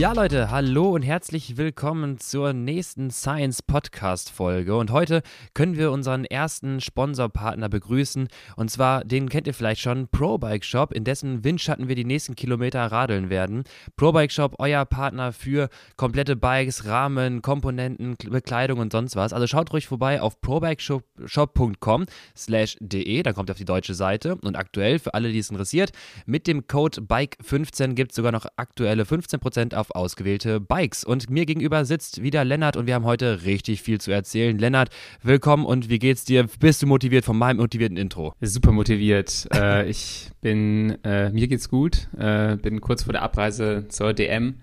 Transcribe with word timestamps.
Ja, 0.00 0.14
Leute, 0.14 0.50
hallo 0.50 0.92
und 0.92 1.02
herzlich 1.02 1.58
willkommen 1.58 2.16
zur 2.16 2.54
nächsten 2.54 3.10
Science 3.10 3.60
Podcast 3.60 4.30
Folge. 4.30 4.74
Und 4.74 4.90
heute 4.92 5.20
können 5.52 5.76
wir 5.76 5.92
unseren 5.92 6.24
ersten 6.24 6.80
Sponsorpartner 6.80 7.68
begrüßen. 7.68 8.28
Und 8.56 8.70
zwar, 8.70 9.04
den 9.04 9.28
kennt 9.28 9.46
ihr 9.46 9.52
vielleicht 9.52 9.82
schon, 9.82 10.08
Pro 10.08 10.38
Bike 10.38 10.64
Shop, 10.64 10.94
in 10.94 11.04
dessen 11.04 11.44
Windschatten 11.44 11.88
wir 11.88 11.96
die 11.96 12.06
nächsten 12.06 12.34
Kilometer 12.34 12.80
radeln 12.86 13.28
werden. 13.28 13.64
Pro 13.98 14.10
Bike 14.12 14.32
Shop, 14.32 14.54
euer 14.58 14.86
Partner 14.86 15.34
für 15.34 15.68
komplette 15.98 16.34
Bikes, 16.34 16.86
Rahmen, 16.86 17.42
Komponenten, 17.42 18.16
Bekleidung 18.30 18.78
und 18.78 18.92
sonst 18.92 19.16
was. 19.16 19.34
Also 19.34 19.46
schaut 19.46 19.70
ruhig 19.70 19.86
vorbei 19.86 20.22
auf 20.22 20.40
probikeshop.com 20.40 22.06
slash 22.34 22.78
de, 22.80 23.22
dann 23.22 23.34
kommt 23.34 23.50
ihr 23.50 23.52
auf 23.52 23.58
die 23.58 23.66
deutsche 23.66 23.92
Seite. 23.92 24.36
Und 24.36 24.56
aktuell, 24.56 24.98
für 24.98 25.12
alle, 25.12 25.30
die 25.30 25.40
es 25.40 25.50
interessiert, 25.50 25.92
mit 26.24 26.46
dem 26.46 26.66
Code 26.66 27.02
BIKE15 27.02 27.92
gibt 27.92 28.12
es 28.12 28.16
sogar 28.16 28.32
noch 28.32 28.46
aktuelle 28.56 29.02
15% 29.02 29.74
auf 29.74 29.89
ausgewählte 29.94 30.60
Bikes. 30.60 31.04
Und 31.04 31.30
mir 31.30 31.46
gegenüber 31.46 31.84
sitzt 31.84 32.22
wieder 32.22 32.44
Lennart 32.44 32.76
und 32.76 32.86
wir 32.86 32.94
haben 32.94 33.04
heute 33.04 33.44
richtig 33.44 33.82
viel 33.82 34.00
zu 34.00 34.10
erzählen. 34.10 34.58
Lennart, 34.58 34.90
willkommen 35.22 35.64
und 35.64 35.88
wie 35.88 35.98
geht's 35.98 36.24
dir? 36.24 36.46
Bist 36.58 36.82
du 36.82 36.86
motiviert 36.86 37.24
von 37.24 37.36
meinem 37.36 37.58
motivierten 37.58 37.96
Intro? 37.96 38.34
Super 38.40 38.72
motiviert. 38.72 39.48
äh, 39.54 39.88
ich 39.88 40.30
bin, 40.40 40.98
äh, 41.04 41.30
mir 41.30 41.48
geht's 41.48 41.68
gut. 41.68 42.08
Äh, 42.18 42.56
bin 42.56 42.80
kurz 42.80 43.04
vor 43.04 43.12
der 43.12 43.22
Abreise 43.22 43.86
zur 43.88 44.12
DM 44.12 44.56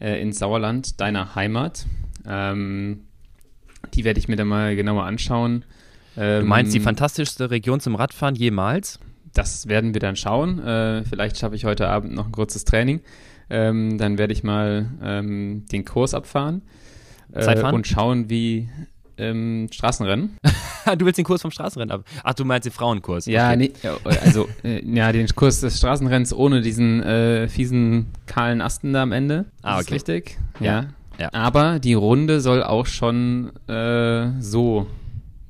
äh, 0.00 0.20
ins 0.20 0.38
Sauerland, 0.38 1.00
deiner 1.00 1.34
Heimat. 1.34 1.86
Ähm, 2.26 3.02
die 3.94 4.04
werde 4.04 4.18
ich 4.18 4.28
mir 4.28 4.36
dann 4.36 4.48
mal 4.48 4.76
genauer 4.76 5.04
anschauen. 5.04 5.64
Ähm, 6.16 6.40
du 6.40 6.46
meinst 6.46 6.74
die 6.74 6.78
ähm, 6.78 6.84
fantastischste 6.84 7.50
Region 7.50 7.80
zum 7.80 7.94
Radfahren 7.94 8.34
jemals? 8.34 8.98
Das 9.32 9.68
werden 9.68 9.94
wir 9.94 10.00
dann 10.00 10.16
schauen. 10.16 10.58
Äh, 10.58 11.04
vielleicht 11.04 11.38
schaffe 11.38 11.54
ich 11.54 11.64
heute 11.64 11.88
Abend 11.88 12.14
noch 12.14 12.26
ein 12.26 12.32
kurzes 12.32 12.64
Training. 12.64 13.00
Ähm, 13.50 13.98
dann 13.98 14.16
werde 14.16 14.32
ich 14.32 14.42
mal 14.42 14.88
ähm, 15.02 15.64
den 15.70 15.84
Kurs 15.84 16.14
abfahren 16.14 16.62
äh, 17.32 17.72
und 17.72 17.86
schauen, 17.86 18.30
wie 18.30 18.68
ähm, 19.20 19.68
Straßenrennen. 19.70 20.38
du 20.98 21.04
willst 21.04 21.18
den 21.18 21.24
Kurs 21.24 21.42
vom 21.42 21.50
Straßenrennen 21.50 21.94
ab? 21.94 22.04
Ach, 22.24 22.34
du 22.34 22.44
meinst 22.44 22.64
den 22.64 22.72
Frauenkurs? 22.72 23.26
Ja, 23.26 23.48
okay. 23.48 23.56
nee, 23.56 23.72
also 24.22 24.48
äh, 24.64 24.82
ja, 24.84 25.12
den 25.12 25.26
Kurs 25.28 25.60
des 25.60 25.78
Straßenrennens 25.78 26.32
ohne 26.32 26.62
diesen 26.62 27.02
äh, 27.02 27.48
fiesen 27.48 28.06
kahlen 28.26 28.60
Asten 28.60 28.92
da 28.92 29.02
am 29.02 29.12
Ende. 29.12 29.46
Ah, 29.62 29.74
okay. 29.74 29.82
Ist 29.82 29.90
richtig? 29.92 30.38
Ja. 30.58 30.86
ja. 31.18 31.32
Aber 31.32 31.78
die 31.78 31.94
Runde 31.94 32.40
soll 32.40 32.62
auch 32.62 32.86
schon 32.86 33.52
äh, 33.68 34.30
so 34.40 34.86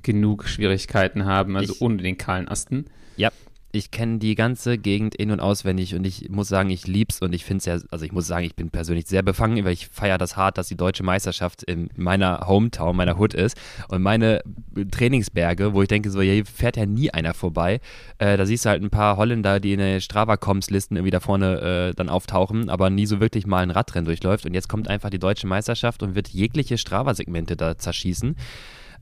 genug 0.02 0.48
Schwierigkeiten 0.48 1.26
haben, 1.26 1.56
also 1.56 1.74
ich, 1.74 1.80
ohne 1.80 1.98
den 1.98 2.18
kahlen 2.18 2.48
Asten. 2.48 2.86
Ja, 3.16 3.30
ich 3.72 3.90
kenne 3.90 4.18
die 4.18 4.34
ganze 4.34 4.78
Gegend 4.78 5.14
in- 5.14 5.30
und 5.30 5.40
auswendig 5.40 5.94
und 5.94 6.04
ich 6.04 6.28
muss 6.28 6.48
sagen, 6.48 6.70
ich 6.70 6.86
lieb's 6.86 7.22
und 7.22 7.32
ich 7.32 7.44
finde 7.44 7.58
es 7.58 7.64
ja, 7.66 7.78
also 7.90 8.04
ich 8.04 8.12
muss 8.12 8.26
sagen, 8.26 8.44
ich 8.44 8.56
bin 8.56 8.70
persönlich 8.70 9.06
sehr 9.06 9.22
befangen, 9.22 9.64
weil 9.64 9.72
ich 9.72 9.88
feiere 9.88 10.18
das 10.18 10.36
hart, 10.36 10.58
dass 10.58 10.68
die 10.68 10.76
deutsche 10.76 11.04
Meisterschaft 11.04 11.62
in 11.62 11.88
meiner 11.96 12.46
Hometown, 12.48 12.96
meiner 12.96 13.18
Hood 13.18 13.34
ist 13.34 13.56
und 13.88 14.02
meine 14.02 14.42
Trainingsberge, 14.90 15.72
wo 15.72 15.82
ich 15.82 15.88
denke, 15.88 16.10
so, 16.10 16.20
hier 16.20 16.44
fährt 16.44 16.76
ja 16.76 16.86
nie 16.86 17.10
einer 17.10 17.32
vorbei. 17.32 17.80
Äh, 18.18 18.36
da 18.36 18.44
siehst 18.44 18.64
du 18.64 18.70
halt 18.70 18.82
ein 18.82 18.90
paar 18.90 19.16
Holländer, 19.16 19.60
die 19.60 19.72
in 19.72 19.78
den 19.78 20.00
Strava-Coms-Listen 20.00 20.96
irgendwie 20.96 21.12
da 21.12 21.20
vorne 21.20 21.90
äh, 21.90 21.94
dann 21.94 22.08
auftauchen, 22.08 22.70
aber 22.70 22.90
nie 22.90 23.06
so 23.06 23.20
wirklich 23.20 23.46
mal 23.46 23.62
ein 23.62 23.70
Radrennen 23.70 24.06
durchläuft 24.06 24.46
und 24.46 24.54
jetzt 24.54 24.68
kommt 24.68 24.88
einfach 24.88 25.10
die 25.10 25.20
deutsche 25.20 25.46
Meisterschaft 25.46 26.02
und 26.02 26.16
wird 26.16 26.28
jegliche 26.28 26.76
Strava-Segmente 26.76 27.56
da 27.56 27.78
zerschießen. 27.78 28.34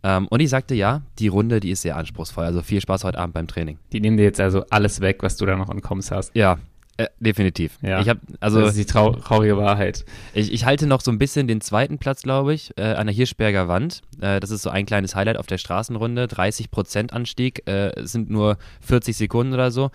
Ähm, 0.02 0.28
und 0.28 0.40
ich 0.40 0.50
sagte, 0.50 0.74
ja, 0.74 1.02
die 1.18 1.28
Runde, 1.28 1.60
die 1.60 1.70
ist 1.70 1.82
sehr 1.82 1.96
anspruchsvoll. 1.96 2.44
Also 2.44 2.62
viel 2.62 2.80
Spaß 2.80 3.04
heute 3.04 3.18
Abend 3.18 3.34
beim 3.34 3.46
Training. 3.46 3.78
Die 3.92 4.00
nehmen 4.00 4.16
dir 4.16 4.24
jetzt 4.24 4.40
also 4.40 4.64
alles 4.70 5.00
weg, 5.00 5.18
was 5.22 5.36
du 5.36 5.46
da 5.46 5.56
noch 5.56 5.68
an 5.68 5.82
Koms 5.82 6.10
hast. 6.10 6.34
Ja, 6.34 6.58
äh, 6.98 7.06
definitiv. 7.20 7.78
Ja. 7.80 8.00
Ich 8.00 8.08
hab, 8.08 8.18
also, 8.40 8.60
das 8.60 8.70
ist 8.70 8.78
die 8.78 8.84
trau 8.84 9.12
traurige 9.12 9.56
Wahrheit. 9.56 10.04
Ich, 10.34 10.52
ich, 10.52 10.64
halte 10.64 10.88
noch 10.88 11.00
so 11.00 11.12
ein 11.12 11.18
bisschen 11.18 11.46
den 11.46 11.60
zweiten 11.60 11.98
Platz, 11.98 12.22
glaube 12.22 12.52
ich, 12.54 12.72
äh, 12.76 12.82
an 12.82 13.06
der 13.06 13.14
Hirschberger 13.14 13.68
Wand. 13.68 14.02
Äh, 14.20 14.40
das 14.40 14.50
ist 14.50 14.62
so 14.62 14.70
ein 14.70 14.84
kleines 14.84 15.14
Highlight 15.14 15.36
auf 15.36 15.46
der 15.46 15.58
Straßenrunde. 15.58 16.24
30% 16.24 17.12
Anstieg, 17.12 17.68
äh, 17.68 17.92
sind 18.04 18.30
nur 18.30 18.58
40 18.80 19.16
Sekunden 19.16 19.54
oder 19.54 19.70
so. 19.70 19.92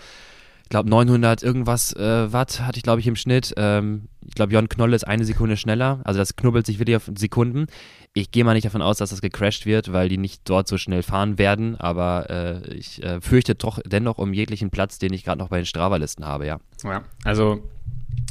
Ich 0.73 0.75
glaube 0.75 0.89
900 0.89 1.43
irgendwas 1.43 1.95
äh, 1.95 2.33
Watt 2.33 2.61
hatte 2.61 2.77
ich, 2.77 2.83
glaube 2.83 2.99
ich, 2.99 3.05
im 3.05 3.15
Schnitt. 3.15 3.53
Ähm, 3.57 4.07
ich 4.27 4.33
glaube, 4.33 4.53
Jon 4.53 4.69
Knolle 4.69 4.95
ist 4.95 5.03
eine 5.03 5.23
Sekunde 5.23 5.55
schneller. 5.55 6.01
Also 6.03 6.17
das 6.17 6.35
knubbelt 6.35 6.65
sich 6.65 6.79
wirklich 6.79 6.95
auf 6.95 7.11
Sekunden. 7.15 7.67
Ich 8.15 8.31
gehe 8.31 8.43
mal 8.43 8.55
nicht 8.55 8.65
davon 8.65 8.81
aus, 8.81 8.97
dass 8.97 9.11
das 9.11 9.21
gecrashed 9.21 9.67
wird, 9.67 9.93
weil 9.93 10.09
die 10.09 10.17
nicht 10.17 10.41
dort 10.49 10.67
so 10.67 10.79
schnell 10.79 11.03
fahren 11.03 11.37
werden. 11.37 11.79
Aber 11.79 12.27
äh, 12.31 12.73
ich 12.73 13.03
äh, 13.03 13.21
fürchte 13.21 13.53
doch 13.53 13.81
dennoch 13.85 14.17
um 14.17 14.33
jeglichen 14.33 14.71
Platz, 14.71 14.97
den 14.97 15.13
ich 15.13 15.23
gerade 15.23 15.37
noch 15.37 15.49
bei 15.49 15.57
den 15.57 15.67
Strava-Listen 15.67 16.25
habe, 16.25 16.47
ja. 16.47 16.59
Ja, 16.83 17.03
also 17.23 17.61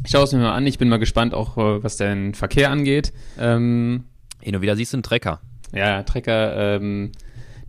ich 0.05 0.11
schaue 0.11 0.25
es 0.25 0.33
mir 0.33 0.41
mal 0.41 0.57
an. 0.57 0.67
Ich 0.67 0.79
bin 0.79 0.89
mal 0.89 0.97
gespannt, 0.97 1.35
auch 1.35 1.57
äh, 1.57 1.85
was 1.85 1.97
den 1.97 2.35
Verkehr 2.35 2.73
angeht. 2.73 3.13
Ähm, 3.39 4.03
Hin 4.41 4.57
und 4.57 4.63
wieder 4.63 4.75
siehst 4.75 4.95
du 4.95 4.97
einen 4.97 5.05
Trecker. 5.05 5.41
Ja, 5.73 6.03
Trecker, 6.03 6.57
ähm, 6.57 7.13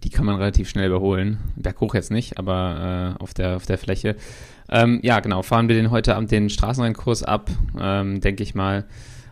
die 0.04 0.10
kann 0.10 0.26
man 0.26 0.38
relativ 0.38 0.68
schnell 0.68 0.88
überholen. 0.88 1.38
Berghoch 1.58 1.94
jetzt 1.94 2.10
nicht, 2.10 2.40
aber 2.40 3.16
äh, 3.20 3.24
auf, 3.24 3.36
der, 3.36 3.56
auf 3.56 3.68
der 3.68 3.78
Fläche. 3.78 4.16
Ähm, 4.70 5.00
ja, 5.04 5.20
genau. 5.20 5.42
Fahren 5.42 5.68
wir 5.68 5.76
den 5.76 5.92
heute 5.92 6.16
Abend 6.16 6.32
den 6.32 6.50
Straßenrennkurs 6.50 7.24
ab, 7.24 7.50
ähm, 7.80 8.22
denke 8.22 8.44
ich 8.44 8.56
mal. 8.56 8.86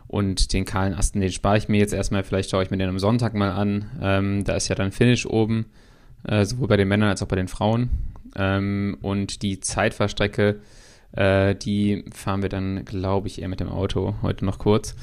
Und 0.08 0.52
den 0.52 0.66
kahlen 0.66 0.94
Asten, 0.94 1.22
den 1.22 1.32
spare 1.32 1.58
ich 1.58 1.70
mir 1.70 1.80
jetzt 1.80 1.94
erstmal. 1.94 2.24
Vielleicht 2.24 2.50
schaue 2.50 2.64
ich 2.64 2.70
mir 2.70 2.78
den 2.78 2.90
am 2.90 3.00
Sonntag 3.00 3.34
mal 3.34 3.52
an. 3.52 3.86
Ähm, 4.02 4.44
da 4.44 4.56
ist 4.56 4.68
ja 4.68 4.76
dann 4.76 4.92
Finish 4.92 5.26
oben, 5.26 5.68
äh, 6.28 6.44
sowohl 6.44 6.68
bei 6.68 6.78
den 6.78 6.90
Männern 6.90 7.10
als 7.10 7.24
auch 7.24 7.28
bei 7.28 7.38
den 7.38 7.48
Frauen. 7.48 7.90
Ähm, 8.36 8.98
und 9.02 9.42
die 9.42 9.62
Zeitfahrstrecke, 9.62 10.60
äh, 11.14 11.56
die 11.56 12.06
fahren 12.14 12.42
wir 12.42 12.50
dann, 12.50 12.86
glaube 12.86 13.28
ich, 13.28 13.42
eher 13.42 13.48
mit 13.48 13.60
dem 13.60 13.70
Auto 13.70 14.16
heute 14.22 14.46
noch 14.46 14.60
kurz. 14.60 14.96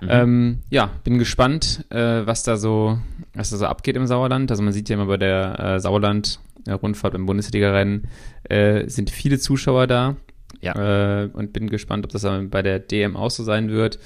Mhm. 0.00 0.08
Ähm, 0.10 0.58
ja, 0.70 0.90
bin 1.04 1.18
gespannt, 1.18 1.84
äh, 1.90 2.26
was 2.26 2.42
da 2.42 2.56
so, 2.56 2.98
was 3.34 3.50
da 3.50 3.56
so 3.56 3.66
abgeht 3.66 3.96
im 3.96 4.06
Sauerland. 4.06 4.50
Also 4.50 4.62
man 4.62 4.72
sieht 4.72 4.88
ja 4.88 4.94
immer 4.94 5.06
bei 5.06 5.16
der 5.16 5.58
äh, 5.58 5.80
Sauerland-Rundfahrt 5.80 7.14
im 7.14 7.26
Bundesliga-Rennen 7.26 8.08
äh, 8.44 8.88
sind 8.88 9.10
viele 9.10 9.38
Zuschauer 9.38 9.86
da. 9.86 10.16
Ja. 10.60 11.22
Äh, 11.22 11.28
und 11.32 11.52
bin 11.52 11.70
gespannt, 11.70 12.04
ob 12.04 12.12
das 12.12 12.22
bei 12.50 12.62
der 12.62 12.78
DM 12.78 13.16
auch 13.16 13.30
so 13.30 13.42
sein 13.42 13.70
wird. 13.70 13.98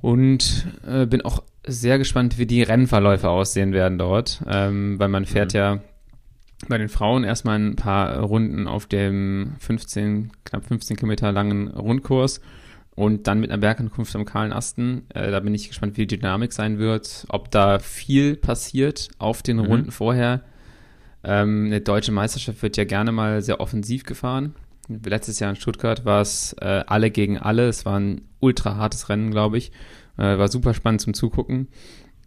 Und 0.00 0.66
äh, 0.86 1.06
bin 1.06 1.22
auch 1.22 1.42
sehr 1.66 1.96
gespannt, 1.96 2.36
wie 2.38 2.46
die 2.46 2.62
Rennverläufe 2.62 3.30
aussehen 3.30 3.72
werden 3.72 3.96
dort, 3.98 4.42
ähm, 4.46 4.98
weil 4.98 5.08
man 5.08 5.24
fährt 5.24 5.54
mhm. 5.54 5.58
ja 5.58 5.80
bei 6.68 6.78
den 6.78 6.88
Frauen 6.88 7.24
erstmal 7.24 7.58
ein 7.58 7.76
paar 7.76 8.20
Runden 8.20 8.66
auf 8.66 8.86
dem 8.86 9.54
15, 9.58 10.30
knapp 10.44 10.64
15 10.64 10.96
Kilometer 10.96 11.32
langen 11.32 11.68
Rundkurs 11.68 12.40
und 12.94 13.26
dann 13.26 13.40
mit 13.40 13.50
einer 13.50 13.60
Bergankunft 13.60 14.14
am 14.14 14.24
kahlen 14.24 14.52
Asten. 14.52 15.06
Äh, 15.12 15.30
da 15.30 15.40
bin 15.40 15.54
ich 15.54 15.68
gespannt, 15.68 15.96
wie 15.96 16.06
die 16.06 16.18
Dynamik 16.18 16.52
sein 16.52 16.78
wird, 16.78 17.26
ob 17.28 17.50
da 17.50 17.78
viel 17.78 18.36
passiert 18.36 19.08
auf 19.18 19.42
den 19.42 19.56
mhm. 19.58 19.64
Runden 19.64 19.90
vorher. 19.90 20.42
Ähm, 21.24 21.66
eine 21.66 21.80
deutsche 21.80 22.12
Meisterschaft 22.12 22.62
wird 22.62 22.76
ja 22.76 22.84
gerne 22.84 23.12
mal 23.12 23.42
sehr 23.42 23.60
offensiv 23.60 24.04
gefahren. 24.04 24.54
Letztes 24.88 25.40
Jahr 25.40 25.50
in 25.50 25.56
Stuttgart 25.56 26.04
war 26.04 26.20
es 26.20 26.54
äh, 26.60 26.84
alle 26.86 27.10
gegen 27.10 27.38
alle. 27.38 27.68
Es 27.68 27.86
war 27.86 27.98
ein 27.98 28.22
ultra 28.40 28.76
hartes 28.76 29.08
Rennen, 29.08 29.30
glaube 29.30 29.58
ich. 29.58 29.72
Äh, 30.18 30.38
war 30.38 30.48
super 30.48 30.74
spannend 30.74 31.00
zum 31.00 31.14
Zugucken. 31.14 31.68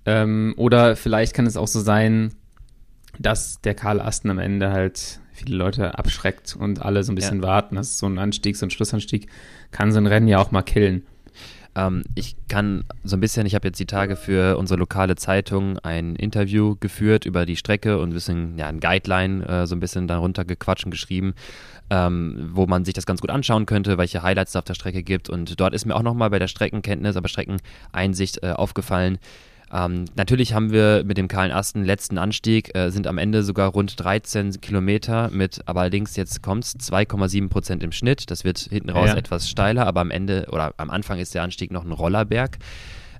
Ähm, 0.06 0.54
oder 0.58 0.96
vielleicht 0.96 1.34
kann 1.34 1.46
es 1.46 1.58
auch 1.58 1.68
so 1.68 1.80
sein, 1.80 2.34
dass 3.20 3.62
der 3.62 3.76
Karl 3.76 4.00
Asten 4.00 4.30
am 4.30 4.40
Ende 4.40 4.72
halt 4.72 5.20
viele 5.32 5.56
Leute 5.56 5.98
abschreckt 5.98 6.56
und 6.60 6.82
alle 6.82 7.04
so 7.04 7.12
ein 7.12 7.16
bisschen 7.16 7.42
ja. 7.42 7.48
warten. 7.48 7.76
Das 7.76 7.90
ist 7.90 7.98
so 8.00 8.08
ein 8.08 8.18
Anstieg, 8.18 8.56
so 8.56 8.66
ein 8.66 8.72
Schlussanstieg, 8.72 9.28
kann 9.72 9.92
so 9.92 10.00
ein 10.00 10.08
Rennen 10.08 10.28
ja 10.28 10.40
auch 10.40 10.52
mal 10.52 10.64
killen. 10.64 11.04
Ähm, 11.78 12.04
ich 12.16 12.36
kann 12.48 12.86
so 13.04 13.16
ein 13.16 13.20
bisschen, 13.20 13.46
ich 13.46 13.54
habe 13.54 13.68
jetzt 13.68 13.80
die 13.80 13.86
Tage 13.86 14.16
für 14.16 14.58
unsere 14.58 14.80
lokale 14.80 15.16
Zeitung 15.16 15.78
ein 15.80 16.16
Interview 16.16 16.75
geführt 16.80 17.25
über 17.25 17.46
die 17.46 17.56
Strecke 17.56 18.00
und 18.00 18.10
ein 18.10 18.14
bisschen, 18.14 18.58
ja, 18.58 18.68
ein 18.68 18.80
Guideline 18.80 19.46
äh, 19.48 19.68
so 19.68 19.75
ein 19.75 19.80
bisschen 19.80 20.08
darunter 20.08 20.44
gequatscht 20.44 20.86
und 20.86 20.92
geschrieben, 20.92 21.36
ähm, 21.92 22.50
wo 22.54 22.66
man 22.66 22.84
sich 22.84 22.96
das 22.96 23.06
ganz 23.06 23.22
gut 23.22 23.30
anschauen 23.30 23.68
könnte, 23.68 23.98
welche 24.00 24.24
Highlights 24.24 24.52
es 24.52 24.56
auf 24.56 24.66
der 24.66 24.74
Strecke 24.74 25.04
gibt. 25.04 25.30
Und 25.30 25.60
dort 25.60 25.75
ist 25.75 25.86
mir 25.86 25.96
auch 25.96 26.02
nochmal 26.02 26.31
bei 26.31 26.40
der 26.40 26.48
Streckenkenntnis, 26.48 27.16
aber 27.16 27.28
Streckeneinsicht 27.28 28.44
äh, 28.44 28.52
aufgefallen, 28.54 29.20
ähm, 29.72 30.06
natürlich 30.16 30.54
haben 30.54 30.72
wir 30.72 31.04
mit 31.06 31.18
dem 31.18 31.28
kahlen 31.28 31.52
Asten 31.52 31.84
letzten 31.84 32.18
Anstieg, 32.18 32.75
äh, 32.75 32.90
sind 32.90 33.08
am 33.08 33.18
Ende 33.18 33.44
sogar 33.44 33.69
rund 33.72 34.00
13 34.02 34.62
Kilometer 34.62 35.30
mit, 35.31 35.62
aber 35.66 35.81
allerdings 35.81 36.16
jetzt 36.16 36.42
kommt 36.42 36.64
es 36.64 36.75
2,7 36.75 37.50
Prozent 37.50 37.84
im 37.84 37.92
Schnitt. 37.92 38.31
Das 38.31 38.44
wird 38.44 38.60
hinten 38.60 38.90
raus 38.90 39.10
ja. 39.10 39.16
etwas 39.16 39.50
steiler, 39.50 39.86
aber 39.86 40.02
am 40.02 40.12
Ende 40.12 40.48
oder 40.52 40.74
am 40.78 40.90
Anfang 40.90 41.19
ist 41.19 41.36
der 41.36 41.44
Anstieg 41.44 41.72
noch 41.72 41.84
ein 41.84 41.92
Rollerberg. 41.92 42.58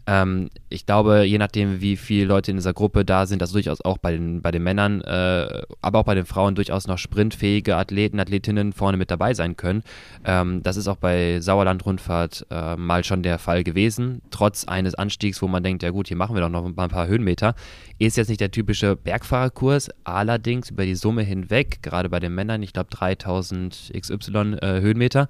Ähm, 0.08 0.50
ich 0.70 0.86
glaube, 0.86 1.24
je 1.24 1.38
nachdem, 1.38 1.82
wie 1.82 1.98
viele 1.98 2.26
Leute 2.26 2.52
in 2.52 2.58
dieser 2.58 2.74
Gruppe 2.74 3.04
da 3.04 3.26
sind, 3.26 3.42
dass 3.42 3.52
durchaus 3.52 3.82
auch 3.82 3.98
bei 3.98 4.14
den, 4.14 4.42
bei 4.42 4.52
den 4.52 4.64
Männern, 4.64 5.02
äh, 5.02 5.62
aber 5.82 6.00
auch 6.00 6.06
bei 6.06 6.16
den 6.16 6.26
Frauen 6.26 6.56
durchaus 6.56 6.88
noch 6.88 6.98
sprintfähige 6.98 7.76
Athleten, 7.76 8.20
Athletinnen 8.20 8.72
vorne 8.72 8.98
mit 8.98 9.12
dabei 9.12 9.34
sein 9.34 9.58
können. 9.58 9.84
Ähm, 10.24 10.64
das 10.64 10.78
ist 10.78 10.88
auch 10.88 10.96
bei 10.96 11.42
Sauerland-Rundfahrt 11.42 12.48
äh, 12.50 12.78
mal 12.78 13.04
schon 13.04 13.22
der 13.22 13.38
Fall 13.38 13.66
gewesen. 13.66 14.22
Trotz 14.32 14.64
eines 14.64 14.96
Anstiegs, 14.96 15.42
wo 15.42 15.50
man 15.50 15.62
denkt, 15.62 15.84
ja 15.84 15.90
gut, 15.90 16.08
hier 16.08 16.18
machen 16.18 16.36
wir 16.36 16.42
doch 16.42 16.50
noch 16.50 16.66
ein 16.66 16.74
paar 16.74 17.08
Höhenmeter, 17.08 17.54
ist 18.00 18.16
jetzt 18.16 18.30
nicht 18.30 18.42
der 18.42 18.52
typische 18.52 18.96
Bergfahrerkurs. 18.96 19.90
Allerdings 20.06 20.70
über 20.70 20.86
die 20.86 20.96
Summe 20.96 21.24
hinweg, 21.24 21.80
gerade 21.82 22.08
bei 22.08 22.22
den 22.22 22.34
Männern, 22.34 22.64
ich 22.64 22.72
glaube 22.72 22.90
3000 22.92 23.92
XY 24.00 24.58
äh, 24.62 24.80
Höhenmeter, 24.80 25.28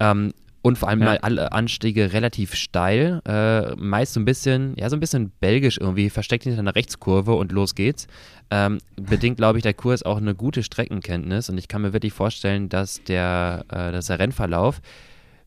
ähm, 0.00 0.32
und 0.62 0.78
vor 0.78 0.88
allem 0.88 1.02
ja. 1.02 1.16
alle 1.22 1.52
Anstiege 1.52 2.12
relativ 2.12 2.54
steil, 2.54 3.22
äh, 3.26 3.74
meist 3.76 4.14
so 4.14 4.20
ein 4.20 4.24
bisschen, 4.24 4.74
ja, 4.76 4.90
so 4.90 4.96
ein 4.96 5.00
bisschen 5.00 5.30
belgisch 5.40 5.78
irgendwie, 5.78 6.10
versteckt 6.10 6.44
hinter 6.44 6.58
einer 6.58 6.74
Rechtskurve 6.74 7.34
und 7.34 7.52
los 7.52 7.74
geht's. 7.74 8.06
Ähm, 8.50 8.78
bedingt, 8.96 9.36
glaube 9.36 9.58
ich, 9.58 9.62
der 9.62 9.74
Kurs 9.74 10.02
auch 10.02 10.18
eine 10.18 10.34
gute 10.34 10.62
Streckenkenntnis 10.62 11.48
und 11.48 11.56
ich 11.56 11.68
kann 11.68 11.82
mir 11.82 11.92
wirklich 11.92 12.12
vorstellen, 12.12 12.68
dass 12.68 13.02
der, 13.04 13.64
äh, 13.68 13.92
dass 13.92 14.06
der 14.06 14.18
Rennverlauf 14.18 14.80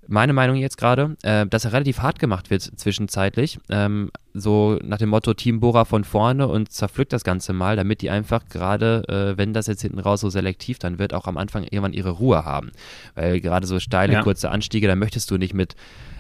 meine 0.08 0.34
Meinung 0.34 0.58
jetzt 0.58 0.78
gerade, 0.78 1.16
äh, 1.24 1.46
dass 1.46 1.66
er 1.66 1.74
relativ 1.74 2.00
hart 2.00 2.20
gemacht 2.20 2.50
wird 2.50 2.62
zwischenzeitlich. 2.62 3.60
Ähm, 3.70 4.12
so 4.34 4.80
nach 4.84 4.98
dem 4.98 5.10
Motto 5.10 5.34
Team 5.34 5.60
Bora 5.60 5.86
von 5.86 6.04
vorne 6.04 6.48
und 6.48 6.72
zerpflückt 6.72 7.14
das 7.14 7.24
Ganze 7.24 7.54
mal, 7.54 7.76
damit 7.76 8.02
die 8.02 8.10
einfach 8.10 8.48
gerade, 8.50 9.04
äh, 9.08 9.38
wenn 9.38 9.54
das 9.54 9.68
jetzt 9.68 9.82
hinten 9.82 10.00
raus 10.00 10.22
so 10.22 10.30
selektiv 10.30 10.80
dann 10.80 11.00
wird, 11.00 11.14
auch 11.14 11.28
am 11.28 11.38
Anfang 11.38 11.64
irgendwann 11.64 11.94
ihre 11.94 12.12
Ruhe 12.12 12.46
haben. 12.46 12.72
Weil 13.16 13.40
gerade 13.40 13.68
so 13.68 13.80
steile, 13.80 14.14
ja. 14.14 14.22
kurze 14.24 14.50
Anstiege, 14.50 14.88
da 14.88 14.96
möchtest 14.96 15.30
du 15.32 15.38
nicht 15.38 15.54
mit 15.54 15.76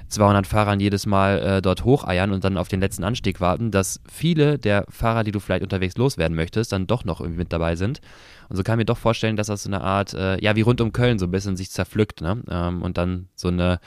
200 0.09 0.45
Fahrern 0.47 0.79
jedes 0.79 1.05
Mal 1.05 1.39
äh, 1.39 1.61
dort 1.61 1.83
hocheiern 1.83 2.31
und 2.31 2.44
dann 2.44 2.57
auf 2.57 2.67
den 2.67 2.79
letzten 2.79 3.03
Anstieg 3.03 3.41
warten, 3.41 3.71
dass 3.71 4.00
viele 4.11 4.57
der 4.57 4.85
Fahrer, 4.89 5.23
die 5.23 5.31
du 5.31 5.39
vielleicht 5.39 5.63
unterwegs 5.63 5.97
loswerden 5.97 6.35
möchtest, 6.35 6.71
dann 6.71 6.88
doch 6.88 7.05
noch 7.05 7.19
irgendwie 7.19 7.39
mit 7.39 7.53
dabei 7.53 7.75
sind. 7.75 8.01
Und 8.50 8.55
so 8.57 8.63
kann 8.63 8.75
ich 8.75 8.83
mir 8.83 8.85
doch 8.85 8.97
vorstellen, 8.97 9.35
dass 9.35 9.47
das 9.47 9.63
so 9.63 9.69
eine 9.69 9.81
Art, 9.81 10.13
äh, 10.13 10.41
ja, 10.44 10.55
wie 10.55 10.61
rund 10.61 10.81
um 10.81 10.91
Köln 10.91 11.19
so 11.19 11.25
ein 11.25 11.31
bisschen 11.31 11.55
sich 11.55 11.71
zerpflückt, 11.71 12.21
ne? 12.21 12.41
Ähm, 12.50 12.81
und 12.81 12.97
dann 12.97 13.27
so 13.35 13.47
eine 13.47 13.79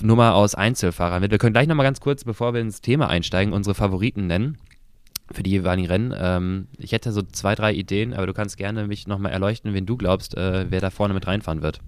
Nummer 0.00 0.34
aus 0.34 0.54
Einzelfahrern 0.54 1.22
wird. 1.22 1.32
Wir 1.32 1.38
können 1.38 1.52
gleich 1.52 1.66
nochmal 1.66 1.84
ganz 1.84 2.00
kurz, 2.00 2.24
bevor 2.24 2.54
wir 2.54 2.60
ins 2.60 2.80
Thema 2.80 3.08
einsteigen, 3.08 3.52
unsere 3.52 3.74
Favoriten 3.74 4.26
nennen 4.26 4.58
für 5.30 5.42
die 5.42 5.50
jeweiligen 5.50 5.88
Rennen. 5.88 6.14
Ähm, 6.16 6.68
ich 6.78 6.92
hätte 6.92 7.12
so 7.12 7.22
zwei, 7.22 7.54
drei 7.54 7.72
Ideen, 7.72 8.14
aber 8.14 8.26
du 8.26 8.32
kannst 8.32 8.56
gerne 8.56 8.86
mich 8.86 9.06
nochmal 9.06 9.32
erleuchten, 9.32 9.74
wen 9.74 9.86
du 9.86 9.96
glaubst, 9.96 10.36
äh, 10.36 10.66
wer 10.70 10.80
da 10.80 10.90
vorne 10.90 11.14
mit 11.14 11.26
reinfahren 11.26 11.62
wird. 11.62 11.80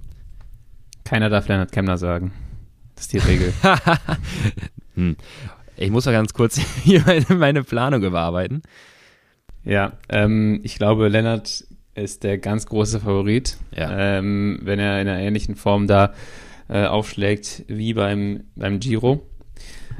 Keiner 1.04 1.28
darf 1.28 1.48
Leonard 1.48 1.72
Kemner 1.72 1.98
sagen. 1.98 2.32
Das 2.94 3.04
ist 3.04 3.12
die 3.12 3.18
Regel. 3.18 3.52
hm. 4.94 5.16
Ich 5.76 5.90
muss 5.90 6.06
mal 6.06 6.12
ganz 6.12 6.32
kurz 6.32 6.56
hier 6.84 7.02
meine, 7.06 7.26
meine 7.30 7.64
Planung 7.64 8.02
überarbeiten. 8.02 8.62
Ja, 9.64 9.92
ähm, 10.08 10.60
ich 10.62 10.76
glaube, 10.76 11.08
Lennart 11.08 11.64
ist 11.94 12.22
der 12.22 12.38
ganz 12.38 12.66
große 12.66 13.00
Favorit. 13.00 13.56
Ja. 13.74 14.18
Ähm, 14.18 14.60
wenn 14.62 14.78
er 14.78 15.00
in 15.00 15.08
einer 15.08 15.20
ähnlichen 15.20 15.56
Form 15.56 15.86
da 15.86 16.12
äh, 16.68 16.86
aufschlägt 16.86 17.64
wie 17.68 17.94
beim, 17.94 18.44
beim 18.56 18.80
Giro. 18.80 19.26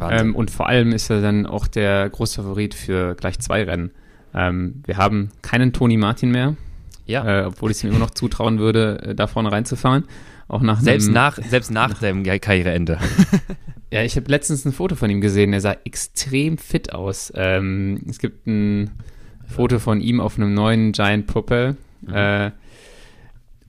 Ähm, 0.01 0.35
und 0.35 0.51
vor 0.51 0.67
allem 0.67 0.93
ist 0.93 1.11
er 1.11 1.21
dann 1.21 1.47
auch 1.47 1.67
der 1.67 2.09
große 2.09 2.43
Favorit 2.43 2.75
für 2.75 3.15
gleich 3.15 3.39
zwei 3.39 3.63
Rennen. 3.63 3.93
Ähm, 4.35 4.83
wir 4.85 4.97
haben 4.97 5.31
keinen 5.43 5.73
Toni 5.73 5.97
Martin 5.97 6.31
mehr. 6.31 6.57
Ja. 7.07 7.43
Äh, 7.43 7.45
obwohl 7.45 7.71
ich 7.71 7.77
es 7.77 7.85
ihm 7.85 7.91
immer 7.91 7.99
noch 7.99 8.11
zutrauen 8.11 8.59
würde, 8.59 9.01
äh, 9.03 9.15
da 9.15 9.27
vorne 9.27 9.53
reinzufahren. 9.53 10.05
Auch 10.49 10.63
nach 10.63 10.81
selbst 10.81 11.11
nach 11.11 11.39
selbst 11.43 11.71
nach 11.71 11.99
dem 12.01 12.23
Karriereende. 12.23 12.99
ja, 13.91 14.03
ich 14.03 14.17
habe 14.17 14.31
letztens 14.31 14.65
ein 14.65 14.73
Foto 14.73 14.97
von 14.97 15.11
ihm 15.11 15.21
gesehen. 15.21 15.53
Er 15.53 15.61
sah 15.61 15.77
extrem 15.85 16.59
fit 16.59 16.93
aus. 16.93 17.33
Ähm, 17.35 18.03
es 18.09 18.19
gibt 18.19 18.47
ein 18.47 18.91
Foto 19.47 19.79
von 19.79 20.01
ihm 20.01 20.21
auf 20.21 20.37
einem 20.37 20.55
neuen 20.55 20.93
Giant 20.93 21.27
Propel. 21.27 21.77
Mhm. 22.03 22.15
Äh, 22.15 22.51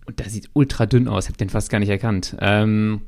und 0.06 0.19
der 0.19 0.30
sieht 0.30 0.50
ultra 0.54 0.86
dünn 0.86 1.07
aus. 1.07 1.25
Ich 1.25 1.30
habe 1.30 1.38
den 1.38 1.50
fast 1.50 1.69
gar 1.69 1.80
nicht 1.80 1.89
erkannt. 1.89 2.36
Ähm, 2.39 3.01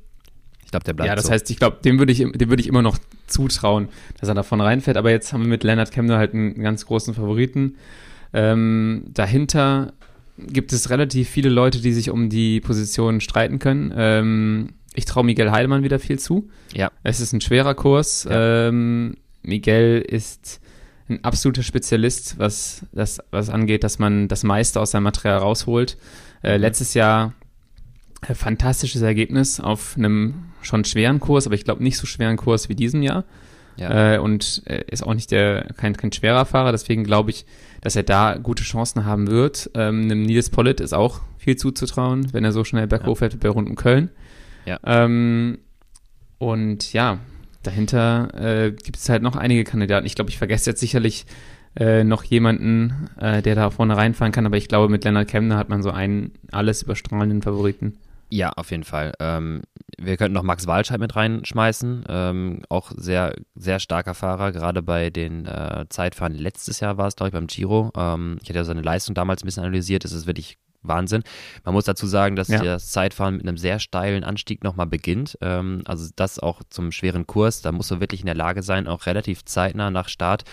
ich 0.66 0.72
glaube, 0.72 0.84
der 0.84 0.94
bleibt. 0.94 1.08
Ja, 1.08 1.16
das 1.16 1.28
so. 1.28 1.32
heißt, 1.32 1.50
ich 1.50 1.58
glaube, 1.58 1.78
dem 1.84 2.00
würde 2.00 2.12
ich, 2.12 2.20
dem 2.20 2.50
würde 2.50 2.62
ich 2.62 2.68
immer 2.68 2.82
noch 2.82 2.98
zutrauen, 3.28 3.90
dass 4.20 4.28
er 4.28 4.36
davon 4.36 4.60
reinfährt. 4.62 4.98
Aber 4.98 5.12
jetzt 5.12 5.32
haben 5.32 5.44
wir 5.44 5.50
mit 5.50 5.64
Leonard 5.64 5.92
Kemner 5.92 6.18
halt 6.18 6.34
einen 6.34 6.62
ganz 6.62 6.86
großen 6.86 7.14
Favoriten. 7.14 7.76
Ähm, 8.34 9.06
dahinter 9.08 9.94
gibt 10.38 10.74
es 10.74 10.90
relativ 10.90 11.30
viele 11.30 11.50
Leute, 11.50 11.82
die 11.82 11.94
sich 11.94 12.10
um 12.10 12.30
die 12.30 12.62
Position 12.62 13.22
streiten 13.22 13.60
können. 13.60 13.94
Ähm, 13.96 14.74
ich 14.94 15.06
traue 15.06 15.24
Miguel 15.24 15.52
Heidemann 15.52 15.84
wieder 15.84 16.00
viel 16.00 16.20
zu. 16.20 16.50
Ja. 16.74 16.92
Es 17.04 17.20
ist 17.20 17.34
ein 17.34 17.42
schwerer 17.42 17.76
Kurs. 17.76 18.26
Ja. 18.30 18.68
Ähm, 18.68 19.16
Miguel 19.44 20.02
ist 20.02 20.60
ein 21.10 21.24
absoluter 21.24 21.64
Spezialist, 21.64 22.38
was 22.38 22.86
das 22.92 23.20
was 23.32 23.50
angeht, 23.50 23.84
dass 23.84 24.00
man 24.00 24.28
das 24.28 24.44
meiste 24.44 24.80
aus 24.80 24.92
seinem 24.92 25.04
Material 25.04 25.38
rausholt. 25.38 25.98
Äh, 26.44 26.56
mhm. 26.56 26.62
letztes 26.62 26.94
Jahr 26.94 27.34
äh, 28.28 28.34
fantastisches 28.34 29.02
Ergebnis 29.02 29.60
auf 29.60 29.96
einem 29.98 30.46
schon 30.62 30.84
schweren 30.84 31.20
Kurs, 31.20 31.46
aber 31.46 31.56
ich 31.56 31.64
glaube 31.64 31.84
nicht 31.84 31.98
so 31.98 32.06
schweren 32.06 32.38
Kurs 32.38 32.68
wie 32.70 32.76
diesem 32.76 33.02
Jahr. 33.02 33.24
Ja. 33.78 34.16
Äh, 34.16 34.18
und 34.18 34.64
äh, 34.66 34.84
ist 34.90 35.04
auch 35.04 35.14
nicht 35.14 35.32
der 35.32 35.68
kein, 35.78 35.96
kein 35.96 36.12
schwerer 36.12 36.46
Fahrer, 36.46 36.72
deswegen 36.72 37.04
glaube 37.04 37.30
ich, 37.30 37.46
dass 37.88 37.96
er 37.96 38.04
da 38.04 38.36
gute 38.36 38.64
Chancen 38.64 39.06
haben 39.06 39.28
wird. 39.28 39.72
Ähm, 39.74 40.02
einem 40.02 40.24
Nils 40.24 40.50
Pollitt 40.50 40.82
ist 40.82 40.92
auch 40.92 41.22
viel 41.38 41.56
zuzutrauen, 41.56 42.34
wenn 42.34 42.44
er 42.44 42.52
so 42.52 42.66
schnell 42.66 42.86
berghoch 42.86 43.20
fährt 43.20 43.40
bei 43.40 43.48
Runden 43.48 43.78
Köln. 43.78 44.10
Ja. 44.66 44.78
Ähm, 44.84 45.60
und 46.38 46.92
ja, 46.92 47.20
dahinter 47.64 48.28
äh, 48.34 48.72
gibt 48.74 48.98
es 48.98 49.08
halt 49.08 49.24
noch 49.24 49.38
einige 49.38 49.64
Kandidaten. 49.64 50.06
Ich 50.06 50.16
glaube, 50.16 50.30
ich 50.30 50.38
vergesse 50.38 50.70
jetzt 50.70 50.82
sicherlich 50.82 51.28
äh, 51.80 52.04
noch 52.04 52.26
jemanden, 52.26 53.10
äh, 53.22 53.42
der 53.42 53.56
da 53.56 53.70
vorne 53.70 53.96
reinfahren 53.96 54.34
kann, 54.34 54.46
aber 54.46 54.58
ich 54.58 54.68
glaube, 54.68 54.90
mit 54.90 55.06
Leonard 55.06 55.30
Kemner 55.30 55.56
hat 55.56 55.70
man 55.70 55.82
so 55.82 55.92
einen 55.92 56.34
alles 56.52 56.84
überstrahlenden 56.84 57.42
Favoriten. 57.42 57.98
Ja, 58.30 58.52
auf 58.52 58.72
jeden 58.72 58.84
Fall. 58.84 59.14
Ähm, 59.20 59.62
wir 59.98 60.18
könnten 60.18 60.34
noch 60.34 60.44
Max 60.44 60.68
Walscheid 60.68 61.00
mit 61.00 61.16
reinschmeißen. 61.16 62.04
Ähm, 62.10 62.62
auch 62.70 62.92
sehr, 62.96 63.34
sehr 63.56 63.80
starker 63.80 64.14
Fahrer, 64.14 64.52
gerade 64.52 64.82
bei 64.82 65.10
den 65.10 65.46
äh, 65.46 65.86
Zeitfahren. 65.90 66.34
Letztes 66.34 66.82
Jahr 66.82 66.98
war 66.98 67.08
es, 67.08 67.16
glaube 67.16 67.30
ich, 67.30 67.34
beim 67.34 67.48
Giro. 67.48 67.92
Ähm, 67.96 68.38
ich 68.42 68.50
hatte 68.50 68.60
ja 68.60 68.66
seine 68.66 68.82
Leistung 68.82 69.16
damals 69.16 69.44
ein 69.44 69.46
bisschen 69.46 69.64
analysiert. 69.64 70.04
Es 70.04 70.12
ist 70.12 70.28
wirklich 70.28 70.58
Wahnsinn. 70.82 71.24
Man 71.64 71.74
muss 71.74 71.86
dazu 71.86 72.06
sagen, 72.06 72.36
dass 72.36 72.50
ja. 72.50 72.62
das 72.62 72.92
Zeitfahren 72.92 73.38
mit 73.38 73.48
einem 73.48 73.58
sehr 73.58 73.80
steilen 73.80 74.24
Anstieg 74.24 74.64
nochmal 74.64 74.88
beginnt. 74.88 75.38
Ähm, 75.42 75.84
also 75.86 76.10
das 76.16 76.40
auch 76.40 76.62
zum 76.70 76.92
schweren 76.92 77.28
Kurs. 77.28 77.62
Da 77.62 77.72
musst 77.72 77.92
du 77.92 78.00
wirklich 78.00 78.22
in 78.22 78.28
der 78.28 78.36
Lage 78.36 78.64
sein, 78.64 78.88
auch 78.88 79.06
relativ 79.06 79.46
zeitnah 79.46 79.90
nach 79.90 80.10
Start 80.10 80.44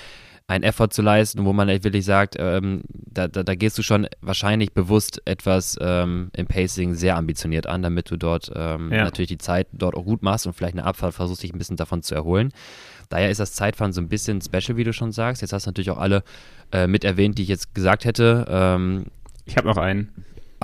einen 0.46 0.64
Effort 0.64 0.88
zu 0.90 1.00
leisten, 1.00 1.44
wo 1.44 1.52
man 1.54 1.68
wirklich 1.68 2.04
sagt, 2.04 2.36
ähm, 2.38 2.82
da, 2.90 3.28
da, 3.28 3.42
da, 3.42 3.54
gehst 3.54 3.78
du 3.78 3.82
schon 3.82 4.06
wahrscheinlich 4.20 4.72
bewusst 4.72 5.22
etwas 5.24 5.78
ähm, 5.80 6.30
im 6.36 6.46
Pacing 6.46 6.94
sehr 6.94 7.16
ambitioniert 7.16 7.66
an, 7.66 7.82
damit 7.82 8.10
du 8.10 8.18
dort 8.18 8.52
ähm, 8.54 8.92
ja. 8.92 9.04
natürlich 9.04 9.28
die 9.28 9.38
Zeit 9.38 9.68
dort 9.72 9.94
auch 9.94 10.04
gut 10.04 10.22
machst 10.22 10.46
und 10.46 10.52
vielleicht 10.52 10.74
eine 10.74 10.84
Abfahrt 10.84 11.14
versuchst, 11.14 11.42
dich 11.42 11.54
ein 11.54 11.58
bisschen 11.58 11.76
davon 11.76 12.02
zu 12.02 12.14
erholen. 12.14 12.52
Daher 13.08 13.30
ist 13.30 13.40
das 13.40 13.54
Zeitfahren 13.54 13.92
so 13.92 14.02
ein 14.02 14.08
bisschen 14.08 14.42
special, 14.42 14.76
wie 14.76 14.84
du 14.84 14.92
schon 14.92 15.12
sagst. 15.12 15.40
Jetzt 15.40 15.52
hast 15.52 15.66
du 15.66 15.70
natürlich 15.70 15.90
auch 15.90 15.98
alle 15.98 16.22
äh, 16.72 16.86
mit 16.86 17.04
erwähnt, 17.04 17.38
die 17.38 17.42
ich 17.42 17.48
jetzt 17.48 17.74
gesagt 17.74 18.04
hätte. 18.04 18.44
Ähm, 18.48 19.06
ich 19.46 19.56
habe 19.56 19.66
noch 19.66 19.78
einen. 19.78 20.12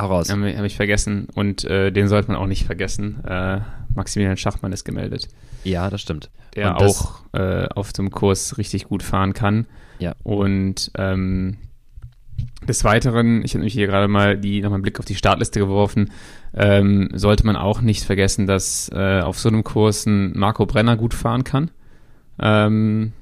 Heraus. 0.03 0.31
Habe 0.31 0.57
hab 0.57 0.65
ich 0.65 0.77
vergessen 0.77 1.29
und 1.35 1.65
äh, 1.65 1.91
den 1.91 2.09
sollte 2.09 2.29
man 2.31 2.37
auch 2.41 2.47
nicht 2.47 2.65
vergessen. 2.65 3.25
Äh, 3.25 3.61
Maximilian 3.95 4.37
Schachmann 4.37 4.73
ist 4.73 4.85
gemeldet. 4.85 5.29
Ja, 5.65 5.91
das 5.91 6.01
stimmt. 6.01 6.31
Der 6.57 6.71
und 6.71 6.83
auch 6.83 7.21
äh, 7.33 7.67
auf 7.67 7.93
dem 7.93 8.11
Kurs 8.11 8.59
richtig 8.59 8.85
gut 8.85 9.03
fahren 9.03 9.35
kann. 9.35 9.67
Ja. 9.99 10.15
Und 10.23 10.91
ähm, 10.97 11.59
des 12.67 12.85
Weiteren, 12.85 13.45
ich 13.45 13.53
habe 13.53 13.61
nämlich 13.61 13.75
hier 13.75 13.87
gerade 13.87 14.09
mal 14.09 14.37
die 14.39 14.61
nochmal 14.61 14.77
einen 14.77 14.83
Blick 14.83 14.99
auf 14.99 15.05
die 15.05 15.15
Startliste 15.15 15.61
geworfen, 15.61 16.11
ähm, 16.55 17.09
sollte 17.13 17.47
man 17.47 17.57
auch 17.57 17.81
nicht 17.81 18.05
vergessen, 18.05 18.47
dass 18.47 18.91
äh, 18.93 19.21
auf 19.21 19.39
so 19.39 19.49
einem 19.49 19.65
Kurs 19.65 20.07
ein 20.07 20.37
Marco 20.39 20.67
Brenner 20.67 20.97
gut 20.97 21.15
fahren 21.15 21.45
kann. 21.45 21.71
Ähm, 22.39 23.13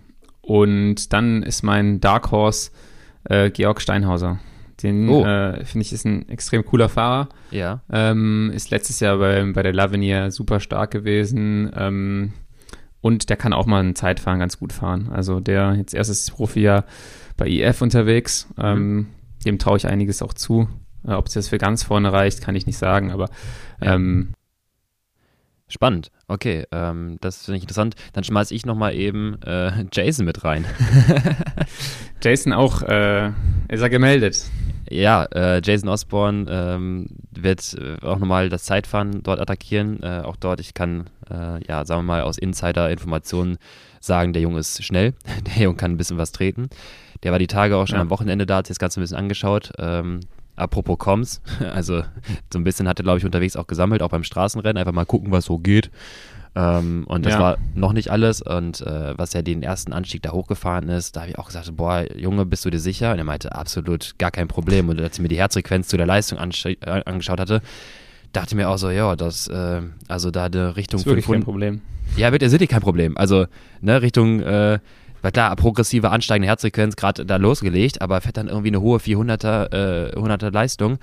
und 0.41 1.13
dann 1.13 1.43
ist 1.43 1.63
mein 1.63 2.01
Dark 2.01 2.31
Horse 2.31 2.71
äh, 3.25 3.51
Georg 3.51 3.81
Steinhauser. 3.81 4.39
Den 4.83 5.09
oh. 5.09 5.25
äh, 5.25 5.65
finde 5.65 5.85
ich 5.85 5.93
ist 5.93 6.05
ein 6.05 6.29
extrem 6.29 6.65
cooler 6.65 6.89
Fahrer. 6.89 7.29
Ja. 7.51 7.83
Ähm, 7.91 8.51
ist 8.55 8.71
letztes 8.71 9.01
Jahr 9.01 9.19
bei, 9.19 9.45
bei 9.53 9.63
der 9.63 9.73
Lavinier 9.73 10.31
super 10.31 10.61
stark 10.61 10.91
gewesen. 10.91 11.71
Ähm, 11.77 12.33
und 13.01 13.29
der 13.29 13.37
kann 13.37 13.53
auch 13.53 13.67
mal 13.67 13.83
ein 13.83 13.95
Zeitfahren 13.95 14.39
ganz 14.39 14.59
gut 14.59 14.73
fahren. 14.73 15.11
Also 15.13 15.41
der 15.41 15.75
jetzt 15.75 15.95
erstes 15.95 16.31
Profijahr 16.31 16.85
bei 17.37 17.49
IF 17.49 17.83
unterwegs. 17.83 18.49
Mhm. 18.57 18.65
Ähm, 18.65 19.07
dem 19.45 19.59
traue 19.59 19.77
ich 19.77 19.87
einiges 19.87 20.23
auch 20.23 20.35
zu. 20.35 20.69
Äh, 21.07 21.13
Ob 21.13 21.27
es 21.27 21.35
jetzt 21.35 21.49
für 21.49 21.59
ganz 21.59 21.83
vorne 21.83 22.13
reicht, 22.13 22.41
kann 22.41 22.57
ich 22.57 22.67
nicht 22.67 22.79
sagen, 22.79 23.11
aber 23.11 23.29
ja. 23.81 23.95
ähm, 23.95 24.35
Spannend, 25.71 26.11
okay, 26.29 26.65
ähm, 26.73 27.19
das 27.21 27.45
finde 27.45 27.59
ich 27.59 27.65
interessant. 27.65 27.95
Dann 28.15 28.25
schmeiße 28.25 28.55
ich 28.55 28.65
nochmal 28.65 28.95
eben 28.95 29.37
äh, 29.43 29.85
Jason 29.93 30.25
mit 30.25 30.43
rein. 30.43 30.65
Jason 32.23 32.55
auch, 32.55 32.81
äh, 32.83 33.29
ist 33.69 33.83
er 33.83 33.91
gemeldet? 33.91 34.47
Ja, 34.91 35.25
äh, 35.35 35.61
Jason 35.63 35.89
Osborne 35.89 36.47
ähm, 36.49 37.07
wird 37.31 37.75
äh, 37.75 38.05
auch 38.05 38.19
nochmal 38.19 38.49
das 38.49 38.65
Zeitfahren 38.65 39.23
dort 39.23 39.41
attackieren. 39.41 40.03
Äh, 40.03 40.23
auch 40.25 40.37
dort, 40.37 40.61
ich 40.61 40.75
kann, 40.75 41.11
äh, 41.31 41.65
ja, 41.67 41.85
sagen 41.85 42.01
wir 42.01 42.15
mal, 42.15 42.23
aus 42.23 42.39
Insider-Informationen 42.39 43.59
sagen, 44.01 44.33
der 44.33 44.43
Junge 44.43 44.61
ist 44.61 44.83
schnell, 44.83 45.15
der 45.47 45.65
Junge 45.65 45.77
kann 45.77 45.93
ein 45.93 45.97
bisschen 45.97 46.19
was 46.19 46.33
treten. 46.33 46.69
Der 47.23 47.33
war 47.33 47.39
die 47.39 47.47
Tage 47.49 47.77
auch 47.77 47.87
schon 47.87 47.97
ja. 47.97 48.03
am 48.03 48.11
Wochenende 48.11 48.47
da, 48.47 48.59
hat 48.59 48.67
sich 48.67 48.75
das 48.75 48.79
Ganze 48.79 49.01
ein 49.01 49.03
bisschen 49.03 49.17
angeschaut. 49.19 49.73
Ähm, 49.79 50.21
apropos 50.57 50.99
Coms, 50.99 51.43
also 51.73 52.03
so 52.53 52.59
ein 52.59 52.65
bisschen 52.65 52.89
hat 52.89 53.01
er, 53.01 53.03
glaube 53.03 53.19
ich, 53.19 53.25
unterwegs 53.25 53.57
auch 53.57 53.67
gesammelt, 53.67 54.03
auch 54.03 54.11
beim 54.11 54.25
Straßenrennen, 54.25 54.79
einfach 54.79 54.93
mal 54.93 55.05
gucken, 55.05 55.31
was 55.33 55.45
so 55.45 55.59
geht. 55.59 55.91
Ähm, 56.59 57.05
und 57.07 57.25
das 57.25 57.35
ja. 57.35 57.41
war 57.41 57.59
noch 57.77 57.93
nicht 57.93 58.11
alles. 58.11 58.43
Und 58.43 58.81
äh, 58.81 59.17
was 59.17 59.33
er 59.33 59.45
den 59.45 59.63
ersten 59.63 59.93
Anstieg 59.93 60.23
da 60.23 60.33
hochgefahren 60.33 60.89
ist, 60.89 61.15
da 61.15 61.21
habe 61.21 61.31
ich 61.31 61.39
auch 61.39 61.47
gesagt, 61.47 61.71
boah, 61.77 62.05
Junge, 62.17 62.47
bist 62.47 62.65
du 62.65 62.71
dir 62.71 62.81
sicher? 62.81 63.13
Und 63.13 63.19
er 63.19 63.25
meinte, 63.25 63.55
absolut 63.55 64.15
gar 64.19 64.33
kein 64.33 64.49
Problem. 64.49 64.89
Und 64.89 65.01
als 65.01 65.17
ich 65.17 65.23
mir 65.23 65.29
die 65.29 65.39
Herzfrequenz 65.39 65.87
zu 65.87 65.97
der 65.97 66.07
Leistung 66.07 66.39
äh, 66.39 67.03
angeschaut 67.05 67.39
hatte, 67.39 67.63
dachte 68.33 68.57
mir 68.57 68.69
auch 68.69 68.77
so, 68.77 68.91
ja, 68.91 69.15
das, 69.15 69.47
äh, 69.47 69.83
also 70.09 70.33
da 70.33 70.47
eine 70.47 70.75
Richtung 70.75 70.99
Das 70.99 71.03
ist 71.03 71.07
wirklich 71.07 71.27
500 71.27 71.41
kein 71.41 71.45
Problem. 71.45 71.81
Ja, 72.17 72.33
wird 72.33 72.43
ist 72.43 72.53
wirklich 72.53 72.71
kein 72.71 72.81
Problem. 72.81 73.17
Also, 73.17 73.47
ne, 73.81 74.03
Richtung, 74.03 74.41
äh, 74.41 74.81
war 75.23 75.31
klar, 75.31 75.55
progressive 75.55 76.11
ansteigende 76.11 76.49
Herzfrequenz 76.49 76.97
gerade 76.97 77.25
da 77.25 77.37
losgelegt, 77.37 78.01
aber 78.01 78.21
fährt 78.21 78.37
dann 78.37 78.49
irgendwie 78.49 78.69
eine 78.69 78.81
hohe 78.81 78.99
400er, 78.99 80.13
äh, 80.13 80.17
100er 80.17 80.53
Leistung 80.53 80.99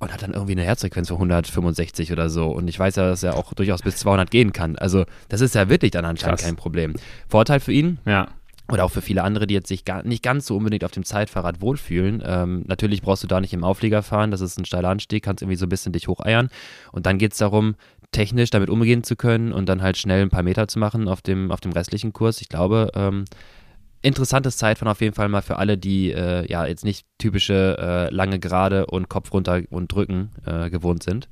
und 0.00 0.12
hat 0.12 0.22
dann 0.22 0.32
irgendwie 0.32 0.52
eine 0.52 0.62
Herzfrequenz 0.62 1.08
von 1.08 1.16
165 1.16 2.12
oder 2.12 2.30
so. 2.30 2.46
Und 2.46 2.68
ich 2.68 2.78
weiß 2.78 2.96
ja, 2.96 3.08
dass 3.08 3.22
er 3.22 3.36
auch 3.36 3.52
durchaus 3.54 3.82
bis 3.82 3.96
200 3.96 4.30
gehen 4.30 4.52
kann. 4.52 4.76
Also, 4.76 5.04
das 5.28 5.40
ist 5.40 5.54
ja 5.54 5.68
wirklich 5.68 5.90
dann 5.90 6.04
anscheinend 6.04 6.38
Krass. 6.38 6.46
kein 6.46 6.56
Problem. 6.56 6.94
Vorteil 7.28 7.60
für 7.60 7.72
ihn, 7.72 7.98
Ja. 8.06 8.28
oder 8.70 8.84
auch 8.84 8.90
für 8.90 9.02
viele 9.02 9.22
andere, 9.24 9.46
die 9.46 9.54
jetzt 9.54 9.68
sich 9.68 9.84
gar, 9.84 10.02
nicht 10.04 10.22
ganz 10.22 10.46
so 10.46 10.56
unbedingt 10.56 10.84
auf 10.84 10.90
dem 10.92 11.04
Zeitfahrrad 11.04 11.60
wohlfühlen. 11.60 12.22
Ähm, 12.24 12.64
natürlich 12.68 13.02
brauchst 13.02 13.22
du 13.22 13.26
da 13.26 13.40
nicht 13.40 13.52
im 13.54 13.64
Auflieger 13.64 14.02
fahren, 14.02 14.30
das 14.30 14.40
ist 14.40 14.58
ein 14.58 14.64
steiler 14.66 14.90
Anstieg, 14.90 15.24
kannst 15.24 15.42
irgendwie 15.42 15.56
so 15.56 15.66
ein 15.66 15.70
bisschen 15.70 15.92
dich 15.92 16.06
hocheiern. 16.06 16.48
Und 16.92 17.06
dann 17.06 17.18
geht 17.18 17.32
es 17.32 17.38
darum, 17.38 17.74
technisch 18.12 18.50
damit 18.50 18.70
umgehen 18.70 19.02
zu 19.02 19.16
können 19.16 19.52
und 19.52 19.68
dann 19.68 19.82
halt 19.82 19.96
schnell 19.98 20.22
ein 20.22 20.30
paar 20.30 20.42
Meter 20.42 20.66
zu 20.68 20.78
machen 20.78 21.08
auf 21.08 21.20
dem, 21.22 21.50
auf 21.50 21.60
dem 21.60 21.72
restlichen 21.72 22.12
Kurs. 22.12 22.40
Ich 22.40 22.48
glaube, 22.48 22.90
ähm, 22.94 23.24
interessantes 24.02 24.56
Zeitfahren 24.56 24.90
auf 24.90 25.00
jeden 25.00 25.14
Fall 25.14 25.28
mal 25.28 25.42
für 25.42 25.56
alle, 25.56 25.76
die 25.78 26.12
äh, 26.12 26.46
ja 26.50 26.66
jetzt 26.66 26.84
nicht 26.84 27.06
typische 27.18 27.76
äh, 28.10 28.14
lange 28.14 28.38
Gerade 28.38 28.86
und 28.86 29.08
Kopf 29.08 29.32
runter 29.32 29.60
und 29.70 29.92
drücken 29.92 30.30
äh, 30.46 30.70
gewohnt 30.70 31.02
sind. 31.02 31.28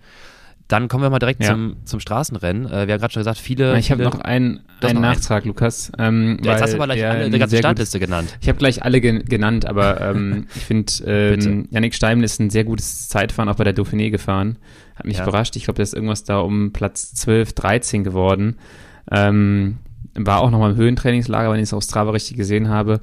Dann 0.68 0.88
kommen 0.88 1.04
wir 1.04 1.10
mal 1.10 1.20
direkt 1.20 1.44
Ja. 1.44 1.50
zum, 1.52 1.76
zum 1.84 2.00
Straßenrennen. 2.00 2.66
Äh, 2.66 2.88
wir 2.88 2.94
haben 2.94 3.00
gerade 3.00 3.12
schon 3.12 3.20
gesagt, 3.20 3.38
viele. 3.38 3.78
Ich 3.78 3.92
habe 3.92 4.02
noch 4.02 4.18
einen, 4.18 4.64
einen 4.80 4.94
noch. 4.94 5.00
Nachtrag, 5.00 5.44
Lukas. 5.44 5.92
Ähm, 5.96 6.40
Ja, 6.42 6.52
jetzt 6.54 6.62
hast 6.62 6.72
du 6.72 6.76
aber 6.78 6.86
gleich 6.86 7.06
alle, 7.06 7.24
ein 7.26 7.30
die 7.30 7.38
ganze 7.38 7.54
gut- 7.54 7.60
Startliste 7.60 8.00
genannt. 8.00 8.36
Ich 8.40 8.48
habe 8.48 8.58
gleich 8.58 8.82
alle 8.82 9.00
gen 9.00 9.24
genannt, 9.24 9.64
aber 9.64 10.00
ähm, 10.00 10.48
ich 10.56 10.62
finde, 10.64 10.92
ähm, 11.06 11.68
Yannick 11.70 11.94
Steimel 11.94 12.24
ist 12.24 12.40
ein 12.40 12.50
sehr 12.50 12.64
gutes 12.64 13.08
Zeitfahren 13.08 13.48
auch 13.48 13.54
bei 13.54 13.62
der 13.64 13.76
Dauphiné 13.76 14.10
gefahren. 14.10 14.58
Hat 14.96 15.06
mich 15.06 15.18
Ja. 15.18 15.22
überrascht. 15.22 15.54
Ich 15.54 15.64
glaube, 15.66 15.76
der 15.76 15.84
ist 15.84 15.94
irgendwas 15.94 16.24
da 16.24 16.40
um 16.40 16.72
Platz 16.72 17.14
12, 17.14 17.52
13 17.52 18.02
geworden. 18.02 18.56
Ähm, 19.12 19.78
war 20.24 20.40
auch 20.40 20.50
nochmal 20.50 20.70
im 20.72 20.76
Höhentrainingslager, 20.76 21.50
wenn 21.50 21.58
ich 21.58 21.64
es 21.64 21.74
auf 21.74 21.82
Strava 21.82 22.12
richtig 22.12 22.36
gesehen 22.36 22.68
habe. 22.68 23.00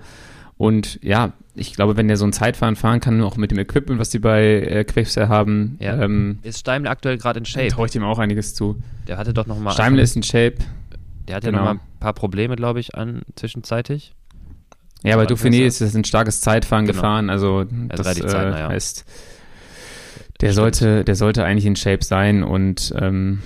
Und 0.58 1.00
ja, 1.04 1.34
ich 1.56 1.74
glaube, 1.76 1.98
wenn 1.98 2.08
der 2.08 2.16
so 2.18 2.26
ein 2.26 2.32
Zeitfahren 2.34 2.76
fahren 2.76 3.00
kann, 3.00 3.22
auch 3.22 3.38
mit 3.38 3.52
dem 3.52 3.60
Equipment, 3.60 4.00
was 4.00 4.10
die 4.10 4.20
bei 4.20 4.44
äh, 4.62 4.84
Quickstep 4.86 5.28
haben, 5.28 5.78
Ja. 5.80 6.02
ähm, 6.02 6.40
Ist 6.44 6.60
Steimle 6.60 6.90
aktuell 6.90 7.18
gerade 7.18 7.40
in 7.40 7.46
Shape? 7.46 7.68
traue 7.68 7.88
ich 7.88 7.92
dem 7.92 8.04
auch 8.04 8.20
einiges 8.20 8.56
zu. 8.56 8.78
Der 9.08 9.18
hatte 9.18 9.34
doch 9.34 9.46
noch 9.48 9.60
mal. 9.60 9.72
Steimel 9.72 10.00
ist 10.00 10.16
in 10.16 10.24
Shape. 10.24 10.56
Der 11.28 11.36
hat 11.38 11.44
ja 11.44 11.50
genau. 11.52 11.64
noch 11.64 11.74
mal 11.74 11.80
ein 11.80 12.00
paar 12.00 12.14
Probleme, 12.14 12.56
glaube 12.56 12.80
ich, 12.80 12.96
an 12.96 13.22
zwischenzeitig. 13.36 14.14
Ja, 15.04 15.16
Aber 15.16 15.24
Dauphiné 15.26 15.66
ist 15.66 15.82
es 15.82 15.96
ein 15.96 16.06
starkes 16.06 16.40
Zeitfahren 16.42 16.86
Genau. 16.86 16.96
gefahren, 16.96 17.30
also 17.30 17.62
ist 17.62 17.70
das 18.00 18.20
äh, 18.20 18.28
ja. 18.30 18.70
heißt, 18.70 19.06
der 20.42 20.48
Stimmt. 20.48 20.54
sollte, 20.56 21.04
der 21.04 21.16
sollte 21.16 21.44
eigentlich 21.44 21.66
in 21.66 21.76
Shape 21.76 22.04
sein 22.06 22.44
und 22.44 22.94
ähm, 22.98 23.40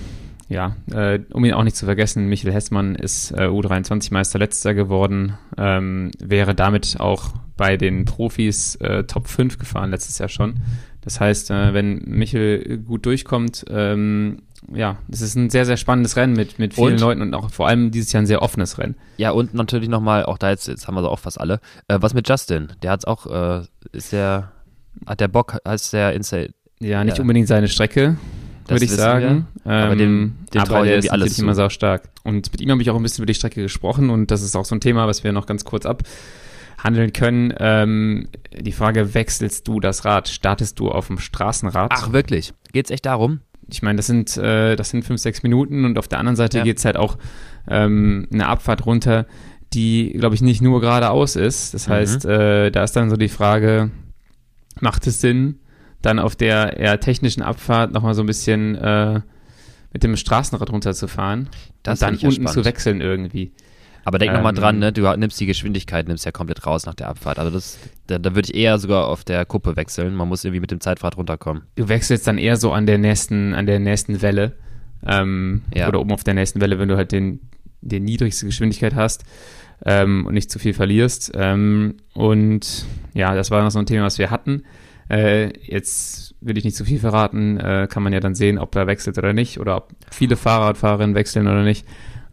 ja, 0.48 0.76
äh, 0.92 1.20
um 1.32 1.44
ihn 1.44 1.52
auch 1.52 1.64
nicht 1.64 1.76
zu 1.76 1.84
vergessen, 1.84 2.26
Michael 2.26 2.52
Hessmann 2.54 2.94
ist 2.94 3.32
äh, 3.32 3.46
U23-Meister 3.48 4.38
letzter 4.38 4.74
geworden, 4.74 5.34
ähm, 5.56 6.10
wäre 6.18 6.54
damit 6.54 6.96
auch 7.00 7.30
bei 7.56 7.76
den 7.76 8.04
Profis 8.04 8.76
äh, 8.76 9.04
Top 9.04 9.28
5 9.28 9.58
gefahren 9.58 9.90
letztes 9.90 10.18
Jahr 10.18 10.28
schon. 10.28 10.54
Das 11.02 11.20
heißt, 11.20 11.50
äh, 11.50 11.74
wenn 11.74 12.02
Michel 12.06 12.78
gut 12.78 13.04
durchkommt, 13.06 13.64
ähm, 13.68 14.42
ja, 14.72 14.96
es 15.10 15.20
ist 15.20 15.36
ein 15.36 15.50
sehr, 15.50 15.64
sehr 15.64 15.76
spannendes 15.76 16.16
Rennen 16.16 16.34
mit, 16.34 16.58
mit 16.58 16.74
vielen 16.74 16.94
Und? 16.94 17.00
Leuten 17.00 17.22
und 17.22 17.34
auch 17.34 17.50
vor 17.50 17.68
allem 17.68 17.90
dieses 17.90 18.12
Jahr 18.12 18.22
ein 18.22 18.26
sehr 18.26 18.42
offenes 18.42 18.78
Rennen. 18.78 18.96
Ja, 19.16 19.30
und 19.30 19.54
natürlich 19.54 19.88
nochmal, 19.88 20.24
auch 20.24 20.38
da 20.38 20.50
jetzt, 20.50 20.66
jetzt 20.68 20.86
haben 20.88 20.94
wir 20.94 21.02
so 21.02 21.08
auch 21.08 21.18
fast 21.20 21.40
alle. 21.40 21.60
Äh, 21.88 21.98
was 22.00 22.14
mit 22.14 22.28
Justin? 22.28 22.68
Der 22.82 22.90
hat's 22.90 23.04
auch, 23.04 23.26
äh, 23.26 23.62
ist 23.92 24.12
der, 24.12 24.52
hat 25.06 25.20
der 25.20 25.28
Bock, 25.28 25.58
heißt 25.66 25.92
der 25.92 26.12
Insta 26.14 26.38
Ja, 26.80 27.04
nicht 27.04 27.18
Ja. 27.18 27.22
unbedingt 27.22 27.48
seine 27.48 27.68
Strecke, 27.68 28.16
würde 28.70 28.84
ich 28.84 28.90
sagen. 28.92 29.46
Aber 29.64 29.92
Ähm, 29.92 29.98
dem- 29.98 30.34
dem 30.52 30.60
aber 30.60 30.84
der 30.84 30.96
ist 30.96 31.10
alles 31.10 31.38
immer 31.38 31.54
sau 31.54 31.68
stark. 31.68 32.08
Und 32.24 32.50
mit 32.52 32.60
ihm 32.60 32.70
habe 32.70 32.82
ich 32.82 32.90
auch 32.90 32.96
ein 32.96 33.02
bisschen 33.02 33.22
über 33.22 33.26
die 33.26 33.34
Strecke 33.34 33.62
gesprochen 33.62 34.10
und 34.10 34.30
das 34.30 34.42
ist 34.42 34.56
auch 34.56 34.64
so 34.64 34.74
ein 34.74 34.80
Thema, 34.80 35.06
was 35.06 35.24
wir 35.24 35.32
noch 35.32 35.46
ganz 35.46 35.64
kurz 35.64 35.86
abhandeln 35.86 37.12
können. 37.12 37.52
Ähm, 37.58 38.28
die 38.58 38.72
Frage, 38.72 39.14
wechselst 39.14 39.66
du 39.68 39.80
das 39.80 40.04
Rad? 40.04 40.28
Startest 40.28 40.78
du 40.78 40.90
auf 40.90 41.06
dem 41.08 41.18
Straßenrad? 41.18 41.90
Ach, 41.94 42.12
wirklich? 42.12 42.52
Geht's 42.72 42.90
echt 42.90 43.06
darum? 43.06 43.40
ich 43.70 43.82
meine, 43.82 43.96
das 43.98 44.06
sind, 44.06 44.34
äh, 44.38 44.76
das 44.76 44.88
sind 44.88 45.04
fünf, 45.04 45.20
sechs 45.20 45.42
Minuten 45.42 45.84
und 45.84 45.98
auf 45.98 46.08
der 46.08 46.18
anderen 46.20 46.36
Seite 46.36 46.56
Ja. 46.58 46.64
geht's 46.64 46.86
halt 46.86 46.96
auch 46.96 47.18
ähm, 47.70 48.26
eine 48.32 48.46
Abfahrt 48.46 48.86
runter, 48.86 49.26
die, 49.74 50.12
glaube 50.18 50.34
ich, 50.34 50.40
nicht 50.40 50.62
nur 50.62 50.80
geradeaus 50.80 51.36
ist. 51.36 51.74
Das 51.74 51.86
Mhm. 51.86 51.92
heißt, 51.92 52.24
äh, 52.24 52.70
da 52.70 52.82
ist 52.84 52.92
dann 52.96 53.10
so 53.10 53.16
die 53.18 53.28
Frage, 53.28 53.90
macht 54.80 55.06
es 55.06 55.20
Sinn, 55.20 55.60
dann 56.02 56.18
auf 56.18 56.36
der 56.36 56.76
eher 56.78 57.00
technischen 57.00 57.42
Abfahrt 57.42 57.92
nochmal 57.92 58.14
so 58.14 58.22
ein 58.22 58.26
bisschen 58.26 58.74
äh, 58.76 59.20
mit 59.92 60.02
dem 60.02 60.16
Straßenrad 60.16 60.70
runterzufahren 60.70 61.48
Das 61.82 62.00
und 62.00 62.02
dann 62.02 62.14
unten 62.14 62.46
zu 62.46 62.52
spannend. 62.52 62.64
wechseln 62.66 63.00
irgendwie. 63.00 63.52
Aber 64.04 64.18
denk 64.18 64.32
noch 64.32 64.38
nochmal 64.38 64.52
Ähm, 64.54 64.60
dran, 64.60 64.78
ne? 64.78 64.92
Du 64.92 65.02
nimmst 65.16 65.38
die 65.38 65.44
Geschwindigkeit, 65.46 66.08
nimmst 66.08 66.24
ja 66.24 66.32
komplett 66.32 66.64
raus 66.64 66.86
nach 66.86 66.94
der 66.94 67.08
Abfahrt. 67.08 67.38
Also 67.38 67.50
das, 67.50 67.78
da, 68.06 68.18
da 68.18 68.34
würde 68.34 68.48
ich 68.50 68.54
eher 68.54 68.78
sogar 68.78 69.06
auf 69.06 69.22
der 69.24 69.44
Kuppe 69.44 69.76
wechseln. 69.76 70.14
Man 70.14 70.28
muss 70.28 70.44
irgendwie 70.44 70.60
mit 70.60 70.70
dem 70.70 70.80
Zeitfahrrad 70.80 71.18
runterkommen. 71.18 71.64
Du 71.76 71.88
wechselst 71.88 72.26
dann 72.26 72.38
eher 72.38 72.56
so 72.56 72.72
an 72.72 72.86
der 72.86 72.96
nächsten, 72.96 73.52
an 73.54 73.66
der 73.66 73.78
nächsten 73.80 74.22
Welle. 74.22 74.52
Ähm, 75.06 75.62
Ja. 75.74 75.88
Oder 75.88 76.00
oben 76.00 76.12
auf 76.12 76.24
der 76.24 76.34
nächsten 76.34 76.60
Welle, 76.60 76.78
wenn 76.78 76.88
du 76.88 76.96
halt 76.96 77.12
den, 77.12 77.40
die 77.82 78.00
niedrigste 78.00 78.46
Geschwindigkeit 78.46 78.94
hast 78.94 79.24
ähm, 79.84 80.26
und 80.26 80.32
nicht 80.34 80.50
zu 80.50 80.58
viel 80.58 80.72
verlierst. 80.74 81.32
Ähm, 81.34 81.96
und 82.14 82.86
ja, 83.14 83.34
das 83.34 83.50
war 83.50 83.62
noch 83.62 83.70
so 83.70 83.78
ein 83.78 83.86
Thema, 83.86 84.04
was 84.06 84.18
wir 84.18 84.30
hatten. 84.30 84.62
Äh, 85.10 85.52
jetzt 85.64 86.34
will 86.40 86.58
ich 86.58 86.64
nicht 86.64 86.76
zu 86.76 86.84
viel 86.84 86.98
verraten, 87.00 87.58
äh, 87.58 87.88
kann 87.90 88.02
man 88.02 88.12
ja 88.12 88.20
dann 88.20 88.34
sehen, 88.34 88.58
ob 88.58 88.74
er 88.76 88.86
wechselt 88.86 89.16
oder 89.18 89.32
nicht 89.32 89.58
oder 89.58 89.76
ob 89.76 89.92
viele 90.10 90.36
Fahrradfahrerinnen 90.36 91.14
wechseln 91.14 91.46
oder 91.48 91.62
nicht. 91.64 91.86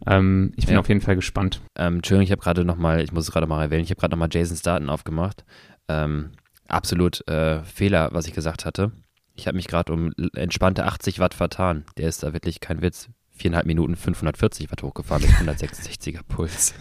Ähm, 0.06 0.52
ich 0.56 0.66
bin 0.66 0.74
Ja. 0.74 0.80
auf 0.80 0.88
jeden 0.88 1.00
Fall 1.00 1.16
gespannt. 1.16 1.60
Ähm, 1.76 1.96
Entschuldigung, 1.96 2.24
ich 2.24 2.30
habe 2.32 2.42
gerade 2.42 2.64
nochmal, 2.64 3.00
ich 3.02 3.12
muss 3.12 3.24
es 3.26 3.32
gerade 3.32 3.46
mal 3.46 3.62
erwähnen, 3.62 3.82
ich 3.84 3.90
habe 3.90 4.00
gerade 4.00 4.12
nochmal 4.12 4.28
Jasons 4.30 4.62
Daten 4.62 4.88
aufgemacht. 4.90 5.44
Ähm, 5.88 6.30
absolut 6.68 7.26
äh, 7.28 7.62
Fehler, 7.64 8.10
was 8.12 8.26
ich 8.26 8.34
gesagt 8.34 8.64
hatte. 8.64 8.92
Ich 9.34 9.46
habe 9.46 9.56
mich 9.56 9.66
gerade 9.68 9.92
um 9.92 10.12
entspannte 10.34 10.84
80 10.84 11.18
Watt 11.18 11.34
vertan. 11.34 11.84
Der 11.96 12.08
ist 12.08 12.22
da 12.22 12.32
wirklich 12.32 12.60
kein 12.60 12.82
Witz. 12.82 13.08
Viereinhalb 13.32 13.66
Minuten 13.66 13.96
540 13.96 14.70
Watt 14.70 14.82
hochgefahren 14.82 15.22
mit 15.22 15.30
166er 15.60 16.20
Puls. 16.26 16.74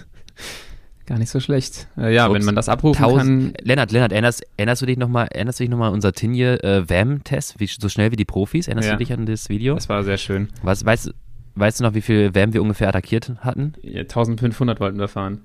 Gar 1.05 1.19
nicht 1.19 1.29
so 1.29 1.39
schlecht. 1.39 1.87
Äh, 1.97 2.13
ja, 2.15 2.25
Ups. 2.25 2.33
wenn 2.35 2.45
man 2.45 2.55
das 2.55 2.67
abrufen 2.67 2.99
kann. 2.99 3.09
Tausend, 3.11 3.57
Lennart, 3.63 3.91
Lennart, 3.91 4.11
erinnerst, 4.11 4.43
erinnerst 4.57 4.81
du 4.81 4.85
dich 4.87 4.97
nochmal, 4.97 5.27
erinnerst 5.31 5.59
du 5.59 5.63
dich 5.63 5.69
nochmal 5.69 5.89
an 5.89 5.93
unser 5.93 6.13
Tinje 6.13 6.63
äh, 6.63 6.89
VAM-Test, 6.89 7.59
wie, 7.59 7.67
so 7.67 7.89
schnell 7.89 8.11
wie 8.11 8.15
die 8.15 8.25
Profis? 8.25 8.67
Erinnerst 8.67 8.87
Ja. 8.87 8.93
du 8.95 8.99
dich 8.99 9.13
an 9.13 9.25
das 9.27 9.49
Video? 9.49 9.75
Das 9.75 9.87
war 9.87 10.03
sehr 10.03 10.17
schön. 10.17 10.49
Was, 10.63 10.83
weißt, 10.83 11.13
weißt 11.55 11.79
du 11.79 11.83
noch, 11.83 11.93
wie 11.93 12.01
viel 12.01 12.33
VAM 12.33 12.53
wir 12.53 12.61
ungefähr 12.63 12.89
attackiert 12.89 13.31
hatten? 13.41 13.73
Ja, 13.83 14.01
1500 14.01 14.79
wollten 14.79 14.97
wir 14.97 15.07
fahren. 15.07 15.41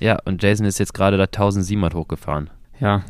Ja, 0.00 0.18
und 0.24 0.42
Jason 0.42 0.66
ist 0.66 0.78
jetzt 0.80 0.92
gerade 0.92 1.16
da 1.16 1.24
1700 1.24 1.94
hochgefahren. 1.94 2.50
Ja, 2.80 3.02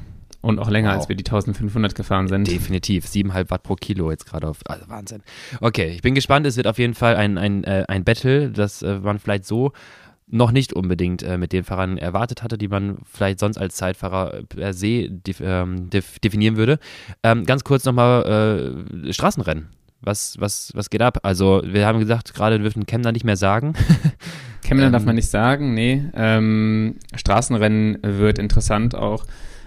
und 0.42 0.58
auch 0.60 0.70
länger, 0.70 0.90
Wow. 0.90 0.98
als 0.98 1.08
wir 1.08 1.16
die 1.16 1.24
1500 1.24 1.94
gefahren 1.96 2.28
sind. 2.28 2.46
Definitiv, 2.46 3.06
7,5 3.06 3.50
Watt 3.50 3.62
pro 3.64 3.74
Kilo 3.74 4.10
jetzt 4.10 4.26
gerade 4.26 4.46
auf. 4.46 4.58
Also 4.66 4.88
Wahnsinn. 4.88 5.22
Okay, 5.60 5.88
ich 5.88 6.02
bin 6.02 6.14
gespannt. 6.14 6.46
Es 6.46 6.56
wird 6.58 6.68
auf 6.68 6.78
jeden 6.78 6.94
Fall 6.94 7.16
ein, 7.16 7.36
ein, 7.38 7.64
äh, 7.64 7.84
ein 7.88 8.04
Battle, 8.04 8.50
das 8.50 8.82
äh, 8.82 8.98
man 9.00 9.18
vielleicht 9.18 9.44
so 9.46 9.72
noch 10.28 10.50
nicht 10.50 10.72
unbedingt 10.72 11.22
äh, 11.22 11.38
mit 11.38 11.52
den 11.52 11.64
Fahrern 11.64 11.98
erwartet 11.98 12.42
hatte, 12.42 12.58
die 12.58 12.68
man 12.68 12.98
vielleicht 13.04 13.38
sonst 13.38 13.58
als 13.58 13.76
Zeitfahrer 13.76 14.34
äh, 14.34 14.42
per 14.42 14.72
se 14.72 15.08
def, 15.08 15.40
ähm, 15.40 15.88
def, 15.90 16.18
definieren 16.18 16.56
würde. 16.56 16.78
Ähm, 17.22 17.46
ganz 17.46 17.62
kurz 17.64 17.84
nochmal 17.84 18.74
äh, 19.06 19.12
Straßenrennen. 19.12 19.68
Was, 20.00 20.36
was, 20.38 20.72
was 20.74 20.90
geht 20.90 21.02
ab? 21.02 21.20
Also, 21.22 21.62
wir 21.64 21.86
haben 21.86 22.00
gesagt, 22.00 22.34
gerade 22.34 22.58
dürfen 22.58 22.86
Kemner 22.86 23.12
nicht 23.12 23.24
mehr 23.24 23.36
sagen. 23.36 23.74
Kemmler 24.62 24.86
Ähm, 24.86 24.92
darf 24.92 25.04
man 25.04 25.14
nicht 25.14 25.30
sagen, 25.30 25.74
nee. 25.74 26.02
Ähm, 26.14 26.96
Straßenrennen 27.14 27.98
wird 28.02 28.38
interessant 28.38 28.94
auch. 28.94 29.24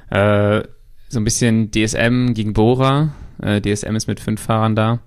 Äh, 0.09 0.63
so 1.07 1.19
ein 1.19 1.23
bisschen 1.23 1.71
DSM 1.71 2.33
gegen 2.33 2.53
Bora. 2.53 3.13
Äh, 3.41 3.61
DSM 3.61 3.95
ist 3.95 4.07
mit 4.07 4.19
fünf 4.19 4.41
Fahrern 4.41 4.75
da. 4.75 4.99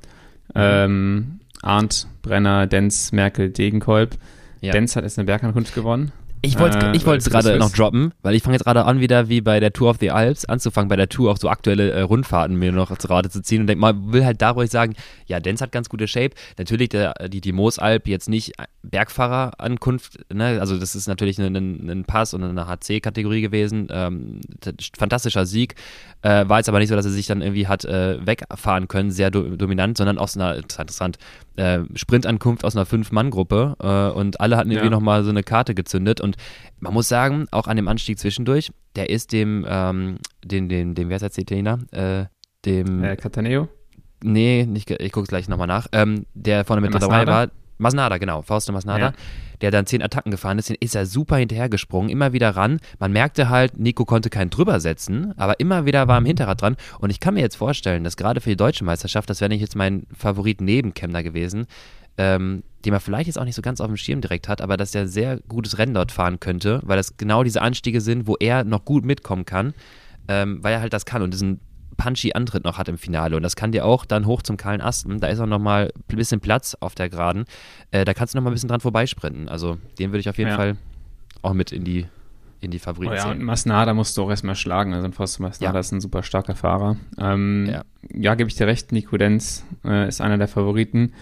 Ähm, 0.55 1.41
Arndt, 1.63 2.09
Brenner, 2.23 2.67
Denz, 2.67 3.13
Merkel, 3.13 3.51
Degenkolb. 3.51 4.17
Ja. 4.63 4.73
Denz 4.73 4.97
hat 4.97 5.05
jetzt 5.05 5.19
eine 5.19 5.27
Bergankunft 5.27 5.75
gewonnen. 5.75 6.13
Ich 6.45 6.59
wollte 6.59 6.79
Äh, 6.79 6.97
ich 6.97 7.07
wollte 7.07 7.19
es 7.19 7.33
weil 7.33 7.43
du 7.43 7.49
gerade 7.49 7.59
noch 7.59 7.71
droppen, 7.71 8.13
weil 8.23 8.35
ich 8.35 8.43
fange 8.43 8.57
jetzt 8.57 8.65
gerade 8.65 8.85
an, 8.85 8.99
wieder 8.99 9.29
wie 9.29 9.41
bei 9.41 9.61
der 9.61 9.73
Tour 9.73 9.91
of 9.91 9.99
the 10.01 10.11
Alps 10.11 10.45
anzufangen, 10.45 10.89
bei 10.89 10.97
der 10.97 11.09
Tour 11.09 11.31
auch 11.31 11.37
so 11.37 11.49
aktuelle 11.49 11.93
äh, 11.93 12.01
Rundfahrten 12.01 12.57
mir 12.57 12.73
noch 12.73 12.97
zu 12.99 13.07
Rate 13.09 13.31
zu 13.31 13.43
ziehen 13.43 13.61
und 13.61 13.69
denk 13.69 13.81
mal, 13.81 13.95
will 14.13 14.25
halt 14.25 14.43
da 14.43 14.51
ruhig 14.51 14.71
sagen, 14.71 14.95
ja, 15.27 15.39
Denz 15.39 15.61
hat 15.61 15.71
ganz 15.71 15.89
gute 15.89 16.09
Shape. 16.09 16.31
Natürlich 16.59 16.89
der, 16.89 17.15
die, 17.29 17.41
die 17.41 17.53
Moosalp 17.53 18.09
jetzt 18.09 18.29
nicht 18.29 18.55
Bergfahrerankunft, 18.83 20.33
ne? 20.35 20.59
also 20.61 20.77
das 20.79 20.97
ist 20.97 21.07
natürlich 21.07 21.39
ein, 21.39 21.55
ein, 21.55 21.89
ein 21.89 22.05
Pass 22.05 22.35
und 22.35 22.43
eine 22.43 22.67
HC-Kategorie 22.67 23.41
gewesen. 23.41 23.87
Ähm, 23.91 24.41
fantastischer 24.99 25.47
Sieg. 25.47 25.77
Äh, 26.23 26.49
war 26.49 26.59
jetzt 26.59 26.69
aber 26.69 26.81
nicht 26.81 26.89
so, 26.89 26.97
dass 26.97 27.05
er 27.05 27.13
sich 27.13 27.27
dann 27.27 27.41
irgendwie 27.41 27.69
hat 27.69 27.85
äh, 27.85 28.19
wegfahren 28.27 28.89
können, 28.89 29.13
sehr 29.13 29.31
do 29.31 29.43
dominant, 29.43 29.97
sondern 29.97 30.19
aus 30.19 30.37
einer, 30.37 30.57
interessant, 30.57 31.19
äh, 31.57 31.81
Sprintankunft 31.95 32.65
aus 32.65 32.77
einer 32.77 32.87
Fünf-Mann-Gruppe 32.87 33.77
äh, 33.81 34.17
und 34.19 34.41
alle 34.41 34.57
hatten 34.57 34.71
irgendwie 34.71 34.87
Ja. 34.87 34.91
nochmal 34.91 35.25
so 35.25 35.31
eine 35.31 35.43
Karte 35.43 35.75
gezündet 35.75 36.21
und 36.21 36.37
man 36.81 36.93
muss 36.95 37.09
sagen, 37.09 37.47
auch 37.51 37.67
an 37.67 37.77
dem 37.77 37.89
Anstieg 37.89 38.19
zwischendurch, 38.19 38.71
der 38.97 39.11
ist 39.11 39.33
dem, 39.33 39.65
ähm, 39.69 40.19
dem, 40.45 40.69
dem, 40.69 40.95
dem, 40.95 41.09
wer 41.09 41.17
ist 41.21 41.37
der 41.37 41.43
Italiener? 41.43 41.79
Äh, 41.93 42.25
dem, 42.65 43.03
Äh, 43.05 43.17
Cataneo? 43.17 43.69
nee, 44.23 44.65
nicht, 44.67 44.91
ich 44.91 45.13
gucke 45.13 45.25
es 45.25 45.29
gleich 45.29 45.49
nochmal 45.49 45.67
nach. 45.67 45.87
Ähm, 45.93 46.27
der 46.35 46.65
vorne 46.65 46.81
mit 46.81 46.95
dabei 46.95 47.27
war. 47.27 47.49
Masnada, 47.83 48.19
genau, 48.19 48.43
Fausto 48.43 48.73
Masnada, 48.73 49.07
ja. 49.07 49.13
der 49.61 49.71
dann 49.71 49.87
zehn 49.87 50.03
Attacken 50.03 50.31
gefahren 50.31 50.59
ist, 50.59 50.69
den 50.69 50.77
ist 50.81 50.95
er 50.95 51.07
super 51.07 51.37
hinterhergesprungen, 51.37 52.11
immer 52.11 52.33
wieder 52.33 52.51
ran. 52.51 52.81
Man 52.99 53.13
merkte 53.13 53.49
halt, 53.49 53.79
Nico 53.79 54.05
konnte 54.05 54.31
keinen 54.31 54.51
drüber 54.51 54.81
setzen, 54.81 55.35
aber 55.37 55.61
immer 55.61 55.85
wieder 55.85 56.09
war 56.09 56.17
am 56.17 56.25
Hinterrad 56.25 56.63
dran. 56.63 56.77
Und 57.01 57.11
ich 57.11 57.21
kann 57.21 57.35
mir 57.35 57.41
jetzt 57.41 57.57
vorstellen, 57.57 58.05
dass 58.05 58.17
gerade 58.17 58.41
für 58.41 58.51
die 58.51 58.57
deutsche 58.57 58.85
Meisterschaft, 58.85 59.29
das 59.29 59.41
wäre 59.41 59.51
nicht 59.51 59.61
jetzt 59.61 59.77
mein 59.77 60.07
Favorit 60.17 60.61
neben 60.61 60.95
Kemner 60.95 61.23
gewesen, 61.23 61.67
ähm, 62.19 62.63
den 62.85 62.93
man 62.93 63.01
vielleicht 63.01 63.27
jetzt 63.27 63.39
auch 63.39 63.45
nicht 63.45 63.55
so 63.55 63.63
ganz 63.63 63.81
auf 63.81 63.87
dem 63.87 63.97
Schirm 63.97 64.21
direkt 64.21 64.49
hat, 64.49 64.61
aber 64.61 64.77
dass 64.77 64.91
der 64.91 65.09
sehr 65.09 65.39
gutes 65.49 65.79
Rennen 65.79 65.95
dort 65.95 66.13
fahren 66.13 66.41
könnte, 66.41 66.81
weil 66.85 66.97
das 66.97 67.17
genau 67.17 67.43
diese 67.43 67.63
Anstiege 67.63 68.01
sind, 68.01 68.27
wo 68.27 68.37
er 68.39 68.65
noch 68.65 68.85
gut 68.85 69.05
mitkommen 69.05 69.45
kann, 69.45 69.75
ähm, 70.29 70.63
weil 70.63 70.75
er 70.75 70.81
halt 70.81 70.93
das 70.93 71.07
kann 71.07 71.23
und 71.23 71.33
diesen 71.33 71.61
punchy 71.97 72.33
Antritt 72.35 72.65
noch 72.65 72.79
hat 72.79 72.89
im 72.89 72.99
Finale. 72.99 73.37
Und 73.37 73.43
das 73.43 73.57
kann 73.57 73.73
dir 73.73 73.85
auch 73.85 74.05
dann 74.05 74.27
hoch 74.27 74.43
zum 74.43 74.57
kahlen 74.57 74.81
Asten. 74.81 75.21
Da 75.21 75.29
ist 75.29 75.41
auch 75.41 75.47
noch 75.47 75.59
mal 75.59 75.93
ein 76.11 76.17
bisschen 76.17 76.41
Platz 76.41 76.77
auf 76.81 76.95
der 76.95 77.09
Geraden. 77.09 77.45
Äh, 77.91 78.05
da 78.05 78.15
kannst 78.15 78.35
du 78.35 78.39
noch 78.39 78.45
mal 78.45 78.51
ein 78.51 78.55
bisschen 78.55 78.69
dran 78.69 78.81
vorbeisprinten. 78.81 79.49
Also 79.49 79.79
den 79.99 80.11
würde 80.11 80.21
ich 80.21 80.29
auf 80.29 80.39
jeden 80.39 80.51
ja. 80.51 80.57
Fall 80.57 80.77
auch 81.43 81.55
mit 81.55 81.73
in 81.73 81.85
die 81.85 82.07
in 82.61 82.71
die 82.71 82.79
Favoriten 82.79 83.15
oh 83.15 83.17
ja, 83.17 83.31
und 83.33 83.43
Masnada 83.43 83.93
musst 83.93 84.17
du 84.17 84.23
auch 84.23 84.31
erstmal 84.31 84.55
schlagen. 84.55 84.95
Also 84.95 85.11
Fausto 85.11 85.43
Masnada 85.43 85.75
ja. 85.75 85.81
ist 85.81 85.91
ein 85.91 86.01
super 86.01 86.23
starker 86.23 86.55
Fahrer. 86.55 86.97
Ähm, 87.19 87.69
ja, 87.69 87.83
ja 88.15 88.35
gebe 88.37 88.49
ich 88.49 88.55
dir 88.55 88.69
recht. 88.69 88.93
Nico 88.93 89.17
Denz 89.17 89.65
äh, 89.85 90.07
ist 90.07 90.21
einer 90.21 90.39
der 90.39 90.47
Favoriten. 90.47 91.13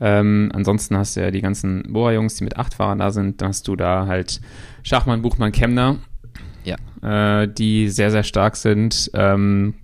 Ähm, 0.00 0.50
ansonsten 0.52 0.96
hast 0.96 1.16
du 1.16 1.20
ja 1.20 1.30
die 1.30 1.40
ganzen 1.40 1.84
Boa-Jungs, 1.92 2.34
die 2.34 2.44
mit 2.44 2.56
acht 2.56 2.74
Fahrern 2.74 2.98
da 2.98 3.12
sind. 3.12 3.40
Dann 3.40 3.48
hast 3.48 3.68
du 3.68 3.76
da 3.76 4.06
halt 4.06 4.40
Schachmann, 4.82 5.22
Buchmann, 5.22 5.52
Kemner, 5.52 5.98
ja. 6.64 7.42
äh, 7.42 7.48
die 7.48 7.88
sehr, 7.88 8.10
sehr 8.10 8.24
stark 8.24 8.56
sind. 8.56 9.10
Ähm, 9.14 9.74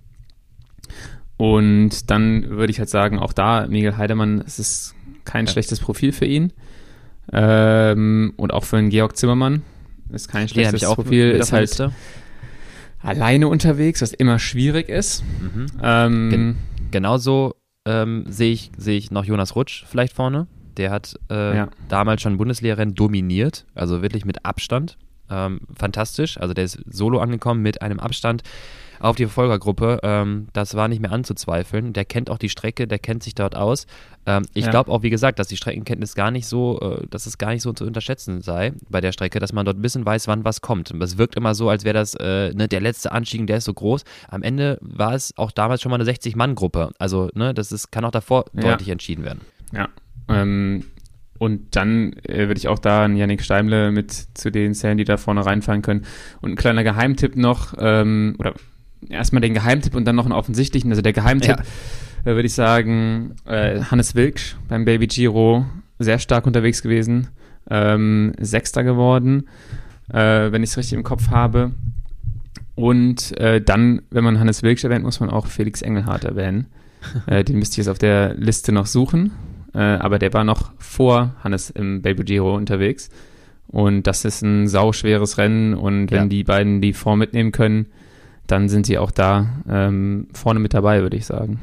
und 1.37 2.09
dann 2.09 2.49
würde 2.49 2.71
ich 2.71 2.79
halt 2.79 2.89
sagen, 2.89 3.19
auch 3.19 3.33
da, 3.33 3.67
Miguel 3.67 3.97
Heidemann, 3.97 4.41
es 4.45 4.59
ist 4.59 4.95
kein 5.25 5.45
ja. 5.45 5.51
schlechtes 5.51 5.79
Profil 5.79 6.11
für 6.11 6.25
ihn. 6.25 6.53
Ähm, 7.33 8.33
und 8.37 8.53
auch 8.53 8.63
für 8.63 8.77
einen 8.77 8.89
Georg 8.89 9.17
Zimmermann 9.17 9.63
ist 10.11 10.29
kein 10.29 10.47
schlechtes 10.47 10.83
Profil. 10.83 11.31
Ist 11.31 11.51
halt 11.51 11.61
Liste. 11.61 11.91
alleine 13.01 13.47
unterwegs, 13.47 14.01
was 14.01 14.13
immer 14.13 14.39
schwierig 14.39 14.89
ist. 14.89 15.23
Mhm. 15.41 15.65
Ähm, 15.81 16.29
Gen 16.29 16.55
genauso 16.91 17.55
ähm, 17.85 18.25
sehe 18.27 18.53
ich, 18.53 18.71
seh 18.77 18.95
ich 18.95 19.11
noch 19.11 19.25
Jonas 19.25 19.55
Rutsch 19.55 19.85
vielleicht 19.87 20.13
vorne. 20.13 20.47
Der 20.77 20.91
hat 20.91 21.19
äh, 21.29 21.55
ja. 21.55 21.69
damals 21.89 22.21
schon 22.21 22.37
Bundesliga-Rennen 22.37 22.95
dominiert, 22.95 23.65
also 23.73 24.01
wirklich 24.01 24.25
mit 24.25 24.45
Abstand. 24.45 24.97
Ähm, 25.29 25.61
fantastisch. 25.75 26.39
Also 26.39 26.53
der 26.53 26.65
ist 26.65 26.79
solo 26.89 27.19
angekommen 27.19 27.61
mit 27.61 27.81
einem 27.81 27.99
Abstand 27.99 28.43
auf 28.99 29.15
die 29.15 29.25
Verfolgergruppe. 29.25 29.99
Ähm, 30.03 30.47
das 30.53 30.75
war 30.75 30.87
nicht 30.87 31.01
mehr 31.01 31.11
anzuzweifeln. 31.11 31.93
Der 31.93 32.05
kennt 32.05 32.29
auch 32.29 32.37
die 32.37 32.49
Strecke, 32.49 32.87
der 32.87 32.99
kennt 32.99 33.23
sich 33.23 33.35
dort 33.35 33.55
aus. 33.55 33.87
Ähm, 34.25 34.43
ich 34.53 34.65
ja. 34.65 34.71
glaube 34.71 34.91
auch, 34.91 35.03
wie 35.03 35.09
gesagt, 35.09 35.39
dass 35.39 35.47
die 35.47 35.57
Streckenkenntnis 35.57 36.15
gar 36.15 36.31
nicht 36.31 36.47
so, 36.47 36.79
äh, 36.79 37.07
dass 37.07 37.25
es 37.25 37.37
gar 37.37 37.51
nicht 37.51 37.61
so 37.61 37.73
zu 37.73 37.85
unterschätzen 37.85 38.41
sei 38.41 38.73
bei 38.89 39.01
der 39.01 39.11
Strecke, 39.11 39.39
dass 39.39 39.53
man 39.53 39.65
dort 39.65 39.77
ein 39.77 39.81
bisschen 39.81 40.05
weiß, 40.05 40.27
wann 40.27 40.45
was 40.45 40.61
kommt. 40.61 40.91
Es 40.91 41.17
wirkt 41.17 41.35
immer 41.35 41.55
so, 41.55 41.69
als 41.69 41.83
wäre 41.83 41.93
das 41.93 42.15
äh, 42.15 42.53
ne, 42.53 42.67
der 42.67 42.81
letzte 42.81 43.11
Anstieg, 43.11 43.45
der 43.47 43.57
ist 43.57 43.65
so 43.65 43.73
groß. 43.73 44.03
Am 44.29 44.43
Ende 44.43 44.77
war 44.81 45.13
es 45.13 45.37
auch 45.37 45.51
damals 45.51 45.81
schon 45.81 45.91
mal 45.91 45.99
eine 45.99 46.09
60-Mann-Gruppe. 46.09 46.91
Also, 46.97 47.29
ne, 47.33 47.53
das 47.53 47.71
ist, 47.71 47.91
kann 47.91 48.05
auch 48.05 48.11
davor 48.11 48.45
ja. 48.53 48.61
deutlich 48.61 48.89
entschieden 48.89 49.23
werden. 49.23 49.41
Ja. 49.71 49.89
Ähm, 50.27 50.85
und 51.37 51.75
dann 51.75 52.13
äh, 52.23 52.47
würde 52.47 52.57
ich 52.57 52.67
auch 52.67 52.79
da 52.79 53.03
einen 53.03 53.17
Yannick 53.17 53.43
Steimle 53.43 53.91
mit 53.91 54.11
zu 54.11 54.51
den 54.51 54.73
Zellen, 54.73 54.97
die 54.97 55.03
da 55.03 55.17
vorne 55.17 55.45
reinfallen 55.45 55.81
können. 55.81 56.05
Und 56.41 56.51
ein 56.51 56.55
kleiner 56.55 56.83
Geheimtipp 56.83 57.35
noch, 57.35 57.73
ähm, 57.77 58.35
oder 58.39 58.53
erstmal 59.09 59.41
den 59.41 59.53
Geheimtipp 59.53 59.95
und 59.95 60.05
dann 60.05 60.15
noch 60.15 60.25
einen 60.25 60.33
offensichtlichen. 60.33 60.91
Also 60.91 61.01
der 61.01 61.13
Geheimtipp, 61.13 61.57
ja. 61.57 62.31
äh, 62.31 62.35
würde 62.35 62.45
ich 62.45 62.53
sagen, 62.53 63.35
äh, 63.45 63.81
Hannes 63.81 64.15
Wilksch 64.15 64.55
beim 64.69 64.85
Baby 64.85 65.07
Giro, 65.07 65.65
sehr 65.99 66.19
stark 66.19 66.47
unterwegs 66.47 66.81
gewesen, 66.81 67.27
ähm, 67.69 68.33
Sechster 68.39 68.83
geworden, 68.83 69.47
äh, 70.09 70.51
wenn 70.51 70.63
ich 70.63 70.69
es 70.69 70.77
richtig 70.77 70.93
im 70.93 71.03
Kopf 71.03 71.29
habe. 71.29 71.71
Und 72.75 73.37
äh, 73.39 73.61
dann, 73.61 74.01
wenn 74.09 74.23
man 74.23 74.39
Hannes 74.39 74.63
Wilksch 74.63 74.83
erwähnt, 74.83 75.03
muss 75.03 75.19
man 75.19 75.29
auch 75.29 75.47
Felix 75.47 75.81
Engelhardt 75.81 76.23
erwähnen. 76.23 76.67
Äh, 77.27 77.43
den 77.43 77.59
müsste 77.59 77.73
ich 77.73 77.77
jetzt 77.85 77.87
auf 77.87 77.99
der 77.99 78.33
Liste 78.33 78.71
noch 78.71 78.87
suchen. 78.87 79.31
Äh, 79.75 79.79
aber 79.79 80.19
der 80.19 80.33
war 80.33 80.43
noch 80.43 80.71
vor 80.79 81.35
Hannes 81.43 81.69
im 81.69 82.01
Baby 82.01 82.23
Giro 82.23 82.55
unterwegs. 82.55 83.09
Und 83.67 84.07
das 84.07 84.23
ist 84.23 84.41
ein 84.41 84.67
sauschweres 84.67 85.37
Rennen. 85.37 85.73
Und 85.73 86.09
wenn 86.11 86.23
ja. 86.23 86.27
die 86.27 86.43
beiden 86.43 86.81
die 86.81 86.93
Form 86.93 87.19
mitnehmen 87.19 87.51
können, 87.51 87.87
dann 88.47 88.69
sind 88.69 88.85
sie 88.85 88.97
auch 88.97 89.11
da 89.11 89.47
ähm, 89.69 90.27
vorne 90.33 90.59
mit 90.59 90.73
dabei, 90.73 91.01
würde 91.01 91.17
ich 91.17 91.25
sagen. 91.25 91.59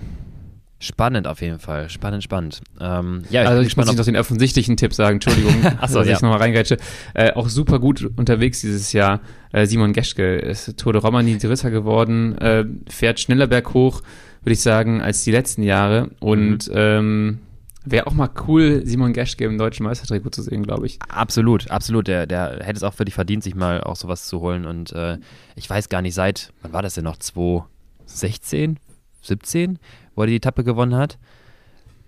Spannend 0.82 1.28
auf 1.28 1.40
jeden 1.40 1.60
Fall. 1.60 1.88
Spannend, 1.88 2.24
spannend. 2.24 2.60
Ähm, 2.80 3.22
ja, 3.30 3.42
also 3.42 3.62
ich, 3.62 3.68
ich 3.68 3.76
muss 3.76 3.86
nicht 3.86 3.96
noch 3.96 4.04
den 4.04 4.16
offensichtlichen 4.16 4.76
Tipp 4.76 4.92
sagen, 4.92 5.14
Entschuldigung, 5.14 5.54
Achso, 5.80 5.98
dass 6.00 6.08
ja. 6.08 6.16
ich 6.16 6.22
nochmal 6.22 6.38
reingrätsche. 6.38 6.76
Äh, 7.14 7.32
auch 7.34 7.48
super 7.48 7.78
gut 7.78 8.10
unterwegs 8.16 8.62
dieses 8.62 8.92
Jahr. 8.92 9.20
Äh, 9.52 9.66
Simon 9.66 9.92
Geschke 9.92 10.38
ist 10.38 10.76
Tour 10.78 10.92
de 10.92 11.00
Romani 11.00 11.38
Dritter 11.38 11.70
geworden, 11.70 12.36
äh, 12.38 12.64
fährt 12.88 13.20
schneller 13.20 13.46
berghoch, 13.46 14.02
würde 14.42 14.54
ich 14.54 14.60
sagen, 14.60 15.00
als 15.00 15.22
die 15.22 15.30
letzten 15.30 15.62
Jahre. 15.62 16.10
Und 16.18 16.66
mhm. 16.66 16.74
ähm, 16.74 17.38
Wäre 17.84 18.06
auch 18.06 18.14
mal 18.14 18.30
cool, 18.46 18.82
Simon 18.84 19.12
Geschke 19.12 19.44
im 19.44 19.58
deutschen 19.58 19.84
Meistertrikot 19.84 20.30
zu 20.30 20.42
sehen, 20.42 20.62
glaube 20.62 20.86
ich. 20.86 20.98
Absolut, 21.08 21.70
absolut. 21.70 22.06
Der, 22.06 22.26
der 22.26 22.60
hätte 22.62 22.76
es 22.76 22.82
auch 22.84 22.94
für 22.94 23.04
dich 23.04 23.14
verdient, 23.14 23.42
sich 23.42 23.54
mal 23.54 23.80
auch 23.80 23.96
sowas 23.96 24.26
zu 24.26 24.40
holen. 24.40 24.66
Und 24.66 24.92
äh, 24.92 25.18
ich 25.56 25.68
weiß 25.68 25.88
gar 25.88 26.00
nicht, 26.00 26.14
seit, 26.14 26.52
wann 26.62 26.72
war 26.72 26.82
das 26.82 26.94
denn 26.94 27.04
noch? 27.04 27.16
2016, 27.16 28.78
17, 29.22 29.78
wo 30.14 30.22
er 30.22 30.26
die 30.28 30.36
Etappe 30.36 30.62
gewonnen 30.62 30.94
hat 30.94 31.18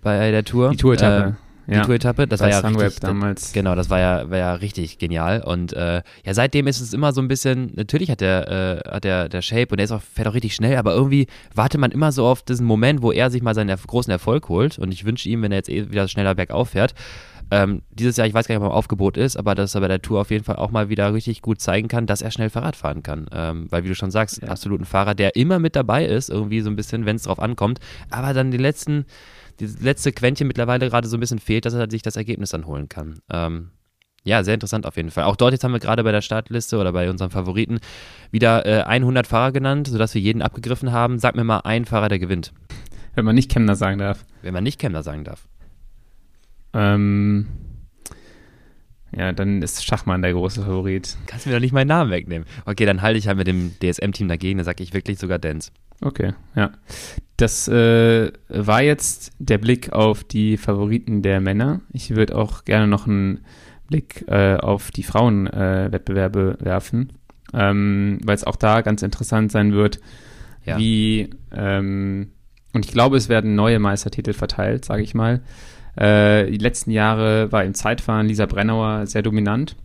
bei 0.01 0.31
der 0.31 0.45
Tour. 0.45 0.69
Die 0.69 0.77
Tour-Etappe. 0.77 1.35
Ähm, 1.67 1.73
die 1.73 1.77
ja, 1.77 1.83
Tour-Etappe. 1.83 2.27
Das 2.27 2.39
war 2.39 2.49
ja 2.49 2.61
Sunweb 2.61 2.81
richtig, 2.81 2.99
damals. 3.01 3.53
Genau, 3.53 3.75
das 3.75 3.89
war 3.89 3.99
ja, 3.99 4.29
war 4.29 4.37
ja 4.37 4.53
richtig 4.55 4.97
genial. 4.97 5.41
Und 5.41 5.73
äh, 5.73 6.01
ja, 6.23 6.33
seitdem 6.33 6.67
ist 6.67 6.81
es 6.81 6.93
immer 6.93 7.13
so 7.13 7.21
ein 7.21 7.27
bisschen, 7.27 7.71
natürlich 7.75 8.11
hat 8.11 8.21
der, 8.21 8.83
äh, 8.85 8.89
hat 8.89 9.03
der, 9.03 9.29
der 9.29 9.41
Shape 9.41 9.67
und 9.71 9.77
der 9.77 9.85
ist 9.85 9.91
auch, 9.91 10.01
fährt 10.01 10.27
auch 10.27 10.33
richtig 10.33 10.55
schnell, 10.55 10.77
aber 10.77 10.93
irgendwie 10.93 11.27
wartet 11.53 11.79
man 11.79 11.91
immer 11.91 12.11
so 12.11 12.25
auf 12.25 12.43
diesen 12.43 12.65
Moment, 12.65 13.01
wo 13.01 13.11
er 13.11 13.29
sich 13.29 13.41
mal 13.41 13.55
seinen 13.55 13.75
großen 13.75 14.11
Erfolg 14.11 14.49
holt. 14.49 14.77
Und 14.79 14.91
ich 14.91 15.05
wünsche 15.05 15.29
ihm, 15.29 15.41
wenn 15.41 15.51
er 15.51 15.57
jetzt 15.57 15.69
eh 15.69 15.89
wieder 15.89 16.07
schneller 16.07 16.35
bergauf 16.35 16.69
fährt, 16.69 16.93
ähm, 17.51 17.83
dieses 17.91 18.17
Jahr, 18.17 18.27
ich 18.27 18.33
weiß 18.33 18.47
gar 18.47 18.55
nicht, 18.55 18.61
ob 18.61 18.69
er 18.69 18.71
im 18.71 18.77
Aufgebot 18.77 19.17
ist, 19.17 19.37
aber 19.37 19.53
dass 19.53 19.75
er 19.75 19.81
bei 19.81 19.87
der 19.87 20.01
Tour 20.01 20.21
auf 20.21 20.31
jeden 20.31 20.43
Fall 20.43 20.55
auch 20.55 20.71
mal 20.71 20.89
wieder 20.89 21.13
richtig 21.13 21.41
gut 21.41 21.61
zeigen 21.61 21.87
kann, 21.87 22.07
dass 22.07 22.21
er 22.21 22.31
schnell 22.31 22.49
Fahrrad 22.49 22.75
fahren 22.75 23.03
kann. 23.03 23.27
Ähm, 23.31 23.67
weil, 23.69 23.83
wie 23.83 23.89
du 23.89 23.95
schon 23.95 24.11
sagst, 24.11 24.41
ja. 24.41 24.49
absolut 24.49 24.81
ein 24.81 24.85
Fahrer, 24.85 25.13
der 25.13 25.35
immer 25.35 25.59
mit 25.59 25.75
dabei 25.75 26.05
ist, 26.05 26.29
irgendwie 26.29 26.61
so 26.61 26.69
ein 26.69 26.75
bisschen, 26.75 27.05
wenn 27.05 27.17
es 27.17 27.23
drauf 27.23 27.39
ankommt, 27.39 27.79
aber 28.09 28.33
dann 28.33 28.51
die 28.51 28.57
letzten 28.57 29.05
dieses 29.59 29.81
letzte 29.81 30.11
Quäntchen 30.11 30.47
mittlerweile 30.47 30.89
gerade 30.89 31.07
so 31.07 31.17
ein 31.17 31.19
bisschen 31.19 31.39
fehlt, 31.39 31.65
dass 31.65 31.73
er 31.73 31.89
sich 31.89 32.01
das 32.01 32.15
Ergebnis 32.15 32.49
dann 32.49 32.65
holen 32.65 32.89
kann. 32.89 33.19
Ähm, 33.31 33.71
ja, 34.23 34.43
sehr 34.43 34.55
interessant 34.55 34.87
auf 34.87 34.97
jeden 34.97 35.11
Fall. 35.11 35.25
Auch 35.25 35.35
dort 35.35 35.53
jetzt 35.53 35.63
haben 35.63 35.71
wir 35.71 35.79
gerade 35.79 36.03
bei 36.03 36.11
der 36.11 36.21
Startliste 36.21 36.77
oder 36.77 36.91
bei 36.91 37.09
unserem 37.09 37.29
Favoriten 37.29 37.79
wieder 38.31 38.65
äh, 38.65 38.81
100 38.81 39.27
Fahrer 39.27 39.51
genannt, 39.51 39.87
sodass 39.87 40.15
wir 40.15 40.21
jeden 40.21 40.41
abgegriffen 40.41 40.91
haben. 40.91 41.19
Sag 41.19 41.35
mir 41.35 41.43
mal 41.43 41.59
einen 41.59 41.85
Fahrer, 41.85 42.09
der 42.09 42.19
gewinnt. 42.19 42.51
Wenn 43.13 43.23
man 43.23 43.35
nicht 43.35 43.51
Kemner 43.51 43.75
sagen 43.75 43.99
darf. 43.99 44.25
Wenn 44.41 44.53
man 44.53 44.63
nicht 44.63 44.79
Kemner 44.79 45.03
sagen 45.03 45.23
darf. 45.23 45.47
Ähm, 46.73 47.47
ja, 49.15 49.31
dann 49.31 49.61
ist 49.61 49.85
Schachmann 49.85 50.21
der 50.23 50.33
große 50.33 50.61
Favorit. 50.63 51.17
Kannst 51.27 51.45
du 51.45 51.49
mir 51.49 51.55
doch 51.55 51.61
nicht 51.61 51.71
meinen 51.71 51.87
Namen 51.87 52.11
wegnehmen. 52.11 52.47
Okay, 52.65 52.85
dann 52.85 53.01
halte 53.01 53.19
ich 53.19 53.27
halt 53.27 53.37
mit 53.37 53.47
dem 53.47 53.73
DSM-Team 53.79 54.27
dagegen, 54.27 54.57
dann 54.57 54.65
sage 54.65 54.83
ich 54.83 54.93
wirklich 54.93 55.19
sogar 55.19 55.39
Dance. 55.39 55.71
Okay, 56.01 56.33
ja. 56.55 56.71
Das 57.37 57.67
äh, 57.67 58.31
war 58.47 58.81
jetzt 58.81 59.33
der 59.39 59.57
Blick 59.57 59.91
auf 59.91 60.23
die 60.23 60.57
Favoriten 60.57 61.21
der 61.21 61.41
Männer. 61.41 61.81
Ich 61.91 62.15
würde 62.15 62.35
auch 62.35 62.63
gerne 62.63 62.87
noch 62.87 63.07
einen 63.07 63.41
Blick 63.87 64.25
äh, 64.27 64.55
auf 64.55 64.91
die 64.91 65.03
Frauenwettbewerbe 65.03 66.57
äh, 66.59 66.65
werfen, 66.65 67.13
ähm, 67.53 68.19
weil 68.23 68.35
es 68.35 68.45
auch 68.45 68.55
da 68.55 68.81
ganz 68.81 69.01
interessant 69.01 69.51
sein 69.51 69.73
wird, 69.73 69.99
ja. 70.65 70.77
wie, 70.77 71.29
ähm, 71.51 72.31
und 72.73 72.85
ich 72.85 72.91
glaube, 72.91 73.17
es 73.17 73.29
werden 73.29 73.55
neue 73.55 73.79
Meistertitel 73.79 74.33
verteilt, 74.33 74.85
sage 74.85 75.03
ich 75.03 75.13
mal. 75.13 75.41
Äh, 75.95 76.49
die 76.51 76.57
letzten 76.57 76.91
Jahre 76.91 77.51
war 77.51 77.63
im 77.63 77.73
Zeitfahren 77.73 78.27
Lisa 78.27 78.45
Brennauer 78.45 79.05
sehr 79.07 79.21
dominant. 79.21 79.75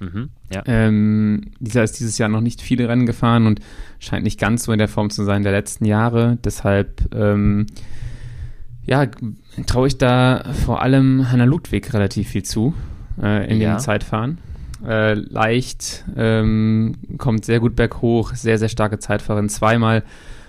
Mhm, 0.00 0.30
ja. 0.52 0.62
ähm, 0.66 1.52
Lisa 1.58 1.82
ist 1.82 2.00
dieses 2.00 2.16
Jahr 2.16 2.30
noch 2.30 2.40
nicht 2.40 2.62
viele 2.62 2.88
Rennen 2.88 3.04
gefahren 3.04 3.46
und 3.46 3.60
scheint 3.98 4.24
nicht 4.24 4.40
ganz 4.40 4.64
so 4.64 4.72
in 4.72 4.78
der 4.78 4.88
Form 4.88 5.10
zu 5.10 5.24
sein 5.24 5.42
der 5.42 5.52
letzten 5.52 5.84
Jahre. 5.84 6.38
Deshalb 6.42 7.14
ähm, 7.14 7.66
ja, 8.84 9.06
traue 9.66 9.88
ich 9.88 9.98
da 9.98 10.44
vor 10.64 10.82
allem 10.82 11.30
Hanna 11.30 11.44
Ludwig 11.44 11.92
relativ 11.92 12.30
viel 12.30 12.42
zu 12.42 12.74
äh, 13.22 13.50
in 13.50 13.60
ja. 13.60 13.74
dem 13.74 13.78
Zeitfahren. 13.78 14.38
Äh, 14.86 15.14
leicht, 15.14 16.04
ähm, 16.16 16.96
kommt 17.18 17.44
sehr 17.44 17.60
gut 17.60 17.76
berghoch, 17.76 18.34
sehr, 18.34 18.58
sehr 18.58 18.70
starke 18.70 18.98
Zeitfahrerin, 18.98 19.50
zweimal 19.50 20.02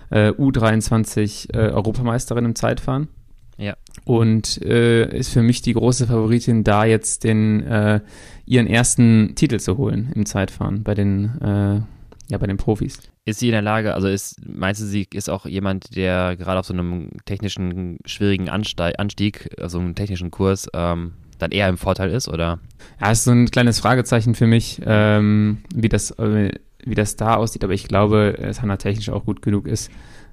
äh, 0.10 0.30
U23 0.30 1.54
äh, 1.54 1.72
Europameisterin 1.72 2.46
im 2.46 2.56
Zeitfahren. 2.56 3.10
Ja. 3.58 3.76
Und 4.06 4.62
äh, 4.64 5.18
ist 5.18 5.34
für 5.34 5.44
mich 5.44 5.62
die 5.62 5.74
große 5.74 6.08
Favoritin, 6.08 6.64
da 6.64 6.86
jetzt 6.86 7.24
den 7.26 7.62
äh, 7.62 8.00
ihren 8.46 8.68
ersten 8.68 9.34
Titel 9.36 9.60
zu 9.60 9.78
holen 9.78 10.12
im 10.16 10.26
Zeitfahren 10.26 10.84
bei 10.84 10.94
den, 10.94 11.40
äh, 11.42 11.82
ja, 12.30 12.38
bei 12.38 12.48
den 12.48 12.58
Profis. 12.58 13.00
Ist 13.26 13.40
sie 13.40 13.48
in 13.48 13.54
der 13.54 13.62
Lage, 13.62 13.94
also 13.94 14.08
ist, 14.08 14.42
meinst 14.48 14.82
du, 14.82 14.86
sie 14.86 15.08
ist 15.14 15.30
auch 15.30 15.46
jemand, 15.46 15.96
der 15.96 16.36
gerade 16.38 16.60
auf 16.60 16.66
so 16.66 16.74
einem 16.74 17.10
technischen, 17.26 18.00
schwierigen 18.06 18.50
Ansteig, 18.50 19.00
Anstieg, 19.00 19.50
also 19.60 19.80
einem 19.80 19.96
technischen 19.96 20.32
Kurs, 20.32 20.68
ähm, 20.74 21.14
dann 21.38 21.52
eher 21.52 21.70
im 21.70 21.78
Vorteil 21.78 22.12
ist, 22.12 22.28
oder? 22.28 22.60
Ja, 23.00 23.12
ist 23.12 23.24
so 23.24 23.32
ein 23.32 23.50
kleines 23.50 23.80
Fragezeichen 23.80 24.36
für 24.36 24.48
mich, 24.48 24.82
ähm, 24.86 25.60
wie, 25.74 25.90
das, 25.90 26.12
äh, 26.12 26.52
wie 26.84 26.96
das 26.96 27.16
da 27.16 27.36
aussieht, 27.36 27.64
aber 27.64 27.74
ich 27.74 27.88
glaube, 27.88 28.38
dass 28.40 28.62
Hannah 28.62 28.78
technisch 28.78 29.10
auch 29.10 29.26
gut 29.26 29.42
genug 29.42 29.68
ist, 29.68 29.92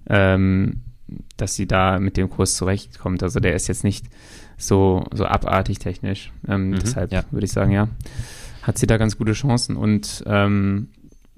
ähm, 0.08 0.82
dass 1.36 1.54
sie 1.54 1.66
da 1.66 1.98
mit 1.98 2.16
dem 2.16 2.28
Kurs 2.28 2.56
zurechtkommt. 2.56 3.22
Also 3.22 3.40
der 3.40 3.54
ist 3.54 3.68
jetzt 3.68 3.84
nicht 3.84 4.06
so, 4.58 5.06
so 5.14 5.24
abartig 5.24 5.78
technisch. 5.78 6.32
Ähm, 6.46 6.70
mhm, 6.70 6.78
deshalb 6.80 7.12
ja. 7.12 7.22
würde 7.30 7.46
ich 7.46 7.52
sagen, 7.52 7.72
ja, 7.72 7.88
hat 8.62 8.76
sie 8.76 8.86
da 8.86 8.98
ganz 8.98 9.16
gute 9.16 9.32
Chancen. 9.32 9.76
Und 9.76 10.22
ähm, 10.26 10.88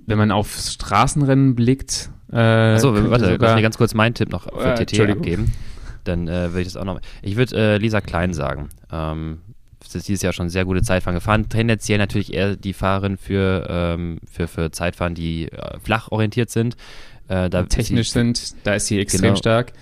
wenn 0.07 0.19
man 0.19 0.33
auf 0.33 0.57
Straßenrennen 0.57 1.55
blickt. 1.55 2.11
Äh, 2.33 2.37
Achso, 2.37 3.11
warte, 3.11 3.33
sogar, 3.33 3.55
mir 3.55 3.63
ganz 3.63 3.77
kurz 3.77 3.95
meinen 3.95 4.15
Tipp 4.15 4.31
noch 4.31 4.45
für 4.45 4.75
äh, 4.75 4.87
TT 4.87 5.01
abgeben. 5.01 5.53
Dann 6.05 6.29
äh, 6.29 6.51
würde 6.51 6.63
ich 6.63 6.67
das 6.67 6.77
auch 6.77 6.85
noch. 6.85 7.01
Ich 7.23 7.37
würde 7.37 7.57
äh, 7.57 7.77
Lisa 7.77 8.01
Klein 8.01 8.33
sagen. 8.33 8.71
Ähm, 8.91 9.39
das 9.81 9.95
ist 9.95 10.09
dieses 10.09 10.23
Jahr 10.23 10.33
schon 10.33 10.49
sehr 10.49 10.65
gute 10.65 10.83
Zeitfahren 10.83 11.15
gefahren. 11.15 11.49
Tendenziell 11.49 11.99
natürlich 11.99 12.33
eher 12.33 12.57
die 12.57 12.73
Fahrerin 12.73 13.17
für, 13.17 13.67
ähm, 13.69 14.19
für, 14.31 14.47
für 14.47 14.71
Zeitfahren, 14.71 15.15
die 15.15 15.51
äh, 15.51 15.79
flach 15.83 16.11
orientiert 16.11 16.51
sind. 16.51 16.77
Äh, 17.29 17.51
da 17.51 17.63
technisch 17.65 18.09
sie, 18.09 18.19
sind, 18.19 18.55
da 18.65 18.75
ist 18.75 18.87
sie 18.87 18.99
extrem 18.99 19.23
genau, 19.23 19.37
stark 19.37 19.73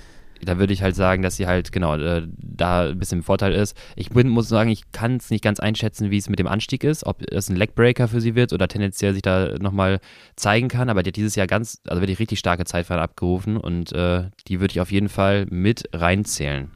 da 0.42 0.59
würde 0.59 0.72
ich 0.72 0.83
halt 0.83 0.94
sagen, 0.94 1.22
dass 1.22 1.37
sie 1.37 1.46
halt, 1.46 1.72
genau, 1.72 1.96
äh, 1.96 2.27
da 2.37 2.88
ein 2.88 2.98
bisschen 2.98 3.18
im 3.18 3.24
Vorteil 3.24 3.53
ist. 3.53 3.77
Ich 3.96 4.11
bin, 4.11 4.29
muss 4.29 4.48
sagen, 4.48 4.70
ich 4.70 4.92
kann 4.92 5.16
es 5.16 5.31
nicht 5.31 5.42
ganz 5.42 5.61
einschätzen, 5.61 6.11
wie 6.11 6.16
es 6.18 6.29
mit 6.29 6.38
dem 6.38 6.46
Anstieg 6.46 6.85
ist, 6.85 7.07
ob 7.07 7.22
es 7.31 7.48
ein 7.48 7.57
Legbreaker 7.57 8.09
für 8.09 8.20
sie 8.20 8.35
wird 8.35 8.53
oder 8.53 8.68
tendenziell 8.68 9.12
sich 9.12 9.22
da 9.22 9.55
nochmal 9.59 10.01
zeigen 10.37 10.68
kann, 10.68 10.88
aber 10.88 11.03
die 11.03 11.09
hat 11.09 11.16
dieses 11.16 11.35
Jahr 11.35 11.46
ganz, 11.46 11.81
also 11.87 12.01
wirklich 12.03 12.18
richtig 12.18 12.38
starke 12.38 12.64
Zeitfahren 12.64 13.03
abgerufen 13.03 13.57
und 13.57 13.92
äh, 13.92 14.24
die 14.46 14.61
würde 14.61 14.72
ich 14.72 14.81
auf 14.81 14.92
jeden 14.92 15.09
Fall 15.09 15.46
mit 15.51 15.88
reinzählen. 15.92 16.70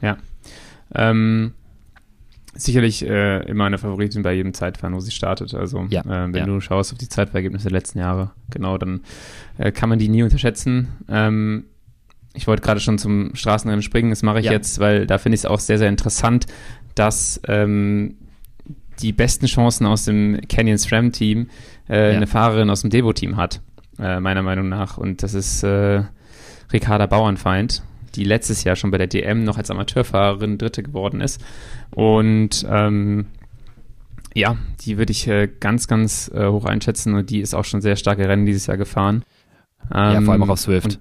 Ja. 0.00 0.18
Ähm, 0.94 1.54
sicherlich 2.54 3.06
äh, 3.06 3.42
immer 3.48 3.64
eine 3.64 3.78
Favoritin 3.78 4.22
bei 4.22 4.34
jedem 4.34 4.52
Zeitfahren, 4.52 4.94
wo 4.94 5.00
sie 5.00 5.10
startet. 5.10 5.54
Also 5.54 5.86
ja, 5.88 6.02
äh, 6.02 6.32
wenn 6.32 6.34
ja. 6.34 6.46
du 6.46 6.60
schaust 6.60 6.92
auf 6.92 6.98
die 6.98 7.08
Zeitfahrergebnisse 7.08 7.68
der 7.68 7.78
letzten 7.78 7.98
Jahre, 7.98 8.32
genau, 8.50 8.76
dann 8.78 9.00
äh, 9.58 9.72
kann 9.72 9.88
man 9.88 9.98
die 9.98 10.08
nie 10.08 10.22
unterschätzen. 10.22 10.88
Ähm, 11.08 11.64
ich 12.34 12.46
wollte 12.46 12.62
gerade 12.62 12.80
schon 12.80 12.98
zum 12.98 13.34
Straßenrennen 13.34 13.82
springen, 13.82 14.10
das 14.10 14.22
mache 14.22 14.40
ich 14.40 14.46
ja. 14.46 14.52
jetzt, 14.52 14.78
weil 14.78 15.06
da 15.06 15.18
finde 15.18 15.34
ich 15.34 15.42
es 15.42 15.46
auch 15.46 15.60
sehr, 15.60 15.78
sehr 15.78 15.88
interessant, 15.88 16.46
dass 16.94 17.40
ähm, 17.46 18.16
die 19.00 19.12
besten 19.12 19.46
Chancen 19.46 19.86
aus 19.86 20.04
dem 20.04 20.40
Canyon 20.48 20.78
SRAM 20.78 21.12
Team 21.12 21.48
äh, 21.88 22.10
ja. 22.10 22.16
eine 22.16 22.26
Fahrerin 22.26 22.70
aus 22.70 22.82
dem 22.82 22.90
Devo-Team 22.90 23.36
hat, 23.36 23.60
äh, 23.98 24.20
meiner 24.20 24.42
Meinung 24.42 24.68
nach. 24.68 24.98
Und 24.98 25.22
das 25.22 25.34
ist 25.34 25.62
äh, 25.62 26.02
Ricarda 26.72 27.06
Bauernfeind, 27.06 27.82
die 28.14 28.24
letztes 28.24 28.64
Jahr 28.64 28.76
schon 28.76 28.90
bei 28.90 28.98
der 28.98 29.06
DM 29.06 29.44
noch 29.44 29.58
als 29.58 29.70
Amateurfahrerin 29.70 30.58
Dritte 30.58 30.82
geworden 30.82 31.20
ist. 31.20 31.42
Und 31.90 32.66
ähm, 32.68 33.26
ja, 34.34 34.56
die 34.80 34.98
würde 34.98 35.12
ich 35.12 35.26
äh, 35.28 35.48
ganz, 35.60 35.88
ganz 35.88 36.30
äh, 36.34 36.46
hoch 36.46 36.64
einschätzen 36.64 37.14
und 37.14 37.28
die 37.28 37.40
ist 37.40 37.54
auch 37.54 37.64
schon 37.64 37.80
sehr 37.82 37.96
starke 37.96 38.28
Rennen 38.28 38.46
dieses 38.46 38.66
Jahr 38.66 38.76
gefahren. 38.76 39.24
Ähm, 39.94 40.14
ja, 40.14 40.20
vor 40.20 40.32
allem 40.32 40.42
auch 40.44 40.48
auf 40.50 40.60
Swift. 40.60 40.98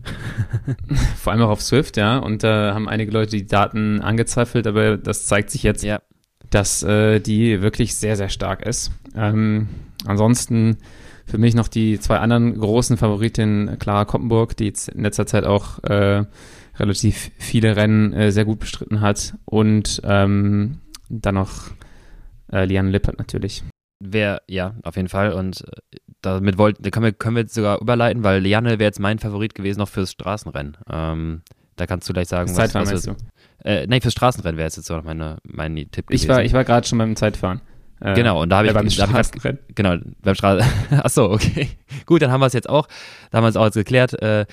vor 1.18 1.34
allem 1.34 1.42
auch 1.44 1.50
auf 1.50 1.62
Swift, 1.62 1.98
ja. 1.98 2.18
Und 2.18 2.44
da 2.44 2.70
äh, 2.70 2.74
haben 2.74 2.90
einige 2.90 3.12
Leute 3.12 3.32
die 3.38 3.46
Daten 3.46 4.02
angezweifelt, 4.02 4.68
aber 4.68 4.98
das 4.98 5.26
zeigt 5.26 5.50
sich 5.50 5.64
jetzt, 5.64 5.84
ja. 5.84 6.00
dass 6.50 6.84
äh, 6.84 7.20
die 7.20 7.62
wirklich 7.62 7.96
sehr, 7.96 8.16
sehr 8.16 8.30
stark 8.30 8.66
ist. 8.66 8.92
Ähm, 9.16 9.68
ansonsten 10.06 10.78
für 11.26 11.38
mich 11.38 11.56
noch 11.56 11.68
die 11.68 12.00
zwei 12.00 12.18
anderen 12.18 12.60
großen 12.60 12.98
Favoritinnen, 12.98 13.80
Clara 13.80 14.06
Koppenburg, 14.06 14.58
die 14.58 14.66
jetzt 14.66 14.90
in 14.90 15.04
letzter 15.04 15.26
Zeit 15.26 15.46
auch 15.46 15.82
äh, 15.84 16.26
relativ 16.78 17.32
viele 17.38 17.76
Rennen 17.76 18.12
äh, 18.12 18.32
sehr 18.32 18.46
gut 18.46 18.60
bestritten 18.60 19.02
hat. 19.02 19.36
Und 19.46 20.02
ähm, 20.04 20.80
dann 21.10 21.36
noch 21.36 21.72
äh, 22.52 22.66
Liane 22.66 22.90
Lippert 22.90 23.18
natürlich. 23.18 23.64
Wer, 24.04 24.42
ja, 24.48 24.76
auf 24.84 24.96
jeden 24.96 25.10
Fall. 25.10 25.34
Und 25.34 25.62
äh, 25.62 25.98
damit 26.22 26.58
wollten, 26.58 26.82
da 26.84 26.90
können 26.90 27.06
wir, 27.06 27.14
können 27.14 27.36
wir 27.36 27.44
jetzt 27.44 27.54
sogar 27.54 27.80
überleiten, 27.80 28.24
weil 28.24 28.42
Liane 28.42 28.72
wäre 28.72 28.84
jetzt 28.84 29.00
mein 29.00 29.20
Favorit 29.20 29.54
gewesen 29.54 29.80
noch 29.80 29.90
fürs 29.90 30.12
Straßenrennen. 30.12 30.78
Ähm, 30.90 31.42
da 31.76 31.86
kannst 31.86 32.10
du 32.10 32.14
gleich 32.14 32.28
sagen, 32.28 32.50
was, 32.50 32.56
Zeitfahren 32.56 32.92
was 32.92 33.04
du? 33.04 33.16
Äh, 33.64 33.86
nein, 33.88 34.02
fürs 34.02 34.14
Straßenrennen 34.14 34.58
wäre 34.58 34.68
jetzt 34.68 34.78
jetzt 34.78 34.90
noch 34.90 35.04
meine, 35.04 35.38
mein 35.44 35.76
Tipp 35.76 36.08
gewesen. 36.08 36.24
Ich 36.24 36.28
war, 36.28 36.44
ich 36.44 36.54
war 36.54 36.64
gerade 36.64 36.88
schon 36.88 36.98
beim 36.98 37.16
Zeitfahren. 37.16 37.62
Äh, 38.00 38.16
genau, 38.16 38.42
und 38.42 38.50
da 38.50 38.58
habe 38.58 38.68
ich, 38.68 38.74
beim 38.74 38.86
da 38.86 38.92
Straßenrennen. 38.92 39.60
Ich, 39.68 39.76
genau, 39.76 39.98
beim 40.22 40.36
Straßenrennen. 40.36 41.00
Achso, 41.04 41.32
okay. 41.32 41.70
Gut, 42.08 42.24
dann 42.24 42.32
haben 42.32 42.42
wir 42.42 42.48
es 42.48 42.54
jetzt 42.54 42.70
auch, 42.70 42.88
da 43.30 43.38
haben 43.38 43.44
wir 43.44 43.50
es 43.50 43.56
auch 43.56 43.66
jetzt 43.66 43.76
geklärt. 43.76 44.20
Äh, 44.22 44.46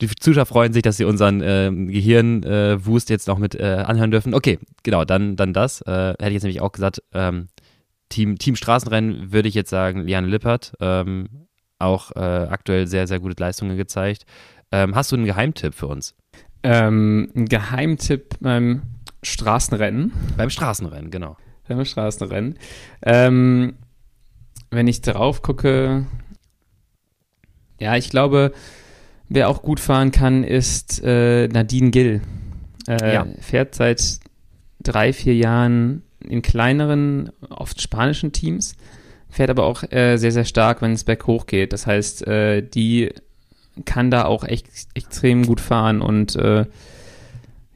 die 0.00 0.08
Zuschauer 0.08 0.46
freuen 0.46 0.72
sich, 0.72 0.82
dass 0.82 0.96
sie 0.96 1.04
unseren 1.04 1.40
äh, 1.40 1.70
Gehirnwust 1.70 3.10
äh, 3.10 3.12
jetzt 3.12 3.28
noch 3.28 3.38
mit 3.38 3.54
äh, 3.54 3.84
anhören 3.86 4.10
dürfen. 4.10 4.34
Okay, 4.34 4.58
genau, 4.82 5.04
dann, 5.04 5.36
dann 5.36 5.52
das. 5.52 5.80
Äh, 5.82 6.10
hätte 6.10 6.28
ich 6.28 6.34
jetzt 6.34 6.42
nämlich 6.42 6.60
auch 6.60 6.72
gesagt, 6.72 7.02
ähm, 7.14 7.48
Team, 8.08 8.38
Team 8.38 8.56
Straßenrennen 8.56 9.32
würde 9.32 9.48
ich 9.48 9.54
jetzt 9.54 9.70
sagen, 9.70 10.02
Liane 10.02 10.26
Lippert. 10.26 10.74
Ähm, 10.80 11.46
auch 11.78 12.12
äh, 12.12 12.20
aktuell 12.20 12.86
sehr, 12.86 13.06
sehr 13.06 13.20
gute 13.20 13.40
Leistungen 13.40 13.76
gezeigt. 13.76 14.24
Ähm, 14.72 14.94
hast 14.94 15.12
du 15.12 15.16
einen 15.16 15.26
Geheimtipp 15.26 15.74
für 15.74 15.86
uns? 15.86 16.14
Ähm, 16.62 17.30
ein 17.34 17.46
Geheimtipp 17.46 18.36
beim 18.40 18.82
Straßenrennen. 19.22 20.12
Beim 20.36 20.50
Straßenrennen, 20.50 21.10
genau. 21.10 21.36
Beim 21.68 21.84
Straßenrennen. 21.84 22.58
Ähm, 23.02 23.74
wenn 24.70 24.88
ich 24.88 25.00
drauf 25.00 25.42
gucke, 25.42 26.06
ja, 27.78 27.96
ich 27.96 28.10
glaube, 28.10 28.52
wer 29.28 29.48
auch 29.48 29.62
gut 29.62 29.80
fahren 29.80 30.12
kann, 30.12 30.44
ist 30.44 31.02
äh, 31.04 31.48
Nadine 31.48 31.90
Gill. 31.90 32.22
Äh, 32.88 33.14
ja. 33.14 33.26
Fährt 33.40 33.74
seit 33.74 34.20
drei, 34.80 35.12
vier 35.12 35.34
Jahren 35.34 36.02
in 36.26 36.42
kleineren, 36.42 37.30
oft 37.50 37.80
spanischen 37.80 38.32
Teams, 38.32 38.76
fährt 39.28 39.50
aber 39.50 39.64
auch 39.64 39.82
äh, 39.90 40.16
sehr, 40.16 40.32
sehr 40.32 40.44
stark, 40.44 40.82
wenn 40.82 40.92
es 40.92 41.04
berghoch 41.04 41.46
geht. 41.46 41.72
Das 41.72 41.86
heißt, 41.86 42.26
äh, 42.26 42.62
die 42.62 43.12
kann 43.84 44.10
da 44.10 44.24
auch 44.24 44.44
echt 44.44 44.68
extrem 44.94 45.44
gut 45.44 45.60
fahren 45.60 46.00
und 46.00 46.36
äh, 46.36 46.64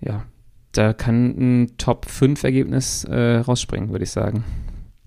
ja, 0.00 0.24
da 0.72 0.92
kann 0.92 1.26
ein 1.62 1.76
Top-5-Ergebnis 1.76 3.04
äh, 3.04 3.38
rausspringen, 3.38 3.90
würde 3.90 4.04
ich 4.04 4.10
sagen. 4.10 4.44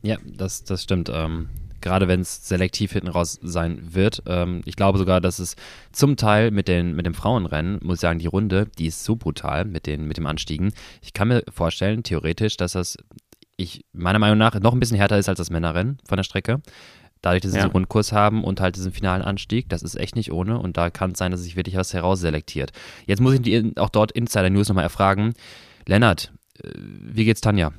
Ja, 0.01 0.17
das, 0.25 0.65
das 0.65 0.84
stimmt. 0.84 1.10
Ähm, 1.12 1.49
gerade 1.84 2.08
wenn 2.08 2.21
es 2.21 2.47
selektiv 2.47 2.93
hinten 2.93 3.10
raus 3.10 3.39
sein 3.43 3.93
wird. 3.93 4.23
Ähm, 4.25 4.62
ich 4.65 4.75
glaube 4.75 4.97
sogar, 4.97 5.21
dass 5.21 5.39
es 5.39 5.56
zum 5.91 6.17
Teil 6.17 6.49
mit, 6.49 6.67
den, 6.67 6.95
mit 6.95 7.06
dem 7.06 7.13
Frauenrennen, 7.13 7.79
muss 7.84 7.97
ich 7.97 8.01
sagen, 8.01 8.19
die 8.19 8.27
Runde, 8.27 8.67
die 8.77 8.88
ist 8.88 9.03
so 9.03 9.15
brutal 9.15 9.65
mit, 9.65 9.86
den, 9.86 10.08
mit 10.08 10.17
dem 10.17 10.25
Anstiegen. 10.25 10.73
Ich 11.01 11.13
kann 11.13 11.27
mir 11.27 11.43
vorstellen, 11.53 12.03
theoretisch, 12.03 12.58
dass 12.58 12.71
das 12.71 12.97
ich 13.58 13.86
meiner 13.94 14.20
Meinung 14.20 14.38
nach 14.38 14.60
noch 14.60 14.74
ein 14.74 14.80
bisschen 14.80 14.98
härter 14.98 15.18
ist 15.18 15.30
als 15.30 15.38
das 15.38 15.50
Männerrennen 15.50 15.98
von 16.08 16.18
der 16.18 16.24
Strecke. 16.24 16.62
Dadurch, 17.22 17.42
dass 17.42 17.52
sie 17.52 17.58
ja. 17.58 17.63
diesen 17.63 17.72
Rundkurs 17.72 18.12
haben 18.12 18.44
und 18.44 18.60
halt 18.60 18.76
diesen 18.76 18.92
finalen 18.92 19.22
Anstieg, 19.22 19.70
das 19.70 19.82
ist 19.82 19.96
echt 19.96 20.18
nicht 20.18 20.34
ohne 20.34 20.60
und 20.60 20.76
da 20.76 20.89
kann 20.89 21.12
es 21.12 21.20
sein, 21.20 21.32
dass 21.32 21.42
sich 21.42 21.56
wirklich 21.56 21.78
was 21.78 21.94
herausselektiert. 21.94 22.74
Jetzt 23.06 23.22
muss 23.22 23.36
ich 23.36 23.42
die 23.42 23.72
auch 23.78 23.89
dort 23.89 24.12
Insider 24.12 24.50
News 24.50 24.68
nochmal 24.68 24.84
erfragen. 24.84 25.34
Lennart, 25.88 26.34
äh, 26.62 26.70
wie 26.76 27.24
geht's 27.24 27.42
Tanja? 27.42 27.72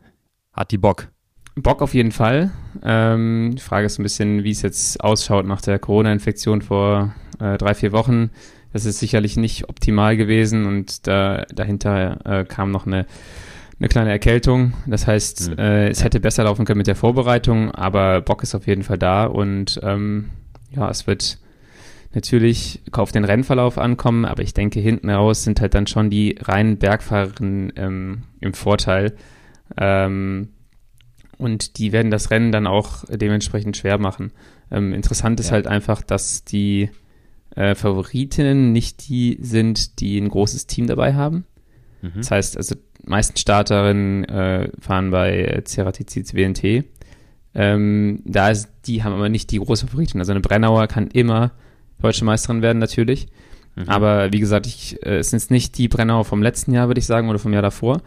Hat 0.52 0.70
die 0.70 0.78
Bock? 0.78 1.08
Bock 1.56 1.82
auf 1.82 1.94
jeden 1.94 2.12
Fall. 2.12 2.52
Ähm, 2.82 3.52
die 3.56 3.62
Frage 3.62 3.86
ist 3.86 3.98
ein 3.98 4.02
bisschen, 4.02 4.44
wie 4.44 4.50
es 4.50 4.62
jetzt 4.62 5.02
ausschaut 5.02 5.46
nach 5.46 5.60
der 5.60 5.78
Corona-Infektion 5.78 6.62
vor 6.62 7.14
äh, 7.38 7.58
drei, 7.58 7.74
vier 7.74 7.92
Wochen. 7.92 8.30
Das 8.72 8.84
ist 8.84 8.98
sicherlich 8.98 9.36
nicht 9.36 9.68
optimal 9.68 10.16
gewesen 10.16 10.66
und 10.66 11.06
da, 11.06 11.46
dahinter 11.54 12.18
äh, 12.26 12.44
kam 12.44 12.70
noch 12.70 12.86
eine 12.86 13.06
eine 13.78 13.88
kleine 13.88 14.10
Erkältung. 14.10 14.72
Das 14.86 15.06
heißt, 15.06 15.50
mhm. 15.50 15.58
äh, 15.58 15.88
es 15.88 16.02
hätte 16.02 16.20
besser 16.20 16.44
laufen 16.44 16.64
können 16.64 16.78
mit 16.78 16.86
der 16.86 16.96
Vorbereitung, 16.96 17.70
aber 17.72 18.20
Bock 18.20 18.42
ist 18.42 18.54
auf 18.54 18.66
jeden 18.66 18.82
Fall 18.82 18.98
da 18.98 19.24
und 19.24 19.80
ähm, 19.82 20.30
ja, 20.70 20.88
es 20.90 21.06
wird 21.06 21.38
natürlich 22.14 22.80
auf 22.92 23.12
den 23.12 23.24
Rennverlauf 23.24 23.76
ankommen, 23.78 24.24
aber 24.24 24.42
ich 24.42 24.54
denke, 24.54 24.80
hinten 24.80 25.10
raus 25.10 25.44
sind 25.44 25.60
halt 25.60 25.74
dann 25.74 25.86
schon 25.86 26.08
die 26.08 26.38
reinen 26.40 26.78
Bergfahrerinnen 26.78 27.72
ähm, 27.76 28.22
im 28.40 28.54
Vorteil. 28.54 29.14
Ähm, 29.76 30.48
und 31.38 31.76
die 31.76 31.92
werden 31.92 32.10
das 32.10 32.30
Rennen 32.30 32.52
dann 32.52 32.66
auch 32.66 33.04
dementsprechend 33.10 33.76
schwer 33.76 33.98
machen. 33.98 34.32
Ähm, 34.70 34.94
interessant 34.94 35.38
ist 35.40 35.48
ja. 35.48 35.52
halt 35.52 35.66
einfach, 35.66 36.02
dass 36.02 36.44
die 36.44 36.88
äh, 37.54 37.74
Favoritinnen 37.74 38.72
nicht 38.72 39.08
die 39.08 39.36
sind, 39.40 40.00
die 40.00 40.18
ein 40.18 40.30
großes 40.30 40.66
Team 40.66 40.86
dabei 40.86 41.14
haben. 41.14 41.44
Mhm. 42.00 42.12
Das 42.16 42.30
heißt, 42.30 42.56
also 42.56 42.76
meisten 43.06 43.36
Starterinnen 43.36 44.24
äh, 44.24 44.70
fahren 44.80 45.10
bei 45.10 45.62
Ceratizid 45.64 46.34
WNT. 46.34 46.84
Ähm, 47.54 48.22
da 48.24 48.50
ist, 48.50 48.68
die 48.86 49.02
haben 49.02 49.14
aber 49.14 49.28
nicht 49.28 49.50
die 49.50 49.58
große 49.58 49.86
Favoritin. 49.86 50.20
Also 50.20 50.32
eine 50.32 50.40
Brennauer 50.40 50.86
kann 50.88 51.08
immer 51.08 51.52
deutsche 52.00 52.24
Meisterin 52.24 52.62
werden, 52.62 52.78
natürlich. 52.78 53.28
Mhm. 53.76 53.88
Aber 53.88 54.32
wie 54.32 54.40
gesagt, 54.40 54.66
ich, 54.66 55.02
äh, 55.04 55.18
es 55.18 55.30
sind 55.30 55.50
nicht 55.50 55.78
die 55.78 55.88
Brennauer 55.88 56.24
vom 56.24 56.42
letzten 56.42 56.72
Jahr, 56.72 56.88
würde 56.88 56.98
ich 56.98 57.06
sagen, 57.06 57.28
oder 57.30 57.38
vom 57.38 57.52
Jahr 57.52 57.62
davor. 57.62 58.02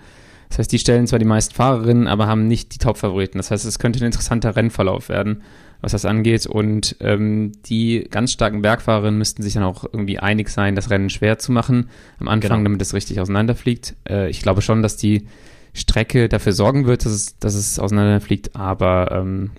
Das 0.49 0.59
heißt, 0.59 0.71
die 0.71 0.79
stellen 0.79 1.07
zwar 1.07 1.19
die 1.19 1.25
meisten 1.25 1.53
Fahrerinnen, 1.53 2.07
aber 2.07 2.27
haben 2.27 2.47
nicht 2.47 2.73
die 2.73 2.79
Top-Favoriten. 2.79 3.37
Das 3.37 3.51
heißt, 3.51 3.65
es 3.65 3.79
könnte 3.79 3.99
ein 3.99 4.07
interessanter 4.07 4.55
Rennverlauf 4.55 5.09
werden. 5.09 5.43
Was 5.81 5.91
das 5.93 6.05
angeht. 6.05 6.45
Und 6.45 6.95
ähm, 6.99 7.51
die 7.65 8.07
ganz 8.09 8.31
starken 8.31 8.61
Bergfahrerinnen 8.61 9.17
müssten 9.17 9.43
sich 9.43 9.53
dann 9.53 9.63
auch 9.63 9.83
irgendwie 9.83 10.19
einig 10.19 10.49
sein, 10.49 10.75
das 10.75 10.89
Rennen 10.89 11.09
schwer 11.09 11.39
zu 11.39 11.51
machen 11.51 11.89
am 12.19 12.27
Anfang, 12.27 12.59
genau. 12.59 12.63
damit 12.63 12.81
es 12.81 12.93
richtig 12.93 13.19
auseinanderfliegt. 13.19 13.95
Äh, 14.07 14.29
ich 14.29 14.41
glaube 14.41 14.61
schon, 14.61 14.81
dass 14.81 14.97
die 14.97 15.27
Strecke 15.73 16.29
dafür 16.29 16.53
sorgen 16.53 16.85
wird, 16.85 17.05
dass 17.05 17.13
es, 17.13 17.39
dass 17.39 17.53
es 17.53 17.79
auseinanderfliegt, 17.79 18.55
aber 18.55 19.11
ähm, 19.11 19.51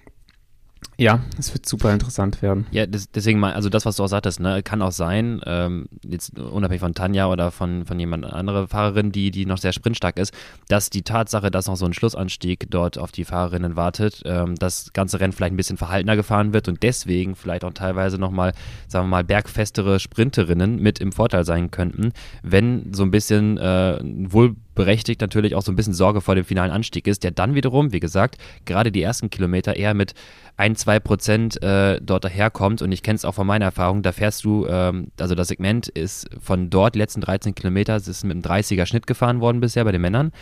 ja, 1.00 1.20
es 1.38 1.54
wird 1.54 1.64
super 1.64 1.94
interessant 1.94 2.42
werden. 2.42 2.66
Ja, 2.72 2.84
das, 2.84 3.10
deswegen 3.10 3.40
mal, 3.40 3.54
also 3.54 3.70
das, 3.70 3.86
was 3.86 3.96
du 3.96 4.04
auch 4.04 4.08
sagtest, 4.08 4.38
ne, 4.38 4.62
kann 4.62 4.82
auch 4.82 4.92
sein, 4.92 5.40
ähm, 5.46 5.88
jetzt 6.06 6.38
unabhängig 6.38 6.82
von 6.82 6.94
Tanja 6.94 7.26
oder 7.28 7.50
von, 7.50 7.86
von 7.86 7.98
jemand 7.98 8.26
andere 8.26 8.68
Fahrerin, 8.68 9.10
die, 9.10 9.30
die 9.30 9.46
noch 9.46 9.56
sehr 9.56 9.72
sprintstark 9.72 10.18
ist, 10.18 10.34
dass 10.68 10.90
die 10.90 11.00
Tatsache, 11.00 11.50
dass 11.50 11.68
noch 11.68 11.76
so 11.76 11.86
ein 11.86 11.94
Schlussanstieg 11.94 12.66
dort 12.68 12.98
auf 12.98 13.12
die 13.12 13.24
Fahrerinnen 13.24 13.76
wartet, 13.76 14.20
ähm, 14.26 14.56
das 14.56 14.92
ganze 14.92 15.20
Rennen 15.20 15.32
vielleicht 15.32 15.54
ein 15.54 15.56
bisschen 15.56 15.78
verhaltener 15.78 16.16
gefahren 16.16 16.52
wird 16.52 16.68
und 16.68 16.82
deswegen 16.82 17.34
vielleicht 17.34 17.64
auch 17.64 17.72
teilweise 17.72 18.18
nochmal, 18.18 18.52
sagen 18.86 19.06
wir 19.06 19.10
mal, 19.10 19.24
bergfestere 19.24 20.00
Sprinterinnen 20.00 20.82
mit 20.82 21.00
im 21.00 21.12
Vorteil 21.12 21.46
sein 21.46 21.70
könnten, 21.70 22.12
wenn 22.42 22.92
so 22.92 23.04
ein 23.04 23.10
bisschen 23.10 23.56
äh, 23.56 23.98
wohl 24.02 24.54
berechtigt 24.80 25.20
natürlich 25.20 25.54
auch 25.54 25.60
so 25.60 25.70
ein 25.70 25.76
bisschen 25.76 25.92
Sorge 25.92 26.22
vor 26.22 26.34
dem 26.34 26.46
finalen 26.46 26.70
Anstieg 26.70 27.06
ist, 27.06 27.22
der 27.22 27.32
dann 27.32 27.54
wiederum, 27.54 27.92
wie 27.92 28.00
gesagt, 28.00 28.38
gerade 28.64 28.90
die 28.90 29.02
ersten 29.02 29.28
Kilometer 29.28 29.76
eher 29.76 29.92
mit 29.92 30.14
ein, 30.56 30.74
zwei 30.74 30.98
Prozent 30.98 31.62
äh, 31.62 32.00
dort 32.00 32.24
daherkommt. 32.24 32.80
Und 32.80 32.90
ich 32.90 33.02
kenne 33.02 33.16
es 33.16 33.26
auch 33.26 33.34
von 33.34 33.46
meiner 33.46 33.66
Erfahrung, 33.66 34.00
da 34.02 34.12
fährst 34.12 34.42
du, 34.44 34.66
ähm, 34.66 35.08
also 35.20 35.34
das 35.34 35.48
Segment 35.48 35.88
ist 35.88 36.30
von 36.40 36.70
dort, 36.70 36.94
die 36.94 36.98
letzten 36.98 37.20
13 37.20 37.54
Kilometer, 37.54 37.94
es 37.94 38.08
ist 38.08 38.24
mit 38.24 38.32
einem 38.32 38.42
30er 38.42 38.86
Schnitt 38.86 39.06
gefahren 39.06 39.40
worden 39.42 39.60
bisher 39.60 39.84
bei 39.84 39.92
den 39.92 40.00
Männern. 40.00 40.32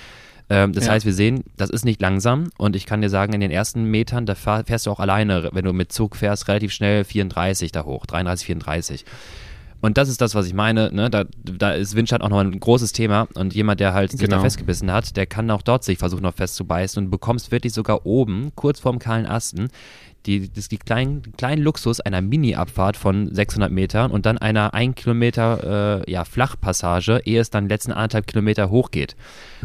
Ähm, 0.49 0.73
das 0.73 0.87
ja. 0.87 0.93
heißt, 0.93 1.05
wir 1.05 1.13
sehen, 1.13 1.43
das 1.57 1.69
ist 1.71 1.85
nicht 1.85 2.01
langsam 2.01 2.51
und 2.59 2.77
ich 2.77 2.87
kann 2.87 3.03
dir 3.03 3.11
sagen, 3.11 3.33
in 3.33 3.41
den 3.41 3.51
ersten 3.51 3.85
Metern, 3.85 4.25
da 4.25 4.37
fährst 4.37 4.87
du 4.87 4.93
auch 4.93 5.01
alleine, 5.01 5.51
wenn 5.53 5.65
du 5.65 5.73
mit 5.73 5.91
Zug 5.91 6.15
fährst, 6.15 6.47
relativ 6.47 6.73
schnell 6.73 7.03
34 7.03 7.73
da 7.73 7.85
hoch, 7.85 8.07
33, 8.07 8.47
34. 8.47 9.05
Und 9.81 9.97
das 9.97 10.09
ist 10.09 10.21
das, 10.21 10.35
was 10.35 10.47
ich 10.47 10.55
meine. 10.55 10.93
Ne? 10.93 11.09
Da, 11.09 11.25
da 11.45 11.73
ist 11.73 11.95
Windstand 11.95 12.23
auch 12.23 12.29
noch 12.29 12.41
ein 12.41 12.59
großes 12.59 12.93
Thema. 12.93 13.29
Und 13.35 13.55
jemand, 13.55 13.81
der 13.81 13.95
halt 13.95 14.11
sich 14.11 14.21
genau. 14.21 14.37
da 14.37 14.43
festgebissen 14.43 14.93
hat, 14.93 15.17
der 15.17 15.27
kann 15.27 15.51
auch 15.51 15.63
dort 15.63 15.85
sich 15.85 15.99
versuchen, 15.99 16.23
noch 16.23 16.35
festzubeißen 16.35 17.05
und 17.05 17.11
bekommst 17.11 17.53
wirklich 17.53 17.73
sogar 17.73 18.05
oben, 18.05 18.51
kurz 18.57 18.81
vorm 18.81 18.99
kahlen 18.99 19.27
Asten, 19.27 19.69
die, 20.29 20.49
das 20.49 20.59
ist 20.59 20.73
die 20.73 20.79
kleinen, 20.79 21.23
kleinen 21.37 21.63
Luxus 21.63 22.01
einer 22.01 22.21
Mini-Abfahrt 22.21 22.97
von 22.97 23.35
600 23.35 23.73
Metern 23.73 24.11
und 24.11 24.27
dann 24.27 24.39
einer 24.39 24.75
1 24.75 24.95
Kilometer 24.95 26.05
äh, 26.07 26.11
ja, 26.11 26.25
Flachpassage, 26.25 27.23
ehe 27.25 27.41
es 27.41 27.51
dann 27.51 27.69
letzten 27.69 27.93
anderthalb 27.93 28.27
Kilometer 28.27 28.71
hochgeht. 28.71 29.17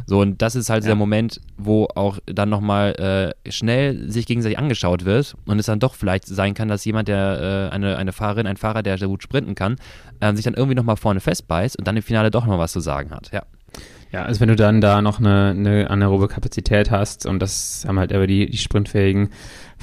So, 0.06 0.22
und 0.22 0.42
das 0.42 0.56
ist 0.56 0.70
halt 0.70 0.84
ja. 0.84 0.88
der 0.88 0.96
Moment, 0.96 1.42
wo 1.58 1.88
auch 1.96 2.20
dann 2.26 2.50
nochmal 2.50 3.36
äh, 3.46 3.52
schnell 3.52 4.10
sich 4.10 4.26
gegenseitig 4.26 4.58
angeschaut 4.58 5.06
wird 5.06 5.36
und 5.46 5.60
es 5.60 5.66
dann 5.66 5.80
doch 5.80 5.96
vielleicht 5.96 6.26
sein 6.26 6.54
kann, 6.54 6.70
dass 6.70 6.86
jemand, 6.86 7.08
der 7.08 7.70
äh, 7.72 7.76
eine, 7.76 7.98
eine 7.98 8.14
Fahrerin, 8.14 8.48
ein 8.48 8.58
Fahrer, 8.58 8.82
der 8.82 8.98
sehr 8.98 9.10
gut 9.10 9.22
sprinten 9.22 9.56
kann, 9.56 9.76
äh, 10.22 10.34
sich 10.34 10.46
dann 10.46 10.54
irgendwie 10.54 10.76
nochmal 10.76 10.98
vorne 10.98 11.20
festbeißt 11.20 11.78
und 11.78 11.88
dann 11.88 11.98
im 11.98 12.04
Finale 12.04 12.32
doch 12.32 12.46
noch 12.46 12.58
was 12.58 12.72
zu 12.72 12.80
sagen 12.80 13.12
hat. 13.12 13.32
Ja. 13.32 13.44
Ja, 14.14 14.26
also 14.26 14.40
wenn 14.42 14.48
du 14.48 14.56
dann 14.56 14.80
da 14.80 15.02
noch 15.02 15.20
eine, 15.20 15.56
eine 15.58 15.90
anaerobe 15.90 16.28
Kapazität 16.28 16.92
hast 16.92 17.26
und 17.26 17.40
das 17.40 17.84
haben 17.88 17.98
halt 17.98 18.14
aber 18.14 18.28
die, 18.28 18.48
die 18.48 18.60
sprintfähigen 18.60 19.30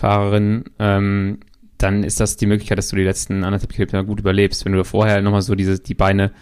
Fahrerinnen, 0.01 0.65
ähm, 0.79 1.39
dann 1.79 2.05
ist 2.05 2.21
das 2.21 2.37
die 2.37 2.47
Möglichkeit, 2.47 2.79
dass 2.79 2.89
du 2.89 2.97
die 2.97 3.05
letzten 3.05 3.45
anderthalb 3.45 3.73
Kilometer 3.73 4.05
gut 4.05 4.21
überlebst. 4.21 4.65
Wenn 4.65 4.73
du 4.73 4.85
vorher 4.85 5.23
nochmal 5.23 5.43
so 5.43 5.55
diese, 5.55 5.79
die 5.79 5.95
Beine 5.95 6.33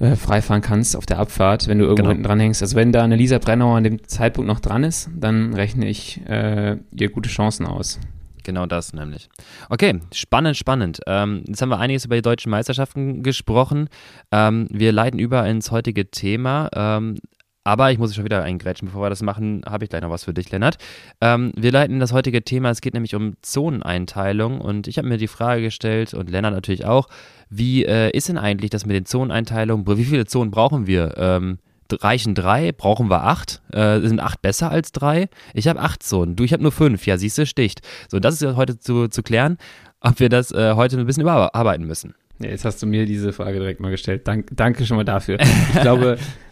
äh, 0.00 0.16
freifahren 0.16 0.60
kannst 0.60 0.96
auf 0.96 1.06
der 1.06 1.18
Abfahrt, 1.18 1.68
wenn 1.68 1.78
du 1.78 1.84
irgendwo 1.84 2.02
genau. 2.02 2.10
hinten 2.10 2.24
dran 2.24 2.40
hängst. 2.40 2.62
Also 2.62 2.74
wenn 2.74 2.90
da 2.90 3.04
eine 3.04 3.16
Lisa 3.16 3.38
Brennauer 3.38 3.76
an 3.76 3.84
dem 3.84 4.08
Zeitpunkt 4.08 4.48
noch 4.48 4.60
dran 4.60 4.82
ist, 4.82 5.08
dann 5.14 5.54
rechne 5.54 5.88
ich 5.88 6.20
äh, 6.26 6.78
ihr 6.92 7.10
gute 7.10 7.28
Chancen 7.28 7.66
aus. 7.66 8.00
Genau 8.42 8.66
das 8.66 8.92
nämlich. 8.92 9.28
Okay, 9.70 10.00
spannend, 10.12 10.56
spannend. 10.56 11.00
Ähm, 11.06 11.44
jetzt 11.46 11.62
haben 11.62 11.70
wir 11.70 11.78
einiges 11.78 12.04
über 12.04 12.16
die 12.16 12.22
deutschen 12.22 12.50
Meisterschaften 12.50 13.22
gesprochen. 13.22 13.88
Ähm, 14.32 14.66
wir 14.70 14.92
leiten 14.92 15.18
über 15.18 15.46
ins 15.46 15.70
heutige 15.70 16.10
Thema. 16.10 16.68
Ähm, 16.74 17.16
aber 17.64 17.90
ich 17.90 17.98
muss 17.98 18.14
schon 18.14 18.24
wieder 18.24 18.42
eingrätschen. 18.42 18.88
Bevor 18.88 19.02
wir 19.02 19.10
das 19.10 19.22
machen, 19.22 19.62
habe 19.66 19.84
ich 19.84 19.90
gleich 19.90 20.02
noch 20.02 20.10
was 20.10 20.24
für 20.24 20.34
dich, 20.34 20.50
Lennart. 20.50 20.76
Ähm, 21.20 21.52
wir 21.56 21.72
leiten 21.72 21.98
das 21.98 22.12
heutige 22.12 22.44
Thema. 22.44 22.70
Es 22.70 22.82
geht 22.82 22.94
nämlich 22.94 23.14
um 23.14 23.34
Zoneneinteilung. 23.40 24.60
Und 24.60 24.86
ich 24.86 24.98
habe 24.98 25.08
mir 25.08 25.16
die 25.16 25.28
Frage 25.28 25.62
gestellt, 25.62 26.12
und 26.14 26.30
Lennart 26.30 26.54
natürlich 26.54 26.84
auch, 26.84 27.08
wie 27.48 27.84
äh, 27.84 28.10
ist 28.10 28.28
denn 28.28 28.38
eigentlich 28.38 28.70
das 28.70 28.84
mit 28.84 28.94
den 28.94 29.06
Zoneneinteilungen? 29.06 29.86
Wie 29.86 30.04
viele 30.04 30.26
Zonen 30.26 30.50
brauchen 30.50 30.86
wir? 30.86 31.14
Ähm, 31.16 31.58
reichen 31.92 32.34
drei, 32.34 32.72
brauchen 32.72 33.10
wir 33.10 33.24
acht, 33.24 33.62
äh, 33.72 34.00
sind 34.00 34.20
acht 34.20 34.42
besser 34.42 34.70
als 34.70 34.92
drei. 34.92 35.28
Ich 35.52 35.68
habe 35.68 35.80
acht 35.80 36.02
Zonen, 36.02 36.36
du, 36.36 36.44
ich 36.44 36.52
habe 36.52 36.62
nur 36.62 36.72
fünf, 36.72 37.06
ja, 37.06 37.18
siehst 37.18 37.38
du, 37.38 37.46
sticht. 37.46 37.80
So, 38.08 38.20
das 38.20 38.40
ist 38.40 38.56
heute 38.56 38.78
zu, 38.78 39.08
zu 39.08 39.22
klären, 39.22 39.58
ob 40.00 40.20
wir 40.20 40.28
das 40.28 40.50
äh, 40.52 40.74
heute 40.74 40.98
ein 40.98 41.06
bisschen 41.06 41.22
überarbeiten 41.22 41.86
müssen. 41.86 42.14
Ja, 42.40 42.48
jetzt 42.48 42.64
hast 42.64 42.82
du 42.82 42.86
mir 42.86 43.06
diese 43.06 43.32
Frage 43.32 43.58
direkt 43.58 43.80
mal 43.80 43.90
gestellt. 43.90 44.26
Dank, 44.26 44.48
danke 44.52 44.86
schon 44.86 44.96
mal 44.96 45.04
dafür. 45.04 45.38
Ich 45.40 45.80
glaube, 45.80 46.18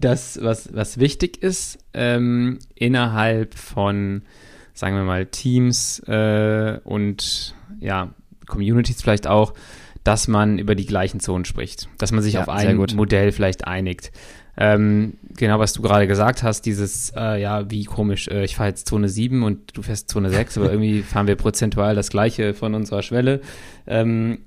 das, 0.00 0.38
was, 0.42 0.74
was 0.74 0.98
wichtig 0.98 1.42
ist, 1.42 1.78
ähm, 1.92 2.58
innerhalb 2.74 3.54
von, 3.54 4.22
sagen 4.72 4.96
wir 4.96 5.04
mal, 5.04 5.26
Teams 5.26 6.00
äh, 6.06 6.78
und 6.84 7.54
ja, 7.80 8.14
Communities 8.46 9.02
vielleicht 9.02 9.26
auch, 9.26 9.54
dass 10.02 10.28
man 10.28 10.58
über 10.58 10.74
die 10.74 10.86
gleichen 10.86 11.20
Zonen 11.20 11.44
spricht, 11.44 11.88
dass 11.98 12.10
man 12.10 12.22
sich 12.22 12.34
ja, 12.34 12.42
auf 12.42 12.48
ein 12.48 12.76
Modell 12.76 13.32
vielleicht 13.32 13.66
einigt. 13.66 14.12
Ähm, 14.56 15.14
genau, 15.36 15.58
was 15.58 15.72
du 15.72 15.82
gerade 15.82 16.06
gesagt 16.06 16.42
hast, 16.42 16.62
dieses, 16.62 17.12
äh, 17.16 17.40
ja, 17.40 17.70
wie 17.70 17.84
komisch, 17.84 18.28
äh, 18.28 18.44
ich 18.44 18.56
fahre 18.56 18.70
jetzt 18.70 18.86
Zone 18.86 19.08
7 19.08 19.42
und 19.42 19.76
du 19.76 19.82
fährst 19.82 20.10
Zone 20.10 20.30
6, 20.30 20.58
aber 20.58 20.70
irgendwie 20.72 21.02
fahren 21.02 21.26
wir 21.26 21.36
prozentual 21.36 21.94
das 21.94 22.10
gleiche 22.10 22.54
von 22.54 22.74
unserer 22.74 23.02
Schwelle. 23.02 23.40
Ähm, 23.86 24.40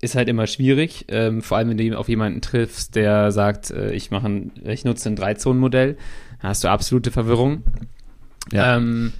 ist 0.00 0.14
halt 0.14 0.28
immer 0.28 0.46
schwierig, 0.46 1.06
ähm, 1.08 1.42
vor 1.42 1.56
allem 1.56 1.70
wenn 1.70 1.76
du 1.76 1.98
auf 1.98 2.08
jemanden 2.08 2.40
triffst, 2.40 2.94
der 2.94 3.32
sagt, 3.32 3.70
äh, 3.70 3.92
ich 3.92 4.10
mache 4.10 4.28
ein, 4.28 4.52
ich 4.64 4.84
nutze 4.84 5.08
ein 5.08 5.16
Drei-Zonen-Modell, 5.16 5.96
da 6.40 6.48
hast 6.48 6.62
du 6.62 6.68
absolute 6.68 7.10
Verwirrung. 7.10 7.64
Ja. 8.52 8.76
Ähm, 8.76 9.12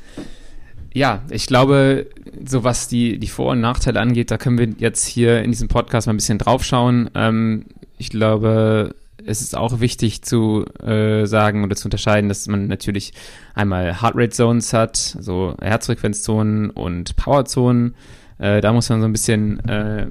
ja, 0.94 1.22
ich 1.30 1.46
glaube, 1.46 2.06
so 2.44 2.64
was 2.64 2.88
die, 2.88 3.18
die 3.18 3.28
Vor- 3.28 3.52
und 3.52 3.60
Nachteile 3.60 4.00
angeht, 4.00 4.30
da 4.30 4.38
können 4.38 4.58
wir 4.58 4.68
jetzt 4.78 5.06
hier 5.06 5.42
in 5.42 5.50
diesem 5.50 5.68
Podcast 5.68 6.06
mal 6.06 6.14
ein 6.14 6.16
bisschen 6.16 6.38
draufschauen. 6.38 7.10
Ähm, 7.14 7.66
ich 7.98 8.10
glaube, 8.10 8.94
es 9.26 9.40
ist 9.40 9.56
auch 9.56 9.80
wichtig 9.80 10.22
zu 10.22 10.64
äh, 10.82 11.26
sagen 11.26 11.64
oder 11.64 11.76
zu 11.76 11.86
unterscheiden, 11.86 12.28
dass 12.28 12.46
man 12.46 12.68
natürlich 12.68 13.12
einmal 13.54 14.00
Heart 14.00 14.14
Rate 14.16 14.30
Zones 14.30 14.72
hat, 14.72 15.14
also 15.16 15.54
Herzfrequenzzonen 15.60 16.70
und 16.70 17.16
Powerzonen. 17.16 17.94
Äh, 18.38 18.60
da 18.60 18.72
muss 18.72 18.88
man 18.88 19.00
so 19.00 19.06
ein 19.06 19.12
bisschen, 19.12 19.58
äh, 19.68 20.06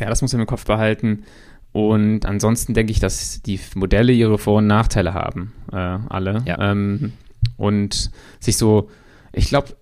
ja, 0.00 0.08
das 0.08 0.22
muss 0.22 0.32
man 0.32 0.40
im 0.40 0.46
Kopf 0.46 0.64
behalten. 0.64 1.24
Und 1.72 2.26
ansonsten 2.26 2.74
denke 2.74 2.90
ich, 2.90 2.98
dass 2.98 3.42
die 3.42 3.60
Modelle 3.74 4.12
ihre 4.12 4.38
Vor- 4.38 4.58
und 4.58 4.66
Nachteile 4.66 5.14
haben, 5.14 5.52
äh, 5.72 5.76
alle. 5.76 6.42
Ja. 6.46 6.72
Ähm, 6.72 7.12
und 7.56 8.10
sich 8.40 8.56
so, 8.56 8.90
ich 9.32 9.48
glaube, 9.48 9.76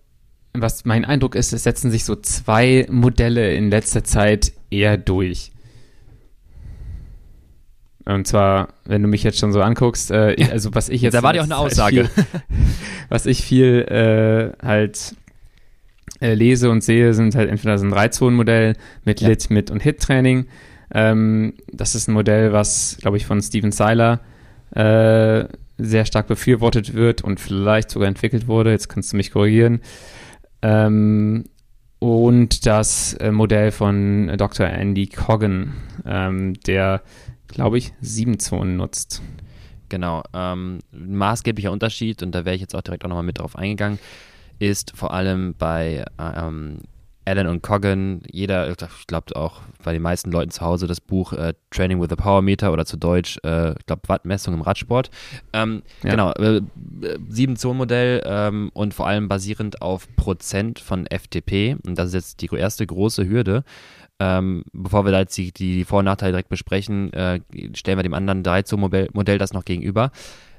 was 0.53 0.85
mein 0.85 1.05
Eindruck 1.05 1.35
ist, 1.35 1.53
es 1.53 1.63
setzen 1.63 1.91
sich 1.91 2.05
so 2.05 2.17
zwei 2.17 2.87
Modelle 2.91 3.55
in 3.55 3.71
letzter 3.71 4.05
Zeit 4.05 4.53
eher 4.71 4.97
durch. 4.97 5.53
Und 8.05 8.27
zwar, 8.27 8.69
wenn 8.85 9.03
du 9.03 9.09
mich 9.09 9.23
jetzt 9.23 9.39
schon 9.39 9.53
so 9.53 9.61
anguckst, 9.61 10.11
äh, 10.11 10.35
also 10.51 10.75
was 10.75 10.89
ich 10.89 11.03
jetzt. 11.03 11.15
Da 11.15 11.23
war 11.23 11.35
die 11.35 11.41
auch 11.41 11.45
eine 11.45 11.59
Aussage. 11.59 12.07
Viel, 12.07 12.25
was 13.09 13.27
ich 13.27 13.43
viel 13.43 13.83
äh, 13.83 14.65
halt 14.67 15.15
äh, 16.21 16.35
lese 16.35 16.71
und 16.71 16.83
sehe, 16.83 17.15
sind 17.15 17.35
halt 17.35 17.51
entweder 17.51 17.79
so 17.79 17.87
ein 17.87 17.91
Drei-Zonen-Modell 17.91 18.75
mit 19.05 19.21
ja. 19.21 19.29
Lit, 19.29 19.51
Mit 19.51 19.71
und 19.71 19.83
Hit-Training. 19.83 20.47
Ähm, 20.93 21.55
das 21.73 21.95
ist 21.95 22.09
ein 22.09 22.15
Modell, 22.15 22.53
was, 22.53 22.97
glaube 23.01 23.17
ich, 23.17 23.27
von 23.27 23.43
Steven 23.43 23.73
Seiler 23.73 24.21
äh, 24.75 25.45
sehr 25.79 26.05
stark 26.05 26.27
befürwortet 26.27 26.95
wird 26.95 27.23
und 27.23 27.41
vielleicht 27.41 27.91
sogar 27.91 28.09
entwickelt 28.09 28.49
wurde. 28.49 28.71
Jetzt 28.71 28.89
kannst 28.89 29.13
du 29.13 29.17
mich 29.17 29.31
korrigieren. 29.31 29.81
Ähm, 30.63 31.45
und 32.01 32.67
das 32.67 33.15
äh, 33.15 33.31
Modell 33.31 33.71
von 33.71 34.33
Dr. 34.37 34.67
Andy 34.67 35.09
Coggan, 35.09 35.75
ähm, 36.07 36.55
der 36.67 37.03
glaube 37.49 37.79
ich, 37.79 37.93
sieben 38.01 38.39
Zonen 38.39 38.77
nutzt. 38.77 39.23
Genau. 39.89 40.23
Ähm, 40.35 40.79
maßgeblicher 40.93 41.73
Unterschied, 41.73 42.23
und 42.23 42.33
da 42.33 42.45
wäre 42.45 42.55
ich 42.55 42.61
jetzt 42.61 42.75
auch 42.75 42.83
direkt 42.83 43.05
auch 43.05 43.09
nochmal 43.09 43.25
mit 43.25 43.39
drauf 43.39 43.57
eingegangen, 43.57 43.99
ist 44.59 44.93
vor 44.97 45.13
allem 45.13 45.55
bei 45.57 46.05
ähm, 46.19 46.79
Allen 47.29 47.47
und 47.47 47.63
Coggan, 47.63 48.23
jeder, 48.31 48.71
ich 48.71 49.07
glaube 49.07 49.37
auch 49.37 49.61
bei 49.85 49.93
den 49.93 50.01
meisten 50.01 50.31
Leuten 50.31 50.51
zu 50.51 50.63
Hause 50.63 50.87
das 50.87 51.01
Buch 51.01 51.35
äh, 51.35 51.53
Training 51.71 52.01
with 52.01 52.11
a 52.11 52.17
Power 52.17 52.41
Meter 52.41 52.73
oder 52.73 52.87
zu 52.87 52.97
Deutsch, 52.97 53.39
äh, 53.45 53.73
ich 53.73 53.87
glaube, 53.87 54.03
Wattmessung 54.07 54.55
im 54.55 54.63
Radsport. 54.63 55.11
Ähm, 55.53 55.83
ja. 56.03 56.11
Genau, 56.11 56.33
äh, 56.33 56.63
Sieben-Zonen-Modell 57.29 58.23
ähm, 58.25 58.71
und 58.73 58.95
vor 58.95 59.07
allem 59.07 59.29
basierend 59.29 59.83
auf 59.83 60.09
Prozent 60.17 60.79
von 60.79 61.07
FTP. 61.07 61.77
Und 61.87 61.99
das 61.99 62.09
ist 62.09 62.15
jetzt 62.15 62.41
die 62.41 62.57
erste 62.57 62.87
große 62.87 63.29
Hürde. 63.29 63.63
Ähm, 64.21 64.65
bevor 64.73 65.05
wir 65.05 65.13
da 65.13 65.21
jetzt 65.21 65.37
die, 65.37 65.53
die 65.53 65.85
Vor- 65.85 66.01
und 66.01 66.07
Nachteile 66.07 66.33
direkt 66.33 66.49
besprechen, 66.49 67.13
äh, 67.13 67.41
stellen 67.75 67.99
wir 67.99 68.03
dem 68.03 68.15
anderen 68.15 68.43
3 68.43 68.63
modell 69.13 69.39
das 69.39 69.53
noch 69.53 69.65
gegenüber. 69.65 70.11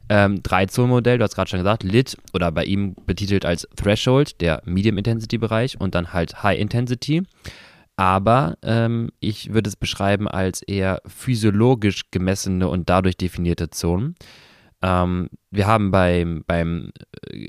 Ähm, 0.10 0.42
Drei-Zonen-Modell, 0.42 1.20
du 1.20 1.24
hast 1.24 1.36
gerade 1.36 1.50
schon 1.50 1.60
gesagt, 1.60 1.84
Lit 1.84 2.18
oder 2.34 2.52
bei 2.52 2.66
ihm 2.66 2.96
betitelt 3.06 3.46
als 3.46 3.68
Threshold, 3.76 4.42
der 4.42 4.62
Medium-Intensity-Bereich 4.66 5.80
und 5.80 5.94
dann 5.94 6.14
halt 6.14 6.42
High-Intensity. 6.42 7.24
Aber 7.96 8.58
ähm, 8.64 9.12
ich 9.20 9.54
würde 9.54 9.68
es 9.68 9.76
beschreiben 9.76 10.28
als 10.28 10.62
eher 10.62 11.02
physiologisch 11.06 12.12
gemessene 12.12 12.68
und 12.68 12.90
dadurch 12.90 13.18
definierte 13.18 13.70
Zonen. 13.70 14.16
Ähm, 14.82 15.30
wir 15.52 15.68
haben 15.68 15.92
beim, 15.92 16.44
beim 16.48 16.92
äh, 17.30 17.48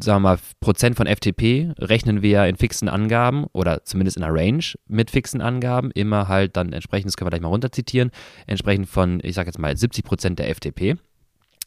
sagen 0.00 0.22
wir 0.22 0.30
mal, 0.30 0.38
Prozent 0.60 0.96
von 0.96 1.06
FTP 1.06 1.74
rechnen 1.78 2.22
wir 2.22 2.46
in 2.46 2.56
fixen 2.56 2.88
Angaben 2.88 3.44
oder 3.52 3.84
zumindest 3.84 4.16
in 4.16 4.22
einer 4.22 4.34
Range 4.34 4.64
mit 4.86 5.10
fixen 5.10 5.42
Angaben 5.42 5.90
immer 5.90 6.28
halt 6.28 6.56
dann 6.56 6.72
entsprechend, 6.72 7.08
das 7.08 7.16
können 7.16 7.26
wir 7.26 7.30
gleich 7.32 7.42
mal 7.42 7.48
runterzitieren, 7.48 8.10
entsprechend 8.46 8.88
von, 8.88 9.20
ich 9.22 9.34
sage 9.34 9.48
jetzt 9.48 9.58
mal 9.58 9.76
70 9.76 10.04
Prozent 10.04 10.38
der 10.38 10.54
FTP. 10.54 10.96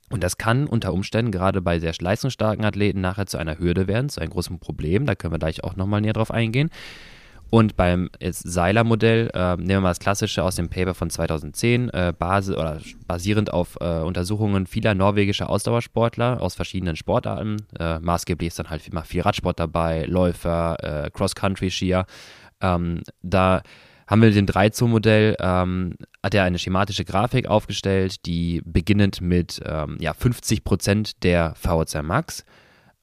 Und 0.09 0.23
das 0.23 0.37
kann 0.37 0.67
unter 0.67 0.93
Umständen 0.93 1.31
gerade 1.31 1.61
bei 1.61 1.79
sehr 1.79 1.93
leistungsstarken 1.99 2.63
Athleten 2.63 3.01
nachher 3.01 3.25
zu 3.25 3.37
einer 3.37 3.59
Hürde 3.59 3.87
werden, 3.87 4.09
zu 4.09 4.21
einem 4.21 4.31
großen 4.31 4.59
Problem. 4.59 5.05
Da 5.05 5.15
können 5.15 5.33
wir 5.33 5.39
gleich 5.39 5.63
auch 5.63 5.75
nochmal 5.75 6.01
näher 6.01 6.13
drauf 6.13 6.31
eingehen. 6.31 6.69
Und 7.49 7.77
beim 7.77 8.09
Seiler-Modell 8.21 9.31
äh, 9.33 9.55
nehmen 9.55 9.67
wir 9.67 9.81
mal 9.81 9.89
das 9.89 9.99
klassische 9.99 10.43
aus 10.43 10.55
dem 10.55 10.69
Paper 10.69 10.93
von 10.93 11.09
2010, 11.09 11.89
äh, 11.89 12.13
Base, 12.17 12.53
oder 12.53 12.79
basierend 13.07 13.53
auf 13.53 13.77
äh, 13.79 14.01
Untersuchungen 14.01 14.67
vieler 14.67 14.95
norwegischer 14.95 15.49
Ausdauersportler 15.49 16.41
aus 16.41 16.55
verschiedenen 16.55 16.97
Sportarten. 16.97 17.57
Äh, 17.79 17.99
maßgeblich 17.99 18.47
ist 18.47 18.59
dann 18.59 18.69
halt 18.69 18.85
immer 18.87 19.03
viel 19.03 19.21
Radsport 19.21 19.59
dabei, 19.59 20.03
Läufer, 20.03 21.05
äh, 21.05 21.09
Cross-Country-Skier. 21.09 22.05
Ähm, 22.59 23.03
da 23.21 23.61
haben 24.07 24.21
wir 24.21 24.31
dem 24.31 24.45
3-Zonen-Modell, 24.45 25.35
ähm, 25.39 25.95
hat 26.23 26.33
er 26.33 26.43
eine 26.43 26.59
schematische 26.59 27.05
Grafik 27.05 27.47
aufgestellt, 27.47 28.25
die 28.25 28.61
beginnend 28.65 29.21
mit 29.21 29.61
ähm, 29.65 29.97
ja, 29.99 30.13
50% 30.13 31.15
der 31.21 31.55
VO2 31.55 32.01
Max 32.03 32.45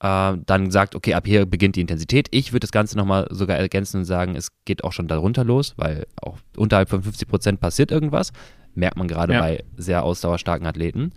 äh, 0.04 0.36
dann 0.44 0.70
sagt, 0.70 0.94
okay, 0.94 1.14
ab 1.14 1.26
hier 1.26 1.46
beginnt 1.46 1.76
die 1.76 1.80
Intensität. 1.80 2.28
Ich 2.30 2.52
würde 2.52 2.60
das 2.60 2.72
Ganze 2.72 2.96
nochmal 2.98 3.26
sogar 3.30 3.56
ergänzen 3.56 3.98
und 3.98 4.04
sagen, 4.04 4.36
es 4.36 4.50
geht 4.64 4.84
auch 4.84 4.92
schon 4.92 5.08
darunter 5.08 5.44
los, 5.44 5.74
weil 5.76 6.06
auch 6.20 6.36
unterhalb 6.56 6.90
von 6.90 7.02
50 7.02 7.26
Prozent 7.26 7.60
passiert 7.60 7.90
irgendwas. 7.90 8.32
Merkt 8.74 8.98
man 8.98 9.08
gerade 9.08 9.32
ja. 9.32 9.40
bei 9.40 9.64
sehr 9.76 10.02
ausdauerstarken 10.02 10.66
Athleten. 10.66 11.12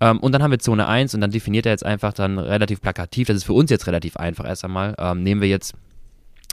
Ähm, 0.00 0.20
und 0.20 0.32
dann 0.32 0.42
haben 0.42 0.52
wir 0.52 0.60
Zone 0.60 0.86
1 0.86 1.14
und 1.14 1.22
dann 1.22 1.32
definiert 1.32 1.66
er 1.66 1.72
jetzt 1.72 1.84
einfach 1.84 2.12
dann 2.12 2.38
relativ 2.38 2.80
plakativ, 2.80 3.26
das 3.26 3.38
ist 3.38 3.44
für 3.44 3.52
uns 3.52 3.70
jetzt 3.70 3.86
relativ 3.86 4.16
einfach 4.16 4.46
erst 4.46 4.64
einmal. 4.64 4.94
Ähm, 4.98 5.22
nehmen 5.22 5.40
wir 5.40 5.48
jetzt 5.48 5.74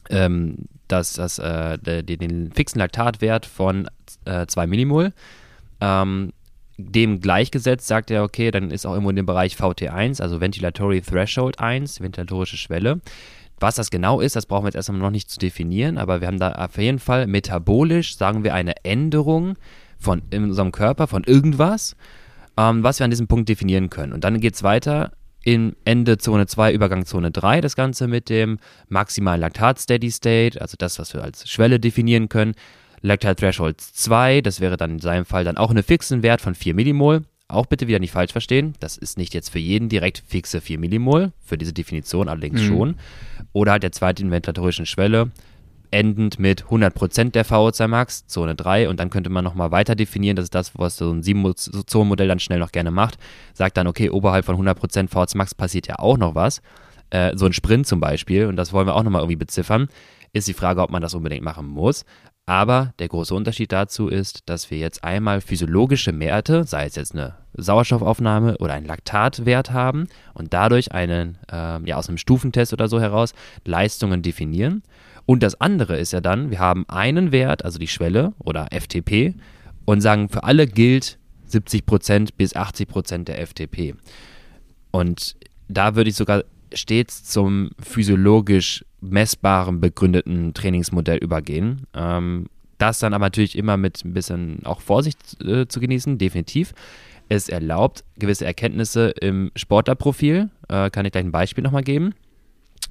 ähm, 0.10 0.65
das, 0.88 1.13
das, 1.13 1.39
äh, 1.39 1.78
den, 1.78 2.20
den, 2.20 2.52
fixen 2.52 2.80
Laktatwert 2.80 3.46
von 3.46 3.88
2 4.26 4.63
äh, 4.63 4.67
Millimol. 4.67 5.13
Ähm, 5.82 6.32
dem 6.78 7.20
gleichgesetzt 7.22 7.88
sagt 7.88 8.12
er, 8.12 8.24
okay, 8.24 8.52
dann 8.52 8.70
ist 8.70 8.86
auch 8.86 8.93
irgendwo 8.93 9.10
in 9.10 9.15
dem 9.15 9.26
Bereich 9.26 9.56
VT1, 9.56 10.22
also 10.22 10.39
Ventilatory 10.39 11.02
Threshold 11.02 11.60
1, 11.60 12.02
ventilatorische 12.02 12.58
Schwelle. 12.58 13.02
Was 13.60 13.76
das 13.76 13.89
genau 13.89 14.22
ist, 14.22 14.36
das 14.36 14.46
brauchen 14.46 14.63
wir 14.63 14.67
jetzt 14.67 14.76
erstmal 14.76 15.00
noch 15.00 15.10
nicht 15.10 15.32
zu 15.32 15.39
definieren, 15.39 15.98
aber 15.98 16.22
wir 16.22 16.28
haben 16.28 16.38
da 16.38 16.52
auf 16.52 16.78
jeden 16.78 17.00
Fall 17.00 17.26
metabolisch, 17.26 18.15
sagen 18.15 18.43
wir, 18.43 18.54
eine 18.54 18.76
Änderung 18.86 19.56
von 19.98 20.22
in 20.30 20.43
unserem 20.43 20.72
Körper 20.72 21.08
von 21.08 21.24
irgendwas, 21.24 21.96
ähm, 22.56 22.84
was 22.84 23.00
wir 23.00 23.06
an 23.06 23.10
diesem 23.10 23.28
Punkt 23.28 23.50
definieren 23.50 23.89
können. 23.89 24.13
Und 24.13 24.24
dann 24.24 24.39
geht 24.39 24.54
es 24.54 24.62
weiter 24.62 25.12
in 25.48 25.78
Ende 25.86 26.18
Zone 26.18 26.46
2, 26.46 26.74
Übergang 26.74 27.06
Zone 27.06 27.32
3, 27.32 27.62
das 27.62 27.78
Ganze 27.78 28.10
mit 28.10 28.28
dem 28.28 28.60
maximalen 28.90 29.40
Laktat 29.40 29.80
Steady 29.80 30.12
State, 30.12 30.60
also 30.60 30.76
das, 30.78 31.00
was 31.00 31.14
wir 31.14 31.24
als 31.24 31.50
Schwelle 31.50 31.80
definieren 31.80 32.28
können. 32.28 32.54
Lactile 33.00 33.34
Threshold 33.34 33.80
2, 33.80 34.42
das 34.42 34.60
wäre 34.60 34.76
dann 34.76 34.92
in 34.92 35.00
seinem 35.00 35.24
Fall 35.24 35.46
dann 35.46 35.56
auch 35.56 35.70
einen 35.70 35.84
fixen 35.84 36.22
Wert 36.22 36.42
von 36.42 36.54
4 36.54 36.74
Millimol. 36.74 37.22
Auch 37.48 37.66
bitte 37.66 37.88
wieder 37.88 38.00
nicht 38.00 38.12
falsch 38.12 38.34
verstehen, 38.34 38.74
das 38.82 38.98
ist 38.98 39.18
nicht 39.18 39.34
jetzt 39.34 39.48
für 39.48 39.60
jeden 39.60 39.88
direkt 39.88 40.22
fixe 40.28 40.60
4 40.60 40.80
Millimol, 40.80 41.32
für 41.40 41.58
diese 41.58 41.72
Definition 41.72 42.28
allerdings 42.28 42.64
mhm. 42.64 42.68
schon. 42.68 42.96
Oder 43.54 43.72
halt 43.72 43.84
der 43.84 43.94
zweiten 43.94 44.30
ventilatorischen 44.30 44.86
Schwelle, 44.86 45.32
endend 45.91 46.39
mit 46.39 46.65
100% 46.65 47.32
der 47.32 47.45
VO2 47.45 47.88
Max, 47.88 48.28
Zone 48.28 48.56
3, 48.56 48.89
und 48.89 49.00
dann 49.00 49.10
könnte 49.10 49.30
man 49.30 49.43
nochmal 49.43 49.71
weiter 49.71 49.95
definieren, 49.95 50.36
das 50.36 50.45
ist 50.45 50.56
das, 50.56 50.78
was 50.78 50.97
so 50.97 51.12
ein 51.12 51.23
7-Zonen-Modell 51.23 52.28
dann 52.28 52.39
schnell 52.39 52.60
noch 52.60 52.71
gerne 52.71 52.91
macht, 52.91 53.17
sagt 53.54 53.78
dann, 53.78 53.88
okay, 53.88 54.10
oberhalb 54.10 54.45
von 54.45 54.56
100% 54.56 55.10
VO2 55.10 55.38
Max 55.38 55.56
passiert 55.56 55.88
ja 55.88 56.00
auch 56.00 56.17
noch 56.17 56.36
was, 56.36 56.62
äh, 57.10 57.36
so 57.36 57.45
ein 57.45 57.54
Sprint 57.54 57.88
zum 57.88 58.00
Beispiel, 58.00 58.45
und 58.45 58.56
das 58.56 58.73
wollen 58.73 58.88
wir 58.88 58.95
auch 58.95 59.04
nochmal 59.04 59.21
irgendwie 59.21 59.38
beziffern, 59.38 59.88
ist 60.34 60.47
die 60.47 60.54
Frage, 60.54 60.82
ob 60.82 60.91
man 60.91 61.02
das 61.02 61.13
unbedingt 61.13 61.43
machen 61.43 61.67
muss. 61.67 62.06
Aber 62.50 62.93
der 63.00 63.10
große 63.10 63.36
Unterschied 63.36 63.73
dazu 63.73 64.08
ist, 64.08 64.47
dass 64.47 64.71
wir 64.71 64.78
jetzt 64.78 65.04
einmal 65.04 65.41
physiologische 65.41 66.17
Werte, 66.17 66.63
sei 66.63 66.86
es 66.86 66.95
jetzt 66.95 67.13
eine 67.13 67.36
Sauerstoffaufnahme 67.56 68.58
oder 68.60 68.73
ein 68.73 68.86
Laktatwert 68.86 69.71
haben 69.71 70.08
und 70.34 70.54
dadurch 70.54 70.93
einen, 70.93 71.38
äh, 71.52 71.82
ja, 71.84 71.97
aus 71.97 72.08
einem 72.08 72.17
Stufentest 72.17 72.71
oder 72.71 72.88
so 72.88 73.02
heraus 73.02 73.34
Leistungen 73.65 74.21
definieren. 74.21 74.82
Und 75.28 75.44
das 75.44 75.60
andere 75.60 75.98
ist 75.98 76.13
ja 76.13 76.22
dann, 76.22 76.52
wir 76.52 76.60
haben 76.60 76.86
einen 76.88 77.34
Wert, 77.34 77.66
also 77.66 77.78
die 77.78 77.90
Schwelle 77.90 78.34
oder 78.40 78.70
FTP, 78.72 79.36
und 79.86 80.00
sagen, 80.02 80.30
für 80.30 80.46
alle 80.46 80.68
gilt 80.68 81.20
70% 81.52 82.30
bis 82.38 82.56
80% 82.56 83.26
der 83.26 83.46
FTP. 83.46 83.96
Und 84.92 85.36
da 85.68 85.96
würde 85.96 86.10
ich 86.10 86.16
sogar 86.16 86.44
stets 86.74 87.26
zum 87.26 87.72
physiologisch 87.78 88.86
messbaren, 89.02 89.82
begründeten 89.82 90.54
Trainingsmodell 90.54 91.18
übergehen. 91.18 91.86
Ähm, 91.94 92.48
das 92.78 93.00
dann 93.00 93.13
aber 93.13 93.26
natürlich 93.26 93.58
immer 93.58 93.76
mit 93.76 94.06
ein 94.06 94.13
bisschen 94.13 94.66
auch 94.66 94.80
Vorsicht 94.80 95.42
äh, 95.44 95.68
zu 95.68 95.82
genießen, 95.82 96.18
definitiv. 96.18 96.74
Es 97.28 97.50
erlaubt 97.50 98.06
gewisse 98.18 98.46
Erkenntnisse 98.46 99.10
im 99.10 99.52
Sportlerprofil. 99.58 100.50
Äh, 100.70 100.90
kann 100.90 101.06
ich 101.06 101.12
gleich 101.12 101.26
ein 101.26 101.32
Beispiel 101.34 101.66
nochmal 101.66 101.84
geben. 101.84 102.13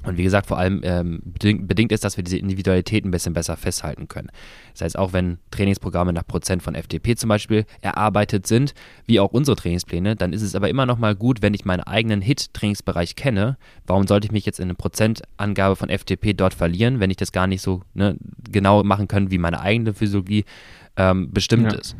Und 0.06 0.16
wie 0.16 0.22
gesagt, 0.22 0.46
vor 0.46 0.58
allem 0.58 0.80
ähm, 0.84 1.20
bedingt, 1.24 1.92
ist, 1.92 2.04
dass 2.04 2.16
wir 2.16 2.24
diese 2.24 2.38
Individualität 2.38 3.04
ein 3.04 3.10
bisschen 3.10 3.32
besser 3.32 3.56
festhalten 3.56 4.06
können. 4.08 4.28
Das 4.72 4.82
heißt, 4.82 4.98
auch 4.98 5.12
wenn 5.12 5.38
Trainingsprogramme 5.50 6.12
nach 6.12 6.26
Prozent 6.26 6.62
von 6.62 6.74
FTP 6.74 7.16
zum 7.16 7.28
Beispiel 7.28 7.66
erarbeitet 7.80 8.46
sind, 8.46 8.74
wie 9.06 9.18
auch 9.18 9.32
unsere 9.32 9.56
Trainingspläne, 9.56 10.14
dann 10.14 10.32
ist 10.32 10.42
es 10.42 10.54
aber 10.54 10.68
immer 10.68 10.86
noch 10.86 10.98
mal 10.98 11.16
gut, 11.16 11.42
wenn 11.42 11.54
ich 11.54 11.64
meinen 11.64 11.80
eigenen 11.80 12.20
Hit-Trainingsbereich 12.20 13.16
kenne. 13.16 13.56
Warum 13.86 14.06
sollte 14.06 14.26
ich 14.26 14.32
mich 14.32 14.46
jetzt 14.46 14.60
in 14.60 14.64
eine 14.64 14.74
Prozentangabe 14.74 15.76
von 15.76 15.88
FTP 15.88 16.34
dort 16.34 16.54
verlieren, 16.54 17.00
wenn 17.00 17.10
ich 17.10 17.16
das 17.16 17.32
gar 17.32 17.46
nicht 17.48 17.62
so 17.62 17.82
ne, 17.94 18.16
genau 18.50 18.84
machen 18.84 19.08
kann, 19.08 19.30
wie 19.30 19.38
meine 19.38 19.60
eigene 19.60 19.92
Physiologie 19.92 20.44
ähm, 20.96 21.32
bestimmt 21.32 21.72
ja. 21.72 21.78
ist? 21.78 21.96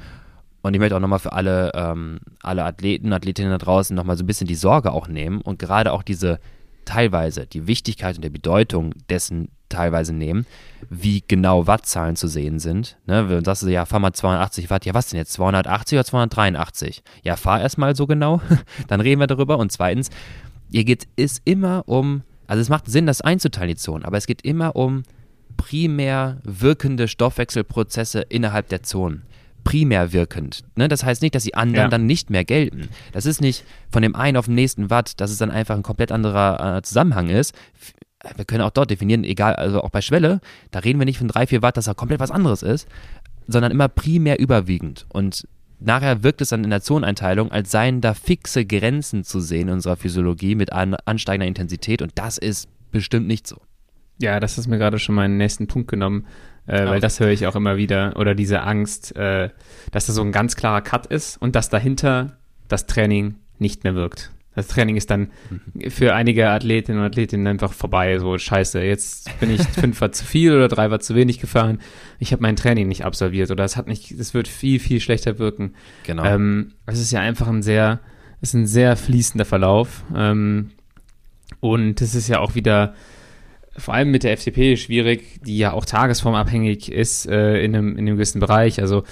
Und 0.63 0.75
ich 0.75 0.81
möchte 0.81 0.97
auch 0.97 1.01
nochmal 1.01 1.21
für 1.21 1.33
alle, 1.33 1.71
ähm, 1.75 2.19
alle 2.43 2.65
Athleten, 2.65 3.13
Athletinnen 3.13 3.53
da 3.53 3.59
draußen 3.59 3.95
nochmal 3.95 4.17
so 4.17 4.25
ein 4.25 4.27
bisschen 4.27 4.49
die 4.49 4.57
Sorge 4.57 4.91
auch 4.91 5.07
nehmen 5.07 5.41
und 5.41 5.61
gerade 5.61 5.93
auch 5.93 6.03
diese 6.03 6.41
teilweise 6.87 7.47
die 7.47 7.67
Wichtigkeit 7.67 8.17
und 8.17 8.25
die 8.25 8.31
Bedeutung 8.31 8.95
dessen 9.11 9.51
teilweise 9.69 10.15
nehmen, 10.15 10.47
wie 10.89 11.23
genau 11.27 11.67
Wattzahlen 11.67 12.17
zu 12.17 12.29
sehen 12.29 12.59
sind. 12.59 12.97
Ne, 13.07 13.29
wenn 13.29 13.39
du 13.39 13.45
sagst, 13.45 13.65
ja, 13.65 13.85
fahr 13.85 13.99
mal 13.99 14.13
280 14.13 14.71
Watt, 14.71 14.87
ja, 14.87 14.95
was 14.95 15.09
denn 15.09 15.19
jetzt, 15.19 15.33
280 15.35 15.99
oder 15.99 16.05
283? 16.05 17.03
Ja, 17.23 17.37
fahr 17.37 17.61
erstmal 17.61 17.95
so 17.95 18.07
genau, 18.07 18.41
dann 18.89 19.01
reden 19.01 19.21
wir 19.21 19.27
darüber. 19.27 19.59
Und 19.59 19.73
zweitens, 19.73 20.11
hier 20.71 20.85
geht 20.85 21.09
es 21.17 21.43
immer 21.45 21.85
um, 21.87 22.23
also 22.47 22.61
es 22.61 22.69
macht 22.69 22.89
Sinn, 22.91 23.07
das 23.07 23.21
einzuteilen, 23.21 23.69
die 23.69 23.77
Zonen, 23.77 24.05
aber 24.05 24.17
es 24.17 24.27
geht 24.27 24.43
immer 24.43 24.77
um 24.77 25.03
primär 25.57 26.39
wirkende 26.45 27.09
Stoffwechselprozesse 27.09 28.21
innerhalb 28.21 28.69
der 28.69 28.83
Zonen 28.83 29.23
primär 29.67 30.13
wirkend. 30.13 30.63
Ne? 30.77 30.87
Das 30.87 31.03
heißt 31.03 31.23
nicht, 31.23 31.35
dass 31.35 31.43
die 31.43 31.57
anderen 31.57 31.87
ja. 31.87 31.89
dann 31.89 32.07
nicht 32.07 32.31
mehr 32.31 32.45
gelten. 32.45 32.89
Das 33.11 33.27
ist 33.27 33.41
nicht 33.41 33.65
von 33.91 34.01
dem 34.01 34.15
einen 34.15 34.37
auf 34.37 34.47
den 34.47 34.55
nächsten 34.55 34.91
Watt, 34.91 35.21
dass 35.21 35.33
es 35.33 35.39
dann 35.39 35.51
einfach 35.51 35.75
ein 35.75 35.83
komplett 35.83 36.13
anderer 36.13 36.77
äh, 36.77 36.83
Zusammenhang 36.83 37.29
ist. 37.29 37.53
Wir 38.37 38.45
können 38.45 38.63
auch 38.63 38.71
dort 38.71 38.91
definieren, 38.91 39.25
egal, 39.25 39.57
also 39.57 39.83
auch 39.83 39.91
bei 39.91 40.01
Schwelle, 40.03 40.41
da 40.71 40.79
reden 40.79 41.01
wir 41.01 41.05
nicht 41.05 41.19
von 41.19 41.27
3, 41.27 41.49
4 41.49 41.63
Watt, 41.63 41.77
dass 41.77 41.87
da 41.87 41.95
komplett 41.95 42.21
was 42.21 42.31
anderes 42.31 42.63
ist, 42.63 42.87
sondern 43.49 43.73
immer 43.73 43.89
primär 43.89 44.39
überwiegend. 44.39 45.05
Und 45.09 45.49
nachher 45.81 46.23
wirkt 46.23 46.41
es 46.41 46.51
dann 46.51 46.63
in 46.63 46.71
der 46.71 46.81
Zoneneinteilung, 46.81 47.51
als 47.51 47.73
seien 47.73 48.01
da 48.01 48.15
fixe 48.15 48.65
Grenzen 48.65 49.25
zu 49.25 49.41
sehen 49.41 49.67
in 49.67 49.75
unserer 49.75 49.97
Physiologie 49.97 50.55
mit 50.55 50.73
an, 50.73 50.95
ansteigender 51.07 51.49
Intensität 51.49 52.03
und 52.03 52.13
das 52.15 52.39
ist 52.39 52.69
bestimmt 52.93 53.27
nicht 53.27 53.49
so. 53.49 53.61
Ja, 54.19 54.39
das 54.39 54.59
ist 54.59 54.69
mir 54.69 54.79
gerade 54.79 55.01
schon 55.01 55.17
meinen 55.17 55.37
nächsten 55.37 55.67
Punkt 55.67 55.89
genommen 55.91 56.25
äh, 56.67 56.87
weil 56.87 57.01
das 57.01 57.21
höre 57.21 57.31
ich 57.31 57.47
auch 57.47 57.57
immer 57.57 57.77
wieder. 57.77 58.17
Oder 58.17 58.35
diese 58.35 58.63
Angst, 58.63 59.15
äh, 59.17 59.51
dass 59.93 60.07
da 60.07 60.13
so 60.13 60.23
ein 60.23 60.33
ganz 60.33 60.57
klarer 60.57 60.83
Cut 60.83 61.07
ist 61.07 61.41
und 61.41 61.57
dass 61.57 61.69
dahinter 61.69 62.37
das 62.69 62.87
Training 62.87 63.37
nicht 63.59 63.85
mehr 63.85 63.95
wirkt. 63.95 64.33
Das 64.57 64.69
Training 64.69 64.97
ist 64.97 65.11
dann 65.11 65.29
mhm. 65.51 65.91
für 65.91 66.15
einige 66.15 66.49
Athletinnen 66.49 67.01
und 67.01 67.07
Athletinnen 67.07 67.47
einfach 67.47 67.75
vorbei. 67.75 68.19
So, 68.19 68.37
scheiße, 68.39 68.83
jetzt 68.83 69.39
bin 69.39 69.51
ich 69.51 69.63
fünf 69.81 70.01
Watt 70.01 70.15
zu 70.15 70.25
viel 70.25 70.53
oder 70.55 70.69
drei 70.69 70.91
Watt 70.91 71.05
zu 71.05 71.15
wenig 71.15 71.39
gefahren. 71.39 71.79
Ich 72.19 72.33
habe 72.33 72.43
mein 72.43 72.57
Training 72.57 72.89
nicht 72.89 73.05
absolviert 73.05 73.51
oder 73.51 73.65
es 73.65 73.77
hat 73.77 73.87
nicht, 73.87 74.11
es 74.11 74.33
wird 74.33 74.49
viel, 74.49 74.81
viel 74.81 75.01
schlechter 75.01 75.39
wirken. 75.39 75.75
Genau. 76.05 76.25
Ähm, 76.25 76.73
es 76.87 76.99
ist 76.99 77.13
ja 77.13 77.21
einfach 77.21 77.49
ein 77.49 77.63
sehr, 77.63 78.01
es 78.41 78.51
ist 78.51 78.55
ein 78.55 78.67
sehr 78.67 78.97
fließender 78.97 79.45
Verlauf. 79.45 80.05
Ähm, 80.15 80.71
und 81.61 82.01
es 82.01 82.15
ist 82.15 82.29
ja 82.29 82.41
auch 82.41 82.55
wieder, 82.55 82.95
vor 83.79 83.95
allem 83.95 84.11
mit 84.11 84.23
der 84.23 84.33
FDP 84.33 84.77
schwierig, 84.77 85.41
die 85.45 85.59
ja 85.59 85.73
auch 85.73 85.85
tagesformabhängig 85.85 86.91
ist 86.91 87.27
äh, 87.27 87.63
in, 87.63 87.75
einem, 87.75 87.93
in 87.93 87.99
einem 87.99 88.17
gewissen 88.17 88.41
Bereich. 88.41 88.81
Also 88.81 89.05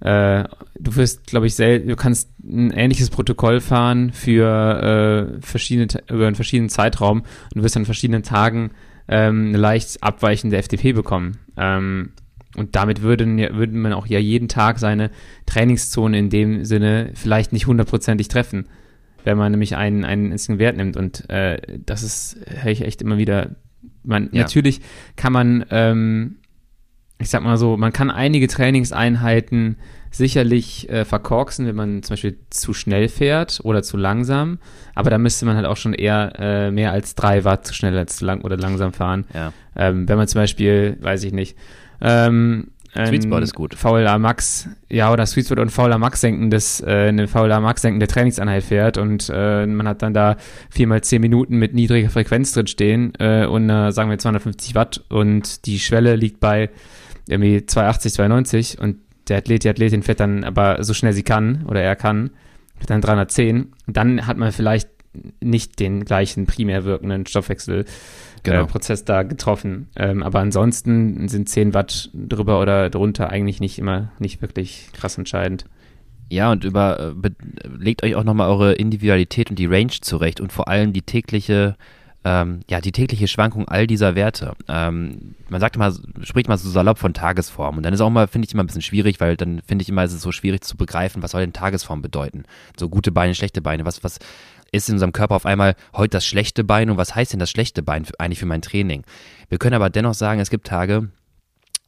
äh, 0.00 0.44
du 0.78 0.96
wirst, 0.96 1.26
glaube 1.26 1.46
ich, 1.46 1.56
du 1.56 1.96
kannst 1.96 2.30
ein 2.42 2.70
ähnliches 2.70 3.10
Protokoll 3.10 3.60
fahren 3.60 4.12
für 4.12 5.38
äh, 5.38 5.42
verschiedene, 5.42 5.88
über 6.10 6.26
einen 6.26 6.36
verschiedenen 6.36 6.68
Zeitraum 6.68 7.20
und 7.20 7.56
du 7.56 7.62
wirst 7.62 7.76
an 7.76 7.84
verschiedenen 7.84 8.22
Tagen 8.22 8.70
ähm, 9.08 9.48
eine 9.48 9.58
leicht 9.58 10.02
abweichende 10.02 10.62
FTP 10.62 10.94
bekommen. 10.94 11.38
Ähm, 11.56 12.12
und 12.56 12.74
damit 12.74 13.02
würden, 13.02 13.38
würde 13.38 13.76
man 13.76 13.92
auch 13.92 14.06
ja 14.06 14.18
jeden 14.18 14.48
Tag 14.48 14.78
seine 14.78 15.10
Trainingszone 15.44 16.18
in 16.18 16.30
dem 16.30 16.64
Sinne 16.64 17.10
vielleicht 17.14 17.52
nicht 17.52 17.66
hundertprozentig 17.66 18.28
treffen, 18.28 18.66
wenn 19.24 19.36
man 19.36 19.52
nämlich 19.52 19.76
einen, 19.76 20.04
einen 20.04 20.58
Wert 20.58 20.76
nimmt. 20.76 20.96
Und 20.96 21.28
äh, 21.28 21.60
das 21.84 22.02
ist, 22.02 22.38
höre 22.46 22.72
ich 22.72 22.82
echt 22.82 23.02
immer 23.02 23.18
wieder. 23.18 23.56
Man, 24.06 24.30
ja. 24.32 24.42
Natürlich 24.42 24.80
kann 25.16 25.32
man, 25.32 25.66
ähm, 25.70 26.36
ich 27.18 27.28
sag 27.28 27.42
mal 27.42 27.56
so, 27.56 27.76
man 27.76 27.92
kann 27.92 28.10
einige 28.10 28.46
Trainingseinheiten 28.48 29.76
sicherlich 30.10 30.88
äh, 30.88 31.04
verkorksen, 31.04 31.66
wenn 31.66 31.76
man 31.76 32.02
zum 32.02 32.14
Beispiel 32.14 32.38
zu 32.50 32.72
schnell 32.72 33.08
fährt 33.08 33.60
oder 33.64 33.82
zu 33.82 33.96
langsam. 33.96 34.58
Aber 34.94 35.10
da 35.10 35.18
müsste 35.18 35.44
man 35.44 35.56
halt 35.56 35.66
auch 35.66 35.76
schon 35.76 35.92
eher 35.92 36.32
äh, 36.38 36.70
mehr 36.70 36.92
als 36.92 37.14
drei 37.14 37.44
Watt 37.44 37.66
zu 37.66 37.74
schnell 37.74 37.96
als 37.98 38.16
zu 38.16 38.24
lang 38.24 38.40
oder 38.40 38.56
langsam 38.56 38.92
fahren. 38.92 39.26
Ja. 39.34 39.52
Ähm, 39.74 40.08
wenn 40.08 40.16
man 40.16 40.28
zum 40.28 40.40
Beispiel, 40.40 40.96
weiß 41.00 41.24
ich 41.24 41.32
nicht, 41.32 41.56
ähm, 42.00 42.68
Sweet 43.04 43.24
Spot 43.24 43.38
ist 43.38 43.54
gut. 43.54 43.74
VLA 43.74 44.18
Max, 44.18 44.68
ja, 44.88 45.12
oder 45.12 45.26
Sweet 45.26 45.46
Spot 45.46 45.60
und 45.60 45.70
VLA 45.70 45.98
Max 45.98 46.20
senken, 46.20 46.50
das, 46.50 46.80
äh, 46.80 47.08
eine 47.08 47.28
VLA 47.28 47.60
Max 47.60 47.82
senkende 47.82 48.06
Trainingseinheit 48.06 48.64
fährt 48.64 48.96
und 48.98 49.30
äh, 49.32 49.66
man 49.66 49.86
hat 49.86 50.02
dann 50.02 50.14
da 50.14 50.36
viermal 50.70 51.02
zehn 51.02 51.20
Minuten 51.20 51.58
mit 51.58 51.74
niedriger 51.74 52.10
Frequenz 52.10 52.52
drin 52.52 52.66
stehen 52.66 53.12
äh, 53.18 53.46
und 53.46 53.68
äh, 53.68 53.92
sagen 53.92 54.10
wir 54.10 54.18
250 54.18 54.74
Watt 54.74 55.04
und 55.08 55.66
die 55.66 55.78
Schwelle 55.78 56.16
liegt 56.16 56.40
bei 56.40 56.70
irgendwie 57.28 57.66
280, 57.66 58.14
290 58.14 58.78
und 58.80 58.96
der 59.28 59.38
Athlet, 59.38 59.64
die 59.64 59.68
Athletin 59.68 60.02
fährt 60.02 60.20
dann 60.20 60.44
aber 60.44 60.82
so 60.84 60.94
schnell 60.94 61.12
sie 61.12 61.24
kann 61.24 61.64
oder 61.66 61.82
er 61.82 61.96
kann, 61.96 62.30
fährt 62.76 62.90
dann 62.90 63.00
310 63.00 63.72
und 63.86 63.96
dann 63.96 64.26
hat 64.26 64.36
man 64.36 64.52
vielleicht 64.52 64.88
nicht 65.40 65.80
den 65.80 66.04
gleichen 66.04 66.46
primär 66.46 66.84
wirkenden 66.84 67.26
Stoffwechselprozess 68.46 69.00
äh, 69.00 69.04
genau. 69.04 69.16
da 69.18 69.22
getroffen. 69.24 69.88
Ähm, 69.96 70.22
aber 70.22 70.40
ansonsten 70.40 71.28
sind 71.28 71.48
10 71.48 71.74
Watt 71.74 72.10
drüber 72.14 72.60
oder 72.60 72.90
drunter 72.90 73.30
eigentlich 73.30 73.60
nicht 73.60 73.78
immer 73.78 74.12
nicht 74.18 74.42
wirklich 74.42 74.88
krass 74.92 75.18
entscheidend. 75.18 75.66
Ja, 76.28 76.50
und 76.50 76.64
über, 76.64 77.14
äh, 77.22 77.30
legt 77.78 78.02
euch 78.02 78.16
auch 78.16 78.24
nochmal 78.24 78.48
eure 78.48 78.72
Individualität 78.72 79.50
und 79.50 79.58
die 79.58 79.66
Range 79.66 79.92
zurecht 80.00 80.40
und 80.40 80.52
vor 80.52 80.68
allem 80.68 80.92
die 80.92 81.02
tägliche 81.02 81.76
ähm, 82.26 82.62
ja, 82.68 82.80
die 82.80 82.90
tägliche 82.90 83.28
Schwankung 83.28 83.68
all 83.68 83.86
dieser 83.86 84.16
Werte. 84.16 84.54
Ähm, 84.66 85.36
man 85.48 85.60
sagt 85.60 85.76
immer, 85.76 85.94
spricht 86.22 86.48
mal 86.48 86.58
so 86.58 86.68
salopp 86.68 86.98
von 86.98 87.14
Tagesform. 87.14 87.76
Und 87.76 87.84
dann 87.84 87.94
ist 87.94 88.00
auch 88.00 88.10
mal, 88.10 88.26
finde 88.26 88.46
ich 88.48 88.52
immer 88.52 88.64
ein 88.64 88.66
bisschen 88.66 88.82
schwierig, 88.82 89.20
weil 89.20 89.36
dann 89.36 89.62
finde 89.64 89.82
ich 89.82 89.88
immer, 89.88 90.02
ist 90.02 90.12
es 90.12 90.22
so 90.22 90.32
schwierig 90.32 90.64
zu 90.64 90.76
begreifen, 90.76 91.22
was 91.22 91.30
soll 91.30 91.42
denn 91.42 91.52
Tagesform 91.52 92.02
bedeuten? 92.02 92.42
So 92.76 92.88
gute 92.88 93.12
Beine, 93.12 93.32
schlechte 93.36 93.62
Beine. 93.62 93.86
Was, 93.86 94.02
was 94.02 94.18
ist 94.76 94.88
in 94.88 94.94
unserem 94.94 95.12
Körper 95.12 95.34
auf 95.34 95.46
einmal 95.46 95.74
heute 95.94 96.10
das 96.10 96.26
schlechte 96.26 96.64
Bein 96.64 96.90
und 96.90 96.96
was 96.96 97.14
heißt 97.14 97.32
denn 97.32 97.40
das 97.40 97.50
schlechte 97.50 97.82
Bein 97.82 98.04
für, 98.04 98.18
eigentlich 98.18 98.38
für 98.38 98.46
mein 98.46 98.62
Training? 98.62 99.04
Wir 99.48 99.58
können 99.58 99.74
aber 99.74 99.90
dennoch 99.90 100.14
sagen, 100.14 100.40
es 100.40 100.50
gibt 100.50 100.66
Tage, 100.66 101.08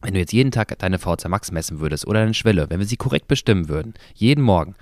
wenn 0.01 0.14
du 0.14 0.20
jetzt 0.20 0.32
jeden 0.32 0.51
Tag 0.51 0.78
deine 0.78 0.99
VZ 0.99 1.28
Max 1.28 1.51
messen 1.51 1.80
würdest 1.80 2.07
oder 2.07 2.20
deine 2.20 2.34
Schwelle, 2.34 2.70
wenn 2.70 2.78
wir 2.78 2.86
sie 2.86 2.97
korrekt 2.97 3.28
bestimmen 3.28 3.68
würden, 3.68 3.95
jeden 4.14 4.43
Morgen, 4.43 4.74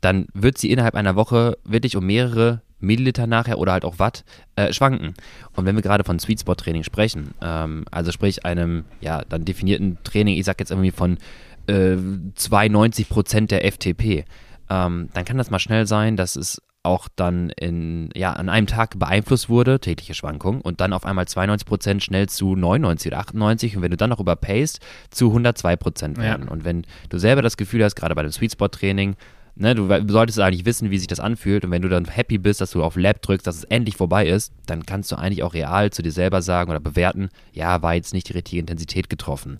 dann 0.00 0.26
wird 0.34 0.58
sie 0.58 0.70
innerhalb 0.70 0.94
einer 0.94 1.16
Woche 1.16 1.58
wirklich 1.64 1.96
um 1.96 2.06
mehrere 2.06 2.62
Milliliter 2.78 3.26
nachher 3.26 3.58
oder 3.58 3.72
halt 3.72 3.84
auch 3.84 3.98
Watt 3.98 4.24
äh, 4.54 4.72
schwanken. 4.72 5.14
Und 5.54 5.64
wenn 5.64 5.76
wir 5.76 5.82
gerade 5.82 6.04
von 6.04 6.18
Sweet 6.18 6.40
Spot 6.40 6.54
Training 6.54 6.84
sprechen, 6.84 7.34
ähm, 7.40 7.84
also 7.90 8.12
sprich 8.12 8.44
einem 8.44 8.84
ja 9.00 9.22
dann 9.28 9.44
definierten 9.44 9.98
Training, 10.04 10.36
ich 10.36 10.44
sag 10.44 10.60
jetzt 10.60 10.70
irgendwie 10.70 10.90
von 10.90 11.18
äh, 11.66 11.96
92 12.34 13.08
Prozent 13.08 13.50
der 13.50 13.70
FTP, 13.70 14.24
ähm, 14.68 15.08
dann 15.12 15.24
kann 15.24 15.38
das 15.38 15.50
mal 15.50 15.58
schnell 15.58 15.86
sein, 15.86 16.16
dass 16.16 16.36
es 16.36 16.60
auch 16.86 17.08
dann 17.14 17.50
in, 17.50 18.10
ja, 18.14 18.32
an 18.32 18.48
einem 18.48 18.66
Tag 18.66 18.98
beeinflusst 18.98 19.48
wurde, 19.48 19.80
tägliche 19.80 20.14
Schwankung, 20.14 20.60
und 20.60 20.80
dann 20.80 20.92
auf 20.92 21.04
einmal 21.04 21.28
92 21.28 21.66
Prozent 21.66 22.02
schnell 22.02 22.28
zu 22.28 22.56
99 22.56 23.12
oder 23.12 23.18
98 23.20 23.76
und 23.76 23.82
wenn 23.82 23.90
du 23.90 23.96
dann 23.96 24.10
noch 24.10 24.20
überpaced, 24.20 24.80
zu 25.10 25.28
102 25.28 25.76
Prozent 25.76 26.18
werden. 26.18 26.46
Ja. 26.46 26.52
Und 26.52 26.64
wenn 26.64 26.86
du 27.10 27.18
selber 27.18 27.42
das 27.42 27.56
Gefühl 27.56 27.84
hast, 27.84 27.96
gerade 27.96 28.14
bei 28.14 28.22
dem 28.22 28.32
Sweet 28.32 28.52
Spot 28.52 28.68
Training, 28.68 29.16
Ne, 29.58 29.74
du 29.74 29.88
solltest 30.12 30.38
eigentlich 30.38 30.66
wissen, 30.66 30.90
wie 30.90 30.98
sich 30.98 31.06
das 31.06 31.18
anfühlt. 31.18 31.64
Und 31.64 31.70
wenn 31.70 31.80
du 31.80 31.88
dann 31.88 32.04
happy 32.04 32.36
bist, 32.36 32.60
dass 32.60 32.72
du 32.72 32.84
auf 32.84 32.94
Lab 32.94 33.22
drückst, 33.22 33.46
dass 33.46 33.56
es 33.56 33.64
endlich 33.64 33.96
vorbei 33.96 34.26
ist, 34.26 34.52
dann 34.66 34.84
kannst 34.84 35.10
du 35.10 35.16
eigentlich 35.16 35.42
auch 35.42 35.54
real 35.54 35.90
zu 35.90 36.02
dir 36.02 36.12
selber 36.12 36.42
sagen 36.42 36.70
oder 36.70 36.78
bewerten, 36.78 37.30
ja, 37.54 37.80
war 37.80 37.94
jetzt 37.94 38.12
nicht 38.12 38.28
die 38.28 38.34
richtige 38.34 38.60
Intensität 38.60 39.08
getroffen. 39.08 39.58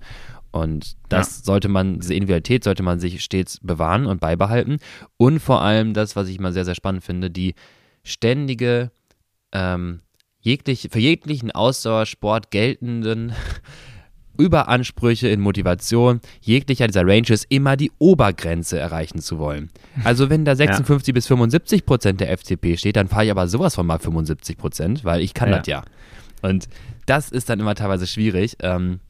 Und 0.57 0.97
das 1.09 1.39
ja. 1.39 1.45
sollte 1.45 1.69
man, 1.69 2.01
diese 2.01 2.15
Individualität 2.15 2.65
sollte 2.65 2.83
man 2.83 2.99
sich 2.99 3.23
stets 3.23 3.61
bewahren 3.63 4.07
und 4.07 4.21
beibehalten. 4.21 4.79
Und 5.17 5.41
vor 5.41 5.61
allem 5.61 5.93
das, 5.95 6.17
was 6.17 6.29
ich 6.29 6.39
immer 6.39 6.53
sehr, 6.53 6.65
sehr 6.65 6.75
spannend 6.75 7.05
finde, 7.05 7.31
die 7.31 7.55
ständige, 8.03 8.91
ähm, 9.53 10.01
jeglich, 10.41 10.89
für 10.91 10.99
jeglichen 10.99 11.51
Ausdauersport 11.51 12.51
geltenden 12.51 13.33
Überansprüche 14.39 15.29
in 15.29 15.41
Motivation 15.41 16.21
jeglicher 16.41 16.87
dieser 16.87 17.07
Ranges 17.07 17.45
immer 17.49 17.77
die 17.77 17.91
Obergrenze 17.99 18.79
erreichen 18.79 19.21
zu 19.21 19.39
wollen. 19.39 19.71
Also 20.05 20.29
wenn 20.29 20.45
da 20.45 20.55
56 20.55 21.09
ja. 21.09 21.15
bis 21.15 21.27
75 21.27 21.87
Prozent 21.87 22.21
der 22.21 22.37
FTP 22.37 22.79
steht, 22.79 22.97
dann 22.97 23.09
fahre 23.09 23.25
ich 23.25 23.31
aber 23.31 23.49
sowas 23.49 23.75
von 23.75 23.87
mal 23.87 23.99
75 23.99 24.59
Prozent, 24.59 25.05
weil 25.05 25.23
ich 25.23 25.33
kann 25.33 25.51
ja. 25.51 25.59
das 25.59 25.67
ja. 25.67 25.85
Und 26.43 26.69
das 27.07 27.31
ist 27.31 27.49
dann 27.49 27.61
immer 27.61 27.75
teilweise 27.75 28.07
schwierig. 28.07 28.57
Ähm, 28.61 29.01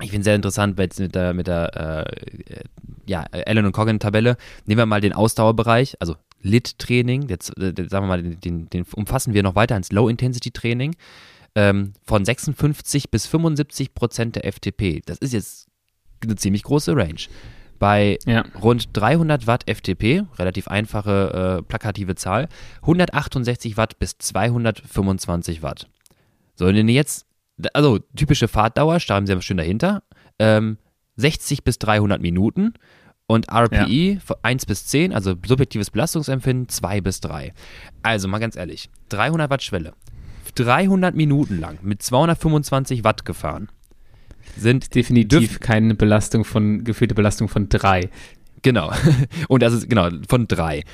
ich 0.00 0.10
finde 0.10 0.20
es 0.20 0.24
sehr 0.24 0.34
interessant 0.34 0.76
mit 0.76 1.14
der, 1.14 1.32
mit 1.32 1.46
der 1.46 2.06
äh, 2.06 2.60
ja, 3.06 3.24
Allen 3.46 3.64
und 3.66 3.72
Coggin-Tabelle. 3.72 4.36
Nehmen 4.66 4.78
wir 4.78 4.86
mal 4.86 5.00
den 5.00 5.12
Ausdauerbereich, 5.12 5.96
also 6.00 6.16
Lit-Training, 6.42 7.28
jetzt 7.28 7.56
äh, 7.58 7.72
sagen 7.88 8.06
wir 8.06 8.08
mal, 8.08 8.22
den, 8.22 8.68
den, 8.68 8.84
umfassen 8.94 9.32
wir 9.34 9.42
noch 9.42 9.54
weiter 9.54 9.76
ins 9.76 9.92
Low-Intensity-Training 9.92 10.96
ähm, 11.54 11.94
von 12.04 12.24
56 12.24 13.10
bis 13.10 13.26
75 13.26 13.94
Prozent 13.94 14.36
der 14.36 14.52
FTP. 14.52 15.02
Das 15.04 15.18
ist 15.18 15.32
jetzt 15.32 15.66
eine 16.22 16.36
ziemlich 16.36 16.62
große 16.62 16.94
Range. 16.94 17.20
Bei 17.78 18.18
ja. 18.26 18.44
rund 18.62 18.88
300 18.92 19.46
Watt 19.46 19.64
FTP, 19.68 20.24
relativ 20.38 20.68
einfache, 20.68 21.58
äh, 21.58 21.62
plakative 21.62 22.14
Zahl, 22.14 22.48
168 22.82 23.76
Watt 23.76 23.98
bis 23.98 24.16
225 24.18 25.62
Watt. 25.62 25.88
So, 26.54 26.66
wenn 26.66 26.88
jetzt, 26.88 27.25
also 27.72 27.98
typische 28.14 28.48
Fahrtdauer, 28.48 29.00
starren 29.00 29.26
Sie 29.26 29.42
schön 29.42 29.56
dahinter, 29.56 30.02
ähm, 30.38 30.78
60 31.16 31.64
bis 31.64 31.78
300 31.78 32.20
Minuten 32.20 32.74
und 33.26 33.50
RPI 33.50 34.20
ja. 34.28 34.36
1 34.42 34.66
bis 34.66 34.86
10, 34.86 35.12
also 35.12 35.34
subjektives 35.44 35.90
Belastungsempfinden 35.90 36.68
2 36.68 37.00
bis 37.00 37.20
3. 37.20 37.52
Also 38.02 38.28
mal 38.28 38.38
ganz 38.38 38.56
ehrlich, 38.56 38.90
300 39.08 39.50
Watt 39.50 39.62
Schwelle, 39.62 39.92
300 40.54 41.14
Minuten 41.14 41.58
lang 41.58 41.78
mit 41.82 42.02
225 42.02 43.04
Watt 43.04 43.24
gefahren. 43.24 43.68
Sind 44.56 44.94
definitiv 44.94 45.60
keine 45.60 45.94
Belastung 45.94 46.44
von, 46.44 46.84
gefühlte 46.84 47.14
Belastung 47.14 47.48
von 47.48 47.68
drei. 47.68 48.10
Genau. 48.62 48.92
Und 49.48 49.62
das 49.62 49.72
ist, 49.72 49.90
genau, 49.90 50.08
von 50.28 50.46
drei. 50.46 50.84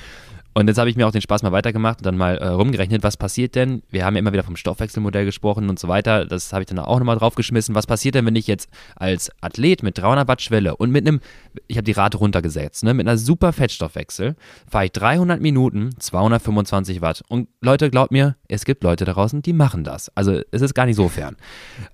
Und 0.53 0.67
jetzt 0.67 0.77
habe 0.77 0.89
ich 0.89 0.95
mir 0.95 1.07
auch 1.07 1.11
den 1.11 1.21
Spaß 1.21 1.41
mal 1.41 1.51
weitergemacht 1.51 1.99
und 1.99 2.05
dann 2.05 2.17
mal 2.17 2.37
äh, 2.37 2.47
rumgerechnet, 2.47 3.01
was 3.03 3.17
passiert 3.17 3.55
denn? 3.55 3.81
Wir 3.89 4.05
haben 4.05 4.15
ja 4.15 4.19
immer 4.19 4.33
wieder 4.33 4.43
vom 4.43 4.55
Stoffwechselmodell 4.55 5.25
gesprochen 5.25 5.69
und 5.69 5.79
so 5.79 5.87
weiter. 5.87 6.25
Das 6.25 6.53
habe 6.53 6.61
ich 6.61 6.67
dann 6.67 6.79
auch 6.79 6.99
nochmal 6.99 7.17
draufgeschmissen. 7.17 7.73
Was 7.73 7.87
passiert 7.87 8.15
denn, 8.15 8.25
wenn 8.25 8.35
ich 8.35 8.47
jetzt 8.47 8.69
als 8.95 9.31
Athlet 9.41 9.81
mit 9.81 9.97
300 9.97 10.27
Watt 10.27 10.41
Schwelle 10.41 10.75
und 10.75 10.91
mit 10.91 11.07
einem, 11.07 11.21
ich 11.67 11.77
habe 11.77 11.85
die 11.85 11.91
Rate 11.91 12.17
runtergesetzt, 12.17 12.83
ne, 12.83 12.93
mit 12.93 13.07
einer 13.07 13.17
super 13.17 13.51
Fettstoffwechsel, 13.51 14.35
fahre 14.69 14.85
ich 14.85 14.91
300 14.91 15.41
Minuten, 15.41 15.89
225 15.97 17.01
Watt. 17.01 17.23
Und 17.27 17.49
Leute, 17.61 17.89
glaubt 17.89 18.11
mir, 18.11 18.35
es 18.47 18.65
gibt 18.65 18.83
Leute 18.83 19.05
da 19.05 19.13
draußen, 19.13 19.41
die 19.41 19.53
machen 19.53 19.83
das. 19.83 20.15
Also 20.15 20.41
es 20.51 20.61
ist 20.61 20.75
gar 20.75 20.85
nicht 20.85 20.97
so 20.97 21.09
fern. 21.09 21.35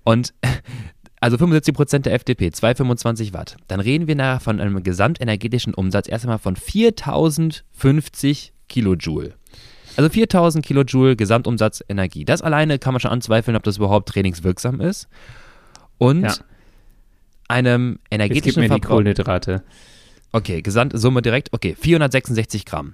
Und 0.03 0.33
also 1.19 1.37
75% 1.37 1.99
der 1.99 2.13
FDP, 2.13 2.51
225 2.51 3.33
Watt. 3.33 3.57
Dann 3.67 3.81
reden 3.81 4.07
wir 4.07 4.15
nachher 4.15 4.39
von 4.39 4.61
einem 4.61 4.81
gesamtenergetischen 4.83 5.73
Umsatz 5.73 6.07
erst 6.07 6.23
einmal 6.25 6.39
von 6.39 6.55
4050 6.55 8.53
Kilojoule. 8.69 9.33
Also 9.97 10.09
4000 10.09 10.65
Kilojoule 10.65 11.17
Gesamtumsatz 11.17 11.83
Energie. 11.89 12.23
Das 12.23 12.41
alleine 12.41 12.79
kann 12.79 12.93
man 12.93 13.01
schon 13.01 13.11
anzweifeln, 13.11 13.57
ob 13.57 13.63
das 13.63 13.77
überhaupt 13.77 14.07
trainingswirksam 14.09 14.79
ist. 14.79 15.09
Und 15.97 16.23
ja. 16.23 16.33
einem 17.49 17.99
energetischen 18.09 18.45
Jetzt 18.45 18.55
gib 18.55 18.69
mir 18.69 18.75
die 18.75 18.81
Kohlenhydrate. 18.87 19.63
Okay, 20.31 20.61
Gesamtsumme 20.61 21.21
direkt. 21.21 21.51
Okay, 21.51 21.75
466 21.77 22.65
Gramm. 22.65 22.93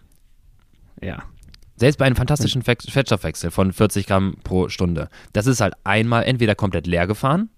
Ja. 0.99 1.23
Selbst 1.75 1.97
bei 1.97 2.05
einem 2.05 2.15
fantastischen 2.15 2.63
Fettstoffwechsel 2.63 3.51
von 3.51 3.73
40 3.73 4.07
Gramm 4.07 4.37
pro 4.43 4.69
Stunde. 4.69 5.09
Das 5.33 5.45
ist 5.45 5.59
halt 5.61 5.73
einmal 5.83 6.23
entweder 6.23 6.55
komplett 6.55 6.87
leer 6.87 7.05
gefahren 7.05 7.49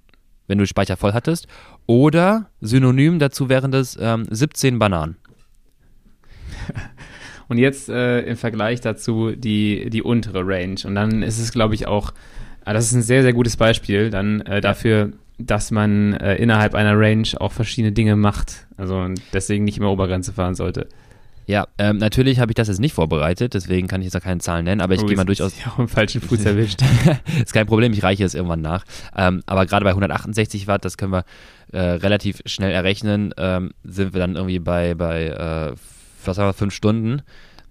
wenn 0.47 0.57
du 0.57 0.65
Speicher 0.65 0.97
voll 0.97 1.13
hattest. 1.13 1.47
Oder 1.85 2.49
synonym 2.61 3.19
dazu 3.19 3.49
wären 3.49 3.71
das 3.71 3.97
ähm, 3.99 4.25
17 4.29 4.79
Bananen. 4.79 5.17
Und 7.47 7.57
jetzt 7.57 7.87
äh, 7.89 8.21
im 8.21 8.35
Vergleich 8.35 8.81
dazu 8.81 9.31
die, 9.31 9.89
die 9.89 10.01
untere 10.01 10.45
Range. 10.45 10.79
Und 10.83 10.95
dann 10.95 11.23
ist 11.23 11.39
es, 11.39 11.51
glaube 11.51 11.75
ich, 11.75 11.87
auch, 11.87 12.13
ah, 12.65 12.73
das 12.73 12.87
ist 12.87 12.93
ein 12.93 13.01
sehr, 13.01 13.21
sehr 13.21 13.33
gutes 13.33 13.55
Beispiel 13.55 14.09
dann 14.09 14.41
äh, 14.41 14.59
dafür, 14.59 15.13
dass 15.37 15.71
man 15.71 16.13
äh, 16.13 16.35
innerhalb 16.35 16.75
einer 16.75 16.99
Range 16.99 17.27
auch 17.39 17.53
verschiedene 17.53 17.93
Dinge 17.93 18.15
macht. 18.15 18.67
Also 18.75 19.07
deswegen 19.33 19.63
nicht 19.63 19.77
immer 19.77 19.91
Obergrenze 19.91 20.33
fahren 20.33 20.55
sollte. 20.55 20.87
Ja, 21.47 21.65
ähm, 21.77 21.95
natürlich 21.95 22.39
habe 22.39 22.51
ich 22.51 22.55
das 22.55 22.67
jetzt 22.67 22.81
nicht 22.81 22.93
vorbereitet, 22.93 23.53
deswegen 23.53 23.87
kann 23.87 24.01
ich 24.01 24.05
jetzt 24.05 24.17
auch 24.17 24.21
keine 24.21 24.41
Zahlen 24.41 24.65
nennen, 24.65 24.81
aber 24.81 24.95
ich 24.95 25.01
oh, 25.01 25.05
gehe 25.05 25.15
mal 25.15 25.23
durchaus. 25.23 25.57
Ja, 25.57 25.71
auch 25.71 25.79
im 25.79 25.87
falschen 25.87 26.19
Fuß 26.19 26.43
erwischt. 26.43 26.81
ist 27.41 27.53
kein 27.53 27.65
Problem, 27.65 27.93
ich 27.93 28.03
reiche 28.03 28.25
es 28.25 28.35
irgendwann 28.35 28.59
nach. 28.59 28.83
Ähm, 29.15 29.41
aber 29.45 29.65
gerade 29.65 29.85
bei 29.85 29.91
168 29.91 30.67
Watt, 30.67 30.83
das 30.83 30.97
können 30.97 31.13
wir 31.13 31.23
äh, 31.71 31.79
relativ 31.79 32.41
schnell 32.45 32.71
errechnen, 32.71 33.33
ähm, 33.37 33.71
sind 33.85 34.13
wir 34.13 34.19
dann 34.19 34.35
irgendwie 34.35 34.59
bei, 34.59 34.93
bei 34.93 35.27
äh, 35.27 35.75
was 36.25 36.37
haben 36.37 36.47
wir, 36.47 36.53
fünf 36.53 36.73
Stunden. 36.73 37.21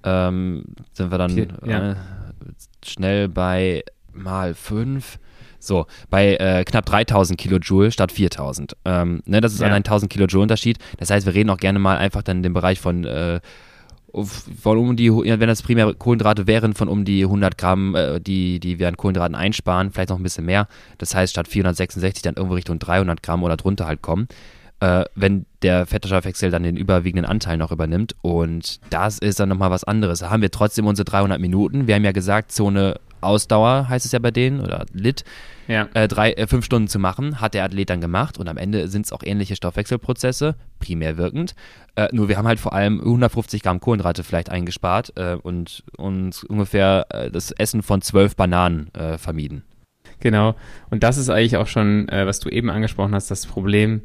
Ähm, 0.04 0.64
sind 0.94 1.10
wir 1.10 1.18
dann 1.18 1.32
okay, 1.32 1.48
ja. 1.66 1.92
äh, 1.92 1.96
schnell 2.82 3.28
bei 3.28 3.84
mal 4.10 4.54
fünf. 4.54 5.18
So, 5.58 5.86
bei 6.08 6.36
äh, 6.36 6.64
knapp 6.64 6.86
3000 6.86 7.38
Kilojoule 7.38 7.90
statt 7.90 8.12
4000. 8.12 8.76
Ähm, 8.84 9.22
ne, 9.26 9.40
das 9.40 9.52
ist 9.52 9.60
ja. 9.60 9.66
ein 9.66 9.74
1000 9.74 10.10
Kilojoule 10.10 10.42
Unterschied. 10.42 10.78
Das 10.98 11.10
heißt, 11.10 11.26
wir 11.26 11.34
reden 11.34 11.50
auch 11.50 11.58
gerne 11.58 11.78
mal 11.78 11.98
einfach 11.98 12.22
dann 12.22 12.38
in 12.38 12.42
dem 12.44 12.52
Bereich 12.54 12.80
von 12.80 13.04
äh, 13.04 13.40
von 14.24 14.78
um 14.78 14.96
die, 14.96 15.10
wenn 15.12 15.40
das 15.40 15.62
primär 15.62 15.92
Kohlenhydrate 15.94 16.46
wären, 16.46 16.74
von 16.74 16.88
um 16.88 17.04
die 17.04 17.24
100 17.24 17.58
Gramm, 17.58 17.94
äh, 17.94 18.20
die, 18.20 18.60
die 18.60 18.78
wir 18.78 18.88
an 18.88 18.96
Kohlenhydraten 18.96 19.34
einsparen, 19.34 19.90
vielleicht 19.90 20.10
noch 20.10 20.18
ein 20.18 20.22
bisschen 20.22 20.46
mehr. 20.46 20.68
Das 20.98 21.14
heißt, 21.14 21.32
statt 21.32 21.48
466 21.48 22.22
dann 22.22 22.34
irgendwo 22.34 22.54
Richtung 22.54 22.78
300 22.78 23.22
Gramm 23.22 23.42
oder 23.42 23.56
drunter 23.56 23.86
halt 23.86 24.02
kommen, 24.02 24.28
äh, 24.80 25.04
wenn 25.14 25.46
der 25.62 25.86
Fettstoffwechsel 25.86 26.50
dann 26.50 26.62
den 26.62 26.76
überwiegenden 26.76 27.26
Anteil 27.26 27.56
noch 27.56 27.72
übernimmt. 27.72 28.14
Und 28.22 28.80
das 28.90 29.18
ist 29.18 29.40
dann 29.40 29.48
nochmal 29.48 29.70
was 29.70 29.84
anderes. 29.84 30.20
Da 30.20 30.30
haben 30.30 30.42
wir 30.42 30.50
trotzdem 30.50 30.86
unsere 30.86 31.04
300 31.04 31.40
Minuten. 31.40 31.86
Wir 31.86 31.94
haben 31.94 32.04
ja 32.04 32.12
gesagt, 32.12 32.52
Zone 32.52 32.98
Ausdauer 33.26 33.88
heißt 33.88 34.06
es 34.06 34.12
ja 34.12 34.18
bei 34.18 34.30
denen 34.30 34.60
oder 34.60 34.86
Lit 34.92 35.24
ja. 35.68 35.88
äh, 35.94 36.08
drei, 36.08 36.32
äh, 36.32 36.46
fünf 36.46 36.64
Stunden 36.64 36.88
zu 36.88 36.98
machen, 36.98 37.40
hat 37.40 37.54
der 37.54 37.64
Athlet 37.64 37.90
dann 37.90 38.00
gemacht 38.00 38.38
und 38.38 38.48
am 38.48 38.56
Ende 38.56 38.88
sind 38.88 39.06
es 39.06 39.12
auch 39.12 39.22
ähnliche 39.22 39.56
Stoffwechselprozesse, 39.56 40.54
primär 40.78 41.16
wirkend. 41.16 41.54
Äh, 41.96 42.08
nur 42.12 42.28
wir 42.28 42.36
haben 42.36 42.46
halt 42.46 42.60
vor 42.60 42.72
allem 42.72 43.00
150 43.00 43.62
Gramm 43.62 43.80
Kohlenhydrate 43.80 44.24
vielleicht 44.24 44.50
eingespart 44.50 45.12
äh, 45.16 45.34
und 45.34 45.84
uns 45.96 46.44
ungefähr 46.44 47.06
äh, 47.10 47.30
das 47.30 47.50
Essen 47.52 47.82
von 47.82 48.02
zwölf 48.02 48.36
Bananen 48.36 48.92
äh, 48.94 49.18
vermieden. 49.18 49.64
Genau, 50.20 50.54
und 50.90 51.02
das 51.02 51.18
ist 51.18 51.28
eigentlich 51.28 51.58
auch 51.58 51.66
schon, 51.66 52.06
was 52.10 52.40
du 52.40 52.48
eben 52.48 52.70
angesprochen 52.70 53.14
hast, 53.14 53.30
das 53.30 53.44
Problem 53.44 54.00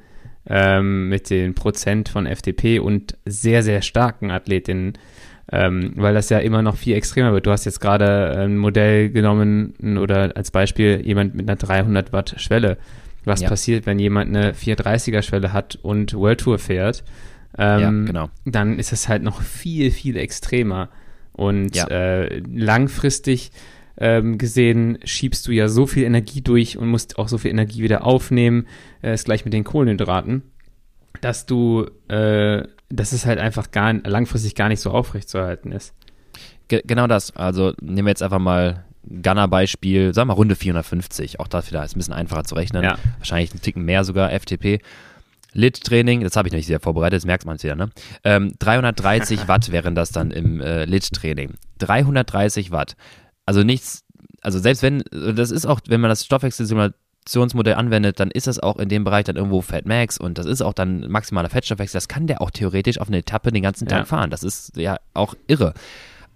ähm, 0.45 1.07
mit 1.07 1.29
den 1.29 1.55
Prozent 1.55 2.09
von 2.09 2.25
FDP 2.25 2.79
und 2.79 3.17
sehr, 3.25 3.63
sehr 3.63 3.81
starken 3.81 4.29
Athletinnen 4.29 4.97
ähm, 5.51 5.93
weil 5.95 6.13
das 6.13 6.29
ja 6.29 6.39
immer 6.39 6.61
noch 6.61 6.77
viel 6.77 6.95
extremer 6.95 7.33
wird. 7.33 7.45
Du 7.45 7.51
hast 7.51 7.65
jetzt 7.65 7.81
gerade 7.81 8.37
ein 8.37 8.57
Modell 8.57 9.09
genommen 9.09 9.73
oder 9.97 10.35
als 10.35 10.51
Beispiel 10.51 11.01
jemand 11.05 11.35
mit 11.35 11.49
einer 11.49 11.57
300 11.57 12.13
Watt 12.13 12.35
Schwelle. 12.37 12.77
Was 13.25 13.41
ja. 13.41 13.49
passiert, 13.49 13.85
wenn 13.85 13.99
jemand 13.99 14.35
eine 14.35 14.53
430er 14.53 15.21
Schwelle 15.21 15.53
hat 15.53 15.77
und 15.81 16.13
World 16.13 16.39
Tour 16.39 16.57
fährt? 16.57 17.03
Ähm, 17.57 17.79
ja, 17.79 17.89
genau. 17.89 18.29
Dann 18.45 18.79
ist 18.79 18.93
es 18.93 19.09
halt 19.09 19.23
noch 19.23 19.41
viel, 19.41 19.91
viel 19.91 20.17
extremer. 20.17 20.89
Und 21.33 21.75
ja. 21.75 21.87
äh, 21.87 22.41
langfristig 22.51 23.51
ähm, 23.97 24.37
gesehen 24.37 24.99
schiebst 25.03 25.47
du 25.47 25.51
ja 25.51 25.67
so 25.67 25.85
viel 25.85 26.03
Energie 26.03 26.41
durch 26.41 26.77
und 26.77 26.87
musst 26.87 27.19
auch 27.19 27.27
so 27.27 27.37
viel 27.37 27.51
Energie 27.51 27.83
wieder 27.83 28.05
aufnehmen. 28.05 28.67
Äh, 29.03 29.13
ist 29.13 29.25
gleich 29.25 29.45
mit 29.45 29.53
den 29.53 29.63
Kohlenhydraten, 29.63 30.43
dass 31.19 31.45
du 31.45 31.87
äh, 32.07 32.63
dass 32.91 33.11
es 33.11 33.25
halt 33.25 33.39
einfach 33.39 33.71
gar, 33.71 33.93
langfristig 33.93 34.55
gar 34.55 34.69
nicht 34.69 34.79
so 34.79 34.91
aufrecht 34.91 35.29
zu 35.29 35.37
erhalten 35.37 35.71
ist. 35.71 35.93
Ge 36.67 36.81
genau 36.85 37.07
das. 37.07 37.35
Also 37.35 37.73
nehmen 37.81 38.05
wir 38.05 38.11
jetzt 38.11 38.23
einfach 38.23 38.39
mal 38.39 38.85
Gunner-Beispiel, 39.03 40.13
sagen 40.13 40.27
wir 40.27 40.33
mal 40.33 40.37
Runde 40.37 40.55
450. 40.55 41.39
Auch 41.39 41.47
das 41.47 41.69
wieder 41.69 41.83
ist 41.83 41.95
ein 41.95 41.99
bisschen 41.99 42.13
einfacher 42.13 42.43
zu 42.43 42.55
rechnen. 42.55 42.83
Ja. 42.83 42.97
Wahrscheinlich 43.17 43.51
einen 43.51 43.61
Ticken 43.61 43.83
mehr 43.83 44.03
sogar 44.03 44.31
FTP. 44.31 44.79
Lit-Training, 45.53 46.21
das 46.21 46.35
habe 46.35 46.47
ich 46.47 46.53
noch 46.53 46.57
nicht 46.57 46.67
sehr 46.67 46.79
vorbereitet, 46.79 47.17
das 47.17 47.25
merkt 47.25 47.45
man 47.45 47.57
es 47.57 47.63
wieder, 47.63 47.75
ne? 47.75 47.89
Ähm, 48.23 48.53
330 48.59 49.47
Watt 49.49 49.71
wären 49.71 49.95
das 49.95 50.11
dann 50.11 50.31
im 50.31 50.61
äh, 50.61 50.85
Lit-Training. 50.85 51.55
330 51.79 52.71
Watt. 52.71 52.95
Also 53.45 53.63
nichts, 53.63 54.05
also 54.41 54.59
selbst 54.59 54.81
wenn, 54.81 55.03
das 55.11 55.51
ist 55.51 55.65
auch, 55.65 55.81
wenn 55.87 55.99
man 55.99 56.09
das 56.09 56.23
Stoffwechselsimulator 56.23 56.95
Produktionsmodell 57.21 57.75
anwendet, 57.75 58.19
dann 58.19 58.31
ist 58.31 58.47
das 58.47 58.59
auch 58.59 58.77
in 58.77 58.89
dem 58.89 59.03
Bereich 59.03 59.25
dann 59.25 59.35
irgendwo 59.35 59.61
Fat 59.61 59.85
Max 59.85 60.17
und 60.17 60.37
das 60.37 60.45
ist 60.45 60.61
auch 60.61 60.73
dann 60.73 61.09
maximaler 61.09 61.49
Fettstoffwechsel. 61.49 61.97
Das 61.97 62.07
kann 62.07 62.27
der 62.27 62.41
auch 62.41 62.49
theoretisch 62.49 62.99
auf 62.99 63.07
eine 63.07 63.19
Etappe 63.19 63.51
den 63.51 63.63
ganzen 63.63 63.87
Tag 63.87 63.99
ja. 63.99 64.05
fahren. 64.05 64.29
Das 64.29 64.43
ist 64.43 64.75
ja 64.75 64.97
auch 65.13 65.35
irre. 65.47 65.73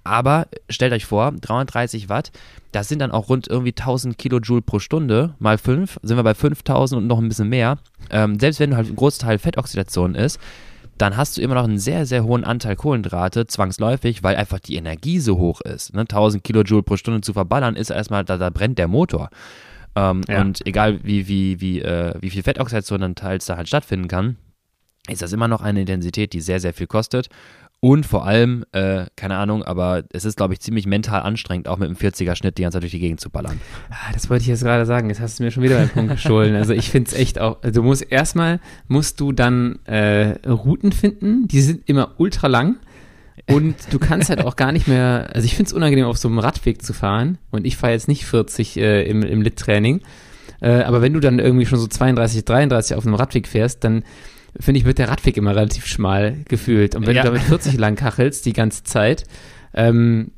Aber 0.03 0.47
stellt 0.69 0.93
euch 0.93 1.05
vor, 1.05 1.31
330 1.31 2.09
Watt, 2.09 2.31
das 2.71 2.87
sind 2.87 2.99
dann 2.99 3.09
auch 3.09 3.29
rund 3.29 3.47
irgendwie 3.47 3.71
1000 3.71 4.19
Kilojoule 4.19 4.61
pro 4.61 4.77
Stunde, 4.77 5.33
mal 5.39 5.57
5, 5.57 5.99
sind 6.03 6.17
wir 6.17 6.23
bei 6.23 6.35
5000 6.35 7.01
und 7.01 7.07
noch 7.07 7.17
ein 7.17 7.27
bisschen 7.27 7.49
mehr. 7.49 7.79
Ähm, 8.11 8.39
selbst 8.39 8.59
wenn 8.59 8.75
halt 8.75 8.87
ein 8.87 8.95
Großteil 8.95 9.39
Fettoxidation 9.39 10.13
ist, 10.13 10.39
dann 10.99 11.17
hast 11.17 11.35
du 11.35 11.41
immer 11.41 11.55
noch 11.55 11.63
einen 11.63 11.79
sehr, 11.79 12.05
sehr 12.05 12.23
hohen 12.23 12.43
Anteil 12.43 12.75
Kohlenhydrate, 12.75 13.47
zwangsläufig, 13.47 14.21
weil 14.21 14.35
einfach 14.35 14.59
die 14.59 14.75
Energie 14.75 15.19
so 15.19 15.39
hoch 15.39 15.61
ist. 15.61 15.95
Ne? 15.95 16.01
1000 16.01 16.43
Kilojoule 16.43 16.83
pro 16.83 16.97
Stunde 16.97 17.21
zu 17.21 17.33
verballern, 17.33 17.75
ist 17.75 17.89
erstmal, 17.89 18.23
da, 18.23 18.37
da 18.37 18.51
brennt 18.51 18.77
der 18.77 18.87
Motor. 18.87 19.29
Ähm, 19.95 20.21
ja. 20.27 20.41
Und 20.41 20.65
egal 20.67 20.99
wie, 21.03 21.27
wie, 21.27 21.61
wie, 21.61 21.81
äh, 21.81 22.13
wie 22.19 22.29
viel 22.29 22.43
Fettoxidation 22.43 23.01
dann 23.01 23.15
teils 23.15 23.45
da 23.45 23.57
halt 23.57 23.67
stattfinden 23.67 24.07
kann, 24.07 24.37
ist 25.07 25.21
das 25.21 25.33
immer 25.33 25.47
noch 25.47 25.61
eine 25.61 25.81
Intensität, 25.81 26.33
die 26.33 26.41
sehr, 26.41 26.59
sehr 26.59 26.73
viel 26.73 26.87
kostet. 26.87 27.29
Und 27.81 28.05
vor 28.05 28.25
allem, 28.25 28.65
äh, 28.71 29.05
keine 29.15 29.37
Ahnung, 29.37 29.61
aber 29.61 30.03
es 30.11 30.25
ist, 30.25 30.37
glaube 30.37 30.53
ich, 30.53 30.59
ziemlich 30.59 30.87
mental 30.87 31.21
anstrengend, 31.21 31.67
auch 31.67 31.77
mit 31.77 31.87
einem 31.87 31.97
40er-Schnitt 31.97 32.57
die 32.57 32.63
ganze 32.63 32.77
Zeit 32.77 32.83
durch 32.83 32.93
die 32.93 32.99
Gegend 32.99 33.19
zu 33.19 33.29
ballern. 33.29 33.61
Ah, 33.91 34.11
das 34.11 34.29
wollte 34.29 34.41
ich 34.41 34.47
jetzt 34.47 34.63
gerade 34.63 34.87
sagen. 34.87 35.09
Jetzt 35.09 35.19
hast 35.19 35.37
du 35.37 35.43
mir 35.43 35.51
schon 35.51 35.61
wieder 35.61 35.77
einen 35.77 35.89
Punkt 35.89 36.11
gestohlen. 36.13 36.55
Also 36.55 36.73
ich 36.73 36.89
finde 36.89 37.11
es 37.11 37.15
echt 37.15 37.39
auch, 37.39 37.61
also 37.61 37.81
du 37.81 37.85
musst 37.85 38.11
erstmal, 38.11 38.59
musst 38.87 39.19
du 39.19 39.31
dann 39.33 39.79
äh, 39.85 40.35
Routen 40.47 40.93
finden, 40.93 41.47
die 41.47 41.61
sind 41.61 41.87
immer 41.87 42.15
ultra 42.17 42.47
lang. 42.47 42.77
Und 43.47 43.75
du 43.91 43.99
kannst 43.99 44.29
halt 44.29 44.43
auch 44.43 44.55
gar 44.55 44.71
nicht 44.71 44.87
mehr, 44.87 45.29
also 45.33 45.45
ich 45.45 45.55
finde 45.55 45.69
es 45.69 45.73
unangenehm, 45.73 46.05
auf 46.05 46.17
so 46.17 46.27
einem 46.27 46.39
Radweg 46.39 46.81
zu 46.81 46.93
fahren. 46.93 47.37
Und 47.51 47.65
ich 47.65 47.77
fahre 47.77 47.93
jetzt 47.93 48.07
nicht 48.07 48.25
40 48.25 48.77
äh, 48.77 49.03
im, 49.03 49.21
im 49.21 49.41
Lit-Training. 49.41 50.01
Äh, 50.61 50.81
aber 50.81 51.01
wenn 51.01 51.13
du 51.13 51.19
dann 51.19 51.39
irgendwie 51.39 51.65
schon 51.65 51.79
so 51.79 51.87
32, 51.87 52.43
33 52.45 52.97
auf 52.97 53.05
einem 53.05 53.15
Radweg 53.15 53.47
fährst, 53.47 53.83
dann 53.83 54.03
finde 54.59 54.79
ich, 54.79 54.85
wird 54.85 54.97
der 54.97 55.09
Radweg 55.09 55.37
immer 55.37 55.55
relativ 55.55 55.85
schmal 55.85 56.37
gefühlt. 56.47 56.95
Und 56.95 57.05
wenn 57.05 57.15
ja. 57.15 57.21
du 57.21 57.27
damit 57.29 57.43
40 57.43 57.77
lang 57.77 57.95
kachelst 57.95 58.45
die 58.45 58.53
ganze 58.53 58.83
Zeit, 58.83 59.25
ähm, 59.73 60.31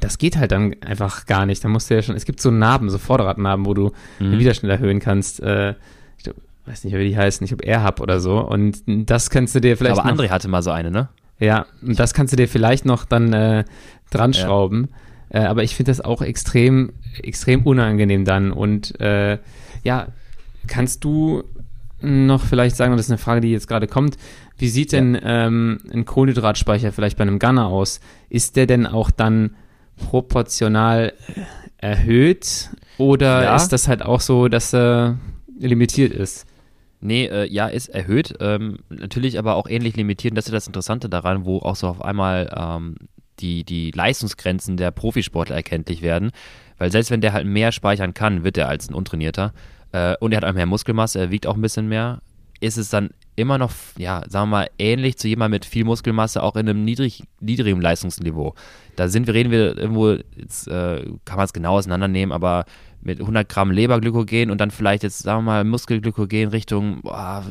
das 0.00 0.18
geht 0.18 0.36
halt 0.36 0.52
dann 0.52 0.74
einfach 0.82 1.26
gar 1.26 1.46
nicht. 1.46 1.62
Da 1.62 1.68
musst 1.68 1.90
du 1.90 1.94
ja 1.94 2.02
schon, 2.02 2.16
es 2.16 2.24
gibt 2.24 2.40
so 2.40 2.50
Narben, 2.50 2.90
so 2.90 2.98
Vorderradnarben, 2.98 3.66
wo 3.66 3.74
du 3.74 3.92
mhm. 4.18 4.30
den 4.30 4.38
Widerstand 4.38 4.72
erhöhen 4.72 5.00
kannst. 5.00 5.40
Äh, 5.40 5.74
ich 6.16 6.24
glaub, 6.24 6.36
weiß 6.66 6.84
nicht, 6.84 6.94
wie 6.94 7.08
die 7.08 7.16
heißen, 7.16 7.44
ich 7.44 7.50
glaube 7.50 7.64
AirHub 7.64 8.00
oder 8.00 8.20
so. 8.20 8.40
Und 8.40 8.82
das 8.86 9.30
kannst 9.30 9.54
du 9.54 9.60
dir 9.60 9.76
vielleicht. 9.76 9.98
Aber 9.98 10.08
André 10.08 10.30
hatte 10.30 10.48
mal 10.48 10.62
so 10.62 10.70
eine, 10.70 10.90
ne? 10.90 11.08
Ja, 11.38 11.66
und 11.82 11.98
das 11.98 12.14
kannst 12.14 12.32
du 12.32 12.36
dir 12.36 12.48
vielleicht 12.48 12.84
noch 12.84 13.04
dann 13.04 13.32
äh, 13.32 13.64
dran 14.10 14.34
schrauben. 14.34 14.88
Ja. 15.32 15.42
Äh, 15.42 15.46
aber 15.46 15.62
ich 15.62 15.74
finde 15.74 15.90
das 15.90 16.00
auch 16.00 16.22
extrem, 16.22 16.92
extrem 17.22 17.62
unangenehm 17.62 18.24
dann. 18.24 18.52
Und 18.52 19.00
äh, 19.00 19.38
ja, 19.82 20.08
kannst 20.66 21.04
du 21.04 21.44
noch 22.00 22.42
vielleicht 22.42 22.76
sagen, 22.76 22.92
und 22.92 22.98
das 22.98 23.06
ist 23.06 23.12
eine 23.12 23.18
Frage, 23.18 23.40
die 23.40 23.50
jetzt 23.50 23.68
gerade 23.68 23.86
kommt, 23.86 24.16
wie 24.58 24.68
sieht 24.68 24.92
denn 24.92 25.18
ähm, 25.22 25.80
ein 25.92 26.04
Kohlenhydratspeicher 26.04 26.92
vielleicht 26.92 27.18
bei 27.18 27.22
einem 27.22 27.38
Gunner 27.38 27.66
aus? 27.66 28.00
Ist 28.28 28.56
der 28.56 28.66
denn 28.66 28.86
auch 28.86 29.10
dann 29.10 29.56
proportional 29.96 31.12
erhöht 31.78 32.70
oder 32.98 33.42
ja. 33.42 33.56
ist 33.56 33.68
das 33.68 33.88
halt 33.88 34.02
auch 34.02 34.20
so, 34.20 34.48
dass 34.48 34.72
er 34.74 35.18
limitiert 35.58 36.12
ist? 36.12 36.46
Nee, 37.06 37.26
äh, 37.26 37.46
ja, 37.52 37.66
ist 37.66 37.88
erhöht. 37.88 38.34
Ähm, 38.40 38.78
natürlich 38.88 39.38
aber 39.38 39.56
auch 39.56 39.68
ähnlich 39.68 39.94
limitiert. 39.94 40.34
Das 40.38 40.46
ist 40.46 40.54
das 40.54 40.66
Interessante 40.66 41.10
daran, 41.10 41.44
wo 41.44 41.58
auch 41.58 41.76
so 41.76 41.86
auf 41.86 42.02
einmal 42.02 42.50
ähm, 42.56 42.94
die, 43.40 43.62
die 43.62 43.90
Leistungsgrenzen 43.90 44.78
der 44.78 44.90
Profisportler 44.90 45.54
erkenntlich 45.54 46.00
werden. 46.00 46.30
Weil 46.78 46.90
selbst 46.90 47.10
wenn 47.10 47.20
der 47.20 47.34
halt 47.34 47.46
mehr 47.46 47.72
speichern 47.72 48.14
kann, 48.14 48.42
wird 48.42 48.56
er 48.56 48.70
als 48.70 48.88
ein 48.88 48.94
Untrainierter. 48.94 49.52
Äh, 49.92 50.16
und 50.20 50.32
er 50.32 50.38
hat 50.38 50.44
auch 50.46 50.54
mehr 50.54 50.64
Muskelmasse, 50.64 51.18
er 51.20 51.30
wiegt 51.30 51.46
auch 51.46 51.56
ein 51.56 51.60
bisschen 51.60 51.88
mehr. 51.88 52.22
Ist 52.60 52.78
es 52.78 52.88
dann 52.88 53.10
immer 53.36 53.58
noch, 53.58 53.72
ja, 53.98 54.22
sagen 54.26 54.48
wir 54.48 54.56
mal, 54.56 54.70
ähnlich 54.78 55.18
zu 55.18 55.28
jemandem 55.28 55.56
mit 55.56 55.66
viel 55.66 55.84
Muskelmasse, 55.84 56.42
auch 56.42 56.56
in 56.56 56.66
einem 56.66 56.84
niedrig, 56.86 57.24
niedrigen 57.38 57.82
Leistungsniveau. 57.82 58.54
Da 58.96 59.08
sind 59.08 59.26
wir, 59.26 59.34
reden 59.34 59.50
wir 59.50 59.76
irgendwo, 59.76 60.12
jetzt 60.36 60.68
äh, 60.68 61.04
kann 61.26 61.36
man 61.36 61.44
es 61.44 61.52
genau 61.52 61.76
auseinandernehmen, 61.76 62.32
aber 62.32 62.64
mit 63.04 63.20
100 63.20 63.48
Gramm 63.48 63.70
Leberglykogen 63.70 64.50
und 64.50 64.60
dann 64.60 64.70
vielleicht 64.70 65.02
jetzt, 65.02 65.20
sagen 65.20 65.40
wir 65.40 65.52
mal, 65.52 65.64
Muskelglykogen 65.64 66.48
Richtung 66.48 67.02
boah, 67.02 67.44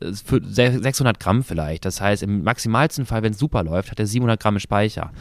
600 0.00 1.18
Gramm 1.18 1.42
vielleicht. 1.42 1.84
Das 1.84 2.00
heißt, 2.00 2.22
im 2.22 2.42
maximalsten 2.42 3.06
Fall, 3.06 3.22
wenn 3.22 3.32
es 3.32 3.38
super 3.38 3.62
läuft, 3.62 3.90
hat 3.90 3.98
er 3.98 4.06
700 4.06 4.40
Gramm 4.40 4.58
Speicher. 4.58 5.12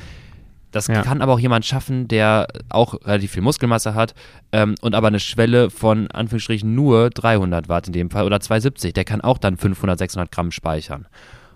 Das 0.71 0.87
ja. 0.87 1.01
kann 1.01 1.21
aber 1.21 1.33
auch 1.33 1.39
jemand 1.39 1.65
schaffen, 1.65 2.07
der 2.07 2.47
auch 2.69 2.93
relativ 3.05 3.31
viel 3.31 3.41
Muskelmasse 3.41 3.95
hat 3.95 4.13
ähm, 4.51 4.75
und 4.81 4.93
aber 4.93 5.07
eine 5.07 5.19
Schwelle 5.19 5.71
von 5.71 6.11
Anführungsstrichen 6.11 6.75
nur 6.75 7.09
300 7.09 7.69
Watt 7.69 7.87
in 7.87 7.93
dem 7.93 8.11
Fall 8.11 8.25
oder 8.25 8.39
270. 8.39 8.93
Der 8.93 9.03
kann 9.03 9.21
auch 9.21 9.39
dann 9.39 9.57
500, 9.57 9.97
600 9.97 10.31
Gramm 10.31 10.51
speichern. 10.51 11.07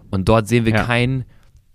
Und 0.09 0.30
dort 0.30 0.47
sehen 0.47 0.66
wir 0.66 0.74
ja. 0.74 0.84
kein, 0.84 1.26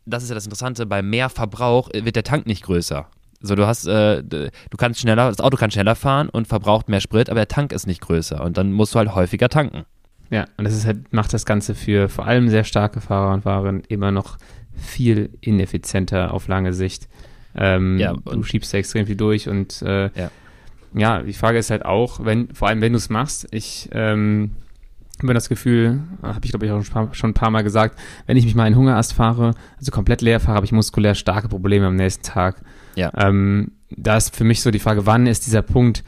das 0.05 0.25
ist 0.25 0.31
ja 0.31 0.35
das 0.35 0.45
Interessante, 0.45 0.85
bei 0.87 1.03
mehr 1.03 1.29
Verbrauch 1.29 1.91
wird 1.93 2.17
der 2.17 2.25
Tank 2.25 2.47
nicht 2.47 2.65
größer. 2.65 3.07
So, 3.41 3.55
du 3.55 3.67
hast, 3.67 3.87
äh, 3.87 4.23
du 4.23 4.51
kannst 4.77 5.01
schneller, 5.01 5.29
das 5.29 5.41
Auto 5.41 5.57
kann 5.57 5.71
schneller 5.71 5.95
fahren 5.95 6.29
und 6.29 6.49
verbraucht 6.49 6.89
mehr 6.89 7.01
Sprit, 7.01 7.31
aber 7.31 7.41
der 7.41 7.49
Tank 7.49 7.73
ist 7.73 7.87
nicht 7.87 8.01
größer 8.01 8.43
und 8.43 8.57
dann 8.57 8.73
musst 8.73 8.95
du 8.95 8.99
halt 8.99 9.15
häufiger 9.15 9.49
tanken. 9.49 9.85
Ja, 10.31 10.45
und 10.57 10.65
das 10.65 10.75
ist 10.75 10.87
halt, 10.87 11.13
macht 11.13 11.33
das 11.33 11.47
Ganze 11.47 11.75
für 11.75 12.09
vor 12.09 12.27
allem 12.27 12.49
sehr 12.49 12.65
starke 12.65 13.01
Fahrer 13.01 13.33
und 13.33 13.43
Fahrerinnen 13.43 13.83
immer 13.89 14.11
noch 14.11 14.39
viel 14.77 15.31
ineffizienter 15.41 16.35
auf 16.35 16.49
lange 16.49 16.73
Sicht. 16.73 17.09
Ähm, 17.55 17.99
ja, 17.99 18.13
du 18.13 18.43
schiebst 18.43 18.73
da 18.73 18.79
extrem 18.79 19.07
viel 19.07 19.17
durch 19.17 19.49
und 19.49 19.83
äh, 19.83 20.11
ja. 20.15 20.31
ja. 20.95 21.23
die 21.23 21.33
Frage 21.33 21.59
ist 21.59 21.71
halt 21.71 21.85
auch, 21.85 22.25
wenn, 22.25 22.55
vor 22.55 22.69
allem 22.69 22.81
wenn 22.81 22.93
du 22.93 22.99
es 22.99 23.09
machst, 23.09 23.49
ich 23.51 23.89
ähm, 23.93 24.53
habe 25.23 25.35
das 25.35 25.49
Gefühl, 25.49 26.03
habe 26.23 26.41
ich 26.45 26.51
glaube 26.51 26.67
ich 26.67 26.73
auch 26.73 26.83
schon, 26.85 27.15
schon 27.15 27.31
ein 27.31 27.35
paar 27.35 27.51
Mal 27.51 27.63
gesagt, 27.63 27.99
wenn 28.27 28.37
ich 28.37 28.45
mich 28.45 28.55
mal 28.55 28.67
in 28.67 28.77
Hungerast 28.77 29.15
fahre, 29.15 29.55
also 29.79 29.91
komplett 29.91 30.23
leer 30.23 30.41
fahre, 30.41 30.57
habe 30.57 30.67
ich 30.67 30.73
muskulär 30.73 31.15
starke 31.15 31.49
Probleme 31.49 31.87
am 31.87 31.97
nächsten 31.97 32.23
Tag. 32.23 32.63
Ja. 32.99 33.13
Ähm, 33.17 33.73
da 33.91 34.17
ist 34.17 34.35
für 34.35 34.45
mich 34.45 34.61
so 34.61 34.71
die 34.71 34.81
Frage, 34.81 35.07
wann 35.07 35.27
ist 35.27 35.47
dieser 35.47 35.63
Punkt, 35.63 36.03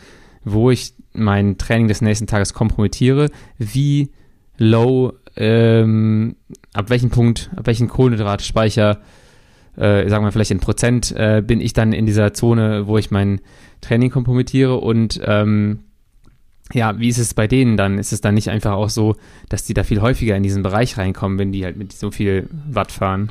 wo 0.44 0.70
ich 0.70 0.92
mein 1.12 1.56
Training 1.56 1.86
des 1.86 2.00
nächsten 2.00 2.26
Tages 2.26 2.52
kompromittiere? 2.52 3.30
Wie 3.58 4.10
low, 4.58 5.12
ähm, 5.36 6.34
ab 6.74 6.90
welchem 6.90 7.10
Punkt, 7.10 7.50
ab 7.54 7.66
welchen 7.66 7.88
Kohlenhydratspeicher, 7.88 8.98
äh, 9.76 10.08
sagen 10.08 10.24
wir 10.24 10.32
vielleicht 10.32 10.50
in 10.50 10.58
Prozent, 10.58 11.14
äh, 11.16 11.42
bin 11.46 11.60
ich 11.60 11.74
dann 11.74 11.92
in 11.92 12.06
dieser 12.06 12.34
Zone, 12.34 12.88
wo 12.88 12.98
ich 12.98 13.12
mein 13.12 13.40
Training 13.80 14.10
kompromittiere 14.10 14.76
und 14.76 15.20
ähm, 15.24 15.84
ja, 16.72 16.98
wie 16.98 17.08
ist 17.08 17.18
es 17.18 17.34
bei 17.34 17.46
denen 17.46 17.76
dann? 17.76 17.98
Ist 17.98 18.12
es 18.12 18.20
dann 18.20 18.34
nicht 18.34 18.50
einfach 18.50 18.72
auch 18.72 18.90
so, 18.90 19.16
dass 19.48 19.64
die 19.64 19.74
da 19.74 19.84
viel 19.84 20.00
häufiger 20.00 20.36
in 20.36 20.42
diesen 20.42 20.62
Bereich 20.62 20.98
reinkommen, 20.98 21.38
wenn 21.38 21.52
die 21.52 21.64
halt 21.64 21.76
mit 21.76 21.92
so 21.92 22.10
viel 22.10 22.48
Watt 22.68 22.92
fahren? 22.92 23.30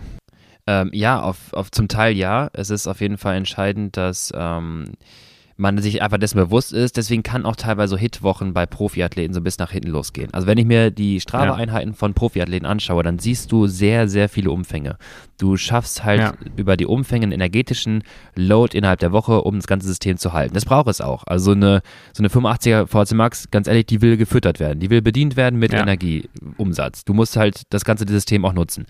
Ähm, 0.70 0.92
ja, 0.94 1.20
auf, 1.20 1.52
auf 1.54 1.72
zum 1.72 1.88
Teil 1.88 2.16
ja. 2.16 2.52
Es 2.54 2.70
ist 2.70 2.86
auf 2.86 3.02
jeden 3.02 3.18
Fall 3.18 3.36
entscheidend, 3.36 3.98
dass 3.98 4.32
ähm, 4.36 4.92
man 5.60 5.78
sich 5.80 6.02
einfach 6.02 6.18
dessen 6.18 6.38
bewusst 6.38 6.74
ist. 6.74 6.98
Deswegen 6.98 7.22
kann 7.22 7.46
auch 7.46 7.56
teilweise 7.56 7.92
so 7.92 7.98
Hitwochen 7.98 8.54
bei 8.54 8.66
Profiathleten 8.66 9.34
so 9.34 9.42
bis 9.42 9.58
nach 9.58 9.72
hinten 9.72 9.90
losgehen. 9.90 10.34
Also 10.34 10.48
wenn 10.48 10.58
ich 10.58 10.66
mir 10.66 10.90
die 10.90 11.20
Strava-Einheiten 11.20 11.94
von 11.94 12.14
Profiathleten 12.14 12.66
anschaue, 12.66 13.04
dann 13.04 13.20
siehst 13.20 13.52
du 13.52 13.68
sehr, 13.68 14.08
sehr 14.08 14.30
viele 14.30 14.52
Umfänge. 14.52 14.98
Du 15.38 15.58
schaffst 15.58 16.04
halt 16.04 16.20
ja. 16.20 16.34
über 16.56 16.78
die 16.78 16.86
Umfänge 16.86 17.24
einen 17.24 17.32
energetischen 17.34 18.04
Load 18.36 18.78
innerhalb 18.78 19.00
der 19.00 19.12
Woche, 19.12 19.42
um 19.42 19.56
das 19.56 19.68
ganze 19.68 19.88
System 19.88 20.18
zu 20.18 20.34
halten. 20.34 20.54
Das 20.54 20.66
braucht 20.66 20.88
es 20.88 21.02
auch. 21.02 21.24
Also 21.26 21.52
eine, 21.52 21.82
so 22.14 22.22
eine 22.22 22.30
85er 22.30 22.88
VC 22.88 23.14
Max, 23.16 23.50
ganz 23.52 23.68
ehrlich, 23.68 23.86
die 23.86 24.02
will 24.02 24.18
gefüttert 24.18 24.60
werden. 24.60 24.80
Die 24.80 24.90
will 24.90 25.02
bedient 25.02 25.36
werden 25.36 25.60
mit 25.60 25.74
ja. 25.74 25.82
Energieumsatz. 25.82 27.06
Du 27.06 27.14
musst 27.14 27.36
halt 27.38 27.64
das 27.70 27.86
ganze 27.86 28.06
System 28.08 28.46
auch 28.46 28.54
nutzen. 28.54 28.86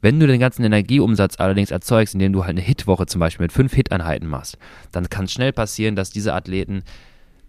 Wenn 0.00 0.20
du 0.20 0.26
den 0.26 0.40
ganzen 0.40 0.64
Energieumsatz 0.64 1.40
allerdings 1.40 1.70
erzeugst, 1.70 2.12
indem 2.12 2.34
du 2.34 2.44
halt 2.44 2.50
eine 2.50 2.60
Hitwoche 2.60 3.06
zum 3.06 3.20
Beispiel 3.20 3.44
mit 3.44 3.52
fünf 3.52 3.72
Hit-Einheiten 3.72 4.26
machst, 4.26 4.58
dann 4.92 5.08
kann 5.08 5.24
es 5.24 5.32
schnell 5.32 5.52
passieren, 5.52 5.96
dass 5.96 6.13
diese 6.14 6.34
Athleten 6.34 6.84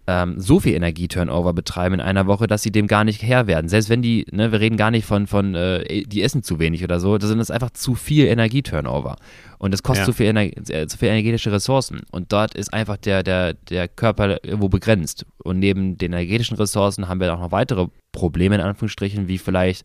ähm, 0.06 0.38
so 0.38 0.60
viel 0.60 0.74
Energieturnover 0.74 1.52
betreiben 1.52 1.94
in 1.94 2.00
einer 2.00 2.26
Woche, 2.26 2.46
dass 2.46 2.62
sie 2.62 2.70
dem 2.70 2.86
gar 2.86 3.04
nicht 3.04 3.22
Herr 3.22 3.46
werden. 3.46 3.68
Selbst 3.68 3.88
wenn 3.88 4.02
die, 4.02 4.24
ne, 4.30 4.52
wir 4.52 4.60
reden 4.60 4.76
gar 4.76 4.90
nicht 4.90 5.04
von, 5.04 5.26
von 5.26 5.54
äh, 5.54 6.04
die 6.04 6.22
essen 6.22 6.42
zu 6.42 6.60
wenig 6.60 6.84
oder 6.84 7.00
so, 7.00 7.18
das 7.18 7.28
sind 7.28 7.38
das 7.38 7.50
einfach 7.50 7.70
zu 7.70 7.94
viel 7.94 8.26
Energieturnover. 8.26 9.16
Und 9.58 9.72
das 9.72 9.82
kostet 9.82 10.06
ja. 10.06 10.12
zu, 10.12 10.12
viel 10.12 10.36
äh, 10.36 10.86
zu 10.86 10.98
viel 10.98 11.08
energetische 11.08 11.50
Ressourcen. 11.50 12.02
Und 12.12 12.32
dort 12.32 12.54
ist 12.54 12.72
einfach 12.72 12.96
der, 12.96 13.22
der, 13.22 13.54
der 13.54 13.88
Körper 13.88 14.44
irgendwo 14.44 14.68
begrenzt. 14.68 15.26
Und 15.42 15.58
neben 15.58 15.98
den 15.98 16.12
energetischen 16.12 16.56
Ressourcen 16.56 17.08
haben 17.08 17.20
wir 17.20 17.34
auch 17.34 17.40
noch 17.40 17.52
weitere 17.52 17.88
Probleme, 18.12 18.54
in 18.54 18.60
Anführungsstrichen, 18.60 19.26
wie 19.26 19.38
vielleicht 19.38 19.84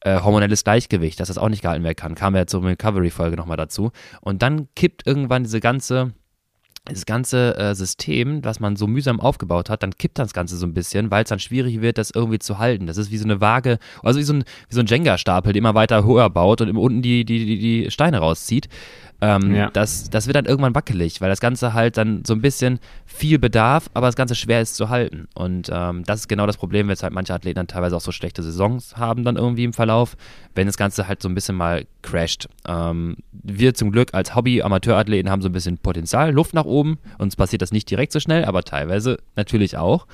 äh, 0.00 0.20
hormonelles 0.20 0.64
Gleichgewicht, 0.64 1.20
dass 1.20 1.28
das 1.28 1.36
auch 1.36 1.50
nicht 1.50 1.60
gehalten 1.60 1.84
werden 1.84 1.96
kann. 1.96 2.14
Kam 2.14 2.34
ja 2.34 2.46
zur 2.46 2.64
Recovery-Folge 2.64 3.36
nochmal 3.36 3.58
dazu. 3.58 3.90
Und 4.22 4.40
dann 4.40 4.68
kippt 4.74 5.06
irgendwann 5.06 5.42
diese 5.42 5.60
ganze 5.60 6.12
das 6.90 7.06
ganze 7.06 7.56
äh, 7.56 7.74
System, 7.74 8.44
was 8.44 8.60
man 8.60 8.76
so 8.76 8.86
mühsam 8.86 9.20
aufgebaut 9.20 9.70
hat, 9.70 9.82
dann 9.82 9.96
kippt 9.96 10.18
das 10.18 10.32
Ganze 10.32 10.56
so 10.56 10.66
ein 10.66 10.74
bisschen, 10.74 11.10
weil 11.10 11.24
es 11.24 11.28
dann 11.30 11.38
schwierig 11.38 11.80
wird, 11.80 11.98
das 11.98 12.10
irgendwie 12.10 12.38
zu 12.38 12.58
halten. 12.58 12.86
Das 12.86 12.96
ist 12.96 13.10
wie 13.10 13.18
so 13.18 13.24
eine 13.24 13.40
Waage, 13.40 13.78
also 14.02 14.18
wie 14.18 14.24
so 14.24 14.34
ein, 14.34 14.44
wie 14.68 14.74
so 14.74 14.80
ein 14.80 14.86
Jenga-Stapel, 14.86 15.52
der 15.52 15.60
immer 15.60 15.74
weiter 15.74 16.04
höher 16.04 16.30
baut 16.30 16.60
und 16.60 16.76
unten 16.76 17.02
die, 17.02 17.24
die, 17.24 17.44
die, 17.44 17.58
die 17.58 17.90
Steine 17.90 18.18
rauszieht. 18.18 18.68
Ähm, 19.20 19.54
ja. 19.54 19.70
das, 19.70 20.08
das 20.08 20.26
wird 20.26 20.36
dann 20.36 20.46
irgendwann 20.46 20.74
wackelig, 20.74 21.20
weil 21.20 21.28
das 21.28 21.40
Ganze 21.40 21.74
halt 21.74 21.96
dann 21.96 22.24
so 22.24 22.32
ein 22.34 22.40
bisschen 22.40 22.80
viel 23.04 23.38
bedarf, 23.38 23.90
aber 23.92 24.06
das 24.06 24.16
Ganze 24.16 24.34
schwer 24.34 24.60
ist 24.60 24.76
zu 24.76 24.88
halten. 24.88 25.28
Und 25.34 25.70
ähm, 25.72 26.04
das 26.04 26.20
ist 26.20 26.28
genau 26.28 26.46
das 26.46 26.56
Problem, 26.56 26.88
weshalb 26.88 27.12
manche 27.12 27.34
Athleten 27.34 27.56
dann 27.56 27.66
teilweise 27.66 27.96
auch 27.96 28.00
so 28.00 28.12
schlechte 28.12 28.42
Saisons 28.42 28.96
haben 28.96 29.24
dann 29.24 29.36
irgendwie 29.36 29.64
im 29.64 29.72
Verlauf, 29.72 30.16
wenn 30.54 30.66
das 30.66 30.78
Ganze 30.78 31.06
halt 31.06 31.20
so 31.20 31.28
ein 31.28 31.34
bisschen 31.34 31.56
mal 31.56 31.86
crasht. 32.02 32.48
Ähm, 32.66 33.16
wir 33.32 33.74
zum 33.74 33.92
Glück 33.92 34.14
als 34.14 34.34
Hobby-Amateurathleten 34.34 35.30
haben 35.30 35.42
so 35.42 35.48
ein 35.48 35.52
bisschen 35.52 35.78
Potenzial, 35.78 36.32
Luft 36.32 36.54
nach 36.54 36.64
oben. 36.64 36.98
Uns 37.18 37.36
passiert 37.36 37.62
das 37.62 37.72
nicht 37.72 37.90
direkt 37.90 38.12
so 38.12 38.20
schnell, 38.20 38.44
aber 38.46 38.62
teilweise 38.62 39.18
natürlich 39.36 39.76
auch, 39.76 40.06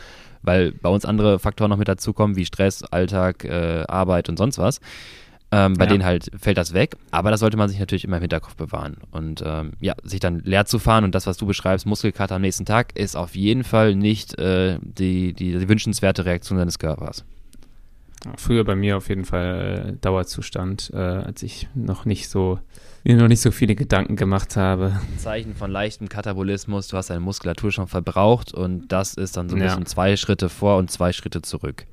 weil 0.42 0.72
bei 0.72 0.88
uns 0.88 1.04
andere 1.04 1.38
Faktoren 1.38 1.70
noch 1.70 1.78
mit 1.78 1.88
dazukommen, 1.88 2.36
wie 2.36 2.44
Stress, 2.44 2.82
Alltag, 2.82 3.44
äh, 3.44 3.84
Arbeit 3.86 4.28
und 4.28 4.36
sonst 4.36 4.58
was. 4.58 4.80
Ähm, 5.52 5.74
bei 5.74 5.84
ja. 5.84 5.90
denen 5.90 6.04
halt 6.04 6.30
fällt 6.36 6.58
das 6.58 6.74
weg, 6.74 6.96
aber 7.12 7.30
das 7.30 7.38
sollte 7.38 7.56
man 7.56 7.68
sich 7.68 7.78
natürlich 7.78 8.04
immer 8.04 8.16
im 8.16 8.22
Hinterkopf 8.22 8.56
bewahren. 8.56 8.96
Und 9.12 9.42
ähm, 9.46 9.72
ja, 9.80 9.94
sich 10.02 10.18
dann 10.18 10.40
leer 10.40 10.66
zu 10.66 10.80
fahren 10.80 11.04
und 11.04 11.14
das, 11.14 11.26
was 11.26 11.36
du 11.36 11.46
beschreibst, 11.46 11.86
Muskelkater 11.86 12.34
am 12.34 12.42
nächsten 12.42 12.64
Tag, 12.64 12.98
ist 12.98 13.16
auf 13.16 13.36
jeden 13.36 13.62
Fall 13.62 13.94
nicht 13.94 14.36
äh, 14.40 14.78
die, 14.82 15.34
die, 15.34 15.56
die, 15.56 15.68
wünschenswerte 15.68 16.24
Reaktion 16.24 16.58
deines 16.58 16.80
Körpers. 16.80 17.24
Früher 18.36 18.64
bei 18.64 18.74
mir 18.74 18.96
auf 18.96 19.08
jeden 19.08 19.24
Fall 19.24 19.94
äh, 19.94 20.00
Dauerzustand, 20.00 20.90
äh, 20.92 20.96
als 20.96 21.44
ich 21.44 21.68
noch 21.74 22.06
nicht 22.06 22.28
so 22.28 22.58
mir 23.04 23.16
noch 23.16 23.28
nicht 23.28 23.40
so 23.40 23.52
viele 23.52 23.76
Gedanken 23.76 24.16
gemacht 24.16 24.56
habe. 24.56 24.98
Zeichen 25.16 25.54
von 25.54 25.70
leichtem 25.70 26.08
Katabolismus, 26.08 26.88
du 26.88 26.96
hast 26.96 27.08
deine 27.08 27.20
Muskulatur 27.20 27.70
schon 27.70 27.86
verbraucht 27.86 28.52
und 28.52 28.88
das 28.88 29.14
ist 29.14 29.36
dann 29.36 29.48
so 29.48 29.54
ein 29.54 29.62
ja. 29.62 29.68
bisschen 29.68 29.86
zwei 29.86 30.16
Schritte 30.16 30.48
vor 30.48 30.76
und 30.78 30.90
zwei 30.90 31.12
Schritte 31.12 31.40
zurück. 31.40 31.86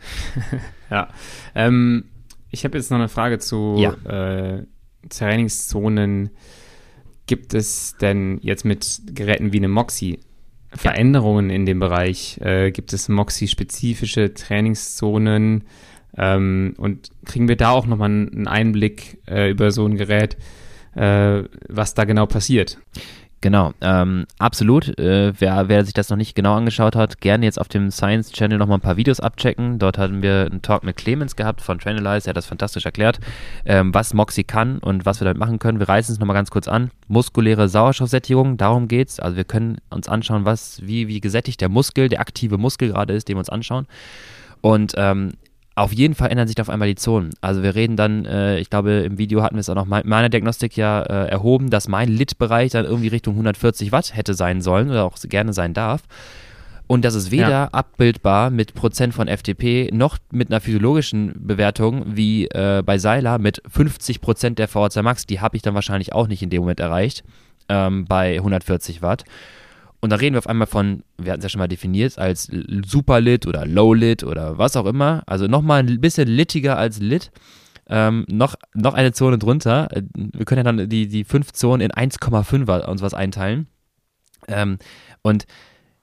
ja. 0.90 1.08
Ähm, 1.56 2.04
ich 2.50 2.64
habe 2.64 2.78
jetzt 2.78 2.90
noch 2.90 2.98
eine 2.98 3.08
Frage 3.08 3.38
zu 3.38 3.76
ja. 3.78 3.92
äh, 4.04 4.66
Trainingszonen. 5.08 6.30
Gibt 7.26 7.54
es 7.54 7.96
denn 8.00 8.38
jetzt 8.42 8.64
mit 8.64 9.02
Geräten 9.12 9.52
wie 9.52 9.58
eine 9.58 9.68
Moxie 9.68 10.20
Veränderungen 10.72 11.50
in 11.50 11.66
dem 11.66 11.80
Bereich? 11.80 12.38
Äh, 12.40 12.70
gibt 12.70 12.92
es 12.92 13.08
Moxie-spezifische 13.08 14.34
Trainingszonen? 14.34 15.64
Ähm, 16.16 16.74
und 16.78 17.10
kriegen 17.24 17.48
wir 17.48 17.56
da 17.56 17.70
auch 17.70 17.86
nochmal 17.86 18.10
einen 18.10 18.46
Einblick 18.46 19.18
äh, 19.26 19.50
über 19.50 19.70
so 19.70 19.86
ein 19.86 19.96
Gerät, 19.96 20.36
äh, 20.94 21.42
was 21.68 21.94
da 21.94 22.04
genau 22.04 22.26
passiert? 22.26 22.78
Genau, 23.46 23.74
ähm, 23.80 24.26
absolut. 24.40 24.98
Äh, 24.98 25.32
wer, 25.38 25.68
wer 25.68 25.84
sich 25.84 25.94
das 25.94 26.10
noch 26.10 26.16
nicht 26.16 26.34
genau 26.34 26.56
angeschaut 26.56 26.96
hat, 26.96 27.20
gerne 27.20 27.44
jetzt 27.44 27.60
auf 27.60 27.68
dem 27.68 27.92
Science 27.92 28.32
Channel 28.32 28.58
nochmal 28.58 28.78
ein 28.78 28.80
paar 28.80 28.96
Videos 28.96 29.20
abchecken. 29.20 29.78
Dort 29.78 29.98
hatten 29.98 30.20
wir 30.20 30.48
einen 30.50 30.62
Talk 30.62 30.82
mit 30.82 30.96
Clemens 30.96 31.36
gehabt 31.36 31.60
von 31.60 31.78
Trainalyze, 31.78 32.24
der 32.24 32.30
hat 32.32 32.38
das 32.38 32.46
fantastisch 32.46 32.86
erklärt, 32.86 33.20
ähm, 33.64 33.94
was 33.94 34.14
Moxie 34.14 34.42
kann 34.42 34.78
und 34.78 35.06
was 35.06 35.20
wir 35.20 35.26
damit 35.26 35.38
machen 35.38 35.60
können. 35.60 35.78
Wir 35.78 35.88
reißen 35.88 36.12
es 36.12 36.18
nochmal 36.18 36.34
ganz 36.34 36.50
kurz 36.50 36.66
an. 36.66 36.90
Muskuläre 37.06 37.68
Sauerstoffsättigung, 37.68 38.56
darum 38.56 38.88
geht's. 38.88 39.20
Also 39.20 39.36
wir 39.36 39.44
können 39.44 39.76
uns 39.90 40.08
anschauen, 40.08 40.44
was, 40.44 40.80
wie, 40.82 41.06
wie 41.06 41.20
gesättigt 41.20 41.60
der 41.60 41.68
Muskel, 41.68 42.08
der 42.08 42.18
aktive 42.18 42.58
Muskel 42.58 42.88
gerade 42.88 43.14
ist, 43.14 43.28
den 43.28 43.36
wir 43.36 43.38
uns 43.38 43.48
anschauen. 43.48 43.86
Und 44.60 44.94
ähm, 44.96 45.34
auf 45.76 45.92
jeden 45.92 46.14
Fall 46.14 46.30
ändern 46.30 46.48
sich 46.48 46.58
auf 46.60 46.70
einmal 46.70 46.88
die 46.88 46.94
Zonen. 46.94 47.30
Also 47.42 47.62
wir 47.62 47.74
reden 47.74 47.96
dann, 47.96 48.24
äh, 48.24 48.58
ich 48.58 48.70
glaube, 48.70 48.92
im 48.92 49.18
Video 49.18 49.42
hatten 49.42 49.56
wir 49.56 49.60
es 49.60 49.68
auch 49.68 49.74
noch 49.74 49.84
mein, 49.84 50.08
meiner 50.08 50.30
Diagnostik 50.30 50.74
ja 50.76 51.02
äh, 51.02 51.28
erhoben, 51.28 51.68
dass 51.68 51.86
mein 51.86 52.08
Lit-Bereich 52.08 52.72
dann 52.72 52.86
irgendwie 52.86 53.08
Richtung 53.08 53.34
140 53.34 53.92
Watt 53.92 54.16
hätte 54.16 54.32
sein 54.32 54.62
sollen 54.62 54.90
oder 54.90 55.04
auch 55.04 55.18
gerne 55.22 55.52
sein 55.52 55.74
darf. 55.74 56.02
Und 56.86 57.04
das 57.04 57.14
ist 57.14 57.30
weder 57.30 57.50
ja. 57.50 57.68
abbildbar 57.72 58.48
mit 58.48 58.74
Prozent 58.74 59.12
von 59.12 59.28
FTP 59.28 59.92
noch 59.92 60.16
mit 60.30 60.50
einer 60.50 60.60
physiologischen 60.60 61.34
Bewertung 61.36 62.04
wie 62.16 62.46
äh, 62.46 62.82
bei 62.84 62.96
Seiler 62.96 63.38
mit 63.38 63.60
50 63.68 64.22
Prozent 64.22 64.58
der 64.58 64.68
VHC 64.68 65.02
Max. 65.02 65.26
Die 65.26 65.40
habe 65.40 65.56
ich 65.56 65.62
dann 65.62 65.74
wahrscheinlich 65.74 66.14
auch 66.14 66.26
nicht 66.26 66.42
in 66.42 66.48
dem 66.48 66.62
Moment 66.62 66.80
erreicht 66.80 67.22
ähm, 67.68 68.06
bei 68.06 68.36
140 68.36 69.02
Watt. 69.02 69.24
Und 70.06 70.10
da 70.10 70.16
reden 70.18 70.34
wir 70.34 70.38
auf 70.38 70.46
einmal 70.46 70.68
von, 70.68 71.02
wir 71.18 71.32
hatten 71.32 71.40
es 71.40 71.46
ja 71.46 71.48
schon 71.48 71.58
mal 71.58 71.66
definiert, 71.66 72.16
als 72.16 72.44
Super-Lit 72.44 73.44
oder 73.44 73.66
Low-Lit 73.66 74.22
oder 74.22 74.56
was 74.56 74.76
auch 74.76 74.86
immer. 74.86 75.24
Also 75.26 75.48
nochmal 75.48 75.80
ein 75.80 76.00
bisschen 76.00 76.28
littiger 76.28 76.78
als 76.78 77.00
Lit. 77.00 77.32
Ähm, 77.88 78.24
noch, 78.28 78.54
noch 78.72 78.94
eine 78.94 79.10
Zone 79.10 79.36
drunter. 79.36 79.88
Wir 80.14 80.44
können 80.44 80.64
ja 80.64 80.72
dann 80.72 80.88
die, 80.88 81.08
die 81.08 81.24
fünf 81.24 81.52
Zonen 81.54 81.80
in 81.80 81.90
1,5 81.90 82.86
uns 82.86 83.02
was 83.02 83.14
einteilen. 83.14 83.66
Ähm, 84.46 84.78
und 85.22 85.46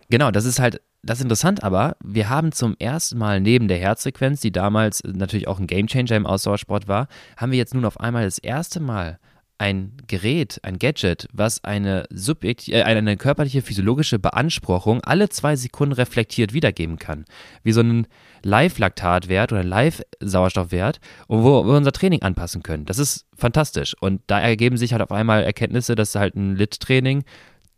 genau, 0.10 0.32
das 0.32 0.44
ist 0.44 0.60
halt 0.60 0.82
das 1.02 1.20
ist 1.20 1.24
interessant 1.24 1.64
aber, 1.64 1.96
wir 2.04 2.28
haben 2.30 2.52
zum 2.52 2.76
ersten 2.80 3.18
Mal 3.18 3.40
neben 3.40 3.70
der 3.70 3.78
Herzfrequenz, 3.78 4.42
die 4.42 4.52
damals 4.52 5.02
natürlich 5.06 5.48
auch 5.48 5.60
ein 5.60 5.68
Gamechanger 5.68 6.18
im 6.18 6.26
Ausdauersport 6.26 6.90
war, 6.90 7.08
haben 7.38 7.54
wir 7.54 7.58
jetzt 7.58 7.74
nun 7.74 7.86
auf 7.86 8.02
einmal 8.02 8.26
das 8.26 8.38
erste 8.38 8.82
Mal 8.82 9.20
ein 9.64 9.94
Gerät, 10.08 10.60
ein 10.64 10.78
Gadget, 10.78 11.30
was 11.32 11.64
eine, 11.64 12.06
Subjekt 12.10 12.68
äh, 12.68 12.84
eine 12.84 13.16
körperliche 13.16 13.62
physiologische 13.62 14.20
Beanspruchung 14.20 15.00
alle 15.06 15.30
zwei 15.30 15.56
Sekunden 15.56 15.94
reflektiert 15.94 16.54
wiedergeben 16.54 17.00
kann. 17.00 17.24
Wie 17.64 17.72
so 17.72 17.80
ein 17.80 18.08
Live-Laktatwert 18.44 19.54
oder 19.54 19.64
Live-Sauerstoffwert, 19.64 21.00
wo 21.30 21.66
wir 21.66 21.78
unser 21.78 21.94
Training 21.94 22.24
anpassen 22.24 22.62
können. 22.62 22.84
Das 22.84 23.00
ist 23.00 23.26
fantastisch. 23.38 23.96
Und 24.02 24.20
da 24.28 24.42
ergeben 24.42 24.76
sich 24.76 24.92
halt 24.92 25.02
auf 25.02 25.14
einmal 25.14 25.44
Erkenntnisse, 25.44 25.96
dass 25.96 26.14
halt 26.16 26.36
ein 26.36 26.58
Lit-Training 26.58 27.24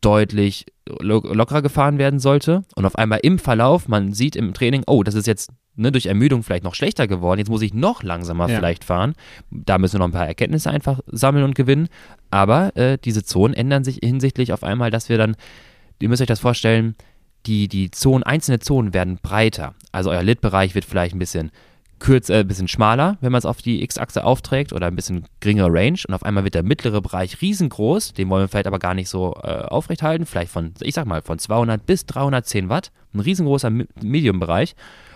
deutlich 0.01 0.65
lo 0.88 1.19
lockerer 1.19 1.61
gefahren 1.61 1.99
werden 1.99 2.19
sollte 2.19 2.63
und 2.75 2.86
auf 2.86 2.95
einmal 2.95 3.19
im 3.21 3.38
Verlauf, 3.38 3.88
man 3.88 4.11
sieht 4.13 4.36
im 4.36 4.55
Training, 4.55 4.83
oh, 4.88 5.03
das 5.03 5.13
ist 5.13 5.27
jetzt 5.27 5.51
ne, 5.76 5.91
durch 5.91 6.05
Ermüdung 6.05 6.43
vielleicht 6.43 6.63
noch 6.63 6.76
schlechter 6.76 7.07
geworden, 7.07 7.39
jetzt 7.39 7.49
muss 7.49 7.61
ich 7.61 7.73
noch 7.73 8.03
langsamer 8.03 8.49
ja. 8.49 8.57
vielleicht 8.57 8.84
fahren. 8.84 9.13
Da 9.51 9.78
müssen 9.78 9.95
wir 9.95 9.99
noch 9.99 10.07
ein 10.07 10.11
paar 10.11 10.28
Erkenntnisse 10.28 10.69
einfach 10.69 10.99
sammeln 11.07 11.43
und 11.43 11.55
gewinnen. 11.55 11.88
Aber 12.32 12.76
äh, 12.76 12.97
diese 12.97 13.23
Zonen 13.23 13.53
ändern 13.53 13.84
sich 13.84 13.99
hinsichtlich 14.03 14.53
auf 14.53 14.63
einmal, 14.63 14.91
dass 14.91 15.09
wir 15.09 15.17
dann, 15.17 15.36
ihr 15.99 16.09
müsst 16.09 16.21
euch 16.21 16.28
das 16.28 16.39
vorstellen, 16.39 16.95
die, 17.45 17.67
die 17.67 17.91
Zonen, 17.91 18.23
einzelne 18.23 18.59
Zonen 18.59 18.93
werden 18.93 19.19
breiter. 19.21 19.76
Also 19.91 20.09
euer 20.09 20.23
Lit-Bereich 20.23 20.76
wird 20.76 20.86
vielleicht 20.86 21.15
ein 21.15 21.19
bisschen 21.19 21.51
kürzer, 21.99 22.36
äh, 22.36 22.39
ein 22.39 22.47
bisschen 22.47 22.67
schmaler, 22.67 23.17
wenn 23.21 23.32
man 23.32 23.39
es 23.39 23.45
auf 23.45 23.61
die 23.61 23.84
X-Achse 23.84 24.23
aufträgt 24.23 24.73
oder 24.73 24.88
ein 24.88 24.95
bisschen 24.95 25.26
geringere 25.39 25.71
Range 25.71 25.99
und 26.07 26.13
auf 26.13 26.23
einmal 26.23 26.43
wird 26.43 26.55
der 26.55 26.63
mittlere 26.63 27.01
Bereich 27.01 27.41
riesengroß, 27.41 28.13
den 28.13 28.30
wollen 28.30 28.43
wir 28.43 28.47
vielleicht 28.47 28.67
aber 28.67 28.80
gar 28.80 28.93
nicht 28.93 29.09
so 29.09 29.36
äh, 29.43 29.47
aufrechthalten, 29.47 30.26
vielleicht 30.26 30.51
von, 30.51 30.73
ich 30.82 30.93
sag 30.93 31.05
mal, 31.05 31.21
von 31.21 31.39
200 31.39 31.86
bis 31.86 32.05
310 32.05 32.69
Watt, 32.69 32.91
ein 33.13 33.19
riesengroßer 33.19 33.69
Medium-Bereich 33.69 34.76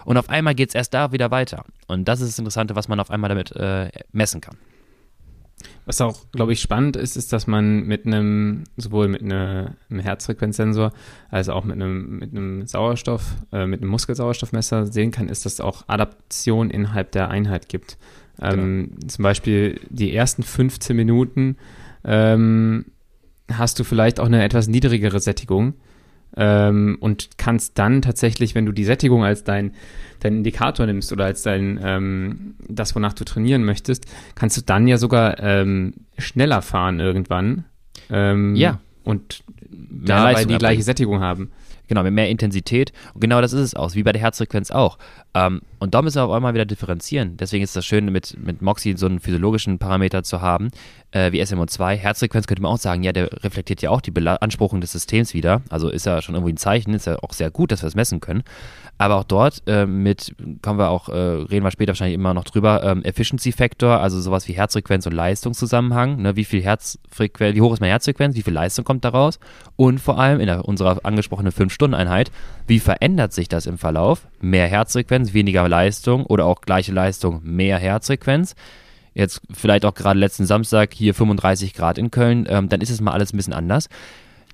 und 0.10 0.18
auf 0.18 0.28
einmal 0.28 0.56
geht 0.56 0.70
es 0.70 0.76
erst 0.76 0.96
da 0.96 1.12
wieder 1.12 1.30
weiter 1.30 1.66
und 1.86 2.08
das 2.08 2.20
ist 2.20 2.30
das 2.30 2.40
Interessante, 2.40 2.76
was 2.76 2.88
man 2.88 3.00
auf 3.00 3.12
einmal 3.12 3.30
damit 3.30 3.56
äh, 3.56 3.92
messen 4.12 4.42
kann. 4.42 4.58
Was 5.86 6.02
auch, 6.02 6.32
glaube 6.32 6.52
ich, 6.52 6.62
spannend 6.62 6.96
ist, 6.96 7.16
ist, 7.16 7.32
dass 7.32 7.46
man 7.46 7.84
mit 7.84 8.08
einem, 8.08 8.64
sowohl 8.76 9.08
mit 9.08 9.22
eine, 9.22 9.76
einem 9.88 10.00
Herzfrequenzsensor 10.00 10.94
als 11.30 11.48
auch 11.50 11.64
mit 11.64 11.76
einem, 11.76 12.18
mit 12.18 12.32
einem 12.32 12.66
Sauerstoff, 12.66 13.36
äh, 13.52 13.68
mit 13.68 13.82
einem 13.82 13.92
Muskelsauerstoffmesser 13.92 14.88
sehen 14.88 15.12
kann, 15.12 15.30
ist, 15.30 15.46
dass 15.46 15.54
es 15.54 15.62
auch 15.62 15.84
Adaption 15.88 16.72
innerhalb 16.72 17.12
der 17.12 17.30
Einheit 17.30 17.70
gibt. 17.70 18.00
Ähm, 18.42 18.94
genau. 18.96 19.08
Zum 19.10 19.22
Beispiel 19.22 19.80
die 19.92 20.16
ersten 20.16 20.42
15 20.42 20.96
Minuten 20.96 21.56
ähm, 22.04 22.86
hast 23.52 23.78
du 23.78 23.84
vielleicht 23.84 24.20
auch 24.20 24.26
eine 24.26 24.44
etwas 24.44 24.68
niedrigere 24.68 25.20
Sättigung 25.20 25.76
ähm, 26.38 26.98
und 27.00 27.38
kannst 27.38 27.78
dann 27.78 28.02
tatsächlich, 28.02 28.56
wenn 28.56 28.66
du 28.66 28.72
die 28.72 28.86
Sättigung 28.86 29.24
als 29.24 29.44
dein, 29.44 29.74
dein 30.20 30.38
Indikator 30.38 30.86
nimmst 30.86 31.12
oder 31.12 31.26
als 31.26 31.44
dein 31.44 31.80
ähm, 31.84 32.56
das, 32.68 32.96
wonach 32.96 33.14
du 33.14 33.24
trainieren 33.24 33.64
möchtest, 33.64 34.06
kannst 34.36 34.58
du 34.58 34.62
dann 34.62 34.88
ja 34.88 34.98
sogar 34.98 35.40
ähm, 35.42 35.94
schneller 36.18 36.62
fahren 36.62 37.00
irgendwann. 37.00 37.66
Ähm, 38.10 38.56
ja. 38.56 38.80
Und 39.04 39.44
dabei 39.70 40.46
die 40.46 40.58
gleiche 40.58 40.84
Sättigung 40.84 41.20
haben. 41.20 41.52
Genau, 41.88 42.04
mit 42.04 42.14
mehr 42.14 42.30
Intensität. 42.30 42.94
Und 43.16 43.22
genau 43.22 43.42
das 43.42 43.52
ist 43.52 43.62
es 43.62 43.76
auch, 43.76 43.96
wie 43.96 44.04
bei 44.04 44.12
der 44.12 44.22
Herzfrequenz 44.22 44.70
auch. 44.70 45.00
Ähm, 45.34 45.62
und 45.80 45.94
da 45.94 46.02
müssen 46.02 46.18
wir 46.18 46.26
auf 46.26 46.32
einmal 46.32 46.54
wieder 46.54 46.66
differenzieren. 46.66 47.38
Deswegen 47.38 47.64
ist 47.64 47.76
das 47.76 47.86
schön, 47.86 48.06
mit, 48.12 48.36
mit 48.44 48.62
Moxie 48.62 48.96
so 48.98 49.06
einen 49.06 49.20
physiologischen 49.20 49.80
Parameter 49.80 50.24
zu 50.24 50.42
haben, 50.42 50.70
äh, 51.12 51.32
wie 51.32 51.42
SMO2. 51.42 51.96
Herzfrequenz 51.96 52.48
könnte 52.48 52.62
man 52.62 52.72
auch 52.72 52.78
sagen, 52.78 53.04
ja, 53.04 53.12
der 53.12 53.32
reflektiert 53.44 53.82
ja 53.82 53.90
auch 53.90 54.02
die 54.02 54.12
Beanspruchung 54.12 54.82
des 54.82 54.92
Systems 54.92 55.34
wieder. 55.34 55.62
Also 55.70 55.90
ist 55.90 56.06
ja 56.06 56.22
schon 56.22 56.36
irgendwie 56.36 56.54
ein 56.54 56.58
Zeichen, 56.58 56.94
ist 56.94 57.08
ja 57.08 57.18
auch 57.22 57.34
sehr 57.34 57.52
gut, 57.52 57.72
dass 57.72 57.84
wir 57.84 57.88
es 57.88 57.96
messen 57.96 58.20
können. 58.20 58.44
Aber 58.98 59.16
auch 59.16 59.24
dort 59.24 59.64
äh, 59.66 59.86
mit, 59.86 60.36
kommen 60.62 60.78
wir 60.78 60.90
auch, 60.90 61.08
äh, 61.10 61.14
reden 61.14 61.64
wir 61.64 61.72
später 61.72 61.90
wahrscheinlich 61.90 62.16
immer 62.16 62.34
noch 62.34 62.44
drüber, 62.44 62.84
ähm, 62.84 63.04
Efficiency 63.04 63.52
Factor, 63.52 64.02
also 64.02 64.20
sowas 64.20 64.48
wie 64.48 64.54
Herzfrequenz 64.54 65.06
und 65.06 65.14
Leistungszusammenhang. 65.14 66.22
Ne? 66.22 66.36
Wie 66.36 66.44
viel 66.44 66.62
Herzfrequenz, 66.62 67.56
wie 67.56 67.62
hoch 67.62 67.74
ist 67.74 67.80
meine 67.80 67.92
Herzfrequenz, 67.92 68.36
wie 68.36 68.42
viel 68.42 68.54
Leistung 68.54 68.84
kommt 68.84 69.06
daraus? 69.06 69.40
Und 69.78 70.00
vor 70.00 70.20
allem 70.20 70.42
in 70.42 70.48
der, 70.48 70.66
unserer 70.66 71.00
angesprochenen 71.04 71.54
5-Stunden-Einheit, 71.54 72.32
wie 72.68 72.80
verändert 72.80 73.34
sich 73.34 73.48
das 73.48 73.66
im 73.66 73.78
Verlauf? 73.78 74.28
Mehr 74.42 74.68
Herzfrequenz, 74.68 75.19
weniger 75.34 75.68
Leistung 75.68 76.26
oder 76.26 76.46
auch 76.46 76.62
gleiche 76.62 76.92
Leistung, 76.92 77.42
mehr 77.44 77.78
Herzfrequenz 77.78 78.56
jetzt 79.14 79.42
vielleicht 79.52 79.86
auch 79.86 79.94
gerade 79.94 80.20
letzten 80.20 80.46
Samstag 80.46 80.94
hier 80.94 81.14
35 81.14 81.74
Grad 81.74 81.98
in 81.98 82.12
Köln, 82.12 82.48
ähm, 82.50 82.70
dann 82.70 82.82
ist 82.82 82.90
es 82.90 83.02
mal 83.02 83.12
alles 83.12 83.34
ein 83.34 83.38
bisschen 83.38 83.54
anders. 83.54 83.90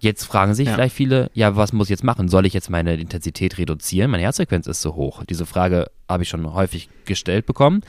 Jetzt 0.02 0.26
fragen 0.26 0.54
sich 0.54 0.68
ja. 0.68 0.74
vielleicht 0.74 0.96
viele, 0.96 1.30
ja, 1.34 1.56
was 1.56 1.72
muss 1.72 1.88
ich 1.88 1.92
jetzt 1.92 2.04
machen? 2.04 2.28
Soll 2.28 2.46
ich 2.46 2.54
jetzt 2.54 2.70
meine 2.70 2.96
Intensität 2.96 3.58
reduzieren? 3.58 4.12
Meine 4.12 4.24
Herzfrequenz 4.24 4.68
ist 4.68 4.82
so 4.82 4.96
hoch. 4.96 5.24
Diese 5.24 5.46
Frage 5.46 5.90
habe 6.10 6.24
ich 6.24 6.30
schon 6.30 6.54
häufig 6.54 6.90
gestellt 7.06 7.46
bekommen. 7.46 7.82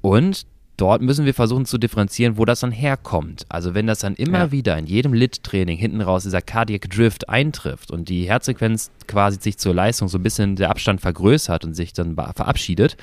Und 0.00 0.46
dort 0.76 1.02
müssen 1.02 1.24
wir 1.24 1.34
versuchen 1.34 1.66
zu 1.66 1.78
differenzieren, 1.78 2.36
wo 2.36 2.44
das 2.44 2.60
dann 2.60 2.72
herkommt. 2.72 3.46
Also 3.48 3.74
wenn 3.74 3.86
das 3.86 4.00
dann 4.00 4.14
immer 4.14 4.38
ja. 4.38 4.52
wieder 4.52 4.78
in 4.78 4.86
jedem 4.86 5.12
Lit-Training 5.12 5.78
hinten 5.78 6.00
raus 6.00 6.24
dieser 6.24 6.42
Cardiac 6.42 6.90
Drift 6.90 7.28
eintrifft 7.28 7.90
und 7.90 8.08
die 8.08 8.28
Herzfrequenz 8.28 8.90
quasi 9.06 9.38
sich 9.40 9.58
zur 9.58 9.74
Leistung 9.74 10.08
so 10.08 10.18
ein 10.18 10.22
bisschen 10.22 10.56
der 10.56 10.70
Abstand 10.70 11.00
vergrößert 11.00 11.64
und 11.64 11.74
sich 11.74 11.92
dann 11.92 12.16
verabschiedet, 12.16 12.96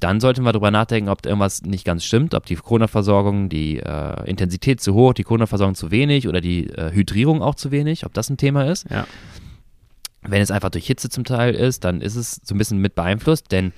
dann 0.00 0.20
sollten 0.20 0.42
wir 0.42 0.52
darüber 0.52 0.70
nachdenken, 0.70 1.08
ob 1.08 1.26
irgendwas 1.26 1.62
nicht 1.62 1.84
ganz 1.84 2.04
stimmt, 2.04 2.34
ob 2.34 2.46
die 2.46 2.54
Corona-Versorgung, 2.54 3.48
die 3.48 3.78
äh, 3.78 4.28
Intensität 4.28 4.80
zu 4.80 4.94
hoch, 4.94 5.12
die 5.12 5.24
Corona-Versorgung 5.24 5.74
zu 5.74 5.90
wenig 5.90 6.28
oder 6.28 6.40
die 6.40 6.68
äh, 6.68 6.92
Hydrierung 6.92 7.42
auch 7.42 7.56
zu 7.56 7.72
wenig, 7.72 8.06
ob 8.06 8.14
das 8.14 8.30
ein 8.30 8.36
Thema 8.36 8.70
ist. 8.70 8.88
Ja. 8.90 9.06
Wenn 10.22 10.42
es 10.42 10.50
einfach 10.50 10.70
durch 10.70 10.86
Hitze 10.86 11.08
zum 11.08 11.24
Teil 11.24 11.54
ist, 11.54 11.84
dann 11.84 12.00
ist 12.00 12.16
es 12.16 12.40
so 12.44 12.54
ein 12.54 12.58
bisschen 12.58 12.78
mit 12.78 12.94
beeinflusst, 12.94 13.50
denn 13.50 13.72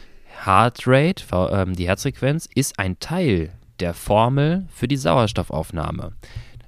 Heart 0.45 0.87
Rate, 0.87 1.25
äh, 1.33 1.73
die 1.73 1.87
Herzfrequenz, 1.87 2.49
ist 2.55 2.79
ein 2.79 2.99
Teil 2.99 3.53
der 3.79 3.95
Formel 3.95 4.67
für 4.73 4.89
die 4.89 4.97
Sauerstoffaufnahme. 4.97 6.13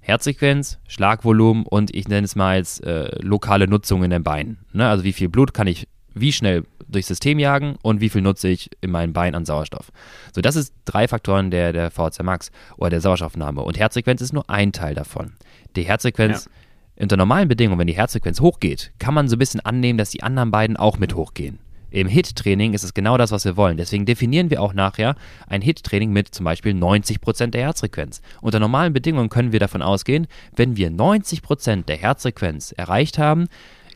Herzfrequenz, 0.01 0.79
Schlagvolumen 0.89 1.65
und 1.65 1.95
ich 1.95 2.09
nenne 2.09 2.25
es 2.25 2.35
mal 2.35 2.57
als 2.57 2.81
äh, 2.81 3.09
lokale 3.23 3.69
Nutzung 3.69 4.03
in 4.03 4.11
den 4.11 4.25
Beinen. 4.25 4.59
Ne? 4.73 4.89
Also 4.89 5.05
wie 5.05 5.13
viel 5.13 5.29
Blut 5.29 5.55
kann 5.55 5.69
ich 5.69 5.87
wie 6.15 6.33
schnell 6.33 6.65
durchs 6.89 7.09
System 7.09 7.39
jagen 7.39 7.77
und 7.83 8.01
wie 8.01 8.09
viel 8.09 8.21
nutze 8.21 8.49
ich 8.49 8.69
in 8.81 8.91
meinem 8.91 9.13
Bein 9.13 9.35
an 9.35 9.47
Sauerstoff. 9.47 9.91
So, 10.35 10.41
das 10.41 10.57
ist 10.57 10.75
drei 10.85 11.09
Faktoren 11.09 11.51
der, 11.51 11.73
der 11.73 11.91
VHC 11.91 12.23
Max 12.23 12.51
oder 12.77 12.91
der 12.91 13.01
Sauerstoffnahme. 13.01 13.63
Und 13.63 13.79
Herzfrequenz 13.79 14.21
ist 14.21 14.33
nur 14.33 14.51
ein 14.51 14.73
Teil 14.73 14.95
davon. 14.95 15.33
Die 15.77 15.85
Herzfrequenz, 15.85 16.45
ja. 16.45 17.03
unter 17.03 17.17
normalen 17.17 17.49
Bedingungen, 17.49 17.79
wenn 17.79 17.87
die 17.87 17.97
Herzfrequenz 17.97 18.41
hochgeht, 18.41 18.93
kann 18.99 19.15
man 19.15 19.29
so 19.29 19.37
ein 19.37 19.39
bisschen 19.39 19.61
annehmen, 19.61 19.99
dass 19.99 20.11
die 20.11 20.23
anderen 20.23 20.51
beiden 20.51 20.77
auch 20.77 20.99
mit 20.99 21.15
hochgehen. 21.15 21.61
Im 21.93 22.09
HIT-Training 22.09 22.75
ist 22.75 22.85
es 22.85 22.95
genau 22.95 23.19
das, 23.19 23.31
was 23.31 23.45
wir 23.45 23.57
wollen. 23.57 23.77
Deswegen 23.77 24.07
definieren 24.07 24.51
wir 24.51 24.63
auch 24.63 24.75
nachher 24.75 25.15
ein 25.47 25.63
HIT-Training 25.63 26.11
mit 26.11 26.35
zum 26.35 26.45
Beispiel 26.45 26.73
90% 26.73 27.49
der 27.49 27.63
Herzfrequenz. 27.63 28.23
Unter 28.41 28.59
normalen 28.59 28.93
Bedingungen 28.93 29.29
können 29.29 29.53
wir 29.53 29.61
davon 29.61 29.83
ausgehen, 29.83 30.27
wenn 30.57 30.77
wir 30.77 30.91
90% 30.91 31.85
der 31.85 31.97
Herzfrequenz 31.97 32.73
erreicht 32.73 33.19
haben, 33.19 33.49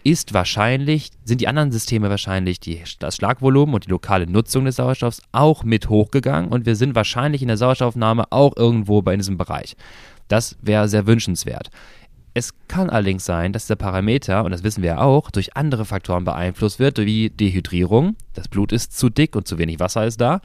ist 0.05 0.35
wahrscheinlich, 0.35 1.11
sind 1.25 1.41
die 1.41 1.49
anderen 1.49 1.73
Systeme 1.73 2.11
wahrscheinlich 2.11 2.61
die, 2.61 2.81
das 3.01 3.17
Schlagvolumen 3.17 3.75
und 3.75 3.87
die 3.87 3.91
lokale 3.91 4.29
Nutzung 4.29 4.65
des 4.65 4.77
Sauerstoffs 4.77 5.21
auch 5.33 5.65
mit 5.65 5.89
hochgegangen 5.89 6.53
und 6.53 6.65
wir 6.65 6.77
sind 6.77 6.95
wahrscheinlich 6.95 7.43
in 7.43 7.49
der 7.49 7.57
Sauerstoffaufnahme 7.57 8.27
auch 8.31 8.57
irgendwo 8.57 9.03
bei 9.03 9.17
diesem 9.17 9.37
Bereich. 9.37 9.75
Das 10.29 10.57
wäre 10.63 10.89
sehr 10.89 11.09
wünschenswert. 11.09 11.71
Es 12.37 12.53
kann 12.69 12.91
allerdings 12.91 13.25
sein, 13.25 13.55
dass 13.55 13.67
der 13.67 13.77
Parameter, 13.77 14.45
und 14.45 14.51
das 14.51 14.63
wissen 14.63 14.83
wir 14.83 14.91
ja 14.91 14.99
auch, 14.99 15.31
durch 15.31 15.57
andere 15.57 15.87
Faktoren 15.87 16.27
beeinflusst 16.27 16.79
wird, 16.79 16.99
wie 16.99 17.31
Dehydrierung, 17.31 18.15
das 18.35 18.49
Blut 18.49 18.73
ist 18.73 18.99
zu 18.99 19.09
dick 19.09 19.35
und 19.37 19.49
zu 19.49 19.57
wenig 19.57 19.81
Wasser 19.81 20.05
ist 20.05 20.21
da, 20.21 20.43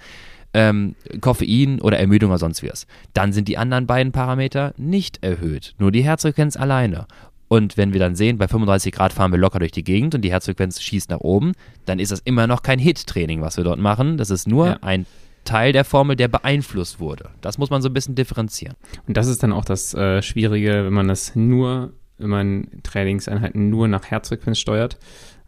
ähm, 0.53 0.95
Koffein 1.19 1.81
oder 1.81 1.99
Ermüdung 1.99 2.29
oder 2.29 2.39
sonst 2.39 2.63
was. 2.63 2.87
Dann 3.13 3.33
sind 3.33 3.49
die 3.49 3.57
anderen 3.57 3.87
beiden 3.87 4.13
Parameter 4.13 4.73
nicht 4.77 5.21
erhöht, 5.21 5.75
nur 5.79 5.91
die 5.91 6.01
Herzfrequenz 6.01 6.55
alleine. 6.55 7.07
Und 7.49 7.75
wenn 7.75 7.91
wir 7.91 7.99
dann 7.99 8.15
sehen, 8.15 8.37
bei 8.37 8.47
35 8.47 8.93
Grad 8.93 9.11
fahren 9.11 9.33
wir 9.33 9.39
locker 9.39 9.59
durch 9.59 9.73
die 9.73 9.83
Gegend 9.83 10.15
und 10.15 10.21
die 10.21 10.31
Herzfrequenz 10.31 10.81
schießt 10.81 11.09
nach 11.09 11.19
oben, 11.19 11.51
dann 11.83 11.99
ist 11.99 12.13
das 12.13 12.21
immer 12.21 12.47
noch 12.47 12.63
kein 12.63 12.79
Hit-Training, 12.79 13.41
was 13.41 13.57
wir 13.57 13.65
dort 13.65 13.79
machen. 13.81 14.15
Das 14.15 14.29
ist 14.29 14.47
nur 14.47 14.67
ja. 14.67 14.77
ein 14.79 15.05
Teil 15.43 15.73
der 15.73 15.85
Formel, 15.85 16.15
der 16.15 16.27
beeinflusst 16.27 16.99
wurde. 16.99 17.29
Das 17.41 17.57
muss 17.57 17.69
man 17.69 17.81
so 17.81 17.89
ein 17.89 17.93
bisschen 17.93 18.15
differenzieren. 18.15 18.75
Und 19.07 19.17
das 19.17 19.27
ist 19.27 19.43
dann 19.43 19.51
auch 19.51 19.65
das 19.65 19.93
äh, 19.93 20.21
Schwierige, 20.21 20.85
wenn 20.85 20.93
man 20.93 21.07
das 21.07 21.35
nur, 21.35 21.93
wenn 22.17 22.29
man 22.29 22.67
Trainingseinheiten 22.83 23.69
nur 23.69 23.87
nach 23.87 24.05
Herzfrequenz 24.05 24.59
steuert. 24.59 24.97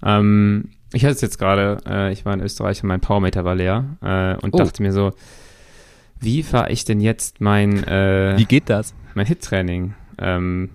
Ähm, 0.04 0.70
ich 0.94 1.04
hatte 1.06 1.14
es 1.16 1.22
jetzt 1.22 1.38
gerade, 1.38 1.78
äh, 1.88 2.12
ich 2.12 2.26
war 2.26 2.34
in 2.34 2.42
Österreich 2.42 2.84
und 2.84 2.90
mein 2.90 3.02
Powermeter 3.02 3.46
war 3.46 3.56
leer 3.56 3.98
äh, 4.02 4.44
und 4.44 4.54
oh. 4.54 4.58
dachte 4.58 4.82
mir 4.82 4.92
so, 4.92 5.12
wie 6.20 6.44
fahre 6.44 6.72
ich 6.72 6.86
denn 6.86 7.02
jetzt 7.02 7.42
mein 7.42 7.84
äh, 7.84 8.36
Wie 8.38 8.46
geht 8.46 8.70
das? 8.70 8.94
Mein 9.14 9.26
Hit-Training? 9.26 9.94
Ähm, 10.18 10.70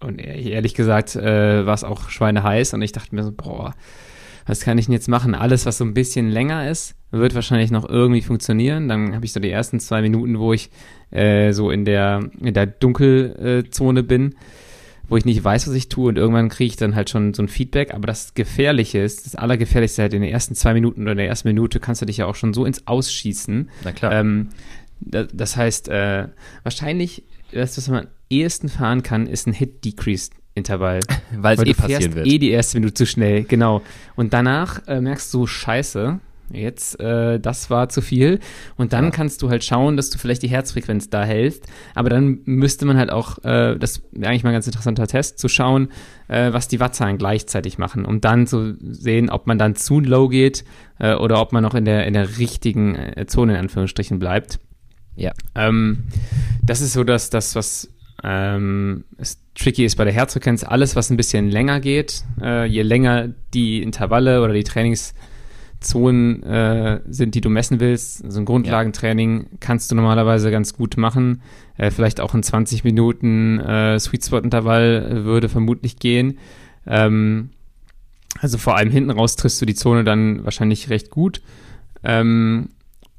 und 0.00 0.18
ehrlich 0.18 0.74
gesagt 0.74 1.16
äh, 1.16 1.66
war 1.66 1.74
es 1.74 1.84
auch 1.84 2.10
schweineheiß 2.10 2.74
und 2.74 2.82
ich 2.82 2.92
dachte 2.92 3.14
mir 3.14 3.24
so, 3.24 3.32
boah, 3.32 3.74
was 4.46 4.60
kann 4.60 4.78
ich 4.78 4.86
denn 4.86 4.92
jetzt 4.92 5.08
machen? 5.08 5.34
Alles, 5.34 5.66
was 5.66 5.78
so 5.78 5.84
ein 5.84 5.94
bisschen 5.94 6.28
länger 6.30 6.70
ist, 6.70 6.95
wird 7.10 7.34
wahrscheinlich 7.34 7.70
noch 7.70 7.88
irgendwie 7.88 8.22
funktionieren. 8.22 8.88
Dann 8.88 9.14
habe 9.14 9.24
ich 9.24 9.32
so 9.32 9.40
die 9.40 9.50
ersten 9.50 9.80
zwei 9.80 10.02
Minuten, 10.02 10.38
wo 10.38 10.52
ich 10.52 10.70
äh, 11.10 11.52
so 11.52 11.70
in 11.70 11.84
der, 11.84 12.28
in 12.40 12.54
der 12.54 12.66
Dunkelzone 12.66 14.02
bin, 14.02 14.34
wo 15.08 15.16
ich 15.16 15.24
nicht 15.24 15.42
weiß, 15.42 15.68
was 15.68 15.74
ich 15.74 15.88
tue 15.88 16.08
und 16.08 16.18
irgendwann 16.18 16.48
kriege 16.48 16.66
ich 16.66 16.76
dann 16.76 16.96
halt 16.96 17.10
schon 17.10 17.32
so 17.32 17.42
ein 17.42 17.48
Feedback. 17.48 17.94
Aber 17.94 18.06
das 18.06 18.34
Gefährliche 18.34 18.98
ist, 18.98 19.24
das 19.24 19.36
Allergefährlichste 19.36 20.02
halt 20.02 20.14
in 20.14 20.22
den 20.22 20.30
ersten 20.30 20.54
zwei 20.54 20.74
Minuten 20.74 21.02
oder 21.02 21.12
in 21.12 21.18
der 21.18 21.28
ersten 21.28 21.48
Minute 21.48 21.78
kannst 21.78 22.02
du 22.02 22.06
dich 22.06 22.18
ja 22.18 22.26
auch 22.26 22.34
schon 22.34 22.52
so 22.52 22.64
ins 22.64 22.86
Ausschießen. 22.86 23.70
Na 23.84 23.92
klar. 23.92 24.12
Ähm, 24.12 24.48
das 25.00 25.56
heißt, 25.56 25.88
äh, 25.88 26.28
wahrscheinlich, 26.62 27.22
das, 27.52 27.76
was 27.76 27.88
man 27.88 28.08
ehesten 28.30 28.68
fahren 28.68 29.02
kann, 29.02 29.26
ist 29.26 29.46
ein 29.46 29.52
Hit-Decrease-Intervall. 29.52 31.00
Weil 31.36 31.58
es 31.58 31.64
eh 31.64 31.74
passieren 31.74 32.14
wird. 32.14 32.26
eh 32.26 32.38
die 32.38 32.50
erste 32.50 32.78
Minute 32.78 32.94
zu 32.94 33.06
schnell, 33.06 33.44
genau. 33.44 33.82
Und 34.16 34.32
danach 34.32 34.86
äh, 34.88 35.00
merkst 35.00 35.32
du, 35.34 35.46
scheiße, 35.46 36.18
jetzt, 36.52 36.98
äh, 37.00 37.38
das 37.40 37.70
war 37.70 37.88
zu 37.88 38.00
viel. 38.00 38.40
Und 38.76 38.92
dann 38.92 39.06
ja. 39.06 39.10
kannst 39.10 39.42
du 39.42 39.50
halt 39.50 39.64
schauen, 39.64 39.96
dass 39.96 40.10
du 40.10 40.18
vielleicht 40.18 40.42
die 40.42 40.48
Herzfrequenz 40.48 41.10
da 41.10 41.24
hältst. 41.24 41.64
Aber 41.94 42.10
dann 42.10 42.40
müsste 42.44 42.86
man 42.86 42.96
halt 42.96 43.10
auch, 43.10 43.38
äh, 43.44 43.76
das 43.76 44.02
wäre 44.12 44.30
eigentlich 44.30 44.44
mal 44.44 44.50
ein 44.50 44.54
ganz 44.54 44.66
interessanter 44.66 45.06
Test, 45.06 45.38
zu 45.38 45.48
schauen, 45.48 45.88
äh, 46.28 46.52
was 46.52 46.68
die 46.68 46.80
Wattzahlen 46.80 47.18
gleichzeitig 47.18 47.78
machen, 47.78 48.04
um 48.04 48.20
dann 48.20 48.46
zu 48.46 48.74
sehen, 48.80 49.30
ob 49.30 49.46
man 49.46 49.58
dann 49.58 49.74
zu 49.74 50.00
low 50.00 50.28
geht 50.28 50.64
äh, 50.98 51.14
oder 51.14 51.40
ob 51.40 51.52
man 51.52 51.62
noch 51.62 51.74
in 51.74 51.84
der, 51.84 52.06
in 52.06 52.14
der 52.14 52.38
richtigen 52.38 52.94
äh, 52.94 53.26
Zone 53.26 53.54
in 53.54 53.58
Anführungsstrichen 53.58 54.18
bleibt. 54.18 54.58
Ja. 55.16 55.32
Ähm, 55.54 56.04
das 56.62 56.80
ist 56.80 56.92
so 56.92 57.04
dass 57.04 57.30
das, 57.30 57.54
was 57.54 57.90
ähm, 58.22 59.04
es 59.18 59.40
tricky 59.54 59.84
ist 59.84 59.96
bei 59.96 60.04
der 60.04 60.12
Herzfrequenz. 60.12 60.64
Alles, 60.64 60.96
was 60.96 61.10
ein 61.10 61.16
bisschen 61.16 61.50
länger 61.50 61.80
geht, 61.80 62.24
äh, 62.40 62.66
je 62.66 62.82
länger 62.82 63.28
die 63.54 63.82
Intervalle 63.82 64.42
oder 64.42 64.52
die 64.52 64.64
Trainingszonen 65.86 66.42
äh, 66.42 67.00
sind, 67.08 67.34
die 67.34 67.40
du 67.40 67.48
messen 67.48 67.80
willst, 67.80 68.18
so 68.18 68.24
also 68.24 68.40
ein 68.40 68.44
Grundlagentraining 68.44 69.40
ja. 69.42 69.46
kannst 69.60 69.90
du 69.90 69.94
normalerweise 69.94 70.50
ganz 70.50 70.74
gut 70.74 70.96
machen. 70.96 71.42
Äh, 71.76 71.90
vielleicht 71.90 72.20
auch 72.20 72.34
ein 72.34 72.42
20 72.42 72.84
Minuten 72.84 73.60
äh, 73.60 73.98
Sweet 73.98 74.24
Spot 74.24 74.38
Intervall 74.38 75.24
würde 75.24 75.48
vermutlich 75.48 75.98
gehen. 75.98 76.38
Ähm, 76.86 77.50
also 78.40 78.58
vor 78.58 78.76
allem 78.76 78.90
hinten 78.90 79.10
raus 79.10 79.36
triffst 79.36 79.60
du 79.62 79.66
die 79.66 79.74
Zone 79.74 80.04
dann 80.04 80.44
wahrscheinlich 80.44 80.90
recht 80.90 81.10
gut. 81.10 81.40
Ähm, 82.02 82.70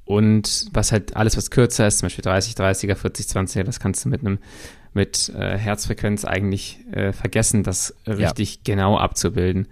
und 0.05 0.67
was 0.71 0.91
halt 0.91 1.15
alles, 1.17 1.35
was 1.35 1.51
kürzer 1.51 1.87
ist, 1.87 1.99
zum 1.99 2.05
Beispiel 2.05 2.23
30, 2.23 2.53
30er, 2.53 2.95
40, 2.95 3.25
20er, 3.25 3.63
das 3.63 3.79
kannst 3.79 4.05
du 4.05 4.09
mit 4.09 4.21
einem 4.21 4.39
mit 4.93 5.29
äh, 5.37 5.57
Herzfrequenz 5.57 6.25
eigentlich 6.25 6.79
äh, 6.91 7.11
vergessen, 7.11 7.61
das 7.61 7.93
richtig 8.07 8.55
ja. 8.55 8.61
genau 8.63 8.97
abzubilden. 8.97 9.67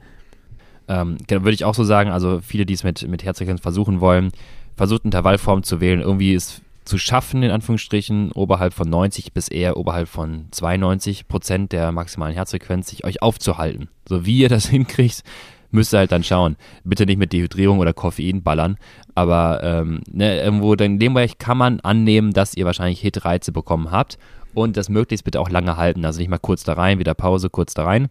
Ähm, 0.87 1.17
genau, 1.27 1.43
würde 1.43 1.55
ich 1.55 1.65
auch 1.65 1.75
so 1.75 1.83
sagen, 1.83 2.11
also 2.11 2.39
viele, 2.41 2.65
die 2.65 2.73
es 2.73 2.83
mit, 2.83 3.07
mit 3.07 3.23
Herzfrequenz 3.23 3.61
versuchen 3.61 4.01
wollen, 4.01 4.31
versucht 4.75 5.05
Intervallform 5.05 5.63
zu 5.63 5.81
wählen, 5.81 6.01
irgendwie 6.01 6.33
es 6.33 6.61
zu 6.85 6.99
schaffen, 6.99 7.41
in 7.41 7.51
Anführungsstrichen, 7.51 8.31
oberhalb 8.31 8.73
von 8.73 8.89
90 8.89 9.33
bis 9.33 9.47
eher 9.47 9.77
oberhalb 9.77 10.07
von 10.07 10.45
92 10.51 11.27
Prozent 11.27 11.71
der 11.71 11.91
maximalen 11.91 12.35
Herzfrequenz, 12.35 12.89
sich 12.89 13.03
euch 13.03 13.21
aufzuhalten. 13.23 13.89
So 14.07 14.25
wie 14.25 14.37
ihr 14.37 14.49
das 14.49 14.67
hinkriegt, 14.69 15.23
müsst 15.71 15.93
ihr 15.93 15.99
halt 15.99 16.11
dann 16.11 16.23
schauen. 16.23 16.55
Bitte 16.83 17.05
nicht 17.05 17.17
mit 17.17 17.33
Dehydrierung 17.33 17.79
oder 17.79 17.93
Koffein 17.93 18.43
ballern, 18.43 18.77
aber 19.15 19.61
ähm, 19.63 20.01
ne, 20.11 20.39
irgendwo 20.41 20.73
in 20.73 20.99
dem 20.99 21.15
Bereich 21.15 21.39
kann 21.39 21.57
man 21.57 21.79
annehmen, 21.79 22.31
dass 22.31 22.55
ihr 22.55 22.65
wahrscheinlich 22.65 23.01
Hitreize 23.01 23.51
bekommen 23.51 23.89
habt 23.91 24.19
und 24.53 24.77
das 24.77 24.87
möglichst 24.87 25.25
bitte 25.25 25.39
auch 25.39 25.49
lange 25.49 25.77
halten. 25.77 26.05
Also 26.05 26.19
nicht 26.19 26.29
mal 26.29 26.37
kurz 26.37 26.63
da 26.63 26.73
rein, 26.73 26.99
wieder 26.99 27.15
Pause, 27.15 27.49
kurz 27.49 27.73
da 27.73 27.83
rein, 27.83 28.09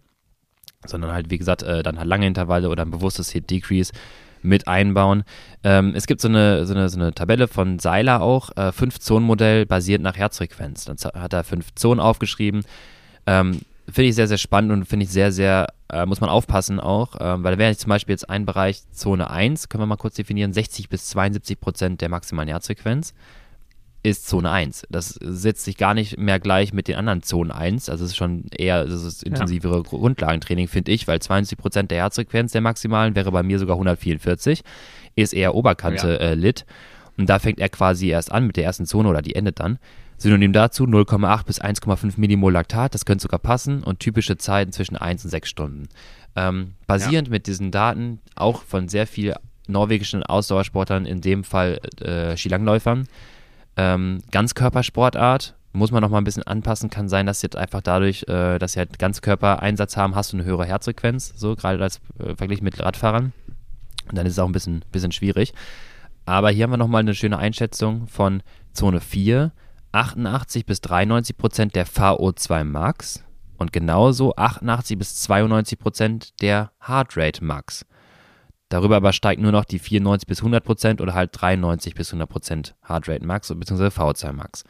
sondern 0.86 1.12
halt, 1.12 1.30
wie 1.30 1.38
gesagt, 1.38 1.62
äh, 1.62 1.82
dann 1.82 1.98
halt 1.98 2.08
lange 2.08 2.26
Intervalle 2.26 2.68
oder 2.68 2.84
ein 2.84 2.90
bewusstes 2.90 3.30
Hit-Decrease 3.30 3.92
mit 4.42 4.68
einbauen. 4.68 5.24
Ähm, 5.62 5.94
es 5.96 6.06
gibt 6.06 6.20
so 6.20 6.28
eine, 6.28 6.66
so, 6.66 6.74
eine, 6.74 6.88
so 6.88 6.98
eine 6.98 7.14
Tabelle 7.14 7.48
von 7.48 7.78
Seiler 7.78 8.20
auch, 8.20 8.56
äh, 8.56 8.72
Fünf-Zonen-Modell 8.72 9.66
basiert 9.66 10.02
nach 10.02 10.16
Herzfrequenz. 10.16 10.84
Dann 10.84 10.96
hat 11.14 11.32
er 11.32 11.44
fünf 11.44 11.74
Zonen 11.74 12.00
aufgeschrieben. 12.00 12.62
Ähm, 13.26 13.62
finde 13.86 14.08
ich 14.08 14.14
sehr, 14.14 14.28
sehr 14.28 14.38
spannend 14.38 14.72
und 14.72 14.84
finde 14.86 15.04
ich 15.04 15.10
sehr, 15.10 15.32
sehr, 15.32 15.66
äh, 15.90 16.06
muss 16.06 16.20
man 16.20 16.30
aufpassen 16.30 16.78
auch, 16.80 17.16
äh, 17.16 17.42
weil 17.42 17.52
da 17.52 17.58
wäre 17.58 17.76
zum 17.76 17.88
Beispiel 17.88 18.12
jetzt 18.12 18.28
ein 18.28 18.46
Bereich 18.46 18.82
Zone 18.92 19.30
1, 19.30 19.68
können 19.68 19.82
wir 19.82 19.86
mal 19.86 19.96
kurz 19.96 20.14
definieren, 20.14 20.52
60 20.52 20.88
bis 20.88 21.06
72 21.08 21.60
Prozent 21.60 22.00
der 22.00 22.08
maximalen 22.08 22.48
Herzfrequenz 22.48 23.14
ist 24.04 24.28
Zone 24.28 24.50
1. 24.50 24.86
Das 24.90 25.18
setzt 25.20 25.64
sich 25.64 25.78
gar 25.78 25.94
nicht 25.94 26.18
mehr 26.18 26.38
gleich 26.38 26.74
mit 26.74 26.88
den 26.88 26.96
anderen 26.96 27.22
Zonen 27.22 27.50
1. 27.50 27.88
Also 27.88 28.04
es 28.04 28.10
ist 28.10 28.16
schon 28.16 28.44
eher, 28.54 28.84
das 28.84 29.02
ist 29.02 29.22
intensivere 29.22 29.78
ja. 29.78 29.82
Grundlagentraining, 29.82 30.68
finde 30.68 30.92
ich, 30.92 31.08
weil 31.08 31.20
72 31.20 31.56
Prozent 31.56 31.90
der 31.90 31.98
Herzfrequenz 31.98 32.52
der 32.52 32.60
maximalen 32.60 33.16
wäre 33.16 33.32
bei 33.32 33.42
mir 33.42 33.58
sogar 33.58 33.76
144, 33.76 34.62
ist 35.16 35.32
eher 35.32 35.54
Oberkante 35.54 36.08
ja. 36.08 36.16
äh, 36.16 36.34
Lit. 36.34 36.66
Und 37.16 37.30
da 37.30 37.38
fängt 37.38 37.58
er 37.58 37.70
quasi 37.70 38.08
erst 38.08 38.30
an 38.30 38.46
mit 38.46 38.58
der 38.58 38.64
ersten 38.64 38.84
Zone 38.84 39.08
oder 39.08 39.22
die 39.22 39.34
endet 39.34 39.58
dann. 39.58 39.78
Synonym 40.18 40.52
dazu 40.52 40.84
0,8 40.84 41.46
bis 41.46 41.62
1,5 41.62 42.14
Millimol 42.18 42.52
Laktat, 42.52 42.94
das 42.94 43.06
könnte 43.06 43.22
sogar 43.22 43.40
passen 43.40 43.82
und 43.82 44.00
typische 44.00 44.36
Zeiten 44.36 44.70
zwischen 44.72 44.96
1 44.96 45.24
und 45.24 45.30
6 45.30 45.48
Stunden. 45.48 45.88
Ähm, 46.36 46.74
basierend 46.86 47.28
ja. 47.28 47.32
mit 47.32 47.46
diesen 47.46 47.70
Daten, 47.70 48.20
auch 48.34 48.62
von 48.64 48.88
sehr 48.88 49.06
vielen 49.06 49.36
norwegischen 49.66 50.22
Ausdauersportlern, 50.22 51.06
in 51.06 51.22
dem 51.22 51.42
Fall 51.42 51.80
äh, 52.00 52.36
Skilangläufern, 52.36 53.08
ähm, 53.76 54.22
Ganzkörpersportart, 54.30 55.56
muss 55.72 55.90
man 55.90 56.02
noch 56.02 56.10
mal 56.10 56.18
ein 56.18 56.24
bisschen 56.24 56.44
anpassen. 56.44 56.90
Kann 56.90 57.08
sein, 57.08 57.26
dass 57.26 57.42
jetzt 57.42 57.56
einfach 57.56 57.80
dadurch, 57.80 58.24
äh, 58.28 58.58
dass 58.58 58.72
sie 58.72 58.78
halt 58.78 58.98
Ganzkörpereinsatz 58.98 59.96
haben, 59.96 60.14
hast 60.14 60.32
du 60.32 60.36
eine 60.36 60.46
höhere 60.46 60.64
Herzfrequenz, 60.64 61.32
so 61.36 61.56
gerade 61.56 61.82
als 61.82 62.00
äh, 62.18 62.34
Vergleich 62.36 62.62
mit 62.62 62.80
Radfahrern. 62.80 63.32
Und 64.08 64.18
dann 64.18 64.26
ist 64.26 64.34
es 64.34 64.38
auch 64.38 64.46
ein 64.46 64.52
bisschen, 64.52 64.84
bisschen 64.92 65.12
schwierig. 65.12 65.54
Aber 66.26 66.50
hier 66.50 66.64
haben 66.64 66.70
wir 66.70 66.76
nochmal 66.76 67.00
eine 67.00 67.14
schöne 67.14 67.38
Einschätzung 67.38 68.06
von 68.06 68.42
Zone 68.72 69.00
4 69.00 69.52
88 69.94 70.66
bis 70.66 70.80
93 70.80 71.36
Prozent 71.36 71.74
der 71.76 71.86
VO2 71.86 72.64
Max 72.64 73.22
und 73.58 73.72
genauso 73.72 74.34
88 74.34 74.98
bis 74.98 75.14
92 75.22 75.78
Prozent 75.78 76.42
der 76.42 76.72
Heartrate 76.80 77.44
Max. 77.44 77.86
Darüber 78.68 78.96
aber 78.96 79.12
steigt 79.12 79.40
nur 79.40 79.52
noch 79.52 79.64
die 79.64 79.78
94 79.78 80.26
bis 80.26 80.38
100 80.38 80.64
Prozent 80.64 81.00
oder 81.00 81.14
halt 81.14 81.30
93 81.32 81.94
bis 81.94 82.08
100 82.10 82.28
Prozent 82.28 82.74
Heartrate 82.86 83.24
Max 83.24 83.48
bzw. 83.54 83.86
VO2 83.86 84.32
Max. 84.32 84.64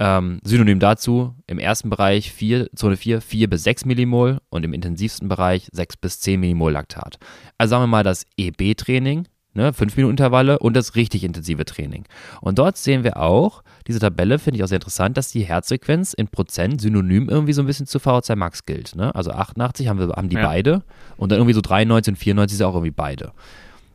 Ähm, 0.00 0.40
Synonym 0.42 0.80
dazu 0.80 1.36
im 1.46 1.60
ersten 1.60 1.88
Bereich 1.88 2.32
4, 2.32 2.70
Zone 2.74 2.96
4 2.96 3.20
4 3.20 3.48
bis 3.48 3.62
6 3.62 3.84
Millimol 3.84 4.38
und 4.50 4.64
im 4.64 4.72
intensivsten 4.72 5.28
Bereich 5.28 5.68
6 5.70 5.98
bis 5.98 6.20
10 6.20 6.40
Millimol 6.40 6.72
Laktat. 6.72 7.18
Also 7.58 7.70
sagen 7.70 7.84
wir 7.84 7.88
mal 7.88 8.02
das 8.02 8.26
EB-Training 8.36 9.28
ne, 9.54 9.72
5 9.72 9.96
Minuten 9.96 10.12
Intervalle 10.12 10.58
und 10.58 10.74
das 10.74 10.94
richtig 10.94 11.24
intensive 11.24 11.64
Training. 11.64 12.04
Und 12.40 12.58
dort 12.58 12.76
sehen 12.76 13.04
wir 13.04 13.16
auch, 13.16 13.62
diese 13.86 13.98
Tabelle 13.98 14.38
finde 14.38 14.58
ich 14.58 14.64
auch 14.64 14.68
sehr 14.68 14.76
interessant, 14.76 15.16
dass 15.16 15.30
die 15.30 15.44
Herzfrequenz 15.44 16.14
in 16.14 16.28
Prozent 16.28 16.80
synonym 16.80 17.28
irgendwie 17.28 17.52
so 17.52 17.62
ein 17.62 17.66
bisschen 17.66 17.86
zu 17.86 17.98
VO2 17.98 18.36
Max 18.36 18.66
gilt. 18.66 18.96
Ne? 18.96 19.14
Also 19.14 19.30
88 19.30 19.88
haben, 19.88 19.98
wir, 19.98 20.08
haben 20.08 20.28
die 20.28 20.36
ja. 20.36 20.46
beide 20.46 20.82
und 21.16 21.32
dann 21.32 21.38
irgendwie 21.38 21.54
so 21.54 21.60
93 21.60 22.12
und 22.12 22.16
94 22.16 22.58
ist 22.58 22.62
auch 22.62 22.74
irgendwie 22.74 22.90
beide. 22.90 23.32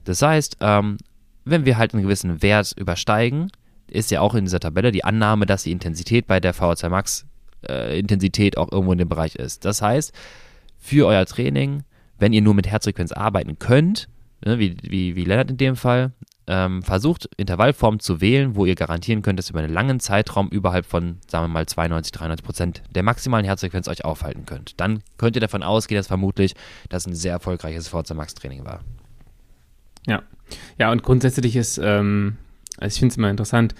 Das 0.05 0.21
heißt, 0.21 0.57
ähm, 0.61 0.97
wenn 1.45 1.65
wir 1.65 1.77
halt 1.77 1.93
einen 1.93 2.03
gewissen 2.03 2.41
Wert 2.41 2.73
übersteigen, 2.77 3.51
ist 3.87 4.11
ja 4.11 4.21
auch 4.21 4.35
in 4.35 4.45
dieser 4.45 4.59
Tabelle 4.59 4.91
die 4.91 5.03
Annahme, 5.03 5.45
dass 5.45 5.63
die 5.63 5.71
Intensität 5.71 6.27
bei 6.27 6.39
der 6.39 6.53
VO2 6.53 6.89
Max 6.89 7.25
äh, 7.67 7.99
Intensität 7.99 8.57
auch 8.57 8.71
irgendwo 8.71 8.91
in 8.93 8.99
dem 8.99 9.09
Bereich 9.09 9.35
ist. 9.35 9.65
Das 9.65 9.81
heißt, 9.81 10.13
für 10.77 11.07
euer 11.07 11.25
Training, 11.25 11.83
wenn 12.17 12.33
ihr 12.33 12.41
nur 12.41 12.53
mit 12.53 12.67
Herzfrequenz 12.67 13.11
arbeiten 13.11 13.59
könnt, 13.59 14.07
ne, 14.43 14.59
wie, 14.59 14.77
wie, 14.81 15.15
wie 15.15 15.25
Lennart 15.25 15.51
in 15.51 15.57
dem 15.57 15.75
Fall, 15.75 16.11
ähm, 16.49 16.81
versucht 16.81 17.29
Intervallformen 17.37 17.99
zu 17.99 18.21
wählen, 18.21 18.55
wo 18.55 18.65
ihr 18.65 18.73
garantieren 18.73 19.21
könnt, 19.21 19.37
dass 19.37 19.51
über 19.51 19.59
einen 19.59 19.71
langen 19.71 19.99
Zeitraum 19.99 20.49
überhalb 20.49 20.85
von, 20.85 21.17
sagen 21.27 21.43
wir 21.43 21.47
mal, 21.47 21.67
92, 21.67 22.11
93 22.11 22.45
Prozent 22.45 22.81
der 22.89 23.03
maximalen 23.03 23.45
Herzfrequenz 23.45 23.87
euch 23.87 24.03
aufhalten 24.03 24.47
könnt. 24.47 24.79
Dann 24.79 25.03
könnt 25.17 25.35
ihr 25.35 25.41
davon 25.41 25.61
ausgehen, 25.61 25.97
dass 25.97 26.07
vermutlich 26.07 26.55
das 26.89 27.05
ein 27.05 27.13
sehr 27.13 27.33
erfolgreiches 27.33 27.87
Forza 27.87 28.15
Max 28.15 28.33
Training 28.33 28.65
war. 28.65 28.81
Ja, 30.07 30.23
ja 30.79 30.91
und 30.91 31.03
grundsätzlich 31.03 31.55
ist, 31.55 31.77
ähm, 31.77 32.37
also 32.77 32.95
ich 32.95 32.99
finde 32.99 33.13
es 33.13 33.17
immer 33.17 33.29
interessant, 33.29 33.75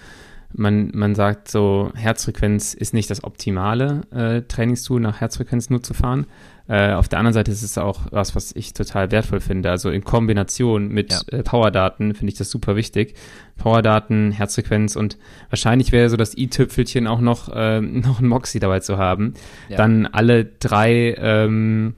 man, 0.52 0.90
man 0.94 1.14
sagt 1.14 1.48
so, 1.48 1.92
Herzfrequenz 1.94 2.74
ist 2.74 2.94
nicht 2.94 3.10
das 3.10 3.24
optimale 3.24 4.02
äh, 4.10 4.42
Trainingstool, 4.42 5.00
nach 5.00 5.20
Herzfrequenz 5.20 5.70
nur 5.70 5.82
zu 5.82 5.94
fahren. 5.94 6.26
Äh, 6.68 6.92
auf 6.92 7.08
der 7.08 7.18
anderen 7.18 7.34
Seite 7.34 7.50
ist 7.50 7.62
es 7.62 7.78
auch 7.78 8.02
was, 8.10 8.36
was 8.36 8.54
ich 8.54 8.72
total 8.72 9.10
wertvoll 9.10 9.40
finde. 9.40 9.70
Also 9.70 9.90
in 9.90 10.04
Kombination 10.04 10.88
mit 10.88 11.12
ja. 11.12 11.38
äh, 11.38 11.42
Powerdaten 11.42 12.14
finde 12.14 12.32
ich 12.32 12.38
das 12.38 12.50
super 12.50 12.76
wichtig. 12.76 13.14
Powerdaten, 13.56 14.32
Herzfrequenz 14.32 14.96
und 14.96 15.18
wahrscheinlich 15.48 15.92
wäre 15.92 16.08
so 16.08 16.16
das 16.16 16.36
i-Tüpfelchen 16.36 17.06
auch 17.06 17.20
noch, 17.20 17.48
äh, 17.48 17.80
noch 17.80 18.20
ein 18.20 18.26
Moxie 18.26 18.60
dabei 18.60 18.80
zu 18.80 18.98
haben. 18.98 19.34
Ja. 19.68 19.78
Dann 19.78 20.06
alle 20.06 20.44
drei, 20.44 21.16
ähm, 21.18 21.94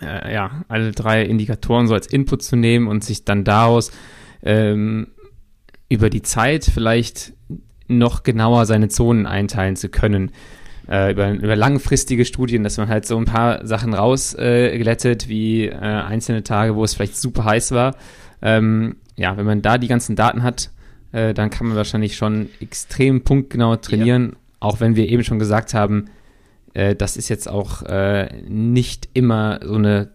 äh, 0.00 0.32
ja, 0.32 0.64
alle 0.68 0.92
drei 0.92 1.24
Indikatoren 1.24 1.86
so 1.86 1.94
als 1.94 2.06
Input 2.06 2.42
zu 2.42 2.56
nehmen 2.56 2.86
und 2.86 3.02
sich 3.02 3.24
dann 3.24 3.44
daraus 3.44 3.90
ähm, 4.42 5.08
über 5.88 6.08
die 6.08 6.22
Zeit 6.22 6.64
vielleicht 6.64 7.34
noch 7.88 8.22
genauer 8.22 8.66
seine 8.66 8.88
Zonen 8.88 9.26
einteilen 9.26 9.76
zu 9.76 9.88
können 9.88 10.32
äh, 10.88 11.12
über, 11.12 11.30
über 11.30 11.56
langfristige 11.56 12.24
Studien, 12.24 12.64
dass 12.64 12.76
man 12.76 12.88
halt 12.88 13.06
so 13.06 13.16
ein 13.16 13.24
paar 13.24 13.66
Sachen 13.66 13.94
rausglättet, 13.94 15.26
äh, 15.26 15.28
wie 15.28 15.66
äh, 15.66 15.76
einzelne 15.76 16.42
Tage, 16.42 16.74
wo 16.74 16.84
es 16.84 16.94
vielleicht 16.94 17.16
super 17.16 17.44
heiß 17.44 17.72
war. 17.72 17.96
Ähm, 18.40 18.96
ja, 19.16 19.36
wenn 19.36 19.46
man 19.46 19.62
da 19.62 19.78
die 19.78 19.88
ganzen 19.88 20.16
Daten 20.16 20.42
hat, 20.42 20.70
äh, 21.12 21.34
dann 21.34 21.50
kann 21.50 21.66
man 21.66 21.76
wahrscheinlich 21.76 22.16
schon 22.16 22.48
extrem 22.60 23.22
punktgenau 23.22 23.76
trainieren, 23.76 24.30
ja. 24.30 24.36
auch 24.60 24.80
wenn 24.80 24.96
wir 24.96 25.08
eben 25.08 25.24
schon 25.24 25.38
gesagt 25.38 25.74
haben, 25.74 26.06
äh, 26.74 26.94
das 26.96 27.16
ist 27.16 27.28
jetzt 27.28 27.48
auch 27.48 27.82
äh, 27.82 28.42
nicht 28.48 29.08
immer 29.12 29.60
so 29.62 29.74
eine 29.74 30.10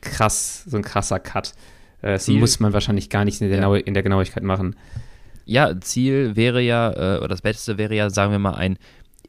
krass, 0.00 0.64
so 0.66 0.76
ein 0.76 0.82
krasser 0.82 1.18
Cut. 1.18 1.52
Das 2.00 2.28
muss 2.28 2.60
man 2.60 2.72
wahrscheinlich 2.72 3.10
gar 3.10 3.24
nicht 3.24 3.40
in 3.40 3.50
der, 3.50 3.60
ja. 3.60 3.74
in 3.74 3.92
der 3.92 4.04
Genauigkeit 4.04 4.44
machen. 4.44 4.76
Ja, 5.48 5.80
Ziel 5.80 6.36
wäre 6.36 6.60
ja, 6.60 6.90
oder 7.18 7.28
das 7.28 7.40
Beste 7.40 7.78
wäre 7.78 7.94
ja, 7.94 8.10
sagen 8.10 8.32
wir 8.32 8.38
mal, 8.38 8.54
ein 8.54 8.78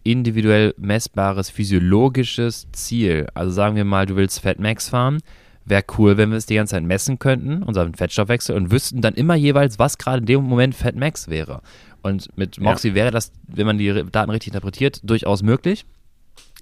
individuell 0.04 0.74
messbares 0.78 1.50
physiologisches 1.50 2.68
Ziel. 2.74 3.28
Also 3.34 3.52
sagen 3.52 3.76
wir 3.76 3.86
mal, 3.86 4.06
du 4.06 4.16
willst 4.16 4.42
Fat 4.42 4.60
Max 4.60 4.90
fahren, 4.90 5.20
wäre 5.66 5.84
cool, 5.98 6.18
wenn 6.18 6.32
wir 6.32 6.38
es 6.38 6.46
die 6.46 6.56
ganze 6.56 6.72
Zeit 6.72 6.84
messen 6.84 7.20
könnten, 7.20 7.64
unseren 7.64 7.94
Fettstoffwechsel, 7.94 8.56
und 8.56 8.70
wüssten 8.70 9.02
dann 9.02 9.14
immer 9.14 9.36
jeweils, 9.36 9.80
was 9.80 9.98
gerade 9.98 10.20
in 10.20 10.26
dem 10.26 10.44
Moment 10.44 10.76
Fat 10.76 10.96
Max 10.96 11.30
wäre. 11.30 11.62
Und 12.02 12.36
mit 12.38 12.60
Moxie 12.60 12.90
ja. 12.90 12.96
wäre 12.96 13.12
das, 13.12 13.32
wenn 13.48 13.66
man 13.66 13.78
die 13.78 14.04
Daten 14.12 14.32
richtig 14.32 14.50
interpretiert, 14.54 15.00
durchaus 15.04 15.42
möglich. 15.42 15.86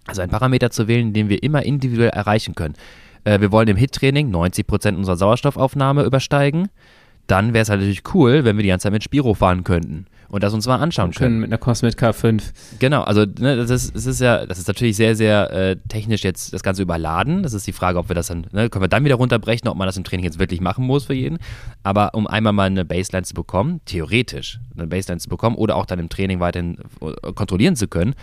Also 0.05 0.21
einen 0.21 0.31
Parameter 0.31 0.69
zu 0.69 0.87
wählen, 0.87 1.13
den 1.13 1.29
wir 1.29 1.41
immer 1.41 1.63
individuell 1.63 2.09
erreichen 2.09 2.55
können. 2.55 2.75
Äh, 3.23 3.41
wir 3.41 3.51
wollen 3.51 3.67
im 3.67 3.77
HIT-Training 3.77 4.33
90% 4.33 4.95
unserer 4.95 5.17
Sauerstoffaufnahme 5.17 6.03
übersteigen. 6.03 6.69
Dann 7.27 7.53
wäre 7.53 7.63
es 7.63 7.69
halt 7.69 7.81
natürlich 7.81 8.03
cool, 8.13 8.43
wenn 8.43 8.57
wir 8.57 8.63
die 8.63 8.69
ganze 8.69 8.83
Zeit 8.83 8.93
mit 8.93 9.03
Spiro 9.03 9.33
fahren 9.33 9.63
könnten 9.63 10.05
und 10.29 10.43
das 10.43 10.53
uns 10.53 10.67
mal 10.67 10.77
anschauen 10.77 11.11
können. 11.11 11.31
können. 11.31 11.39
Mit 11.39 11.49
einer 11.49 11.57
Cosmet 11.57 11.95
K5. 11.95 12.41
Genau, 12.79 13.03
also 13.03 13.21
ne, 13.21 13.55
das, 13.55 13.69
ist, 13.69 13.95
das 13.95 14.05
ist 14.05 14.19
ja, 14.19 14.45
das 14.45 14.59
ist 14.59 14.67
natürlich 14.67 14.95
sehr, 14.95 15.15
sehr 15.15 15.51
äh, 15.51 15.75
technisch 15.87 16.23
jetzt 16.23 16.53
das 16.53 16.63
Ganze 16.63 16.81
überladen. 16.81 17.43
Das 17.43 17.53
ist 17.53 17.65
die 17.67 17.71
Frage, 17.71 17.99
ob 17.99 18.09
wir 18.09 18.15
das 18.15 18.27
dann, 18.27 18.45
ne, 18.51 18.69
können 18.69 18.83
wir 18.83 18.89
dann 18.89 19.05
wieder 19.05 19.15
runterbrechen, 19.15 19.67
ob 19.67 19.77
man 19.77 19.87
das 19.87 19.97
im 19.97 20.03
Training 20.03 20.25
jetzt 20.25 20.39
wirklich 20.39 20.61
machen 20.61 20.85
muss 20.85 21.05
für 21.05 21.13
jeden. 21.13 21.37
Aber 21.83 22.13
um 22.13 22.27
einmal 22.27 22.53
mal 22.53 22.65
eine 22.65 22.85
Baseline 22.85 23.23
zu 23.23 23.33
bekommen, 23.33 23.81
theoretisch 23.85 24.59
eine 24.75 24.87
Baseline 24.87 25.19
zu 25.19 25.29
bekommen 25.29 25.55
oder 25.55 25.75
auch 25.75 25.85
dann 25.85 25.99
im 25.99 26.09
Training 26.09 26.39
weiterhin 26.39 26.77
äh, 27.01 27.33
kontrollieren 27.33 27.75
zu 27.75 27.87
können, 27.87 28.13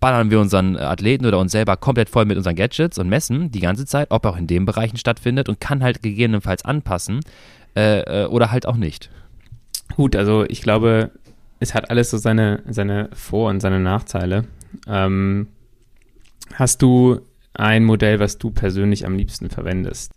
ballern 0.00 0.30
wir 0.30 0.38
unseren 0.38 0.76
Athleten 0.76 1.26
oder 1.26 1.38
uns 1.38 1.52
selber 1.52 1.76
komplett 1.76 2.08
voll 2.08 2.24
mit 2.24 2.36
unseren 2.36 2.54
Gadgets 2.54 2.98
und 2.98 3.08
messen 3.08 3.50
die 3.50 3.60
ganze 3.60 3.84
Zeit, 3.84 4.10
ob 4.10 4.24
er 4.24 4.30
auch 4.30 4.36
in 4.36 4.46
den 4.46 4.64
Bereichen 4.64 4.96
stattfindet 4.96 5.48
und 5.48 5.60
kann 5.60 5.82
halt 5.82 6.02
gegebenenfalls 6.02 6.64
anpassen 6.64 7.20
äh, 7.76 8.24
äh 8.24 8.26
oder 8.26 8.50
halt 8.50 8.66
auch 8.66 8.76
nicht. 8.76 9.10
Gut, 9.96 10.16
also 10.16 10.44
ich 10.44 10.62
glaube, 10.62 11.10
es 11.60 11.74
hat 11.74 11.90
alles 11.90 12.10
so 12.10 12.18
seine, 12.18 12.62
seine 12.68 13.10
Vor- 13.12 13.50
und 13.50 13.60
seine 13.60 13.80
Nachteile. 13.80 14.44
Ähm, 14.86 15.48
hast 16.54 16.82
du 16.82 17.20
ein 17.54 17.84
Modell, 17.84 18.20
was 18.20 18.38
du 18.38 18.50
persönlich 18.50 19.06
am 19.06 19.16
liebsten 19.16 19.50
verwendest? 19.50 20.12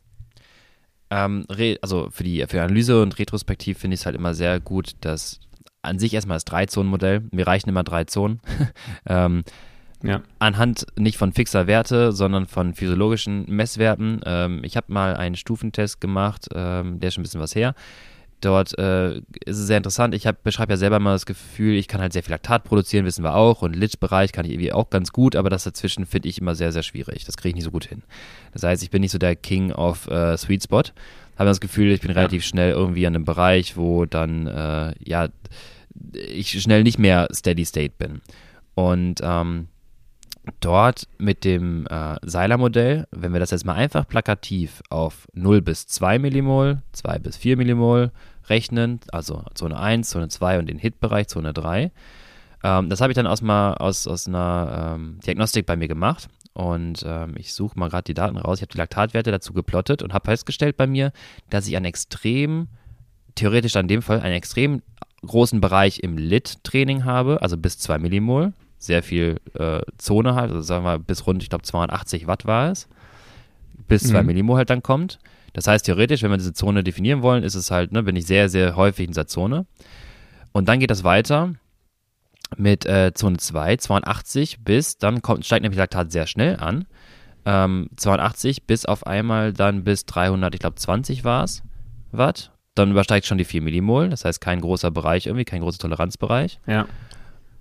Ähm, 1.10 1.46
also 1.82 2.10
für 2.12 2.24
die, 2.24 2.42
für 2.42 2.58
die 2.58 2.60
Analyse 2.60 3.02
und 3.02 3.18
Retrospektiv 3.18 3.80
finde 3.80 3.96
ich 3.96 4.02
es 4.02 4.06
halt 4.06 4.16
immer 4.16 4.34
sehr 4.34 4.60
gut, 4.60 4.94
dass 5.02 5.40
an 5.82 6.00
sich 6.00 6.14
erstmal 6.14 6.36
das 6.36 6.46
Drei-Zonen-Modell. 6.46 7.24
Mir 7.32 7.48
reichen 7.48 7.70
immer 7.70 7.84
drei 7.84 8.04
Zonen. 8.04 8.40
ähm, 9.08 9.44
ja. 10.04 10.22
Anhand 10.40 10.86
nicht 10.98 11.18
von 11.18 11.34
fixer 11.34 11.68
Werte, 11.68 12.12
sondern 12.12 12.48
von 12.48 12.74
physiologischen 12.74 13.46
Messwerten. 13.48 14.22
Ähm, 14.26 14.62
ich 14.64 14.78
habe 14.78 14.92
mal 14.92 15.16
einen 15.16 15.36
Stufentest 15.36 16.02
gemacht, 16.02 16.48
ähm, 16.54 17.00
der 17.00 17.10
ist 17.10 17.16
schon 17.16 17.22
ein 17.22 17.24
bisschen 17.24 17.42
was 17.42 17.56
her. 17.56 17.76
Dort 18.42 18.78
äh, 18.80 19.18
ist 19.46 19.60
es 19.60 19.68
sehr 19.68 19.78
interessant. 19.78 20.16
Ich 20.16 20.28
beschreibe 20.44 20.74
ja 20.74 20.78
selber 20.78 21.00
mal 21.00 21.14
das 21.14 21.28
Gefühl, 21.28 21.76
ich 21.76 21.88
kann 21.88 22.02
halt 22.02 22.12
sehr 22.12 22.24
viel 22.24 22.32
Laktat 22.32 22.64
produzieren, 22.64 23.06
wissen 23.06 23.24
wir 23.24 23.36
auch. 23.36 23.62
Und 23.62 23.76
Lit-Bereich 23.76 24.32
kann 24.32 24.46
ich 24.46 24.52
irgendwie 24.52 24.74
auch 24.74 24.90
ganz 24.90 25.12
gut, 25.14 25.36
aber 25.36 25.52
das 25.52 25.64
dazwischen 25.64 26.08
finde 26.08 26.28
ich 26.28 26.42
immer 26.42 26.56
sehr, 26.56 26.72
sehr 26.72 26.82
schwierig. 26.82 27.24
Das 27.26 27.38
kriege 27.38 27.50
ich 27.50 27.56
nicht 27.56 27.66
so 27.66 27.72
gut 27.72 27.86
hin. 27.86 28.02
Das 28.52 28.64
heißt, 28.64 28.82
ich 28.82 28.90
bin 28.90 29.02
nicht 29.02 29.12
so 29.12 29.20
der 29.20 29.36
King 29.36 29.72
of 29.72 30.08
äh, 30.08 30.36
Sweet 30.38 30.64
Spot. 30.64 30.82
Habe 31.38 31.50
das 31.50 31.62
Gefühl, 31.62 31.92
ich 31.92 32.02
bin 32.02 32.10
ja. 32.10 32.18
relativ 32.18 32.44
schnell 32.44 32.72
irgendwie 32.72 33.06
an 33.06 33.16
einem 33.16 33.26
Bereich, 33.26 33.78
wo 33.78 34.06
dann, 34.06 34.48
äh, 34.48 34.96
ja, 35.04 35.30
ich 36.14 36.60
schnell 36.60 36.82
nicht 36.82 36.98
mehr 36.98 37.28
Steady 37.32 37.64
State 37.64 37.94
bin. 38.00 38.22
Und 38.74 39.20
ähm, 39.22 39.68
dort 40.60 41.08
mit 41.18 41.44
dem 41.44 41.86
äh, 41.88 42.16
Seiler-Modell, 42.24 43.08
wenn 43.12 43.34
wir 43.34 43.40
das 43.40 43.52
jetzt 43.52 43.66
mal 43.66 43.76
einfach 43.76 44.08
plakativ 44.08 44.82
auf 44.90 45.28
0 45.34 45.62
bis 45.62 45.88
2 45.88 46.20
Millimol, 46.20 46.82
2 46.94 47.20
bis 47.20 47.38
4 47.38 47.58
Millimol 47.58 48.12
rechnen, 48.50 49.00
also 49.12 49.44
Zone 49.54 49.80
1, 49.80 50.10
Zone 50.10 50.30
2 50.30 50.60
und 50.60 50.70
den 50.70 50.80
Hit-Bereich 50.80 51.28
Zone 51.28 51.54
3, 51.54 51.92
ähm, 52.64 52.90
das 52.90 53.02
habe 53.02 53.12
ich 53.12 53.16
dann 53.16 53.28
aus, 53.28 53.42
mal, 53.42 53.76
aus, 53.76 54.08
aus 54.08 54.28
einer 54.28 54.96
ähm, 54.96 55.20
Diagnostik 55.26 55.66
bei 55.66 55.76
mir 55.76 55.88
gemacht 55.88 56.28
und 56.54 57.04
ähm, 57.06 57.36
ich 57.38 57.54
suche 57.54 57.80
mal 57.80 57.90
gerade 57.90 58.04
die 58.04 58.14
Daten 58.14 58.38
raus. 58.38 58.58
Ich 58.58 58.62
habe 58.64 58.72
die 58.72 58.78
Laktatwerte 58.78 59.32
dazu 59.32 59.54
geplottet 59.54 60.02
und 60.02 60.14
habe 60.14 60.26
festgestellt 60.26 60.78
bei 60.78 60.88
mir, 60.88 61.12
dass 61.50 61.68
ich 61.68 61.76
einen 61.76 61.86
extrem, 61.86 62.68
theoretisch 63.36 63.76
in 63.76 63.88
dem 63.88 64.02
Fall, 64.02 64.20
einen 64.22 64.36
extrem 64.36 64.82
großen 65.26 65.62
Bereich 65.62 66.00
im 66.00 66.18
Lit-Training 66.18 67.06
habe, 67.06 67.42
also 67.42 67.58
bis 67.58 67.78
2 67.78 68.00
Millimol, 68.00 68.54
sehr 68.82 69.04
viel 69.04 69.40
äh, 69.54 69.82
Zone 69.98 70.36
halt, 70.36 70.50
also 70.52 70.62
sagen 70.62 70.84
wir 70.84 70.98
bis 71.00 71.28
rund, 71.28 71.44
ich 71.44 71.50
glaube 71.50 71.64
280 71.64 72.28
Watt 72.28 72.46
war 72.46 72.72
es, 72.72 72.88
bis 73.88 74.04
2 74.04 74.22
mhm. 74.22 74.28
Millimol 74.28 74.58
halt 74.58 74.70
dann 74.70 74.84
kommt. 74.84 75.20
Das 75.54 75.68
heißt, 75.68 75.86
theoretisch, 75.86 76.24
wenn 76.24 76.32
wir 76.32 76.38
diese 76.38 76.54
Zone 76.54 76.84
definieren 76.84 77.22
wollen, 77.22 77.44
ist 77.44 77.56
es 77.56 77.72
halt, 77.72 77.92
ne, 77.92 78.04
bin 78.04 78.16
ich 78.16 78.26
sehr, 78.26 78.50
sehr 78.50 78.76
häufig 78.76 79.06
in 79.06 79.12
dieser 79.12 79.28
Zone. 79.28 79.66
Und 80.52 80.68
dann 80.68 80.80
geht 80.80 80.90
das 80.90 81.04
weiter 81.04 81.54
mit 82.58 82.86
äh, 82.86 83.14
Zone 83.14 83.38
2, 83.38 83.78
82 83.78 84.64
bis, 84.64 84.98
dann 84.98 85.22
kommt, 85.22 85.46
steigt 85.46 85.62
nämlich 85.62 85.78
Laktat 85.78 86.12
sehr 86.12 86.26
schnell 86.26 86.58
an. 86.58 86.86
Ähm, 87.46 87.90
82 87.96 88.66
bis 88.66 88.86
auf 88.86 89.06
einmal 89.06 89.54
dann 89.54 89.84
bis 89.84 90.06
300, 90.06 90.54
ich 90.54 90.60
glaube 90.60 90.76
20 90.76 91.24
war 91.24 91.44
es, 91.44 91.64
Watt. 92.12 92.52
Dann 92.76 92.92
übersteigt 92.92 93.26
schon 93.26 93.38
die 93.38 93.46
4 93.46 93.62
Millimol, 93.62 94.10
das 94.10 94.26
heißt 94.26 94.40
kein 94.42 94.62
großer 94.62 94.92
Bereich 94.92 95.26
irgendwie, 95.28 95.46
kein 95.46 95.62
großer 95.62 95.80
Toleranzbereich. 95.80 96.60
Ja. 96.68 96.88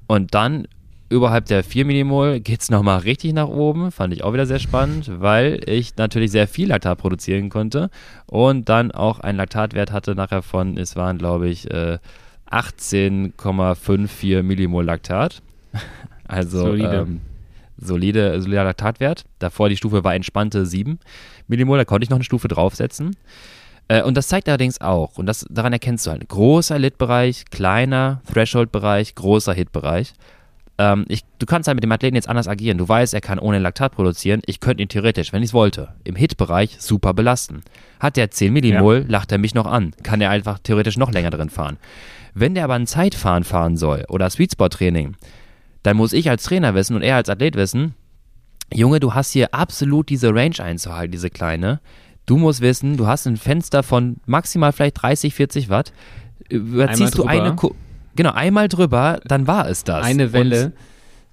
Und 0.07 0.35
dann 0.35 0.67
überhalb 1.11 1.47
der 1.47 1.63
4 1.63 1.85
Millimol 1.85 2.41
geht 2.41 2.63
es 2.63 2.71
nochmal 2.71 3.01
richtig 3.01 3.35
nach 3.35 3.49
oben. 3.49 3.91
Fand 3.91 4.15
ich 4.15 4.25
auch 4.25 4.33
wieder 4.33 4.47
sehr 4.47 4.61
spannend, 4.61 5.11
weil 5.21 5.61
ich 5.69 5.97
natürlich 5.97 6.31
sehr 6.31 6.49
viel 6.49 6.69
Laktat 6.69 6.99
produzieren 6.99 7.51
konnte 7.51 7.91
und 8.27 8.69
dann 8.69 8.93
auch 8.93 9.19
einen 9.19 9.37
Laktatwert 9.37 9.93
hatte 9.93 10.15
nachher 10.15 10.43
von, 10.43 10.79
es 10.79 10.97
waren 10.97 11.19
glaube 11.19 11.49
ich 11.49 11.71
äh, 11.71 11.99
18,54 12.51 14.43
Millimol 14.43 14.85
Laktat. 14.85 15.43
Also 16.29 16.61
solide. 16.61 17.07
Ähm, 17.09 17.21
solide, 17.77 18.41
solider 18.41 18.63
Laktatwert. 18.63 19.25
Davor 19.41 19.69
die 19.69 19.77
Stufe 19.77 20.05
war 20.05 20.15
entspannte 20.15 20.65
7 20.65 21.01
Millimol, 21.49 21.77
da 21.77 21.85
konnte 21.85 22.05
ich 22.05 22.11
noch 22.11 22.19
eine 22.19 22.25
Stufe 22.25 22.47
draufsetzen. 22.47 23.17
Äh, 23.89 24.05
und 24.05 24.17
das 24.17 24.29
zeigt 24.29 24.47
allerdings 24.49 24.81
auch, 24.81 25.19
und 25.19 25.27
das, 25.27 25.45
daran 25.51 25.73
erkennst 25.73 26.07
du 26.07 26.13
halt, 26.13 26.29
großer 26.29 26.79
Lit-Bereich, 26.79 27.47
kleiner 27.51 28.23
Threshold-Bereich, 28.33 29.17
großer 29.17 29.53
Hit-Bereich 29.55 30.13
ähm, 30.81 31.05
ich, 31.09 31.25
du 31.39 31.45
kannst 31.45 31.69
halt 31.69 31.77
mit 31.77 31.85
dem 31.85 31.93
Athleten 31.93 32.17
jetzt 32.17 32.29
anders 32.29 32.49
agieren. 32.49 32.79
Du 32.79 32.89
weißt, 32.89 33.13
er 33.13 33.21
kann 33.21 33.39
ohne 33.39 33.59
Laktat 33.59 33.93
produzieren. 33.93 34.41
Ich 34.47 34.61
könnte 34.61 34.83
ihn 34.83 34.89
theoretisch, 34.89 35.31
wenn 35.31 35.43
ich 35.43 35.51
es 35.51 35.55
wollte, 35.55 35.91
im 36.05 36.17
Hit-Bereich 36.17 36.77
super 36.79 37.13
belasten. 37.13 37.61
Hat 38.01 38.17
der 38.17 38.31
10 38.31 38.51
Millimol, 38.51 39.01
ja. 39.03 39.05
lacht 39.07 39.31
er 39.31 39.37
mich 39.37 39.55
noch 39.55 39.67
an. 39.67 39.93
Kann 40.03 40.23
er 40.23 40.31
einfach 40.31 40.59
theoretisch 40.59 40.97
noch 40.97 41.13
länger 41.13 41.29
drin 41.29 41.51
fahren. 41.51 41.77
Wenn 42.33 42.55
der 42.55 42.65
aber 42.65 42.75
ein 42.75 42.87
Zeitfahren 42.87 43.45
fahren 43.45 43.77
soll 43.77 44.07
oder 44.09 44.31
Sweet 44.31 44.53
Spot 44.53 44.71
Training, 44.71 45.17
dann 45.83 45.99
muss 45.99 46.15
ich 46.15 46.31
als 46.31 46.45
Trainer 46.45 46.75
wissen 46.75 46.97
und 46.97 47.03
er 47.03 47.17
als 47.17 47.29
Athlet 47.29 47.57
wissen, 47.57 47.95
Junge, 48.73 49.01
du 49.01 49.13
hast 49.13 49.33
hier 49.33 49.53
absolut 49.53 50.09
diese 50.09 50.33
Range 50.33 50.59
einzuhalten, 50.61 51.13
diese 51.13 51.29
kleine. 51.29 51.81
Du 52.25 52.39
musst 52.39 52.63
wissen, 52.63 52.97
du 52.97 53.07
hast 53.07 53.27
ein 53.27 53.37
Fenster 53.37 53.83
von 53.83 54.17
maximal 54.25 54.73
vielleicht 54.73 55.03
30, 55.03 55.35
40 55.35 55.69
Watt. 55.69 55.93
Überziehst 56.49 57.19
du 57.19 57.25
eine, 57.25 57.55
Ku 57.57 57.75
Genau, 58.17 58.33
einmal 58.33 58.69
drüber, 58.69 59.21
dann 59.25 59.47
war 59.47 59.69
es 59.69 59.85
das. 59.85 60.05
Eine 60.05 60.33
Welle. 60.33 60.73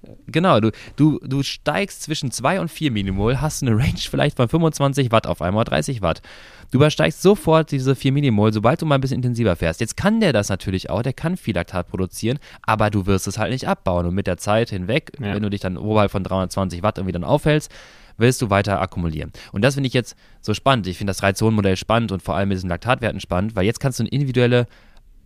Und, 0.02 0.16
genau, 0.26 0.60
du, 0.60 0.70
du, 0.96 1.18
du 1.22 1.42
steigst 1.42 2.02
zwischen 2.02 2.30
2 2.30 2.60
und 2.60 2.70
4 2.70 2.92
Millimol, 2.92 3.40
hast 3.40 3.62
eine 3.62 3.76
Range 3.76 3.98
vielleicht 3.98 4.36
von 4.36 4.48
25 4.48 5.10
Watt 5.10 5.26
auf 5.26 5.42
einmal 5.42 5.64
30 5.64 6.02
Watt. 6.02 6.22
Du 6.70 6.78
übersteigst 6.78 7.22
sofort 7.22 7.70
diese 7.70 7.94
4 7.94 8.12
Millimol, 8.12 8.52
sobald 8.52 8.80
du 8.82 8.86
mal 8.86 8.96
ein 8.96 9.00
bisschen 9.00 9.16
intensiver 9.16 9.56
fährst. 9.56 9.80
Jetzt 9.80 9.96
kann 9.96 10.20
der 10.20 10.32
das 10.32 10.50
natürlich 10.50 10.90
auch, 10.90 11.02
der 11.02 11.14
kann 11.14 11.36
viel 11.36 11.54
Laktat 11.54 11.88
produzieren, 11.88 12.38
aber 12.62 12.90
du 12.90 13.06
wirst 13.06 13.26
es 13.26 13.38
halt 13.38 13.52
nicht 13.52 13.66
abbauen. 13.66 14.06
Und 14.06 14.14
mit 14.14 14.26
der 14.26 14.36
Zeit 14.36 14.70
hinweg, 14.70 15.12
ja. 15.18 15.34
wenn 15.34 15.42
du 15.42 15.50
dich 15.50 15.60
dann 15.60 15.76
oberhalb 15.76 16.10
von 16.10 16.22
320 16.22 16.82
Watt 16.82 16.98
irgendwie 16.98 17.12
dann 17.12 17.24
aufhältst, 17.24 17.72
willst 18.18 18.42
du 18.42 18.50
weiter 18.50 18.80
akkumulieren. 18.80 19.32
Und 19.52 19.62
das 19.62 19.74
finde 19.74 19.86
ich 19.86 19.94
jetzt 19.94 20.16
so 20.40 20.52
spannend. 20.52 20.86
Ich 20.86 20.98
finde 20.98 21.10
das 21.12 21.18
Drei-Zonen-Modell 21.18 21.76
spannend 21.76 22.12
und 22.12 22.22
vor 22.22 22.36
allem 22.36 22.48
mit 22.48 22.56
diesen 22.56 22.68
Laktatwerten 22.68 23.20
spannend, 23.20 23.56
weil 23.56 23.64
jetzt 23.64 23.80
kannst 23.80 23.98
du 23.98 24.02
eine 24.02 24.10
individuelle 24.10 24.66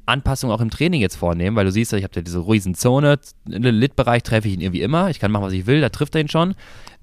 Anpassungen 0.06 0.54
auch 0.54 0.60
im 0.60 0.70
Training 0.70 1.00
jetzt 1.00 1.16
vornehmen, 1.16 1.56
weil 1.56 1.64
du 1.64 1.72
siehst, 1.72 1.92
ich 1.92 2.04
habe 2.04 2.14
ja 2.16 2.22
diese 2.22 2.46
riesen 2.46 2.74
Zone, 2.74 3.18
im 3.48 3.62
Lit-Bereich 3.62 4.22
treffe 4.22 4.48
ich 4.48 4.54
ihn 4.54 4.60
irgendwie 4.60 4.82
immer, 4.82 5.10
ich 5.10 5.20
kann 5.20 5.30
machen, 5.30 5.44
was 5.44 5.52
ich 5.52 5.66
will, 5.66 5.80
da 5.80 5.88
trifft 5.88 6.14
er 6.14 6.20
ihn 6.20 6.28
schon. 6.28 6.54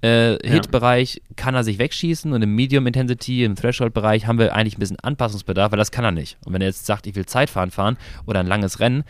Äh, 0.01 0.33
ja. 0.45 0.53
Hit-Bereich 0.53 1.21
kann 1.35 1.55
er 1.55 1.63
sich 1.63 1.79
wegschießen 1.79 2.31
und 2.31 2.41
im 2.41 2.55
Medium-Intensity, 2.55 3.43
im 3.43 3.55
Threshold-Bereich 3.55 4.27
haben 4.27 4.39
wir 4.39 4.53
eigentlich 4.55 4.77
ein 4.77 4.79
bisschen 4.79 4.99
Anpassungsbedarf, 4.99 5.71
weil 5.71 5.79
das 5.79 5.91
kann 5.91 6.05
er 6.05 6.11
nicht. 6.11 6.37
Und 6.45 6.53
wenn 6.53 6.61
er 6.61 6.67
jetzt 6.67 6.85
sagt, 6.85 7.07
ich 7.07 7.15
will 7.15 7.25
Zeitfahren 7.25 7.71
fahren 7.71 7.97
oder 8.25 8.39
ein 8.39 8.47
langes 8.47 8.79
Rennen 8.79 9.03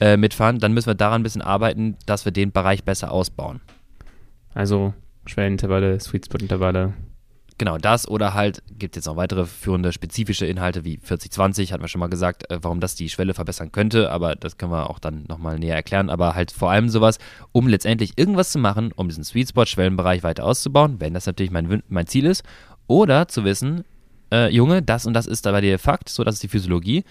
äh, 0.00 0.16
mitfahren, 0.16 0.58
dann 0.58 0.72
müssen 0.72 0.88
wir 0.88 0.94
daran 0.94 1.20
ein 1.20 1.24
bisschen 1.24 1.42
arbeiten, 1.42 1.96
dass 2.06 2.24
wir 2.24 2.32
den 2.32 2.52
Bereich 2.52 2.84
besser 2.84 3.10
ausbauen. 3.10 3.60
Also 4.54 4.94
Schwellenintervalle, 5.26 5.98
Sweet 6.00 6.26
Spot-Intervalle, 6.26 6.94
Genau, 7.58 7.78
das 7.78 8.06
oder 8.06 8.34
halt 8.34 8.62
gibt 8.78 8.96
es 8.96 9.00
jetzt 9.00 9.06
noch 9.06 9.16
weitere 9.16 9.46
führende 9.46 9.90
spezifische 9.90 10.44
Inhalte 10.44 10.84
wie 10.84 10.98
4020, 10.98 11.72
hatten 11.72 11.82
wir 11.82 11.88
schon 11.88 12.00
mal 12.00 12.08
gesagt, 12.08 12.50
äh, 12.50 12.58
warum 12.60 12.80
das 12.80 12.96
die 12.96 13.08
Schwelle 13.08 13.32
verbessern 13.32 13.72
könnte, 13.72 14.10
aber 14.10 14.36
das 14.36 14.58
können 14.58 14.72
wir 14.72 14.90
auch 14.90 14.98
dann 14.98 15.24
nochmal 15.26 15.58
näher 15.58 15.74
erklären. 15.74 16.10
Aber 16.10 16.34
halt 16.34 16.52
vor 16.52 16.70
allem 16.70 16.90
sowas, 16.90 17.18
um 17.52 17.66
letztendlich 17.66 18.12
irgendwas 18.16 18.52
zu 18.52 18.58
machen, 18.58 18.92
um 18.92 19.08
diesen 19.08 19.24
Sweet 19.24 19.48
Spot 19.48 19.64
Schwellenbereich 19.64 20.22
weiter 20.22 20.44
auszubauen, 20.44 20.96
wenn 21.00 21.14
das 21.14 21.24
natürlich 21.24 21.50
mein, 21.50 21.82
mein 21.88 22.06
Ziel 22.06 22.26
ist. 22.26 22.44
Oder 22.88 23.26
zu 23.28 23.44
wissen, 23.44 23.84
äh, 24.30 24.50
Junge, 24.50 24.82
das 24.82 25.06
und 25.06 25.14
das 25.14 25.26
ist 25.26 25.46
da 25.46 25.52
bei 25.52 25.62
dir 25.62 25.78
Fakt, 25.78 26.10
so 26.10 26.24
das 26.24 26.34
ist 26.34 26.42
die 26.42 26.48
Physiologie. 26.48 27.04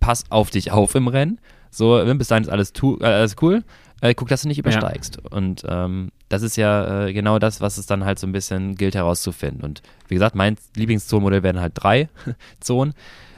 Pass 0.00 0.24
auf 0.28 0.50
dich 0.50 0.72
auf 0.72 0.96
im 0.96 1.06
Rennen 1.06 1.38
So, 1.76 2.02
bis 2.16 2.28
dahin 2.28 2.44
ist 2.44 2.50
alles, 2.50 2.72
äh, 2.82 3.04
alles 3.04 3.36
cool. 3.42 3.64
Äh, 4.00 4.14
guck, 4.14 4.28
dass 4.28 4.42
du 4.42 4.48
nicht 4.48 4.58
übersteigst. 4.58 5.18
Ja. 5.22 5.36
Und 5.36 5.62
ähm, 5.68 6.10
das 6.28 6.42
ist 6.42 6.56
ja 6.56 7.06
äh, 7.06 7.12
genau 7.12 7.38
das, 7.38 7.60
was 7.60 7.78
es 7.78 7.86
dann 7.86 8.04
halt 8.04 8.18
so 8.18 8.26
ein 8.26 8.32
bisschen 8.32 8.74
gilt 8.74 8.94
herauszufinden. 8.94 9.62
Und 9.64 9.82
wie 10.08 10.14
gesagt, 10.14 10.34
mein 10.34 10.56
Lieblingszonenmodell 10.76 11.42
wären 11.42 11.60
halt 11.60 11.72
drei 11.74 12.08
Zonen. 12.60 12.94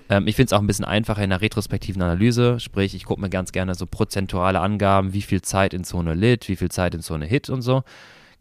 Ähm, 0.09 0.26
ich 0.26 0.37
finde 0.37 0.47
es 0.47 0.53
auch 0.53 0.61
ein 0.61 0.66
bisschen 0.66 0.84
einfacher 0.84 1.22
in 1.22 1.30
der 1.30 1.41
retrospektiven 1.41 2.03
Analyse. 2.03 2.59
Sprich, 2.61 2.95
ich 2.95 3.05
gucke 3.05 3.20
mir 3.20 3.30
ganz 3.30 3.53
gerne 3.53 3.74
so 3.74 3.87
prozentuale 3.87 4.61
Angaben, 4.61 5.12
wie 5.12 5.22
viel 5.22 5.43
Zeit 5.43 5.74
in 5.74 5.84
Zone 5.84 6.14
Lit, 6.14 6.49
wie 6.49 6.57
viel 6.57 6.70
Zeit 6.70 6.95
in 6.95 7.01
Zone 7.01 7.26
Hit 7.26 7.51
und 7.51 7.62
so. 7.62 7.84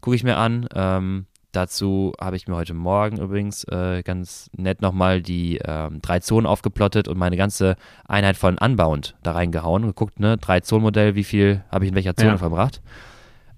Gucke 0.00 0.16
ich 0.16 0.24
mir 0.24 0.36
an. 0.36 0.66
Ähm, 0.74 1.26
dazu 1.56 2.12
habe 2.20 2.36
ich 2.36 2.46
mir 2.46 2.54
heute 2.54 2.74
Morgen 2.74 3.18
übrigens 3.18 3.64
äh, 3.64 4.02
ganz 4.02 4.50
nett 4.56 4.82
nochmal 4.82 5.22
die 5.22 5.58
ähm, 5.64 6.00
drei 6.02 6.20
Zonen 6.20 6.46
aufgeplottet 6.46 7.08
und 7.08 7.16
meine 7.16 7.36
ganze 7.36 7.76
Einheit 8.06 8.36
von 8.36 8.58
Unbound 8.58 9.16
da 9.22 9.32
reingehauen 9.32 9.82
und 9.82 9.90
geguckt, 9.90 10.20
ne, 10.20 10.36
drei 10.36 10.60
Zonen-Modell, 10.60 11.14
wie 11.14 11.24
viel 11.24 11.64
habe 11.70 11.84
ich 11.84 11.90
in 11.90 11.94
welcher 11.94 12.14
Zone 12.14 12.32
ja. 12.32 12.38
verbracht. 12.38 12.82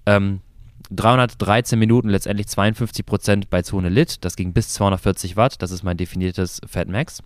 Ähm, 0.05 0.41
313 0.91 1.77
Minuten, 1.77 2.09
letztendlich 2.09 2.47
52 2.47 3.05
Prozent 3.05 3.49
bei 3.49 3.61
Zone 3.61 3.89
Lit. 3.89 4.23
Das 4.23 4.35
ging 4.35 4.53
bis 4.53 4.69
240 4.73 5.35
Watt. 5.35 5.61
Das 5.61 5.71
ist 5.71 5.83
mein 5.83 5.97
definiertes 5.97 6.61
Fat 6.65 6.87
Max. 6.87 7.21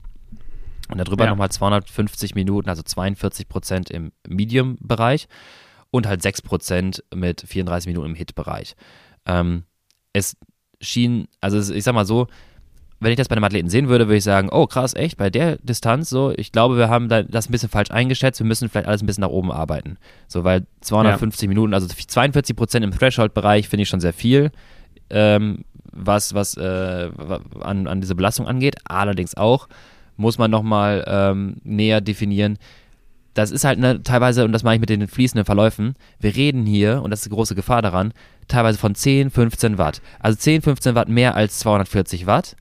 Und 0.89 0.97
darüber 0.97 1.25
ja. 1.25 1.29
nochmal 1.29 1.49
250 1.49 2.35
Minuten, 2.35 2.67
also 2.67 2.83
42 2.83 3.47
Prozent 3.47 3.89
im 3.89 4.11
Medium-Bereich 4.27 5.27
und 5.91 6.07
halt 6.07 6.21
6 6.21 6.41
Prozent 6.41 7.03
mit 7.13 7.41
34 7.41 7.87
Minuten 7.87 8.07
im 8.07 8.15
Hit-Bereich. 8.15 8.75
Ähm, 9.25 9.63
es 10.11 10.35
schien, 10.83 11.27
also 11.41 11.73
ich 11.73 11.83
sag 11.83 11.93
mal 11.93 12.05
so, 12.05 12.27
wenn 13.03 13.11
ich 13.11 13.17
das 13.17 13.27
bei 13.27 13.35
einem 13.35 13.43
Athleten 13.43 13.69
sehen 13.69 13.89
würde, 13.89 14.07
würde 14.07 14.17
ich 14.17 14.23
sagen, 14.23 14.49
oh 14.49 14.65
krass, 14.65 14.95
echt, 14.95 15.17
bei 15.17 15.29
der 15.29 15.57
Distanz 15.57 16.09
so, 16.09 16.33
ich 16.35 16.51
glaube, 16.51 16.77
wir 16.77 16.89
haben 16.89 17.09
das 17.09 17.49
ein 17.49 17.51
bisschen 17.51 17.69
falsch 17.69 17.91
eingeschätzt, 17.91 18.39
wir 18.39 18.47
müssen 18.47 18.69
vielleicht 18.69 18.87
alles 18.87 19.03
ein 19.03 19.05
bisschen 19.05 19.21
nach 19.21 19.29
oben 19.29 19.51
arbeiten. 19.51 19.97
So, 20.27 20.43
weil 20.43 20.65
250 20.81 21.43
ja. 21.43 21.47
Minuten, 21.49 21.73
also 21.73 21.87
42 21.87 22.55
Prozent 22.55 22.85
im 22.85 22.91
Threshold-Bereich 22.91 23.67
finde 23.67 23.83
ich 23.83 23.89
schon 23.89 23.99
sehr 23.99 24.13
viel, 24.13 24.51
ähm, 25.09 25.65
was, 25.91 26.33
was 26.33 26.55
äh, 26.55 27.09
an, 27.59 27.87
an 27.87 28.01
diese 28.01 28.15
Belastung 28.15 28.47
angeht. 28.47 28.75
Allerdings 28.85 29.35
auch 29.35 29.67
muss 30.15 30.37
man 30.37 30.49
nochmal 30.49 31.03
ähm, 31.07 31.57
näher 31.63 31.99
definieren. 31.99 32.57
Das 33.33 33.51
ist 33.51 33.63
halt 33.63 33.79
ne, 33.79 34.03
teilweise, 34.03 34.45
und 34.45 34.51
das 34.51 34.63
mache 34.63 34.75
ich 34.75 34.79
mit 34.79 34.89
den 34.89 35.07
fließenden 35.07 35.45
Verläufen, 35.45 35.95
wir 36.19 36.35
reden 36.35 36.65
hier, 36.65 37.01
und 37.01 37.11
das 37.11 37.19
ist 37.21 37.25
die 37.25 37.35
große 37.35 37.55
Gefahr 37.55 37.81
daran, 37.81 38.13
teilweise 38.47 38.77
von 38.77 38.95
10, 38.95 39.31
15 39.31 39.77
Watt. 39.77 40.01
Also 40.19 40.37
10, 40.37 40.61
15 40.61 40.95
Watt 40.95 41.09
mehr 41.09 41.35
als 41.35 41.59
240 41.59 42.25
Watt. 42.25 42.55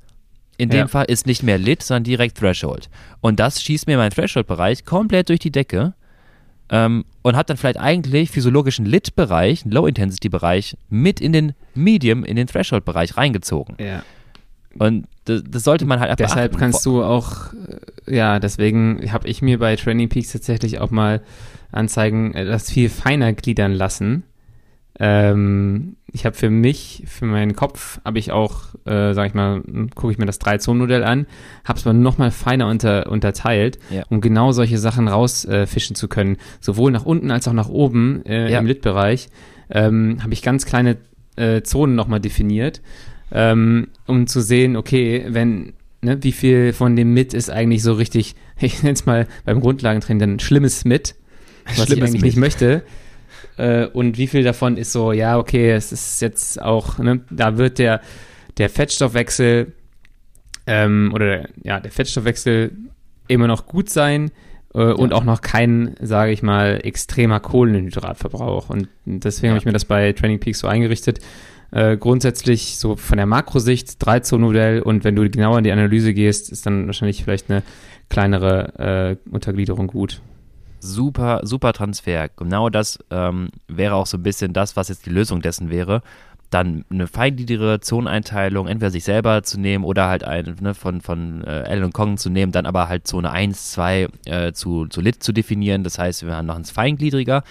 In 0.59 0.69
dem 0.69 0.81
ja. 0.81 0.89
Fall 0.89 1.07
ist 1.07 1.27
nicht 1.27 1.43
mehr 1.43 1.59
Lit, 1.59 1.83
sondern 1.83 2.05
direkt 2.05 2.39
Threshold. 2.39 2.89
Und 3.21 3.41
das 3.41 3.63
schießt 3.63 3.87
mir 3.87 3.97
meinen 3.97 4.11
Threshold-Bereich 4.11 4.85
komplett 4.85 5.29
durch 5.29 5.41
die 5.41 5.51
Decke 5.51 5.95
ähm, 6.71 7.05
und 7.23 7.37
hat 7.37 7.51
dann 7.51 7.57
vielleicht 7.57 7.79
eigentlich 7.79 8.31
physiologischen 8.31 8.87
Lit-Bereich, 8.87 9.65
Low-Intensity-Bereich, 9.65 10.77
mit 10.89 11.21
in 11.21 11.33
den 11.33 11.55
Medium, 11.75 12.25
in 12.25 12.37
den 12.37 12.47
Threshold-Bereich 12.47 13.17
reingezogen. 13.17 13.77
Ja. 13.79 14.03
Und 14.79 15.07
das, 15.25 15.43
das, 15.49 15.65
sollte 15.65 15.85
man 15.85 16.01
halt 16.01 16.11
einfach 16.11 16.25
Deshalb 16.25 16.53
beachten. 16.53 16.61
kannst 16.61 16.87
du 16.87 17.03
auch, 17.03 17.53
äh, 18.07 18.17
ja, 18.17 18.39
deswegen 18.39 19.13
habe 19.13 19.29
ich 19.29 19.43
mir 19.43 19.59
bei 19.59 19.77
Training 19.77 20.09
Peaks 20.09 20.33
tatsächlich 20.33 20.81
auch 20.81 20.91
mal 20.91 21.23
Anzeigen, 21.71 22.35
äh, 22.35 22.45
das 22.45 22.71
viel 22.71 22.89
feiner 22.89 23.33
gliedern 23.33 23.73
lassen. 23.73 24.25
Ähm, 24.99 25.97
ich 26.13 26.27
habe 26.27 26.37
für 26.37 26.51
mich, 26.51 27.05
für 27.07 27.25
meinen 27.25 27.57
Kopf, 27.57 28.01
habe 28.05 28.19
ich 28.19 28.31
auch, 28.31 28.75
äh, 28.85 29.15
sag 29.15 29.29
ich 29.29 29.35
mal, 29.35 29.63
gucke 29.95 30.13
ich 30.13 30.19
mir 30.19 30.27
das 30.27 30.41
3-Zonen-Modell 30.41 31.03
an, 31.03 31.27
habe 31.65 31.79
es 31.79 31.87
aber 31.87 31.95
nochmal 31.95 32.31
feiner 32.31 32.69
unter, 32.69 33.11
unterteilt, 33.11 33.79
ja. 33.91 34.05
um 34.11 34.21
genau 34.21 34.53
solche 34.53 34.79
Sachen 34.79 35.09
rausfischen 35.09 35.95
äh, 35.95 35.99
zu 35.99 36.09
können. 36.09 36.37
Sowohl 36.61 36.93
nach 36.93 37.07
unten 37.07 37.31
als 37.31 37.49
auch 37.49 37.55
nach 37.55 37.69
oben 37.69 38.25
äh, 38.27 38.53
ja. 38.53 38.59
im 38.59 38.67
Lit-Bereich 38.67 39.29
ähm, 39.71 40.19
habe 40.23 40.35
ich 40.35 40.43
ganz 40.43 40.67
kleine 40.67 40.99
äh, 41.37 41.63
Zonen 41.63 41.95
nochmal 41.95 42.21
definiert 42.21 42.83
ähm, 43.33 43.89
um 44.07 44.27
zu 44.27 44.41
sehen, 44.41 44.77
okay, 44.77 45.25
wenn, 45.29 45.73
ne, 46.03 46.23
wie 46.23 46.33
viel 46.33 46.73
von 46.73 46.97
dem 46.97 47.15
mit 47.15 47.35
ist 47.35 47.51
eigentlich 47.51 47.83
so 47.83 47.95
richtig, 47.95 48.35
ich 48.61 48.83
nenne 48.83 48.95
es 48.95 49.07
mal 49.07 49.27
beim 49.45 49.61
Grundlagentraining 49.61 50.21
dann 50.21 50.41
schlimmes 50.41 50.85
mit, 50.85 51.15
was 51.65 51.87
Schlimmes 51.87 51.91
ich 51.91 52.03
eigentlich 52.03 52.15
mit. 52.15 52.23
nicht 52.23 52.37
möchte. 52.37 52.83
Äh, 53.57 53.87
und 53.87 54.19
wie 54.19 54.27
viel 54.27 54.45
davon 54.45 54.77
ist 54.77 54.93
so, 54.93 55.13
ja, 55.13 55.39
okay, 55.39 55.73
es 55.73 55.93
ist 55.93 56.21
jetzt 56.23 56.61
auch, 56.61 56.99
ne, 56.99 57.21
da 57.31 57.59
wird 57.59 57.79
der, 57.79 58.01
der 58.59 58.69
Fettstoffwechsel 58.69 59.73
ähm, 60.67 61.11
oder 61.15 61.49
ja, 61.63 61.81
der 61.81 61.91
Fettstoffwechsel 61.91 62.73
immer 63.29 63.47
noch 63.47 63.67
gut 63.67 63.91
sein 63.91 64.31
äh, 64.75 64.81
ja. 64.81 64.93
und 64.93 65.13
auch 65.13 65.25
noch 65.25 65.41
kein, 65.41 65.95
sage 66.01 66.33
ich 66.33 66.43
mal, 66.43 66.81
extremer 66.83 67.41
Kohlenhydratverbrauch. 67.41 68.71
Und 68.71 68.89
deswegen 69.05 69.47
ja. 69.47 69.51
habe 69.53 69.59
ich 69.59 69.65
mir 69.65 69.73
das 69.73 69.85
bei 69.85 70.13
Training 70.13 70.41
Peaks 70.41 70.61
so 70.61 70.69
eingerichtet, 70.69 71.21
äh, 71.73 71.97
grundsätzlich 71.97 72.79
so 72.79 72.97
von 72.97 73.17
der 73.17 73.27
Makrosicht 73.27 73.91
3-Zonen-Modell 74.05 74.83
und 74.83 75.05
wenn 75.05 75.17
du 75.17 75.29
genauer 75.29 75.59
in 75.59 75.65
die 75.65 75.73
Analyse 75.73 76.15
gehst, 76.15 76.53
ist 76.53 76.67
dann 76.67 76.87
wahrscheinlich 76.87 77.25
vielleicht 77.25 77.51
eine 77.51 77.63
kleinere 78.09 79.17
äh, 79.27 79.31
Untergliederung 79.31 79.87
gut. 79.87 80.21
Super, 80.81 81.41
super 81.45 81.73
Transfer. 81.73 82.29
Genau 82.37 82.69
das 82.69 82.99
ähm, 83.11 83.49
wäre 83.69 83.95
auch 83.95 84.07
so 84.07 84.19
ein 84.19 84.23
bisschen 84.23 84.53
das, 84.53 84.77
was 84.77 84.89
jetzt 84.89 85.07
die 85.07 85.11
Lösung 85.11 85.41
dessen 85.41 85.71
wäre. 85.71 86.03
Dann 86.51 86.85
eine 86.91 87.07
feingliedrige 87.07 87.81
Zoneneinteilung, 87.81 88.67
entweder 88.67 88.91
sich 88.91 89.05
selber 89.05 89.43
zu 89.43 89.59
nehmen 89.59 89.85
oder 89.85 90.09
halt 90.09 90.25
eine 90.25 90.55
ne, 90.61 90.75
von, 90.75 91.01
von 91.01 91.43
äh, 91.45 91.81
und 91.83 91.95
Kong 91.95 92.19
zu 92.19 92.29
nehmen, 92.29 92.53
dann 92.53 92.67
aber 92.67 92.89
halt 92.89 93.07
Zone 93.07 93.31
1, 93.31 93.73
2 93.73 94.09
äh, 94.27 94.53
zu, 94.53 94.87
zu 94.89 95.01
Lit 95.01 95.23
zu 95.23 95.33
definieren. 95.33 95.85
Das 95.85 95.99
heißt, 95.99 96.27
wir 96.27 96.43
machen 96.43 96.63
es 96.63 96.71
feingliedriger 96.71 97.45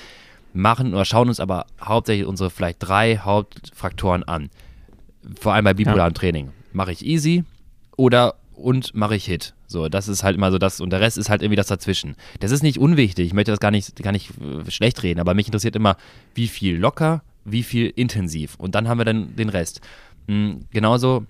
machen 0.54 0.94
oder 0.94 1.06
schauen 1.06 1.28
uns 1.28 1.40
aber 1.40 1.66
hauptsächlich 1.82 2.28
unsere 2.28 2.50
vielleicht 2.50 2.78
drei 2.80 3.18
Hauptfaktoren 3.18 4.24
an. 4.24 4.50
Vor 5.40 5.54
allem 5.54 5.66
bei 5.66 5.74
bipolaren 5.74 6.14
ja. 6.14 6.20
Training. 6.20 6.52
Mache 6.74 6.92
ich 6.92 7.06
easy 7.06 7.44
oder 7.96 8.36
und 8.54 8.94
mache 8.94 9.16
ich 9.16 9.26
Hit. 9.26 9.54
So, 9.68 9.90
das 9.90 10.08
ist 10.08 10.24
halt 10.24 10.36
immer 10.36 10.52
so 10.52 10.58
das 10.58 10.82
und 10.82 10.92
der 10.92 11.00
Rest 11.00 11.18
ist 11.18 11.30
halt 11.30 11.42
irgendwie 11.42 11.56
das 11.56 11.68
dazwischen. 11.68 12.16
Das 12.40 12.52
ist 12.52 12.64
nicht 12.64 12.78
unwichtig, 12.78 13.28
ich 13.28 13.34
möchte 13.34 13.52
das 13.52 13.60
gar 13.60 13.72
nicht, 13.72 13.96
gar 14.04 14.12
nicht 14.12 14.32
äh, 14.40 14.70
schlecht 14.70 15.02
reden, 15.04 15.20
aber 15.20 15.34
mich 15.34 15.48
interessiert 15.48 15.76
immer, 15.76 15.96
wie 16.36 16.48
viel 16.48 16.78
locker, 16.78 17.24
wie 17.46 17.64
viel 17.64 17.92
intensiv 17.96 18.56
und 18.58 18.76
dann 18.76 18.88
haben 18.88 18.98
wir 18.98 19.06
dann 19.06 19.36
den 19.36 19.50
Rest. 19.50 19.82
Mhm, 20.28 20.66
genauso 20.72 21.26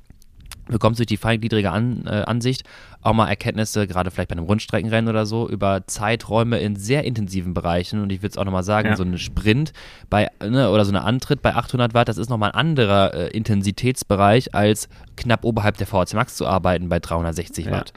bekommst 0.67 0.99
du 0.99 1.01
durch 1.01 1.07
die 1.07 1.17
feingliedrige 1.17 1.71
An, 1.71 2.05
äh, 2.05 2.23
Ansicht 2.25 2.63
auch 3.01 3.13
mal 3.13 3.27
Erkenntnisse, 3.27 3.87
gerade 3.87 4.11
vielleicht 4.11 4.29
bei 4.29 4.33
einem 4.33 4.45
Rundstreckenrennen 4.45 5.09
oder 5.09 5.25
so, 5.25 5.49
über 5.49 5.87
Zeiträume 5.87 6.59
in 6.59 6.75
sehr 6.75 7.03
intensiven 7.03 7.53
Bereichen. 7.53 8.01
Und 8.01 8.11
ich 8.11 8.21
würde 8.21 8.31
es 8.31 8.37
auch 8.37 8.45
nochmal 8.45 8.63
sagen, 8.63 8.89
ja. 8.89 8.95
so 8.95 9.03
ein 9.03 9.17
Sprint 9.17 9.73
bei, 10.09 10.29
ne, 10.39 10.69
oder 10.69 10.85
so 10.85 10.91
ein 10.91 10.97
Antritt 10.97 11.41
bei 11.41 11.55
800 11.55 11.93
Watt, 11.93 12.07
das 12.07 12.17
ist 12.17 12.29
nochmal 12.29 12.51
ein 12.51 12.55
anderer 12.55 13.13
äh, 13.13 13.27
Intensitätsbereich, 13.29 14.53
als 14.53 14.87
knapp 15.17 15.43
oberhalb 15.43 15.77
der 15.77 15.87
VHC 15.87 16.13
Max 16.13 16.35
zu 16.35 16.45
arbeiten 16.45 16.89
bei 16.89 16.99
360 16.99 17.65
ja. 17.65 17.71
Watt. 17.71 17.93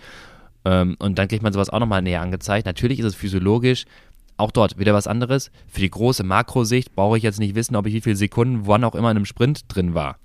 Ähm, 0.64 0.96
und 0.98 1.18
dann 1.18 1.28
kriegt 1.28 1.42
man 1.42 1.52
sowas 1.52 1.70
auch 1.70 1.80
nochmal 1.80 2.02
näher 2.02 2.22
angezeigt. 2.22 2.66
Natürlich 2.66 2.98
ist 3.00 3.06
es 3.06 3.14
physiologisch 3.14 3.84
auch 4.36 4.50
dort 4.50 4.78
wieder 4.78 4.94
was 4.94 5.06
anderes. 5.06 5.50
Für 5.68 5.80
die 5.80 5.90
große 5.90 6.24
Makrosicht 6.24 6.94
brauche 6.94 7.16
ich 7.16 7.22
jetzt 7.22 7.38
nicht 7.38 7.54
wissen, 7.54 7.76
ob 7.76 7.86
ich 7.86 7.94
wie 7.94 8.00
viele 8.00 8.16
Sekunden 8.16 8.66
wann 8.66 8.84
auch 8.84 8.94
immer 8.94 9.10
in 9.10 9.16
einem 9.16 9.26
Sprint 9.26 9.62
drin 9.68 9.94
war. 9.94 10.18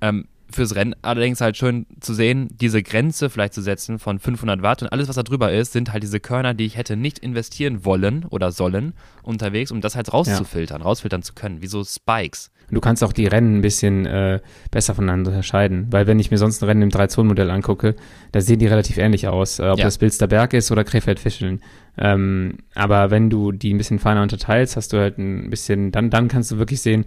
Ähm, 0.00 0.26
fürs 0.50 0.74
Rennen 0.74 0.94
allerdings 1.02 1.40
halt 1.40 1.56
schön 1.56 1.86
zu 2.00 2.14
sehen, 2.14 2.48
diese 2.50 2.82
Grenze 2.82 3.28
vielleicht 3.30 3.54
zu 3.54 3.62
setzen 3.62 3.98
von 3.98 4.18
500 4.18 4.62
Watt 4.62 4.82
und 4.82 4.88
alles, 4.88 5.08
was 5.08 5.16
da 5.16 5.22
drüber 5.22 5.52
ist, 5.52 5.72
sind 5.72 5.92
halt 5.92 6.02
diese 6.02 6.20
Körner, 6.20 6.54
die 6.54 6.64
ich 6.64 6.76
hätte 6.76 6.96
nicht 6.96 7.18
investieren 7.18 7.84
wollen 7.84 8.24
oder 8.24 8.50
sollen 8.50 8.94
unterwegs, 9.22 9.70
um 9.70 9.80
das 9.80 9.94
halt 9.94 10.12
rauszufiltern, 10.12 10.80
ja. 10.80 10.86
rausfiltern 10.86 11.22
zu 11.22 11.34
können, 11.34 11.60
wie 11.60 11.66
so 11.66 11.84
Spikes. 11.84 12.50
Du 12.70 12.80
kannst 12.80 13.02
auch 13.02 13.12
die 13.12 13.26
Rennen 13.26 13.58
ein 13.58 13.62
bisschen 13.62 14.04
äh, 14.04 14.40
besser 14.70 14.94
voneinander 14.94 15.30
unterscheiden, 15.30 15.86
weil 15.90 16.06
wenn 16.06 16.18
ich 16.18 16.30
mir 16.30 16.38
sonst 16.38 16.62
ein 16.62 16.66
Rennen 16.66 16.82
im 16.82 16.90
3-Zonen-Modell 16.90 17.50
angucke, 17.50 17.94
da 18.32 18.40
sehen 18.40 18.58
die 18.58 18.66
relativ 18.66 18.98
ähnlich 18.98 19.26
aus, 19.26 19.58
äh, 19.58 19.68
ob 19.68 19.78
ja. 19.78 19.84
das 19.84 19.98
Bilster 19.98 20.26
Berg 20.26 20.52
ist 20.52 20.70
oder 20.70 20.84
Krefeld-Fischeln. 20.84 21.62
Ähm, 21.96 22.58
aber 22.74 23.10
wenn 23.10 23.30
du 23.30 23.52
die 23.52 23.72
ein 23.72 23.78
bisschen 23.78 23.98
feiner 23.98 24.22
unterteilst, 24.22 24.76
hast 24.76 24.92
du 24.92 24.98
halt 24.98 25.18
ein 25.18 25.50
bisschen, 25.50 25.92
dann, 25.92 26.10
dann 26.10 26.28
kannst 26.28 26.50
du 26.50 26.58
wirklich 26.58 26.80
sehen, 26.80 27.06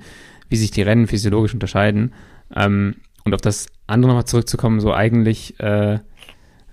wie 0.49 0.57
sich 0.57 0.71
die 0.71 0.81
Rennen 0.81 1.07
physiologisch 1.07 1.53
unterscheiden. 1.53 2.13
Ähm, 2.55 2.95
und 3.23 3.33
auf 3.33 3.41
das 3.41 3.67
andere 3.87 4.09
nochmal 4.09 4.25
zurückzukommen, 4.25 4.79
so 4.79 4.93
eigentlich 4.93 5.59
äh, 5.59 5.99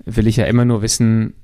will 0.04 0.26
ich 0.26 0.36
ja 0.36 0.46
immer 0.46 0.64
nur 0.64 0.82
wissen, 0.82 1.34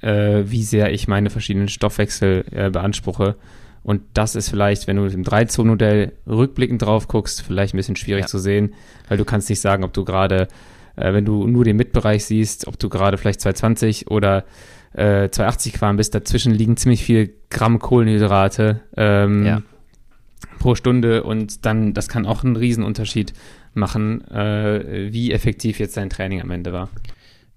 äh, 0.00 0.44
wie 0.46 0.62
sehr 0.62 0.92
ich 0.92 1.08
meine 1.08 1.30
verschiedenen 1.30 1.68
Stoffwechsel 1.68 2.44
äh, 2.50 2.70
beanspruche. 2.70 3.36
Und 3.82 4.02
das 4.14 4.34
ist 4.34 4.48
vielleicht, 4.48 4.88
wenn 4.88 4.96
du 4.96 5.04
im 5.04 5.22
3-Zonen-Modell 5.22 6.12
rückblickend 6.26 6.82
drauf 6.82 7.06
guckst, 7.06 7.42
vielleicht 7.42 7.74
ein 7.74 7.76
bisschen 7.76 7.96
schwierig 7.96 8.22
ja. 8.22 8.26
zu 8.26 8.38
sehen, 8.38 8.74
weil 9.08 9.16
du 9.16 9.24
kannst 9.24 9.48
nicht 9.48 9.60
sagen, 9.60 9.84
ob 9.84 9.92
du 9.92 10.04
gerade, 10.04 10.48
äh, 10.96 11.12
wenn 11.12 11.24
du 11.24 11.46
nur 11.46 11.64
den 11.64 11.76
Mitbereich 11.76 12.24
siehst, 12.24 12.66
ob 12.66 12.78
du 12.78 12.88
gerade 12.88 13.16
vielleicht 13.16 13.40
220 13.40 14.10
oder 14.10 14.44
äh, 14.92 15.28
280 15.30 15.72
gefahren 15.74 15.96
bist. 15.96 16.14
Dazwischen 16.14 16.52
liegen 16.52 16.76
ziemlich 16.76 17.04
viel 17.04 17.34
Gramm 17.50 17.78
Kohlenhydrate 17.78 18.80
ähm, 18.96 19.46
ja. 19.46 19.62
pro 20.58 20.74
Stunde 20.74 21.22
und 21.22 21.64
dann, 21.64 21.94
das 21.94 22.08
kann 22.08 22.26
auch 22.26 22.42
einen 22.42 22.56
Riesenunterschied 22.56 23.34
machen, 23.76 24.26
äh, 24.30 25.12
wie 25.12 25.32
effektiv 25.32 25.78
jetzt 25.78 25.96
dein 25.96 26.10
Training 26.10 26.40
am 26.40 26.50
Ende 26.50 26.72
war. 26.72 26.88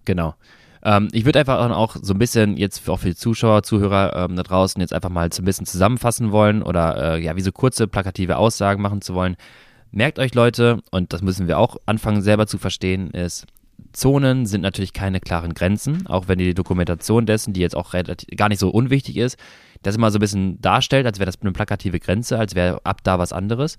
Genau. 0.06 0.36
Ähm, 0.84 1.10
ich 1.12 1.26
würde 1.26 1.40
einfach 1.40 1.70
auch 1.72 1.98
so 2.02 2.14
ein 2.14 2.20
bisschen 2.20 2.58
jetzt 2.58 2.88
auch 2.90 3.00
für 3.00 3.10
die 3.10 3.16
Zuschauer, 3.16 3.64
Zuhörer 3.64 4.16
ähm, 4.16 4.36
da 4.36 4.44
draußen 4.44 4.80
jetzt 4.82 4.94
einfach 4.94 5.10
mal 5.10 5.32
so 5.32 5.41
ein 5.41 5.46
bisschen 5.46 5.66
zusammenfassen 5.66 6.32
wollen 6.32 6.64
oder 6.64 7.16
äh, 7.16 7.24
ja, 7.24 7.36
wie 7.36 7.41
so 7.41 7.52
kurze 7.52 7.88
plakative 7.88 8.38
Aussagen 8.38 8.82
machen 8.82 9.02
zu 9.02 9.14
wollen. 9.14 9.36
Merkt 9.91 10.20
euch 10.20 10.36
Leute, 10.36 10.82
und 10.91 11.14
das 11.14 11.22
müssen 11.22 11.48
wir 11.48 11.58
auch 11.58 11.78
anfangen 11.86 12.22
selber 12.22 12.48
zu 12.48 12.58
verstehen, 12.58 13.12
ist, 13.12 13.48
Zonen 13.91 14.46
sind 14.46 14.62
natürlich 14.62 14.94
keine 14.94 15.20
klaren 15.20 15.54
Grenzen, 15.54 16.06
auch 16.08 16.28
wenn 16.28 16.38
die 16.38 16.54
Dokumentation 16.54 17.26
dessen, 17.26 17.54
die 17.54 17.62
jetzt 17.62 17.76
auch 17.76 17.94
relativ, 17.94 18.30
gar 18.38 18.50
nicht 18.50 18.60
so 18.60 18.70
unwichtig 18.70 19.18
ist, 19.18 19.38
das 19.82 19.96
immer 19.96 20.12
so 20.12 20.18
ein 20.18 20.22
bisschen 20.22 20.62
darstellt, 20.62 21.06
als 21.06 21.20
wäre 21.20 21.26
das 21.26 21.41
eine 21.41 21.52
plakative 21.52 22.00
Grenze, 22.00 22.38
als 22.38 22.56
wäre 22.56 22.82
ab 22.84 23.04
da 23.04 23.18
was 23.18 23.34
anderes. 23.34 23.78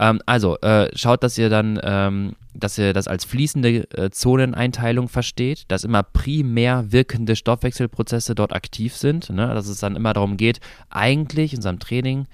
Ähm, 0.00 0.20
also, 0.24 0.58
äh, 0.60 0.88
schaut, 0.96 1.22
dass 1.22 1.38
ihr 1.38 1.50
dann, 1.50 1.78
ähm, 1.82 2.34
dass 2.54 2.78
ihr 2.78 2.92
das 2.94 3.06
als 3.06 3.24
fließende 3.24 3.86
äh, 3.96 4.10
Zoneneinteilung 4.10 5.08
versteht, 5.08 5.64
dass 5.68 5.84
immer 5.84 6.02
primär 6.02 6.90
wirkende 6.90 7.36
Stoffwechselprozesse 7.36 8.34
dort 8.34 8.54
aktiv 8.54 8.96
sind, 8.96 9.30
ne? 9.30 9.54
dass 9.54 9.68
es 9.68 9.78
dann 9.78 9.94
immer 9.94 10.14
darum 10.14 10.38
geht, 10.38 10.60
eigentlich 10.88 11.52
in 11.52 11.58
unserem 11.58 11.78
Training 11.78 12.26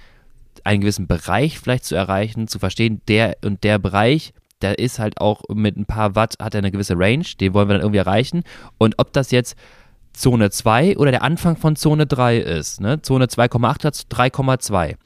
einen 0.64 0.80
gewissen 0.80 1.08
Bereich 1.08 1.58
vielleicht 1.58 1.84
zu 1.84 1.96
erreichen, 1.96 2.48
zu 2.48 2.58
verstehen, 2.58 3.02
der 3.08 3.36
und 3.44 3.64
der 3.64 3.78
Bereich 3.78 4.32
der 4.62 4.78
ist 4.78 4.98
halt 4.98 5.20
auch 5.20 5.42
mit 5.52 5.76
ein 5.76 5.84
paar 5.84 6.14
Watt, 6.14 6.36
hat 6.40 6.54
er 6.54 6.58
eine 6.58 6.70
gewisse 6.70 6.98
Range, 6.98 7.26
den 7.38 7.52
wollen 7.52 7.68
wir 7.68 7.74
dann 7.74 7.82
irgendwie 7.82 7.98
erreichen. 7.98 8.42
Und 8.78 8.94
ob 8.98 9.12
das 9.12 9.30
jetzt 9.30 9.54
Zone 10.14 10.50
2 10.50 10.96
oder 10.96 11.10
der 11.10 11.22
Anfang 11.22 11.56
von 11.56 11.76
Zone 11.76 12.06
3 12.06 12.38
ist, 12.38 12.80
ne? 12.80 13.02
Zone 13.02 13.26
2,8 13.26 13.84
hat 13.84 13.94
3,2. 13.94 14.96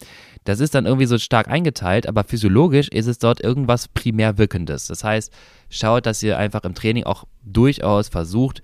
Das 0.44 0.60
ist 0.60 0.74
dann 0.74 0.86
irgendwie 0.86 1.06
so 1.06 1.18
stark 1.18 1.48
eingeteilt, 1.48 2.06
aber 2.06 2.24
physiologisch 2.24 2.88
ist 2.88 3.06
es 3.06 3.18
dort 3.18 3.42
irgendwas 3.42 3.88
primär 3.88 4.38
Wirkendes. 4.38 4.86
Das 4.86 5.04
heißt, 5.04 5.32
schaut, 5.68 6.06
dass 6.06 6.22
ihr 6.22 6.38
einfach 6.38 6.64
im 6.64 6.74
Training 6.74 7.04
auch 7.04 7.24
durchaus 7.44 8.08
versucht, 8.08 8.62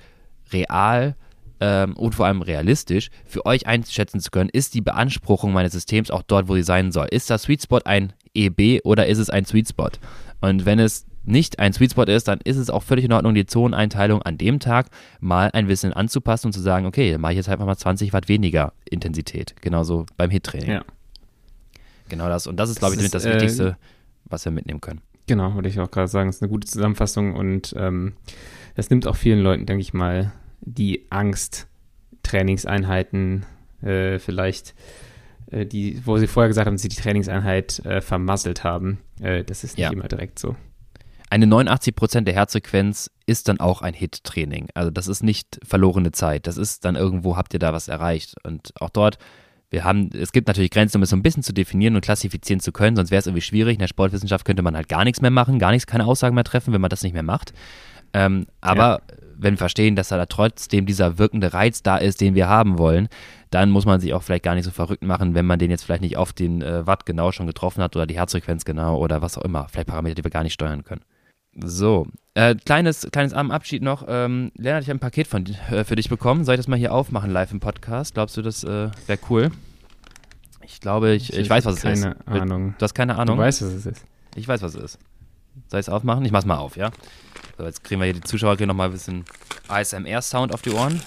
real 0.52 1.16
ähm, 1.60 1.94
und 1.96 2.14
vor 2.14 2.26
allem 2.26 2.42
realistisch 2.42 3.10
für 3.24 3.44
euch 3.46 3.66
einschätzen 3.66 4.20
zu 4.20 4.30
können, 4.30 4.50
ist 4.50 4.74
die 4.74 4.80
Beanspruchung 4.80 5.52
meines 5.52 5.72
Systems 5.72 6.10
auch 6.10 6.22
dort, 6.22 6.48
wo 6.48 6.54
sie 6.54 6.62
sein 6.62 6.92
soll. 6.92 7.08
Ist 7.10 7.30
das 7.30 7.42
Sweet 7.42 7.62
Spot 7.62 7.80
ein 7.84 8.12
EB 8.34 8.80
oder 8.84 9.06
ist 9.06 9.18
es 9.18 9.30
ein 9.30 9.44
Sweet 9.44 9.68
Spot? 9.68 9.90
Und 10.40 10.66
wenn 10.66 10.78
es 10.78 11.06
nicht 11.24 11.58
ein 11.58 11.72
Sweet 11.72 11.92
Spot 11.92 12.04
ist, 12.04 12.28
dann 12.28 12.40
ist 12.44 12.56
es 12.56 12.70
auch 12.70 12.82
völlig 12.82 13.04
in 13.04 13.12
Ordnung, 13.12 13.34
die 13.34 13.46
Zoneneinteilung 13.46 14.22
an 14.22 14.38
dem 14.38 14.60
Tag 14.60 14.86
mal 15.20 15.50
ein 15.52 15.66
bisschen 15.66 15.92
anzupassen 15.92 16.48
und 16.48 16.52
zu 16.52 16.60
sagen, 16.60 16.86
okay, 16.86 17.12
dann 17.12 17.20
mache 17.20 17.32
ich 17.32 17.36
jetzt 17.36 17.48
halt 17.48 17.58
mal 17.58 17.76
20 17.76 18.12
Watt 18.12 18.28
weniger 18.28 18.72
Intensität. 18.88 19.54
Genauso 19.60 20.06
beim 20.16 20.30
HIT-Training. 20.30 20.70
Ja. 20.70 20.84
Genau 22.08 22.28
das. 22.28 22.46
Und 22.46 22.56
das 22.56 22.70
ist, 22.70 22.78
glaube 22.78 22.94
ich, 22.94 23.00
ist, 23.00 23.14
das 23.14 23.24
äh, 23.24 23.34
Wichtigste, 23.34 23.76
was 24.24 24.44
wir 24.44 24.52
mitnehmen 24.52 24.80
können. 24.80 25.00
Genau, 25.26 25.54
würde 25.54 25.68
ich 25.68 25.80
auch 25.80 25.90
gerade 25.90 26.08
sagen. 26.08 26.28
Das 26.28 26.36
ist 26.36 26.42
eine 26.42 26.50
gute 26.50 26.66
Zusammenfassung 26.66 27.34
und 27.34 27.74
ähm, 27.76 28.14
das 28.74 28.90
nimmt 28.90 29.06
auch 29.06 29.16
vielen 29.16 29.40
Leuten, 29.40 29.66
denke 29.66 29.80
ich 29.80 29.92
mal, 29.92 30.32
die 30.60 31.06
Angst, 31.10 31.66
Trainingseinheiten 32.22 33.46
äh, 33.82 34.18
vielleicht 34.18 34.74
äh, 35.50 35.66
die, 35.66 36.00
wo 36.04 36.18
sie 36.18 36.26
vorher 36.26 36.48
gesagt 36.48 36.66
haben, 36.66 36.74
dass 36.74 36.82
sie 36.82 36.88
die 36.88 36.96
Trainingseinheit 36.96 37.84
äh, 37.84 38.00
vermasselt 38.00 38.64
haben. 38.64 38.98
Äh, 39.20 39.44
das 39.44 39.64
ist 39.64 39.76
nicht 39.76 39.84
ja. 39.84 39.92
immer 39.92 40.08
direkt 40.08 40.38
so. 40.38 40.56
Eine 41.28 41.46
89% 41.46 42.20
der 42.22 42.34
Herzfrequenz 42.34 43.10
ist 43.26 43.48
dann 43.48 43.58
auch 43.58 43.82
ein 43.82 43.94
Hit-Training. 43.94 44.68
Also 44.74 44.90
das 44.90 45.08
ist 45.08 45.24
nicht 45.24 45.58
verlorene 45.64 46.12
Zeit. 46.12 46.46
Das 46.46 46.56
ist 46.56 46.84
dann 46.84 46.94
irgendwo, 46.94 47.36
habt 47.36 47.52
ihr 47.52 47.58
da 47.58 47.72
was 47.72 47.88
erreicht. 47.88 48.36
Und 48.44 48.72
auch 48.80 48.90
dort, 48.90 49.18
wir 49.70 49.84
haben, 49.84 50.10
es 50.12 50.32
gibt 50.32 50.48
natürlich 50.48 50.70
Grenzen, 50.70 50.98
um 50.98 51.02
es 51.02 51.10
so 51.10 51.16
ein 51.16 51.22
bisschen 51.22 51.42
zu 51.42 51.52
definieren 51.52 51.96
und 51.96 52.02
klassifizieren 52.02 52.60
zu 52.60 52.72
können, 52.72 52.96
sonst 52.96 53.10
wäre 53.10 53.20
es 53.20 53.26
irgendwie 53.26 53.42
schwierig. 53.42 53.74
In 53.74 53.80
der 53.80 53.88
Sportwissenschaft 53.88 54.44
könnte 54.44 54.62
man 54.62 54.76
halt 54.76 54.88
gar 54.88 55.04
nichts 55.04 55.20
mehr 55.20 55.30
machen, 55.30 55.58
gar 55.58 55.72
nichts, 55.72 55.86
keine 55.86 56.06
Aussagen 56.06 56.34
mehr 56.34 56.44
treffen, 56.44 56.72
wenn 56.72 56.80
man 56.80 56.90
das 56.90 57.02
nicht 57.02 57.12
mehr 57.12 57.22
macht. 57.22 57.52
Ähm, 58.12 58.46
aber 58.60 59.00
ja 59.08 59.16
wenn 59.38 59.54
wir 59.54 59.58
verstehen, 59.58 59.96
dass 59.96 60.08
da 60.08 60.26
trotzdem 60.26 60.86
dieser 60.86 61.18
wirkende 61.18 61.52
Reiz 61.52 61.82
da 61.82 61.96
ist, 61.96 62.20
den 62.20 62.34
wir 62.34 62.48
haben 62.48 62.78
wollen, 62.78 63.08
dann 63.50 63.70
muss 63.70 63.86
man 63.86 64.00
sich 64.00 64.14
auch 64.14 64.22
vielleicht 64.22 64.44
gar 64.44 64.54
nicht 64.54 64.64
so 64.64 64.70
verrückt 64.70 65.02
machen, 65.02 65.34
wenn 65.34 65.46
man 65.46 65.58
den 65.58 65.70
jetzt 65.70 65.84
vielleicht 65.84 66.02
nicht 66.02 66.16
auf 66.16 66.32
den 66.32 66.62
äh, 66.62 66.86
Watt 66.86 67.06
genau 67.06 67.32
schon 67.32 67.46
getroffen 67.46 67.82
hat 67.82 67.94
oder 67.96 68.06
die 68.06 68.16
Herzfrequenz 68.16 68.64
genau 68.64 68.98
oder 68.98 69.22
was 69.22 69.38
auch 69.38 69.42
immer. 69.42 69.68
Vielleicht 69.70 69.88
Parameter, 69.88 70.16
die 70.16 70.24
wir 70.24 70.30
gar 70.30 70.42
nicht 70.42 70.54
steuern 70.54 70.84
können. 70.84 71.02
So, 71.58 72.06
äh, 72.34 72.54
kleines, 72.54 73.08
kleines 73.10 73.32
Abschied 73.32 73.82
noch. 73.82 74.04
Ähm, 74.06 74.52
Lennart, 74.56 74.82
ich 74.82 74.90
habe 74.90 74.98
ein 74.98 75.00
Paket 75.00 75.26
von, 75.26 75.46
äh, 75.46 75.84
für 75.84 75.96
dich 75.96 76.10
bekommen. 76.10 76.44
Soll 76.44 76.54
ich 76.54 76.58
das 76.58 76.68
mal 76.68 76.78
hier 76.78 76.92
aufmachen 76.92 77.30
live 77.30 77.50
im 77.50 77.60
Podcast? 77.60 78.14
Glaubst 78.14 78.36
du, 78.36 78.42
das 78.42 78.62
äh, 78.62 78.90
wäre 79.06 79.18
cool? 79.30 79.50
Ich 80.62 80.80
glaube, 80.80 81.14
ich, 81.14 81.32
ich, 81.32 81.38
ich 81.38 81.50
weiß, 81.50 81.64
was 81.64 81.76
es 81.76 81.84
ist. 81.84 82.02
Keine 82.02 82.26
Ahnung. 82.26 82.74
Du 82.76 82.82
hast 82.82 82.94
keine 82.94 83.16
Ahnung? 83.16 83.36
Du 83.36 83.42
weißt, 83.42 83.62
was 83.62 83.72
es 83.72 83.86
ist. 83.86 84.04
Ich 84.34 84.46
weiß, 84.46 84.60
was 84.60 84.74
es 84.74 84.82
ist. 84.82 84.98
Soll 85.68 85.80
ich 85.80 85.86
es 85.86 85.88
aufmachen? 85.88 86.24
Ich 86.26 86.32
mach's 86.32 86.44
mal 86.44 86.58
auf, 86.58 86.76
ja? 86.76 86.90
So, 87.56 87.64
jetzt 87.64 87.82
kriegen 87.82 88.02
wir 88.02 88.04
hier 88.04 88.14
die 88.14 88.20
Zuschauer 88.20 88.58
hier 88.58 88.66
nochmal 88.66 88.88
ein 88.88 88.92
bisschen 88.92 89.24
ASMR-Sound 89.68 90.52
auf 90.52 90.60
die 90.60 90.72
Ohren. 90.72 91.00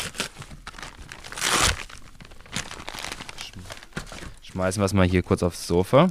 Schmeißen 4.41 4.81
wir 4.81 4.85
es 4.85 4.93
mal 4.93 5.05
hier 5.05 5.21
kurz 5.21 5.43
aufs 5.43 5.67
Sofa. 5.67 6.07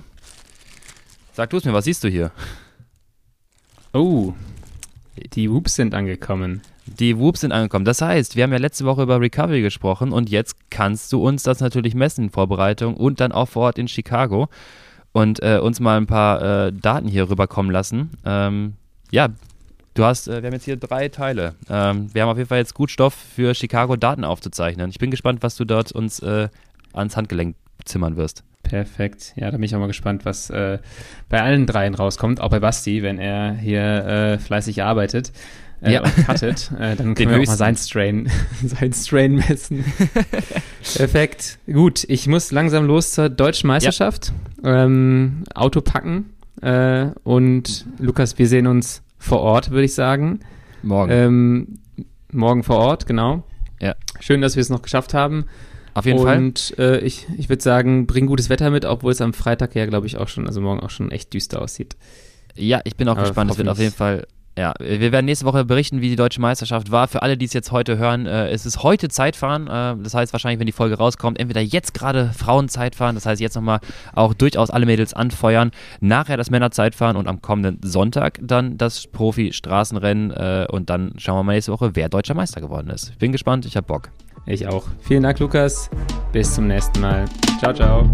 Sag 1.32 1.50
du 1.50 1.56
es 1.56 1.64
mir, 1.64 1.72
was 1.72 1.86
siehst 1.86 2.04
du 2.04 2.08
hier? 2.08 2.30
Oh, 3.92 4.34
die 5.32 5.50
Whoops 5.50 5.74
sind 5.74 5.94
angekommen. 5.94 6.62
Die 6.86 7.18
Whoops 7.18 7.40
sind 7.40 7.52
angekommen. 7.52 7.84
Das 7.84 8.00
heißt, 8.00 8.36
wir 8.36 8.44
haben 8.44 8.52
ja 8.52 8.58
letzte 8.58 8.84
Woche 8.84 9.02
über 9.02 9.20
Recovery 9.20 9.62
gesprochen 9.62 10.12
und 10.12 10.30
jetzt 10.30 10.56
kannst 10.70 11.12
du 11.12 11.22
uns 11.22 11.42
das 11.42 11.60
natürlich 11.60 11.94
messen 11.94 12.24
in 12.24 12.30
Vorbereitung 12.30 12.94
und 12.96 13.20
dann 13.20 13.32
auch 13.32 13.48
vor 13.48 13.64
Ort 13.64 13.78
in 13.78 13.88
Chicago 13.88 14.48
und 15.12 15.42
äh, 15.42 15.58
uns 15.58 15.80
mal 15.80 15.96
ein 15.96 16.06
paar 16.06 16.66
äh, 16.66 16.72
Daten 16.72 17.08
hier 17.08 17.28
rüberkommen 17.30 17.70
lassen. 17.70 18.10
Ähm, 18.24 18.74
ja, 19.10 19.28
du 19.94 20.04
hast, 20.04 20.28
äh, 20.28 20.42
wir 20.42 20.48
haben 20.48 20.54
jetzt 20.54 20.64
hier 20.64 20.76
drei 20.76 21.08
Teile. 21.08 21.54
Ähm, 21.68 22.12
wir 22.12 22.22
haben 22.22 22.28
auf 22.30 22.36
jeden 22.38 22.48
Fall 22.48 22.58
jetzt 22.58 22.74
gut 22.74 22.90
Stoff 22.90 23.14
für 23.14 23.54
Chicago 23.54 23.96
Daten 23.96 24.24
aufzuzeichnen. 24.24 24.90
Ich 24.90 24.98
bin 24.98 25.10
gespannt, 25.10 25.42
was 25.42 25.56
du 25.56 25.64
dort 25.64 25.92
uns 25.92 26.20
äh, 26.20 26.48
ans 26.92 27.16
Handgelenk 27.16 27.56
zimmern 27.84 28.16
wirst. 28.16 28.44
Perfekt. 28.68 29.32
Ja, 29.36 29.50
da 29.50 29.56
bin 29.56 29.64
ich 29.64 29.74
auch 29.74 29.80
mal 29.80 29.86
gespannt, 29.86 30.24
was 30.24 30.50
äh, 30.50 30.78
bei 31.28 31.42
allen 31.42 31.66
dreien 31.66 31.94
rauskommt, 31.94 32.40
auch 32.40 32.50
bei 32.50 32.60
Basti, 32.60 33.02
wenn 33.02 33.18
er 33.18 33.54
hier 33.54 33.82
äh, 33.82 34.38
fleißig 34.38 34.82
arbeitet 34.82 35.32
äh, 35.80 35.94
ja. 35.94 36.02
und 36.02 36.26
cuttet, 36.26 36.70
äh, 36.78 36.96
dann 36.96 36.96
können 36.96 37.14
Den 37.14 37.30
wir 37.30 37.40
auch 37.40 37.46
mal 37.46 37.56
sein 37.56 37.76
Strain, 37.76 38.30
sein 38.64 38.92
Strain 38.92 39.36
messen. 39.36 39.84
Perfekt. 40.96 41.58
Gut, 41.66 42.04
ich 42.08 42.26
muss 42.26 42.50
langsam 42.50 42.86
los 42.86 43.12
zur 43.12 43.28
deutschen 43.28 43.68
Meisterschaft. 43.68 44.32
Ja. 44.62 44.84
Ähm, 44.84 45.44
Auto 45.54 45.80
packen 45.80 46.30
äh, 46.62 47.06
und 47.24 47.86
Lukas, 47.98 48.38
wir 48.38 48.48
sehen 48.48 48.66
uns 48.66 49.02
vor 49.18 49.40
Ort, 49.40 49.70
würde 49.70 49.84
ich 49.84 49.94
sagen. 49.94 50.40
Morgen. 50.82 51.10
Ähm, 51.12 51.78
morgen 52.32 52.62
vor 52.62 52.78
Ort, 52.78 53.06
genau. 53.06 53.44
Ja. 53.80 53.94
Schön, 54.20 54.40
dass 54.40 54.56
wir 54.56 54.60
es 54.60 54.70
noch 54.70 54.82
geschafft 54.82 55.14
haben. 55.14 55.46
Auf 55.98 56.06
jeden 56.06 56.18
und, 56.18 56.24
Fall. 56.24 56.38
Und 56.38 56.78
äh, 56.78 56.98
ich, 57.00 57.26
ich 57.36 57.48
würde 57.48 57.62
sagen, 57.62 58.06
bring 58.06 58.26
gutes 58.26 58.48
Wetter 58.48 58.70
mit, 58.70 58.84
obwohl 58.84 59.12
es 59.12 59.20
am 59.20 59.32
Freitag 59.32 59.74
ja, 59.74 59.86
glaube 59.86 60.06
ich, 60.06 60.16
auch 60.16 60.28
schon, 60.28 60.46
also 60.46 60.60
morgen 60.60 60.80
auch 60.80 60.90
schon 60.90 61.10
echt 61.10 61.32
düster 61.34 61.60
aussieht. 61.60 61.96
Ja, 62.54 62.80
ich 62.84 62.96
bin 62.96 63.08
auch 63.08 63.12
Aber 63.12 63.22
gespannt. 63.22 63.50
Es 63.50 63.58
wird 63.58 63.68
auf 63.68 63.78
jeden 63.78 63.94
Fall 63.94 64.26
ja, 64.58 64.74
wir 64.80 65.12
werden 65.12 65.26
nächste 65.26 65.46
Woche 65.46 65.64
berichten, 65.64 66.00
wie 66.00 66.08
die 66.08 66.16
deutsche 66.16 66.40
Meisterschaft 66.40 66.90
war. 66.90 67.06
Für 67.06 67.22
alle, 67.22 67.36
die 67.36 67.44
es 67.44 67.52
jetzt 67.52 67.70
heute 67.70 67.96
hören, 67.96 68.26
äh, 68.26 68.48
es 68.48 68.66
ist 68.66 68.82
heute 68.82 69.08
Zeitfahren. 69.08 69.68
Äh, 69.68 70.02
das 70.02 70.14
heißt 70.14 70.32
wahrscheinlich, 70.32 70.58
wenn 70.58 70.66
die 70.66 70.72
Folge 70.72 70.96
rauskommt, 70.96 71.38
entweder 71.38 71.60
jetzt 71.60 71.94
gerade 71.94 72.32
Frauenzeitfahren, 72.36 73.14
das 73.14 73.24
heißt 73.24 73.40
jetzt 73.40 73.54
nochmal 73.54 73.78
auch 74.12 74.34
durchaus 74.34 74.70
alle 74.70 74.84
Mädels 74.84 75.14
anfeuern, 75.14 75.70
nachher 76.00 76.36
das 76.36 76.50
Männerzeitfahren 76.50 77.16
und 77.16 77.28
am 77.28 77.40
kommenden 77.40 77.78
Sonntag 77.88 78.40
dann 78.42 78.76
das 78.76 79.06
Profi-Straßenrennen 79.06 80.32
äh, 80.32 80.66
und 80.68 80.90
dann 80.90 81.12
schauen 81.18 81.38
wir 81.38 81.44
mal 81.44 81.52
nächste 81.52 81.70
Woche, 81.70 81.92
wer 81.94 82.08
deutscher 82.08 82.34
Meister 82.34 82.60
geworden 82.60 82.90
ist. 82.90 83.16
Bin 83.20 83.30
gespannt, 83.30 83.64
ich 83.64 83.76
habe 83.76 83.86
Bock. 83.86 84.10
Ich 84.48 84.66
auch. 84.66 84.84
Vielen 85.00 85.22
Dank, 85.22 85.38
Lukas. 85.40 85.90
Bis 86.32 86.54
zum 86.54 86.68
nächsten 86.68 87.00
Mal. 87.00 87.26
Ciao, 87.60 87.72
ciao. 87.72 88.10